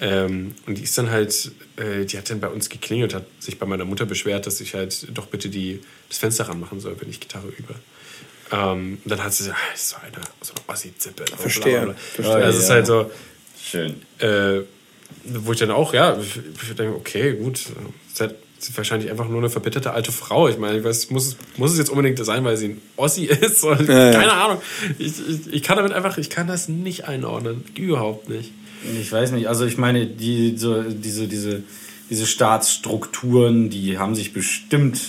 Ähm, 0.00 0.54
und 0.66 0.78
die 0.78 0.82
ist 0.82 0.96
dann 0.98 1.10
halt, 1.10 1.52
äh, 1.76 2.04
die 2.04 2.16
hat 2.18 2.30
dann 2.30 2.40
bei 2.40 2.48
uns 2.48 2.68
geklingelt, 2.68 3.14
hat 3.14 3.26
sich 3.38 3.58
bei 3.58 3.66
meiner 3.66 3.84
Mutter 3.84 4.06
beschwert, 4.06 4.46
dass 4.46 4.60
ich 4.60 4.74
halt 4.74 5.06
doch 5.16 5.26
bitte 5.26 5.48
die, 5.48 5.80
das 6.08 6.18
Fenster 6.18 6.48
ranmachen 6.48 6.80
soll, 6.80 6.96
wenn 7.00 7.10
ich 7.10 7.20
Gitarre 7.20 7.48
übe. 7.48 7.74
Ähm, 8.50 8.98
und 9.04 9.10
dann 9.10 9.22
hat 9.22 9.32
sie 9.32 9.44
gesagt, 9.44 9.60
ah, 9.60 9.74
ist 9.74 9.88
so 9.90 9.96
eine, 9.96 10.24
so 10.40 10.54
eine 10.54 10.68
Ossi-Zippe. 10.68 11.24
Verstehe, 11.36 11.94
verstehe. 12.14 12.34
Also 12.36 12.58
es 12.58 12.64
ist 12.64 12.70
halt 12.70 12.86
so, 12.86 13.10
Schön. 13.62 14.02
äh, 14.18 14.62
wo 15.24 15.52
ich 15.52 15.58
dann 15.58 15.70
auch, 15.70 15.94
ja, 15.94 16.18
ich, 16.18 16.36
ich 16.36 16.74
denke, 16.74 16.96
okay, 16.96 17.34
gut, 17.34 17.58
ist 17.58 18.20
halt 18.20 18.34
wahrscheinlich 18.76 19.10
einfach 19.10 19.28
nur 19.28 19.38
eine 19.38 19.50
verbitterte 19.50 19.92
alte 19.92 20.12
Frau. 20.12 20.48
Ich 20.48 20.58
meine, 20.58 20.78
ich 20.78 20.84
weiß, 20.84 21.10
muss, 21.10 21.26
es- 21.28 21.36
muss 21.56 21.72
es 21.72 21.78
jetzt 21.78 21.90
unbedingt 21.90 22.24
sein, 22.24 22.44
weil 22.44 22.56
sie 22.56 22.66
ein 22.70 22.80
Ossi 22.96 23.24
ist? 23.40 23.62
Ja, 23.64 23.72
ja. 23.80 24.12
Keine 24.12 24.32
Ahnung. 24.32 24.58
Ich, 24.98 25.14
ich, 25.28 25.52
ich 25.52 25.62
kann 25.62 25.76
damit 25.76 25.92
einfach, 25.92 26.18
ich 26.18 26.30
kann 26.30 26.46
das 26.46 26.68
nicht 26.68 27.06
einordnen. 27.08 27.64
Überhaupt 27.76 28.28
nicht. 28.28 28.52
Ich 29.00 29.10
weiß 29.12 29.30
nicht, 29.32 29.46
also 29.48 29.64
ich 29.64 29.78
meine, 29.78 30.06
die, 30.06 30.56
so, 30.56 30.82
diese, 30.82 31.28
diese, 31.28 31.62
diese 32.10 32.26
Staatsstrukturen, 32.26 33.70
die 33.70 33.98
haben 33.98 34.14
sich 34.14 34.32
bestimmt 34.32 35.00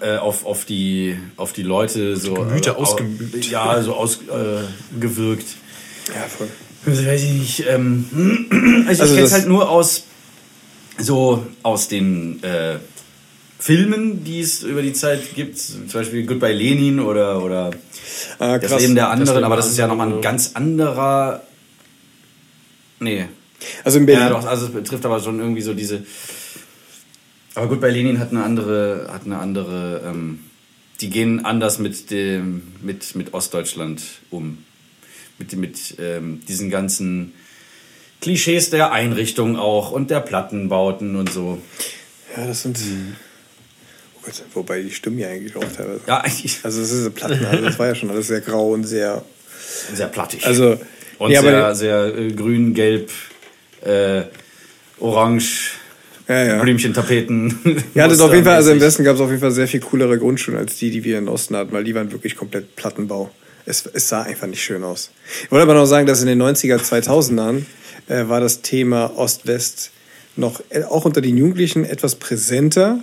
äh, 0.00 0.16
auf, 0.18 0.44
auf, 0.46 0.64
die, 0.64 1.16
auf 1.36 1.52
die 1.52 1.62
Leute 1.62 2.16
so. 2.16 2.34
Gemüter 2.34 2.72
äh, 2.72 2.74
au- 2.74 2.78
ausgeübt. 2.82 3.50
Ja, 3.50 3.82
so 3.82 3.94
ausgewirkt. 3.94 5.46
Äh. 6.10 6.14
Ja, 6.14 6.22
voll. 6.28 6.48
Also, 6.86 7.04
weiß 7.04 7.22
ich 7.24 7.32
nicht. 7.32 7.64
Ähm, 7.68 8.84
also, 8.86 9.02
Also 9.02 9.04
ich 9.04 9.10
kenne 9.16 9.26
es 9.26 9.32
halt 9.32 9.48
nur 9.48 9.68
aus 9.68 10.04
so 10.98 11.46
aus 11.62 11.88
den 11.88 12.42
äh, 12.42 12.76
Filmen, 13.58 14.24
die 14.24 14.40
es 14.40 14.62
über 14.62 14.82
die 14.82 14.92
Zeit 14.92 15.34
gibt. 15.34 15.58
Zum 15.58 15.88
Beispiel 15.92 16.26
Goodbye 16.26 16.52
Lenin 16.52 17.00
oder, 17.00 17.42
oder 17.42 17.70
Ah, 18.38 18.58
Das 18.58 18.70
krass. 18.70 18.82
Leben 18.82 18.94
der 18.94 19.10
anderen, 19.10 19.34
Leben 19.34 19.44
aber 19.44 19.56
das 19.56 19.68
ist 19.68 19.78
ja 19.78 19.86
nochmal 19.86 20.12
ein 20.12 20.20
ganz 20.20 20.52
anderer. 20.54 21.42
Nee. 23.00 23.26
Also 23.84 23.98
in 23.98 24.06
Berlin. 24.06 24.24
Ja, 24.24 24.30
doch, 24.30 24.46
also 24.46 24.66
es 24.66 24.72
betrifft 24.72 25.04
aber 25.04 25.20
schon 25.20 25.40
irgendwie 25.40 25.62
so 25.62 25.74
diese. 25.74 26.04
Aber 27.54 27.74
bei 27.76 27.90
Lenin 27.90 28.20
hat 28.20 28.30
eine 28.30 28.44
andere, 28.44 29.08
hat 29.12 29.24
eine 29.24 29.38
andere, 29.38 30.02
ähm, 30.06 30.40
die 31.00 31.10
gehen 31.10 31.44
anders 31.44 31.78
mit 31.78 32.10
dem, 32.10 32.62
mit, 32.82 33.14
mit 33.16 33.34
Ostdeutschland 33.34 34.02
um. 34.30 34.58
Mit, 35.38 35.52
mit 35.56 35.94
ähm, 36.00 36.40
diesen 36.48 36.68
ganzen 36.70 37.32
Klischees 38.20 38.70
der 38.70 38.92
Einrichtung 38.92 39.56
auch 39.56 39.90
und 39.90 40.10
der 40.10 40.20
Plattenbauten 40.20 41.16
und 41.16 41.32
so. 41.32 41.58
Ja, 42.36 42.46
das 42.46 42.62
sind. 42.62 42.78
Oh 44.16 44.20
Gott, 44.24 44.42
wobei 44.54 44.82
die 44.82 44.90
stimmen 44.90 45.18
ja 45.18 45.28
eigentlich 45.28 45.56
auch 45.56 45.64
teilweise. 45.76 46.00
Ja, 46.06 46.20
eigentlich 46.20 46.58
Also 46.62 46.82
es 46.82 46.90
ist 46.90 47.14
Platten, 47.14 47.44
also 47.44 47.64
das 47.64 47.78
war 47.78 47.86
ja 47.86 47.94
schon 47.94 48.10
alles 48.10 48.26
sehr 48.26 48.40
grau 48.40 48.72
und 48.72 48.84
sehr. 48.84 49.22
sehr 49.94 50.08
plattig. 50.08 50.46
Also 50.46 50.78
und 51.18 51.30
nee, 51.30 51.38
sehr, 51.38 51.74
sehr 51.74 52.16
äh, 52.16 52.32
grün, 52.32 52.74
gelb, 52.74 53.10
äh, 53.84 54.22
orange, 55.00 55.72
ja, 56.28 56.44
ja. 56.44 56.62
Blümchentapeten. 56.62 57.58
Ja, 57.94 58.06
das 58.06 58.20
auf 58.20 58.32
jeden 58.32 58.44
Fall, 58.44 58.56
also 58.56 58.70
im. 58.70 58.80
Westen 58.80 59.02
gab 59.02 59.16
es 59.16 59.20
auf 59.20 59.28
jeden 59.28 59.40
Fall 59.40 59.50
sehr 59.50 59.66
viel 59.66 59.80
coolere 59.80 60.18
Grundschulen 60.18 60.60
als 60.60 60.76
die, 60.76 60.90
die 60.90 61.02
wir 61.04 61.18
im 61.18 61.28
Osten 61.28 61.56
hatten, 61.56 61.72
weil 61.72 61.84
die 61.84 61.94
waren 61.94 62.12
wirklich 62.12 62.36
komplett 62.36 62.76
Plattenbau. 62.76 63.30
Es, 63.66 63.84
es 63.86 64.08
sah 64.08 64.22
einfach 64.22 64.46
nicht 64.46 64.62
schön 64.62 64.84
aus. 64.84 65.10
Ich 65.42 65.50
wollte 65.50 65.64
aber 65.64 65.74
noch 65.74 65.86
sagen, 65.86 66.06
dass 66.06 66.20
in 66.20 66.26
den 66.26 66.40
90er, 66.40 66.78
2000ern 66.78 67.62
äh, 68.08 68.28
war 68.28 68.40
das 68.40 68.62
Thema 68.62 69.16
Ost-West 69.16 69.90
noch 70.36 70.60
äh, 70.70 70.84
auch 70.84 71.04
unter 71.04 71.20
den 71.20 71.36
Jugendlichen 71.36 71.84
etwas 71.84 72.14
präsenter 72.16 73.00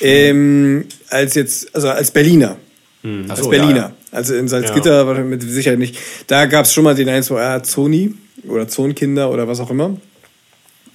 ähm, 0.00 0.86
als 1.08 1.34
jetzt, 1.34 1.74
also 1.74 1.88
als 1.90 2.10
Berliner. 2.10 2.56
Ach 3.02 3.30
Als 3.30 3.40
so, 3.40 3.48
Berliner. 3.48 3.76
Ja, 3.76 3.92
Also 4.10 4.34
in 4.34 4.48
Salzgitter 4.48 5.06
war 5.06 5.18
mit 5.20 5.42
Sicherheit 5.42 5.78
nicht. 5.78 5.96
Da 6.26 6.46
gab 6.46 6.66
es 6.66 6.72
schon 6.72 6.84
mal 6.84 6.94
den 6.94 7.08
1, 7.08 7.30
wo 7.30 7.36
er 7.36 7.62
Zoni 7.62 8.14
oder 8.46 8.68
Zonkinder 8.68 9.30
oder 9.30 9.48
was 9.48 9.60
auch 9.60 9.70
immer. 9.70 9.96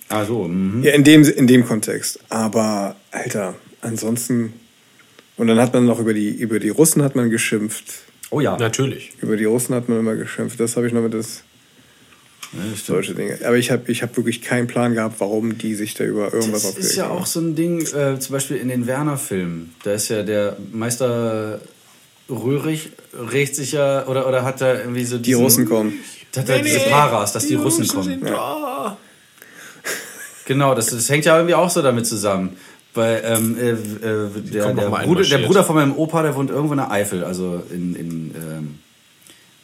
ja. 0.09 0.17
Also, 0.17 0.43
mhm. 0.43 0.83
Ja, 0.83 0.91
in 0.93 1.03
dem, 1.03 1.23
in 1.23 1.47
dem 1.47 1.65
Kontext. 1.65 2.19
Aber, 2.29 2.95
Alter, 3.11 3.55
ansonsten. 3.81 4.53
Und 5.37 5.47
dann 5.47 5.59
hat 5.59 5.73
man 5.73 5.85
noch 5.85 5.99
über 5.99 6.13
die, 6.13 6.29
über 6.29 6.59
die 6.59 6.69
Russen 6.69 7.01
hat 7.01 7.15
man 7.15 7.29
geschimpft. 7.31 7.85
Oh 8.29 8.39
ja. 8.39 8.55
Natürlich. 8.57 9.13
Über 9.21 9.35
die 9.35 9.45
Russen 9.45 9.73
hat 9.73 9.89
man 9.89 9.99
immer 9.99 10.15
geschimpft. 10.15 10.59
Das 10.59 10.77
habe 10.77 10.85
ich 10.87 10.93
noch 10.93 11.01
mit 11.01 11.13
das 11.13 11.43
Ja, 12.53 12.59
das 12.71 12.85
solche 12.85 13.13
Dinge. 13.15 13.37
Aber 13.45 13.57
ich 13.57 13.71
habe 13.71 13.91
ich 13.91 14.01
hab 14.01 14.15
wirklich 14.17 14.41
keinen 14.41 14.67
Plan 14.67 14.93
gehabt, 14.93 15.15
warum 15.19 15.57
die 15.57 15.75
sich 15.75 15.93
da 15.93 16.03
über 16.03 16.33
irgendwas 16.33 16.61
Das 16.63 16.65
aufgeregt 16.71 16.89
ist 16.91 16.95
ja 16.95 17.05
haben. 17.09 17.17
auch 17.17 17.25
so 17.25 17.39
ein 17.41 17.55
Ding, 17.55 17.81
äh, 17.81 18.19
zum 18.19 18.33
Beispiel 18.33 18.57
in 18.57 18.69
den 18.69 18.87
Werner-Filmen. 18.87 19.73
Da 19.83 19.93
ist 19.93 20.09
ja 20.09 20.23
der 20.23 20.55
Meister 20.71 21.59
Röhrig, 22.29 22.89
regt 23.13 23.55
sich 23.55 23.73
ja, 23.73 24.07
oder, 24.07 24.27
oder 24.27 24.43
hat 24.43 24.59
da 24.61 24.73
irgendwie 24.79 25.05
so 25.05 25.17
Die 25.17 25.23
diesen- 25.23 25.43
Russen 25.43 25.65
kommen. 25.67 25.93
Hat 26.35 26.49
er 26.49 26.61
diese 26.61 26.79
Paras, 26.79 27.31
dass 27.33 27.47
die, 27.47 27.55
Russen 27.55 27.87
kommen. 27.87 28.19
da. 28.21 28.97
Genau, 30.45 30.75
das, 30.75 30.87
das 30.87 31.09
hängt 31.09 31.25
ja 31.25 31.37
irgendwie 31.37 31.55
auch 31.55 31.69
so 31.69 31.81
damit 31.81 32.05
zusammen. 32.05 32.57
Weil 32.93 33.21
ähm, 33.25 33.57
äh, 33.57 33.69
äh, 33.71 34.29
der, 34.51 34.73
der, 34.73 34.89
Bruder, 34.89 35.23
der. 35.23 35.37
Bruder 35.39 35.63
von 35.63 35.75
meinem 35.75 35.95
Opa, 35.95 36.21
der 36.23 36.35
wohnt 36.35 36.49
irgendwo 36.49 36.73
in 36.73 36.77
der 36.77 36.91
Eifel, 36.91 37.23
also 37.25 37.61
in, 37.69 37.93
in 37.95 38.35
ähm, 38.35 38.79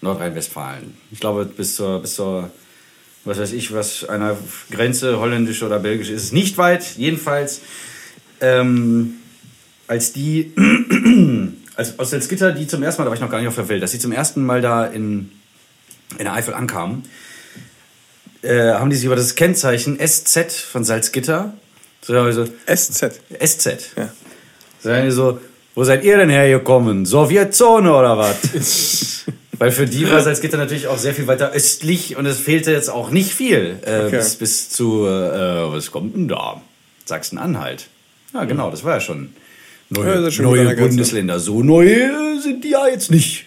Nordrhein-Westfalen. 0.01 0.95
Ich 1.11 1.19
glaube, 1.19 1.45
bis 1.45 1.75
zur, 1.75 1.99
bis 2.01 2.15
zur, 2.15 2.49
was 3.26 3.39
weiß 3.39 3.51
ich, 3.53 3.74
was 3.74 4.03
einer 4.07 4.38
Grenze, 4.72 5.19
holländisch 5.19 5.61
oder 5.63 5.80
belgisch 5.80 6.09
ist 6.09 6.24
es 6.24 6.32
nicht 6.32 6.57
weit. 6.57 6.84
Jedenfalls, 6.97 7.61
ähm, 8.39 9.15
als 9.88 10.13
die, 10.13 10.53
als 11.76 11.99
aus 11.99 12.09
Salzgitter, 12.09 12.51
die 12.51 12.67
zum 12.67 12.82
ersten 12.84 13.01
Mal, 13.01 13.05
da 13.05 13.09
war 13.11 13.15
ich 13.15 13.22
noch 13.22 13.30
gar 13.30 13.39
nicht 13.39 13.47
auf 13.47 13.55
der 13.55 13.69
Welt, 13.69 13.84
dass 13.84 13.91
sie 13.91 13.99
zum 13.99 14.11
ersten 14.11 14.43
Mal 14.43 14.61
da 14.61 14.86
in, 14.86 15.32
in 16.17 16.26
der 16.26 16.34
Eifel 16.34 16.53
ankamen, 16.53 17.03
äh, 18.41 18.72
haben 18.74 18.89
die 18.89 18.95
sich 18.95 19.05
über 19.05 19.15
das 19.15 19.36
Kennzeichen 19.36 19.99
SZ 19.99 20.51
von 20.53 20.84
Salzgitter, 20.84 21.53
so, 22.01 22.17
also 22.17 22.45
SZ. 22.65 23.22
SZ, 23.39 23.91
Ja. 23.95 24.09
sagen 24.80 25.05
die 25.05 25.11
so, 25.11 25.39
wo 25.76 25.84
seid 25.84 26.03
ihr 26.03 26.17
denn 26.17 26.30
hergekommen? 26.32 27.05
Sowjetzone 27.05 27.93
oder 27.93 28.17
was? 28.17 29.26
Weil 29.62 29.72
für 29.72 29.86
die 29.86 30.09
war 30.09 30.24
Salzgitter 30.24 30.57
natürlich 30.57 30.88
auch 30.88 30.97
sehr 30.97 31.14
viel 31.14 31.28
weiter 31.28 31.51
östlich 31.51 32.16
und 32.16 32.26
es 32.26 32.39
fehlte 32.39 32.72
jetzt 32.72 32.89
auch 32.89 33.12
nicht 33.12 33.32
viel 33.32 33.78
äh, 33.86 34.05
Okay. 34.05 34.18
bis, 34.18 34.36
bis 34.38 34.70
zu, 34.72 35.05
äh, 35.05 35.72
was 35.72 35.91
kommt 35.91 36.16
denn 36.16 36.28
da? 36.28 36.64
Sachsen-Anhalt. 37.05 37.86
Ja, 38.34 38.45
genau, 38.45 38.72
das 38.72 38.84
war 38.84 38.95
ja 38.95 38.99
schon 39.01 39.34
neue, 39.91 40.24
Ja, 40.24 40.32
schon 40.32 40.45
neue. 40.45 40.76
Bundesländer. 40.76 41.39
So 41.39 41.62
neu 41.62 42.09
sind 42.41 42.64
die 42.64 42.70
ja 42.72 42.88
jetzt 42.88 43.12
nicht 43.12 43.45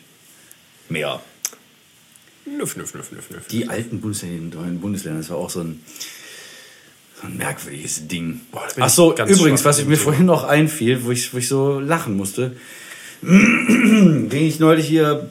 mehr. 0.89 1.21
Nüff, 2.47 2.77
nüff, 2.77 2.95
nüff, 2.95 3.11
nüff, 3.11 3.31
nüff. 3.31 3.49
Die 3.51 3.69
alten 3.69 4.01
Bundesländer, 4.01 4.59
neuen 4.59 4.81
Bundesländer, 4.81 5.19
das 5.19 5.31
war 5.31 5.39
auch 5.39 5.51
so 5.51 5.63
ein, 5.63 5.81
so 7.21 7.27
ein 7.27 7.37
merkwürdiges 7.39 8.07
Ding. 8.07 8.43
Boah, 8.53 8.69
Ach 8.79 8.89
so, 8.89 9.17
übrigens, 9.17 9.65
was 9.65 9.85
mir 9.85 9.97
vorhin 9.97 10.27
noch 10.27 10.45
einfiel, 10.45 11.03
wo 11.03 11.11
ich, 11.11 11.35
wo 11.35 11.39
ich 11.39 11.49
so 11.49 11.81
lachen 11.81 12.17
musste, 12.17 12.55
ging 13.23 14.29
ich 14.47 14.61
neulich 14.61 14.87
hier 14.87 15.29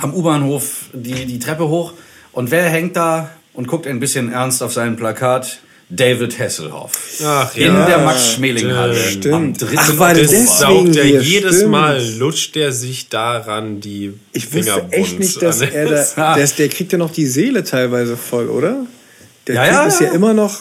am 0.00 0.14
U-Bahnhof 0.14 0.86
die, 0.92 1.24
die 1.26 1.38
Treppe 1.38 1.68
hoch 1.68 1.92
und 2.32 2.50
wer 2.50 2.64
hängt 2.68 2.96
da 2.96 3.30
und 3.54 3.66
guckt 3.68 3.86
ein 3.86 4.00
bisschen 4.00 4.32
ernst 4.32 4.62
auf 4.62 4.72
sein 4.72 4.96
Plakat? 4.96 5.58
David 5.90 6.38
Hasselhoff. 6.38 6.92
Ach 7.24 7.56
In 7.56 7.74
ja. 7.74 7.86
der 7.86 7.98
Max-Schmeling-Halle. 8.00 8.94
Stimmt. 8.94 9.34
Am 9.34 9.54
3. 9.54 9.66
Ach, 9.68 9.70
das 9.86 9.88
Oktober. 9.88 10.12
deswegen? 10.14 10.46
Saugt 10.46 10.96
er 10.96 11.04
hier, 11.04 11.22
jedes 11.22 11.56
stimmt. 11.56 11.70
Mal, 11.70 12.04
lutscht 12.18 12.56
er 12.58 12.72
sich 12.72 13.08
daran 13.08 13.80
die 13.80 14.12
Ich 14.34 14.52
wusste 14.52 14.84
echt 14.90 15.18
nicht, 15.18 15.40
dass 15.40 15.62
er 15.62 15.86
da. 16.14 16.34
Der, 16.34 16.44
ist- 16.44 16.58
der 16.58 16.68
kriegt 16.68 16.92
ja 16.92 16.98
noch 16.98 17.10
die 17.10 17.26
Seele 17.26 17.64
teilweise 17.64 18.18
voll, 18.18 18.50
oder? 18.50 18.84
Der 19.46 19.54
Ja, 19.54 19.66
ja, 19.66 19.84
ist 19.86 20.00
ja 20.02 20.08
ja. 20.08 20.12
immer 20.12 20.34
noch. 20.34 20.58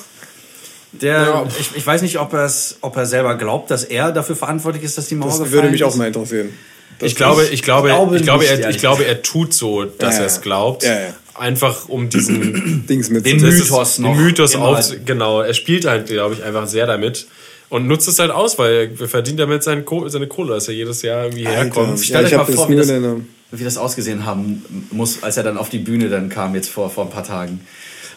Der, 0.93 1.21
Ja. 1.23 1.47
ich, 1.59 1.71
ich 1.75 1.86
weiß 1.86 2.03
nicht, 2.03 2.17
ob, 2.19 2.34
ob 2.34 2.95
er 2.95 3.05
selber 3.05 3.36
glaubt, 3.36 3.69
dass 3.69 3.84
er 3.84 4.13
dafür 4.13 4.38
verantwortlich 4.38 4.84
ist, 4.86 4.97
dass 4.97 5.07
die 5.09 5.15
Mauer 5.15 5.28
Das 5.28 5.39
gefallen 5.39 5.51
würde 5.55 5.69
mich 5.71 5.84
auch 5.84 5.89
ist. 5.89 5.97
mal 5.97 6.07
interessieren. 6.07 6.53
Ich 7.02 7.16
glaube, 7.16 7.45
ich 7.45 7.62
glaube, 7.64 7.89
Ich 7.89 7.93
glaube 7.95 8.16
ich 8.18 8.24
glaube, 8.24 8.43
nicht, 8.43 8.60
er, 8.64 8.70
ich 8.70 8.78
glaube, 8.80 9.06
er 9.06 9.22
tut 9.22 9.54
so, 9.54 9.86
dass 9.86 10.16
Ja, 10.16 10.22
er 10.22 10.26
es 10.28 10.41
glaubt. 10.41 10.84
Ja, 10.84 10.93
ja. 10.93 11.14
Einfach 11.36 11.88
um 11.88 12.10
diesen 12.10 12.86
Dings 12.89 13.10
mit. 13.10 13.26
Den 13.26 13.39
Mythos 13.39 13.89
ist, 13.91 14.00
noch 14.00 14.14
den 14.16 14.24
Mythos 14.24 14.56
auf, 14.56 14.91
genau. 15.06 15.41
Er 15.41 15.54
spielt 15.54 15.86
halt, 15.86 16.08
glaube 16.08 16.34
ich, 16.34 16.43
einfach 16.43 16.66
sehr 16.68 16.88
damit 16.88 17.28
und 17.70 17.86
nutzt 17.88 18.08
es 18.08 18.18
halt 18.18 18.32
aus, 18.32 18.58
weil 18.58 18.91
er 19.00 19.08
verdient 19.08 19.39
damit 19.39 19.62
seine, 19.62 19.84
Kohle, 19.84 20.10
seine 20.10 20.28
Kohle, 20.28 20.56
dass 20.56 20.68
er 20.68 20.74
jedes 20.74 21.02
Jahr 21.04 21.26
irgendwie 21.26 21.45
Alter. 21.45 21.64
herkommt. 21.64 22.00
Ja, 22.00 22.04
Stell 22.04 22.26
ich 22.26 22.32
euch 22.34 22.38
mal 22.48 22.54
vor, 22.56 22.70
wie 22.70 22.76
das, 22.76 22.89
Erinnerung. 22.89 23.28
wie 23.52 23.64
das 23.64 23.78
ausgesehen 23.78 24.26
haben 24.26 24.66
muss, 24.91 25.22
als 25.22 25.38
er 25.38 25.43
dann 25.43 25.58
auf 25.58 25.70
die 25.70 25.78
Bühne 25.80 26.10
dann 26.10 26.30
kam, 26.30 26.56
jetzt 26.56 26.70
vor, 26.70 26.89
vor 26.89 27.04
ein 27.06 27.12
paar 27.12 27.24
Tagen. 27.26 27.60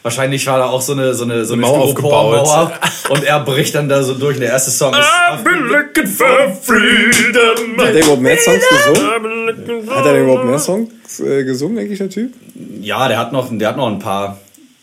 Wahrscheinlich 0.03 0.47
war 0.47 0.59
da 0.59 0.67
auch 0.67 0.81
so 0.81 0.93
eine, 0.93 1.15
so 1.15 1.25
eine, 1.25 1.45
so 1.45 1.53
eine 1.53 1.63
Mauer 1.63 1.91
Styropormauer 1.91 2.73
und 3.11 3.23
er 3.23 3.41
bricht 3.41 3.75
dann 3.75 3.89
da 3.89 4.03
so 4.03 4.15
durch. 4.15 4.37
Und 4.37 4.41
der 4.41 4.51
erste 4.51 4.71
Song 4.71 4.95
ist. 4.95 5.01
I've 5.01 5.45
been 5.45 5.69
looking 5.69 6.07
for 6.07 6.57
freedom. 6.63 7.77
Hat 7.79 7.95
der 7.95 8.03
überhaupt 8.03 8.23
mehr 8.23 8.39
Songs 8.39 8.63
gesungen? 8.69 9.91
Hat 9.91 10.07
er 10.07 10.23
überhaupt 10.23 10.45
mehr 10.47 10.59
Songs 10.59 11.21
äh, 11.21 11.45
gesungen, 11.45 11.79
eigentlich, 11.79 11.99
der 11.99 12.09
Typ? 12.09 12.33
Ja, 12.81 13.09
der 13.09 13.19
hat 13.19 13.33
noch, 13.33 13.49
der 13.51 13.69
hat 13.69 13.77
noch 13.77 13.89
ein 13.89 13.99
paar. 13.99 14.41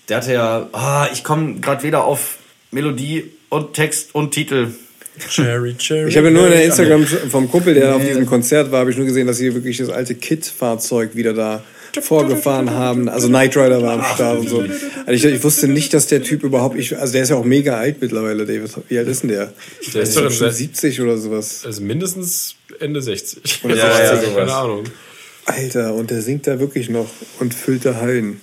Der 0.07 0.17
hatte 0.17 0.33
ja. 0.33 0.67
Ah, 0.71 1.07
ich 1.11 1.23
komme 1.23 1.55
gerade 1.61 1.81
wieder 1.81 2.03
auf 2.03 2.37
Melodie 2.69 3.31
und 3.49 3.73
Text 3.73 4.13
und 4.13 4.31
Titel. 4.31 4.67
Cherry, 5.29 5.73
Cherry. 5.75 6.09
Ich 6.09 6.17
habe 6.17 6.27
ja 6.27 6.33
nur 6.33 6.45
in 6.45 6.51
der 6.51 6.65
Instagram 6.65 7.07
vom 7.07 7.49
Kumpel, 7.49 7.73
der 7.73 7.95
auf 7.95 8.05
diesem 8.05 8.27
Konzert 8.27 8.71
war, 8.71 8.81
habe 8.81 8.91
ich 8.91 8.97
nur 8.97 9.07
gesehen, 9.07 9.25
dass 9.25 9.37
sie 9.37 9.51
wirklich 9.55 9.77
das 9.77 9.89
alte 9.89 10.13
Kit-Fahrzeug 10.13 11.15
wieder 11.15 11.33
da 11.33 11.63
vorgefahren 12.01 12.69
haben. 12.71 13.09
Also 13.09 13.27
Knight 13.27 13.55
Rider 13.57 13.81
war 13.81 13.93
am 13.93 14.03
Start 14.15 14.39
und 14.39 14.49
so. 14.49 14.59
Also 15.05 15.11
ich, 15.11 15.25
ich 15.25 15.43
wusste 15.43 15.67
nicht, 15.67 15.93
dass 15.93 16.07
der 16.07 16.21
Typ 16.23 16.43
überhaupt, 16.43 16.77
ich, 16.77 16.97
also 16.97 17.13
der 17.13 17.23
ist 17.23 17.29
ja 17.29 17.35
auch 17.35 17.43
mega 17.45 17.77
alt 17.77 18.01
mittlerweile, 18.01 18.45
David. 18.45 18.69
Wie 18.89 18.97
alt 18.97 19.07
ist 19.07 19.23
denn 19.23 19.29
der? 19.29 19.53
Der 19.93 20.01
ist 20.01 20.15
doch 20.15 20.23
schon 20.31 20.49
Se- 20.49 20.51
70 20.51 21.01
oder 21.01 21.17
sowas. 21.17 21.63
Also 21.65 21.81
mindestens 21.81 22.55
Ende 22.79 23.01
60. 23.01 23.63
Oder 23.63 23.75
Ja, 23.75 24.03
ja, 24.03 24.15
sowas. 24.21 24.35
keine 24.35 24.53
Ahnung. 24.53 24.83
Alter, 25.45 25.93
und 25.93 26.11
der 26.11 26.21
singt 26.21 26.45
da 26.45 26.59
wirklich 26.59 26.89
noch 26.89 27.07
und 27.39 27.53
füllt 27.53 27.85
da 27.85 27.95
Hallen. 27.95 28.41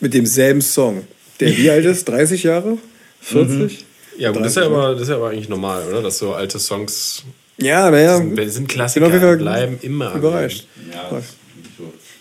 Mit 0.00 0.14
demselben 0.14 0.60
Song. 0.62 1.06
Der 1.40 1.56
wie 1.56 1.70
alt 1.70 1.84
ist? 1.86 2.06
30 2.08 2.42
Jahre? 2.42 2.78
40? 3.22 3.84
Ja, 4.18 4.30
gut, 4.32 4.40
das 4.42 4.48
ist 4.48 4.56
30, 4.56 4.70
ja, 4.70 4.76
aber, 4.78 4.92
das 4.92 5.02
ist 5.02 5.08
ja 5.08 5.16
aber 5.16 5.30
eigentlich 5.30 5.48
normal, 5.48 5.86
oder? 5.88 6.02
Dass 6.02 6.18
so 6.18 6.34
alte 6.34 6.58
Songs 6.58 7.22
Ja, 7.58 7.90
naja. 7.90 8.18
sind, 8.18 8.50
sind 8.52 8.68
Klassiker, 8.68 9.08
bleiben 9.36 9.78
immer. 9.82 10.14
Überrascht. 10.14 10.66
Ja, 10.92 11.22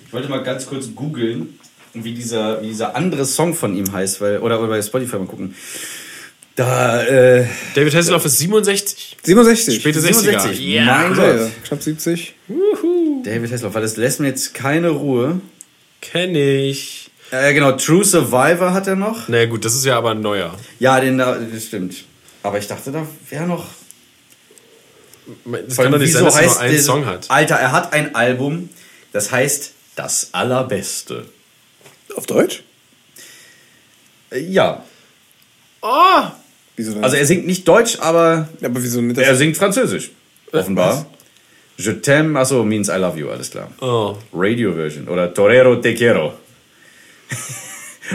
ich 0.09 0.13
wollte 0.13 0.27
mal 0.27 0.41
ganz 0.41 0.65
kurz 0.65 0.87
googeln, 0.95 1.59
wie 1.93 2.15
dieser, 2.15 2.63
wie 2.63 2.69
dieser 2.69 2.95
andere 2.95 3.25
Song 3.25 3.53
von 3.53 3.75
ihm 3.77 3.91
heißt, 3.91 4.21
weil, 4.21 4.39
oder, 4.39 4.59
oder 4.59 4.69
bei 4.69 4.81
Spotify 4.81 5.17
mal 5.17 5.27
gucken. 5.27 5.53
Da, 6.55 7.03
äh, 7.03 7.45
David 7.75 7.93
Hasselhoff 7.93 8.25
ist 8.25 8.39
67. 8.39 9.17
67. 9.21 9.75
Späte 9.75 9.99
60er. 9.99 10.13
67. 10.13 10.59
Ja. 10.65 10.85
Mein 10.85 11.13
Gott. 11.13 11.51
knapp 11.63 11.83
70. 11.83 12.33
David 13.23 13.51
Hasselhoff, 13.51 13.75
weil 13.75 13.83
das 13.83 13.97
lässt 13.97 14.19
mir 14.19 14.29
jetzt 14.29 14.55
keine 14.55 14.89
Ruhe. 14.89 15.41
Kenn 16.01 16.33
ich. 16.33 17.11
Äh, 17.29 17.53
genau, 17.53 17.73
True 17.73 18.03
Survivor 18.03 18.73
hat 18.73 18.87
er 18.87 18.95
noch. 18.95 19.27
Na 19.27 19.35
naja, 19.35 19.45
gut, 19.45 19.63
das 19.63 19.75
ist 19.75 19.85
ja 19.85 19.95
aber 19.95 20.09
ein 20.09 20.21
neuer. 20.21 20.57
Ja, 20.79 20.99
den 20.99 21.19
da, 21.19 21.37
das 21.37 21.65
stimmt. 21.65 22.03
Aber 22.41 22.57
ich 22.57 22.65
dachte, 22.65 22.91
da 22.91 23.05
wäre 23.29 23.45
noch. 23.45 23.67
Das 25.45 25.77
kann 25.77 25.91
doch 25.91 25.99
nicht 25.99 26.13
sein, 26.13 26.25
dass 26.25 26.35
er 26.35 26.47
nur 26.47 26.59
einen 26.59 26.79
Song 26.79 27.05
hat. 27.05 27.29
Alter, 27.29 27.57
er 27.57 27.73
hat 27.73 27.93
ein 27.93 28.15
Album, 28.15 28.69
das 29.13 29.31
heißt 29.31 29.73
Das 29.99 30.29
Allerbeste. 30.31 31.25
Auf 32.15 32.25
Deutsch? 32.25 32.63
Äh, 34.31 34.39
ja, 34.39 34.83
Oh! 35.81 36.21
Also 37.01 37.15
er 37.17 37.25
singt 37.25 37.45
nicht 37.45 37.67
Deutsch, 37.67 37.97
aber 37.99 38.47
aber 38.61 38.83
wieso 38.83 39.01
nicht 39.01 39.17
er 39.17 39.35
singt 39.35 39.57
Französisch. 39.57 40.11
Offenbar. 40.53 41.05
Je 41.77 41.91
t'aime, 41.91 42.37
also 42.37 42.63
means 42.63 42.87
I 42.87 42.97
love 42.97 43.19
you, 43.19 43.29
alles 43.29 43.51
klar. 43.51 43.69
oh. 43.81 44.17
Radio 44.33 44.73
Version 44.73 45.09
oder 45.09 45.33
Torero 45.33 45.75
te 45.77 45.93
quiero. 45.93 46.33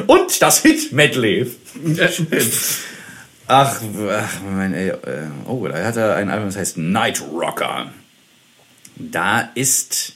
Und 0.07 0.41
das 0.41 0.63
Hit-Medley. 0.63 1.51
Ach, 3.47 3.79
ach 4.11 4.41
mein, 4.57 4.73
ey, 4.73 4.89
äh, 4.89 5.29
oh, 5.47 5.69
da 5.69 5.85
hat 5.85 5.97
er 5.97 6.17
ein 6.17 6.31
Album, 6.31 6.47
das 6.49 6.57
heißt 6.57 6.79
Night 6.79 7.21
Rocker. 7.21 7.93
Da 8.97 9.51
ist 9.55 10.15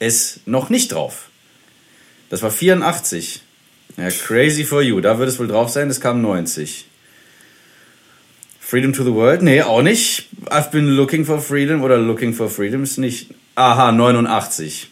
es 0.00 0.40
noch 0.46 0.68
nicht 0.70 0.92
drauf. 0.92 1.28
Das 2.28 2.42
war 2.42 2.50
84. 2.50 3.42
Ja, 3.96 4.08
Crazy 4.10 4.64
for 4.64 4.82
You, 4.82 5.00
da 5.00 5.18
wird 5.18 5.28
es 5.28 5.38
wohl 5.38 5.46
drauf 5.48 5.70
sein, 5.70 5.88
das 5.88 6.00
kam 6.00 6.20
90. 6.20 6.86
Freedom 8.60 8.92
to 8.92 9.04
the 9.04 9.12
World? 9.12 9.42
Nee, 9.42 9.62
auch 9.62 9.82
nicht. 9.82 10.28
I've 10.46 10.70
been 10.70 10.88
looking 10.90 11.24
for 11.24 11.40
freedom 11.40 11.82
oder 11.82 11.98
looking 11.98 12.32
for 12.32 12.48
freedom 12.48 12.82
ist 12.84 12.98
nicht. 12.98 13.34
Aha, 13.56 13.90
89. 13.92 14.88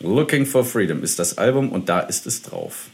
Looking 0.00 0.46
for 0.46 0.64
Freedom 0.64 1.02
ist 1.02 1.18
das 1.18 1.36
Album 1.36 1.70
und 1.70 1.88
da 1.90 2.00
ist 2.00 2.26
es 2.26 2.40
drauf. 2.42 2.86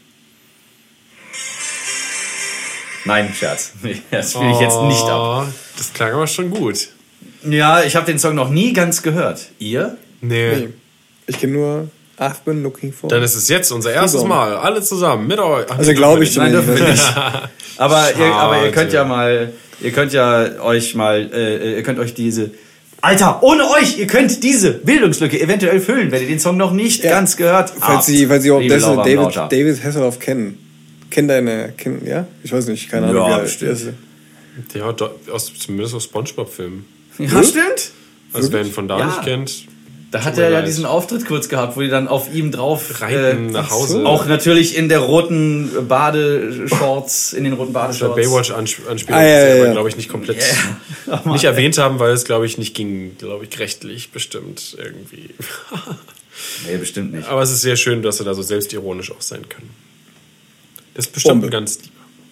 Nein, 3.05 3.33
Scherz. 3.33 3.71
Das 4.11 4.33
spiele 4.33 4.51
ich 4.51 4.59
jetzt 4.59 4.81
nicht 4.81 5.03
ab. 5.03 5.45
Oh, 5.47 5.53
Das 5.77 5.93
klang 5.93 6.13
aber 6.13 6.27
schon 6.27 6.49
gut. 6.49 6.89
Ja, 7.43 7.83
ich 7.83 7.95
habe 7.95 8.05
den 8.05 8.19
Song 8.19 8.35
noch 8.35 8.49
nie 8.49 8.73
ganz 8.73 9.01
gehört. 9.03 9.47
Ihr? 9.59 9.97
Nee. 10.21 10.55
Nee. 10.55 10.69
Ich 11.27 11.39
kenne 11.39 11.53
nur 11.53 11.87
I've 12.19 12.43
been 12.45 12.63
looking 12.63 12.91
for. 12.91 13.09
Dann 13.09 13.21
ist 13.21 13.35
es 13.35 13.47
jetzt 13.47 13.71
unser 13.71 13.93
erstes. 13.93 14.23
Mal. 14.23 14.55
Alle 14.57 14.81
zusammen 14.81 15.27
mit 15.27 15.37
euch. 15.39 15.65
Ach, 15.69 15.77
also 15.77 15.93
glaube 15.93 16.23
ich 16.23 16.35
Nein, 16.35 16.51
zumindest. 16.51 16.67
dürfen 16.79 16.85
wir 16.87 16.91
nicht. 16.91 17.17
Aber 17.79 18.09
ihr, 18.17 18.33
aber 18.33 18.65
ihr 18.65 18.71
könnt 18.71 18.91
ja 18.91 19.03
mal, 19.03 19.53
ihr 19.81 19.91
könnt 19.91 20.11
ja 20.11 20.59
euch 20.63 20.95
mal, 20.95 21.29
äh, 21.31 21.75
ihr 21.75 21.83
könnt 21.83 21.99
euch 21.99 22.15
diese. 22.15 22.49
Alter, 23.01 23.43
ohne 23.43 23.69
euch, 23.69 23.99
ihr 23.99 24.07
könnt 24.07 24.41
diese 24.41 24.71
Bildungslücke 24.71 25.39
eventuell 25.39 25.79
füllen, 25.79 26.09
wenn 26.11 26.23
ihr 26.23 26.27
den 26.27 26.39
Song 26.39 26.57
noch 26.57 26.71
nicht 26.71 27.03
Ja. 27.03 27.11
ganz 27.11 27.37
gehört 27.37 27.69
habt. 27.69 27.79
Falls 27.83 28.07
Sie, 28.07 28.25
falls 28.25 28.41
Sie 28.41 28.49
auch 28.49 28.59
David, 28.59 28.81
Lauter. 29.15 29.47
David 29.51 29.83
Hasselhoff 29.83 30.17
kennen. 30.17 30.57
Kennen 31.11 31.27
deine, 31.27 31.73
kennen, 31.77 32.01
ja? 32.03 32.25
Ich 32.43 32.51
weiß 32.51 32.65
nicht, 32.65 32.89
keine 32.89 33.05
Ahnung. 33.09 33.29
Ja, 33.29 33.37
wie 33.37 33.41
bestimmt. 33.43 33.93
Ja, 34.73 34.95
aus, 35.31 35.53
zumindest 35.59 35.93
aus 35.93 36.05
Spongebob-Filmen. 36.05 36.83
Ja, 37.19 37.43
stimmt. 37.43 37.91
Also 38.33 38.51
wer 38.51 38.61
ihn 38.65 38.71
von 38.71 38.87
da 38.87 38.97
Ja. 38.97 39.05
nicht 39.05 39.21
kennt, 39.21 39.66
Da 40.09 40.23
hat 40.23 40.37
er 40.37 40.49
ja 40.49 40.61
diesen 40.61 40.85
Auftritt 40.85 41.25
kurz 41.25 41.49
gehabt, 41.49 41.75
wo 41.75 41.81
die 41.81 41.89
dann 41.89 42.07
auf 42.07 42.33
ihm 42.33 42.51
drauf 42.51 43.01
reiten 43.01 43.49
äh, 43.49 43.51
nach 43.51 43.71
Hause. 43.71 44.05
auch 44.05 44.25
natürlich 44.25 44.77
in 44.77 44.87
der 44.87 44.99
roten 44.99 45.69
Badeshorts, 45.87 47.33
in 47.33 47.43
den 47.43 47.53
roten 47.53 47.73
Badeshorts. 47.73 48.15
Baywatch-Anspielung, 48.15 48.97
Ah, 49.09 49.21
ja, 49.23 49.47
ja, 49.47 49.65
ja. 49.65 49.71
glaube 49.73 49.89
ich 49.89 49.97
nicht 49.97 50.07
komplett 50.09 50.41
nicht 51.25 51.43
erwähnt 51.43 51.77
haben, 51.77 51.99
weil 51.99 52.11
es 52.13 52.23
glaube 52.23 52.45
ich 52.45 52.57
nicht 52.57 52.73
ging, 52.73 53.17
glaube 53.17 53.45
ich 53.45 53.59
rechtlich 53.59 54.11
bestimmt 54.11 54.77
irgendwie. 54.77 55.31
Nee, 56.67 56.77
bestimmt 56.77 57.13
nicht. 57.13 57.27
Aber 57.29 57.41
es 57.41 57.51
ist 57.51 57.61
sehr 57.61 57.75
schön, 57.75 58.03
dass 58.03 58.19
er 58.19 58.25
da 58.25 58.35
so 58.35 58.43
selbstironisch 58.43 59.11
auch 59.11 59.21
sein 59.21 59.49
kann. 59.49 59.63
Das 60.93 61.07
ist 61.07 61.13
bestimmt 61.13 61.41
Bombe. 61.41 61.47
ein 61.47 61.51
ganz 61.51 61.79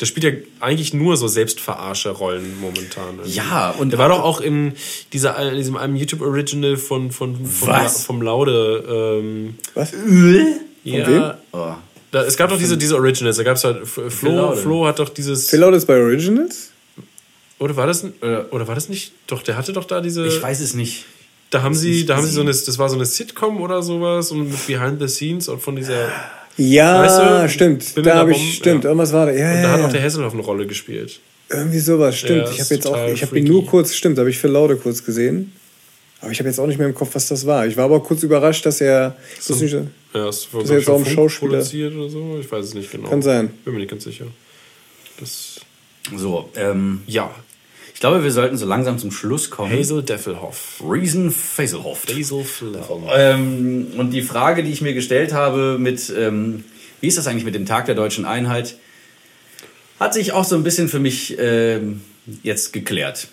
Der 0.01 0.05
spielt 0.05 0.23
ja 0.25 0.31
eigentlich 0.59 0.93
nur 0.93 1.15
so 1.15 1.27
selbstverarsche 1.27 2.09
Rollen 2.09 2.59
momentan. 2.59 3.15
irgendwie. 3.17 3.31
Ja, 3.37 3.71
und- 3.71 3.91
der 3.91 3.99
war 3.99 4.09
doch 4.09 4.23
auch 4.23 4.41
in, 4.41 4.73
dieser, 5.13 5.37
in 5.51 5.55
diesem 5.57 5.77
einem 5.77 5.95
YouTube-Original 5.95 6.75
von, 6.77 7.11
von, 7.11 7.45
von 7.45 7.67
Was? 7.69 8.03
vom 8.03 8.21
Laude. 8.21 8.83
Ähm, 9.21 9.55
Was? 9.73 9.93
ja, 10.83 11.07
wem? 11.07 11.31
Oh. 11.53 11.73
Da, 12.11 12.23
es 12.23 12.37
gab 12.37 12.49
doch 12.49 12.57
diese, 12.57 12.77
diese 12.77 12.95
Originals. 12.95 13.37
Da 13.37 13.43
gab 13.43 13.57
es 13.57 13.63
halt 13.63 13.87
Flo. 13.87 14.55
Flo 14.55 14.85
hat 14.85 14.99
doch 14.99 15.09
dieses. 15.09 15.49
Phil 15.49 15.59
Laude 15.59 15.77
ist 15.77 15.85
bei 15.85 15.97
Originals? 15.97 16.71
Oder 17.59 17.75
war 17.77 17.87
das 17.87 18.05
oder, 18.21 18.47
oder 18.51 18.67
war 18.67 18.75
das 18.75 18.89
nicht? 18.89 19.13
Doch, 19.27 19.41
der 19.43 19.57
hatte 19.57 19.73
doch 19.73 19.85
da 19.85 20.01
diese. 20.01 20.25
Ich 20.27 20.41
weiß 20.41 20.59
es 20.59 20.73
nicht. 20.73 21.05
da 21.51 21.61
haben 21.61 21.73
sie, 21.73 22.05
da 22.05 22.17
haben 22.17 22.25
sie 22.25 22.31
so 22.33 22.41
eine, 22.41 22.51
das 22.51 22.77
war 22.77 22.89
so 22.89 22.95
eine 22.95 23.05
Sitcom 23.05 23.61
oder 23.61 23.81
sowas 23.81 24.31
und 24.31 24.49
mit 24.49 24.67
Behind 24.67 24.99
the 24.99 25.07
Scenes 25.07 25.47
und 25.47 25.61
von 25.61 25.75
dieser. 25.75 26.09
Ja, 26.57 27.01
Weißt 27.01 27.19
du, 27.19 27.49
stimmt. 27.53 28.05
Da 28.05 28.15
habe 28.15 28.31
ich, 28.31 28.55
stimmt, 28.55 28.83
ja. 28.83 28.89
irgendwas 28.89 29.11
war 29.11 29.25
da. 29.25 29.31
Ja, 29.33 29.49
Und 29.51 29.55
ja, 29.55 29.61
da 29.61 29.71
hat 29.71 29.79
ja. 29.79 29.85
auch 29.87 29.91
der 29.91 30.03
Hasselhoff 30.03 30.33
eine 30.33 30.41
Rolle 30.41 30.65
gespielt. 30.65 31.19
Irgendwie 31.49 31.79
sowas, 31.79 32.17
stimmt. 32.17 32.45
Ja, 32.45 32.51
ich 32.51 32.59
ist 32.59 32.65
habe 32.65 32.75
jetzt 32.75 32.87
auch, 32.87 33.07
ich 33.07 33.21
habe 33.21 33.37
ihn 33.37 33.45
nur 33.45 33.65
kurz, 33.65 33.93
stimmt, 33.93 34.17
da 34.17 34.21
habe 34.21 34.29
ich 34.29 34.37
Phil 34.37 34.49
Laude 34.51 34.77
kurz 34.77 35.03
gesehen. 35.03 35.51
Aber 36.21 36.31
ich 36.31 36.39
habe 36.39 36.49
jetzt 36.49 36.59
auch 36.59 36.65
nicht 36.65 36.77
mehr 36.79 36.87
im 36.87 36.95
Kopf, 36.95 37.09
was 37.13 37.27
das 37.27 37.45
war. 37.45 37.67
Ich 37.67 37.77
war 37.77 37.85
aber 37.85 38.01
kurz 38.01 38.23
überrascht, 38.23 38.65
dass 38.65 38.81
er. 38.81 39.15
Ich 39.39 39.47
wusste 39.49 39.63
nicht, 39.63 39.73
Ja, 39.73 39.81
wurde 40.13 40.29
Ist 40.29 40.51
er 40.53 40.75
jetzt 40.77 40.85
schon 40.85 40.95
auch 40.95 41.05
ein 41.05 41.13
Schauspieler? 41.13 41.51
produziert 41.51 41.93
oder 41.93 42.09
so. 42.09 42.37
Ich 42.39 42.51
weiß 42.51 42.65
es 42.65 42.73
nicht 42.73 42.91
genau. 42.91 43.09
Kann 43.09 43.21
sein. 43.21 43.51
Bin 43.63 43.73
mir 43.73 43.81
nicht 43.81 43.91
ganz 43.91 44.05
sicher. 44.05 44.25
Das, 45.19 45.59
So, 46.15 46.49
ähm, 46.55 47.01
ja. 47.05 47.29
Ich 47.95 48.01
glaube, 48.01 48.25
wir 48.25 48.31
sollten 48.31 48.57
so 48.57 48.65
langsam 48.65 48.99
zum 48.99 49.09
Schluss 49.09 49.49
kommen. 49.49 49.71
Hazel 49.71 50.03
Deffelhoff. 50.03 50.83
Reason 50.85 51.31
Fazelhoff. 51.31 52.05
Hazel 52.09 52.43
Flavel. 52.43 53.03
Ähm, 53.15 53.87
und 53.95 54.11
die 54.11 54.21
Frage, 54.21 54.63
die 54.63 54.71
ich 54.71 54.81
mir 54.81 54.93
gestellt 54.93 55.31
habe 55.31 55.77
mit, 55.79 56.11
ähm, 56.15 56.65
wie 56.99 57.07
ist 57.07 57.17
das 57.17 57.25
eigentlich 57.25 57.45
mit 57.45 57.55
dem 57.55 57.65
Tag 57.65 57.85
der 57.85 57.95
deutschen 57.95 58.25
Einheit, 58.25 58.75
hat 59.97 60.13
sich 60.13 60.33
auch 60.33 60.43
so 60.43 60.55
ein 60.57 60.63
bisschen 60.63 60.89
für 60.89 60.99
mich 60.99 61.37
ähm, 61.39 62.01
jetzt 62.43 62.73
geklärt. 62.73 63.29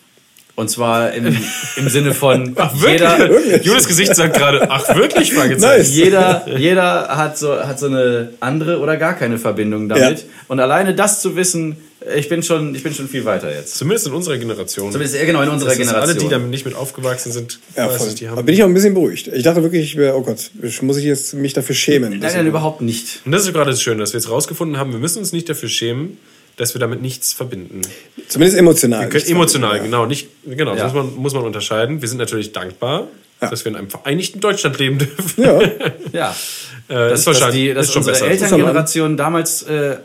Und 0.54 0.68
zwar 0.68 1.12
im, 1.12 1.34
im 1.76 1.88
Sinne 1.88 2.12
von 2.12 2.54
jeder, 2.86 3.56
Julius 3.62 3.88
Gesicht 3.88 4.14
sagt 4.14 4.36
gerade, 4.36 4.70
ach 4.70 4.94
wirklich? 4.94 5.32
Fragezeichen. 5.32 5.78
Nice. 5.78 5.94
jeder, 5.94 6.44
jeder 6.58 7.08
hat 7.16 7.38
so, 7.38 7.58
hat 7.58 7.78
so 7.78 7.86
eine 7.86 8.30
andere 8.40 8.78
oder 8.80 8.98
gar 8.98 9.14
keine 9.14 9.38
Verbindung 9.38 9.88
damit. 9.88 10.18
Ja. 10.18 10.24
Und 10.48 10.60
alleine 10.60 10.94
das 10.94 11.22
zu 11.22 11.36
wissen, 11.36 11.78
ich 12.16 12.28
bin 12.28 12.42
schon, 12.42 12.74
ich 12.74 12.82
bin 12.82 12.92
schon 12.92 13.08
viel 13.08 13.24
weiter 13.24 13.50
jetzt. 13.54 13.76
Zumindest 13.78 14.08
in 14.08 14.12
unserer 14.12 14.36
Generation. 14.36 14.92
Zumindest 14.92 15.16
eher 15.16 15.24
genau 15.24 15.40
in 15.40 15.48
unserer 15.48 15.74
Generation. 15.74 16.02
alle, 16.02 16.14
die 16.16 16.28
damit 16.28 16.50
nicht 16.50 16.66
mit 16.66 16.74
aufgewachsen 16.74 17.32
sind, 17.32 17.58
Ja, 17.76 17.88
weiß 17.88 17.96
voll. 17.96 18.08
ich, 18.08 18.14
die 18.16 18.24
Da 18.24 18.32
haben. 18.32 18.44
bin 18.44 18.54
ich 18.54 18.62
auch 18.62 18.66
ein 18.66 18.74
bisschen 18.74 18.92
beruhigt. 18.92 19.28
Ich 19.28 19.44
dachte 19.44 19.62
wirklich, 19.62 19.98
oh 19.98 20.20
Gott, 20.22 20.50
muss 20.82 20.96
ich 20.98 21.04
jetzt 21.04 21.32
mich 21.34 21.52
dafür 21.54 21.74
schämen? 21.76 22.18
Nein, 22.18 22.32
nein, 22.34 22.46
überhaupt 22.46 22.82
nicht. 22.82 23.20
Und 23.24 23.32
das 23.32 23.46
ist 23.46 23.52
gerade 23.54 23.70
das 23.70 23.80
Schöne, 23.80 24.00
dass 24.00 24.12
wir 24.12 24.18
jetzt 24.20 24.28
rausgefunden 24.28 24.76
haben, 24.78 24.92
wir 24.92 24.98
müssen 24.98 25.18
uns 25.20 25.32
nicht 25.32 25.48
dafür 25.48 25.68
schämen, 25.70 26.18
dass 26.56 26.74
wir 26.74 26.80
damit 26.80 27.00
nichts 27.02 27.32
verbinden. 27.32 27.82
Zumindest 28.28 28.58
emotional. 28.58 29.08
Können, 29.08 29.26
emotional, 29.26 29.80
genau, 29.80 30.06
nicht, 30.06 30.28
genau, 30.44 30.74
Ja. 30.74 30.84
das 30.84 30.92
muss 30.92 31.04
man, 31.04 31.14
muss 31.16 31.34
man 31.34 31.44
unterscheiden. 31.44 32.00
Wir 32.02 32.08
sind 32.08 32.18
natürlich 32.18 32.52
dankbar, 32.52 33.08
Ja. 33.40 33.48
dass 33.50 33.64
wir 33.64 33.70
in 33.72 33.76
einem 33.76 33.90
vereinigten 33.90 34.40
Deutschland 34.40 34.78
leben 34.78 34.98
dürfen. 34.98 35.42
Ja, 35.42 35.60
Ja. 36.12 36.36
Äh, 36.88 36.94
dass, 37.10 37.20
ist 37.20 37.26
wahrscheinlich 37.26 37.40
dass, 37.40 37.52
die, 37.54 37.74
dass 37.74 37.86
ist 37.86 37.92
schon 37.92 38.00
unsere 38.00 38.14
besser. 38.16 38.26
Elterngeneration 38.30 39.16
damals 39.16 39.62
äh, 39.62 39.96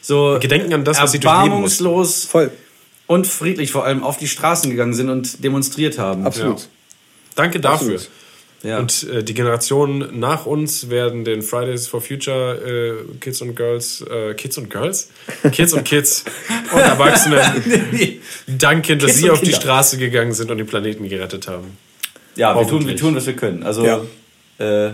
so 0.00 0.38
Gedenken 0.40 0.72
an 0.74 0.84
das, 0.84 1.00
was 1.00 1.12
sie 1.12 1.20
durchleben 1.20 1.68
voll. 1.68 2.50
und 3.06 3.26
friedlich 3.26 3.70
vor 3.72 3.84
allem 3.84 4.02
auf 4.02 4.16
die 4.18 4.28
Straßen 4.28 4.70
gegangen 4.70 4.94
sind 4.94 5.10
und 5.10 5.42
demonstriert 5.44 5.98
haben. 5.98 6.26
Absolut. 6.26 6.60
Ja. 6.60 6.66
Danke 7.36 7.60
dafür. 7.60 7.94
Absolut. 7.94 8.10
Ja. 8.64 8.78
Und 8.80 9.04
äh, 9.08 9.22
die 9.22 9.34
Generationen 9.34 10.18
nach 10.18 10.44
uns 10.46 10.90
werden 10.90 11.24
den 11.24 11.42
Fridays 11.42 11.86
for 11.86 12.00
Future 12.00 12.56
äh, 13.06 13.16
Kids 13.20 13.40
und 13.40 13.54
Girls, 13.54 14.02
äh, 14.10 14.34
Kids 14.34 14.58
und 14.58 14.68
Girls? 14.68 15.10
Kids 15.52 15.72
und 15.72 15.84
Kids 15.84 16.24
und 16.72 16.80
Erwachsene 16.80 17.40
danken, 18.48 18.98
dass 18.98 19.12
Kids 19.12 19.18
sie 19.20 19.30
auf 19.30 19.38
die 19.40 19.46
Kinder. 19.46 19.60
Straße 19.60 19.96
gegangen 19.98 20.32
sind 20.32 20.50
und 20.50 20.58
den 20.58 20.66
Planeten 20.66 21.08
gerettet 21.08 21.46
haben. 21.46 21.76
ja, 22.34 22.58
wir 22.58 22.66
tun, 22.66 22.84
wir 22.86 22.96
tun, 22.96 23.14
was 23.14 23.26
wir 23.26 23.36
können. 23.36 23.62
Also, 23.62 23.84
Ja. 23.84 24.00
äh, 24.58 24.92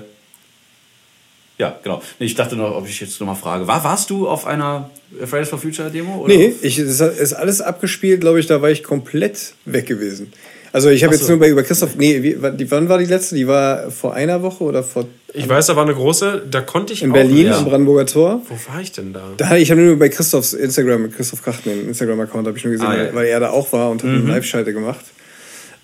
ja, 1.57 1.79
genau. 1.83 2.03
Nee, 2.19 2.27
Ich 2.27 2.35
dachte 2.35 2.57
noch, 2.57 2.75
ob 2.75 2.87
ich 2.89 3.01
jetzt 3.01 3.19
nochmal 3.21 3.37
frage. 3.37 3.67
War, 3.67 3.83
warst 3.85 4.11
du 4.11 4.29
auf 4.29 4.45
einer 4.47 4.91
Fridays 5.25 5.49
for 5.49 5.59
Future 5.59 5.89
Demo? 5.91 6.17
Oder? 6.25 6.35
Nee, 6.35 6.53
ich, 6.62 6.79
es 6.79 7.01
ist 7.01 7.33
alles 7.33 7.61
abgespielt, 7.61 8.21
glaube 8.21 8.41
ich, 8.41 8.47
da 8.47 8.61
war 8.61 8.71
ich 8.71 8.83
komplett 8.83 9.55
weg 9.65 9.87
gewesen. 9.87 10.33
Also 10.75 10.89
ich 10.91 11.05
habe 11.05 11.14
jetzt 11.14 11.29
nur 11.29 11.39
bei 11.39 11.49
über 11.49 11.62
Christoph, 11.62 11.95
nee, 11.95 12.20
wie, 12.25 12.37
wann- 12.43 12.89
war 12.89 12.99
die 12.99 13.05
letzte? 13.05 13.37
Die 13.37 13.47
war 13.47 13.93
vor 13.93 14.12
einer 14.14 14.43
Woche 14.43 14.64
oder 14.64 14.83
vor 14.83 15.07
Ich 15.33 15.49
weiß, 15.49 15.66
da 15.66 15.77
war 15.77 15.85
eine 15.85 15.95
große, 15.95 16.43
da 16.51 16.62
konnte 16.62 16.93
ich 16.93 17.05
in 17.05 17.11
auch, 17.11 17.14
Berlin 17.14 17.47
ja. 17.47 17.59
am 17.59 17.64
Brandenburger 17.64 18.07
Tor. 18.07 18.43
Wo 18.49 18.72
war 18.72 18.81
ich 18.81 18.91
denn 18.91 19.12
da? 19.12 19.22
Da 19.37 19.57
ich 19.57 19.70
habe 19.70 19.81
nur 19.81 19.97
bei 19.97 20.09
Christophs 20.09 20.53
Instagram, 20.53 21.12
Christoph 21.12 21.43
Krachten, 21.43 21.70
den 21.70 21.87
Instagram-Account 21.89 22.49
habe 22.49 22.59
ich 22.59 22.64
nur 22.64 22.72
gesehen, 22.72 22.89
Ah, 22.89 22.97
ja. 23.05 23.14
weil, 23.14 23.27
er 23.27 23.39
da 23.39 23.51
auch 23.51 23.72
war 23.72 23.89
und 23.91 24.03
hat 24.03 24.11
eine 24.11 24.18
Live-Schalte 24.18 24.72
gemacht. 24.72 25.05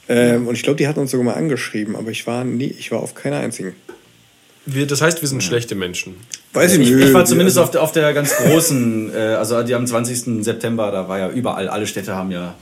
Ähm, 0.09 0.49
Und 0.49 0.57
ich 0.57 0.65
glaube, 0.65 0.77
die 0.77 0.89
hatten 0.89 0.99
uns 0.99 1.13
sogar 1.13 1.25
mal 1.25 1.35
angeschrieben, 1.35 1.95
aber 1.95 2.11
ich 2.11 2.27
war 2.27 2.43
nie, 2.43 2.75
ich 2.77 2.91
war 2.91 2.99
auf 2.99 3.15
keiner 3.15 3.39
einzigen. 3.39 3.75
Wir, 4.67 4.89
das 4.89 5.03
heißt, 5.03 5.23
wir 5.23 5.29
sind 5.29 5.41
schlechte 5.45 5.77
Menschen. 5.77 6.17
Weiß 6.53 6.73
ich, 6.75 6.81
Ich, 6.81 6.91
nicht. 6.91 7.07
ich 7.09 7.15
war 7.15 7.25
zumindest 7.25 7.59
auf 7.59 7.71
der, 7.71 7.83
auf 7.83 7.93
der 7.93 8.13
ganz 8.13 8.35
großen, 8.37 9.15
äh, 9.15 9.19
also 9.19 9.63
die 9.63 9.75
am 9.77 9.87
20. 9.87 10.43
September, 10.45 10.91
da 10.91 11.09
war 11.09 11.19
ja 11.21 11.31
überall, 11.31 11.69
alle 11.69 11.87
Städte 11.87 12.17
haben 12.17 12.33
ja 12.33 12.55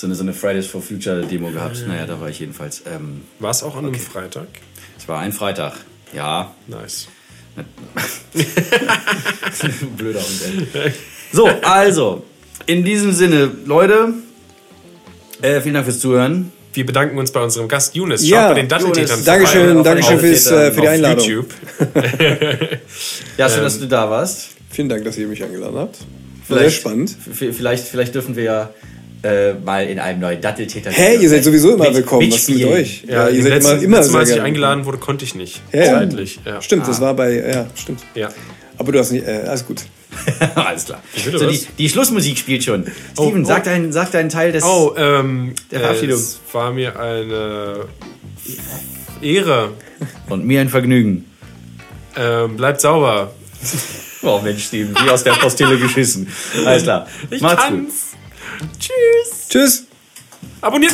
so 0.00 0.06
eine, 0.06 0.14
so 0.14 0.22
eine 0.22 0.32
Fridays 0.32 0.66
for 0.66 0.80
Future 0.80 1.22
Demo 1.26 1.50
gehabt. 1.50 1.84
Naja, 1.86 2.06
da 2.06 2.18
war 2.20 2.28
ich 2.30 2.38
jedenfalls. 2.40 2.82
Ähm, 2.90 3.22
War 3.38 3.50
es 3.50 3.62
auch 3.62 3.76
an 3.76 3.84
einem 3.86 3.94
Freitag? 3.94 4.46
es 4.98 5.06
war 5.08 5.20
ein 5.20 5.32
Freitag. 5.32 5.74
Ja, 6.14 6.54
Nice. 6.66 7.08
blöder 9.96 10.20
Hund, 10.20 10.74
ey. 10.74 10.92
So, 11.32 11.46
also, 11.62 12.24
in 12.66 12.84
diesem 12.84 13.12
Sinne, 13.12 13.48
Leute, 13.64 14.14
äh, 15.42 15.60
vielen 15.60 15.74
Dank 15.74 15.86
fürs 15.86 16.00
Zuhören. 16.00 16.50
Wir 16.72 16.84
bedanken 16.86 17.18
uns 17.18 17.30
bei 17.30 17.40
unserem 17.40 17.68
Gast 17.68 17.94
Younes. 17.94 18.22
Schaut 18.22 18.30
Ja, 18.30 18.48
bei 18.48 18.54
den 18.54 18.68
Datteltätern. 18.68 19.24
Dankeschön, 19.24 19.82
Dankeschön 19.84 20.14
auf- 20.16 20.20
fürs, 20.20 20.46
äh, 20.50 20.72
für 20.72 20.80
die 20.80 20.88
Einladung. 20.88 21.24
YouTube. 21.24 21.50
Ja, 23.36 23.48
schön, 23.48 23.62
dass 23.62 23.78
du 23.78 23.86
da 23.86 24.10
warst. 24.10 24.50
Vielen 24.70 24.88
Dank, 24.88 25.04
dass 25.04 25.16
ihr 25.18 25.26
mich 25.26 25.42
eingeladen 25.42 25.76
habt. 25.78 25.98
War 26.48 26.58
sehr 26.58 26.70
spannend. 26.70 27.16
Vielleicht, 27.32 27.86
vielleicht 27.86 28.14
dürfen 28.14 28.36
wir 28.36 28.42
ja 28.44 28.70
äh, 29.22 29.54
mal 29.54 29.86
in 29.86 29.98
einem 29.98 30.20
neuen 30.20 30.40
Datteltäter. 30.40 30.90
Hä, 30.90 31.16
ihr 31.16 31.28
seid 31.28 31.44
sowieso 31.44 31.74
immer 31.74 31.84
mit- 31.86 31.94
willkommen. 31.96 32.30
Was 32.30 32.38
ist 32.40 32.48
mit 32.48 32.58
mitspielen. 32.58 32.80
euch? 32.80 33.04
Ja, 33.06 33.28
ihr 33.28 33.36
im 33.38 33.42
seid 33.42 33.52
letzten, 33.52 33.70
immer, 33.72 33.82
immer 33.82 33.96
letzten 33.98 34.12
Mal, 34.12 34.18
als 34.20 34.30
ich 34.30 34.40
eingeladen 34.40 34.84
wurde, 34.86 34.98
konnte 34.98 35.24
ich 35.24 35.34
nicht. 35.34 35.60
Ja, 35.72 35.80
ja. 35.84 35.86
Zeitlich. 35.98 36.40
Ja. 36.44 36.62
Stimmt, 36.62 36.88
das 36.88 37.00
war 37.00 37.14
bei, 37.14 37.32
ja, 37.34 37.66
stimmt. 37.74 38.00
Ja. 38.14 38.30
Aber 38.78 38.92
du 38.92 38.98
hast 38.98 39.10
nicht, 39.12 39.26
äh, 39.26 39.42
alles 39.46 39.66
gut. 39.66 39.82
Alles 40.56 40.86
klar. 40.86 41.00
So, 41.14 41.48
die, 41.48 41.64
die 41.78 41.88
Schlussmusik 41.88 42.36
spielt 42.36 42.64
schon. 42.64 42.84
Steven, 43.12 43.44
oh. 43.44 43.46
sag, 43.46 43.62
deinen, 43.62 43.92
sag 43.92 44.10
deinen 44.10 44.28
Teil 44.28 44.50
des. 44.50 44.64
Oh, 44.64 44.92
ähm, 44.96 45.54
Der 45.70 45.78
Verabschiedung. 45.78 46.16
es 46.18 46.40
war 46.52 46.72
mir 46.72 46.98
eine 46.98 47.84
Ehre. 49.22 49.70
Und 50.28 50.44
mir 50.46 50.60
ein 50.62 50.68
Vergnügen. 50.68 51.26
Ähm, 52.16 52.56
bleibt 52.56 52.80
sauber. 52.80 53.32
Oh 54.22 54.40
Mensch, 54.42 54.64
Steven, 54.64 54.94
wie 55.04 55.10
aus 55.10 55.22
der 55.24 55.32
Postille 55.32 55.78
geschissen. 55.78 56.26
Alles 56.66 56.82
klar. 56.82 57.06
Ich 57.30 57.40
Macht's 57.40 57.68
gut. 57.68 57.88
Tschüss. 58.78 59.48
Tschüss. 59.48 59.84
Abonniert 60.60 60.88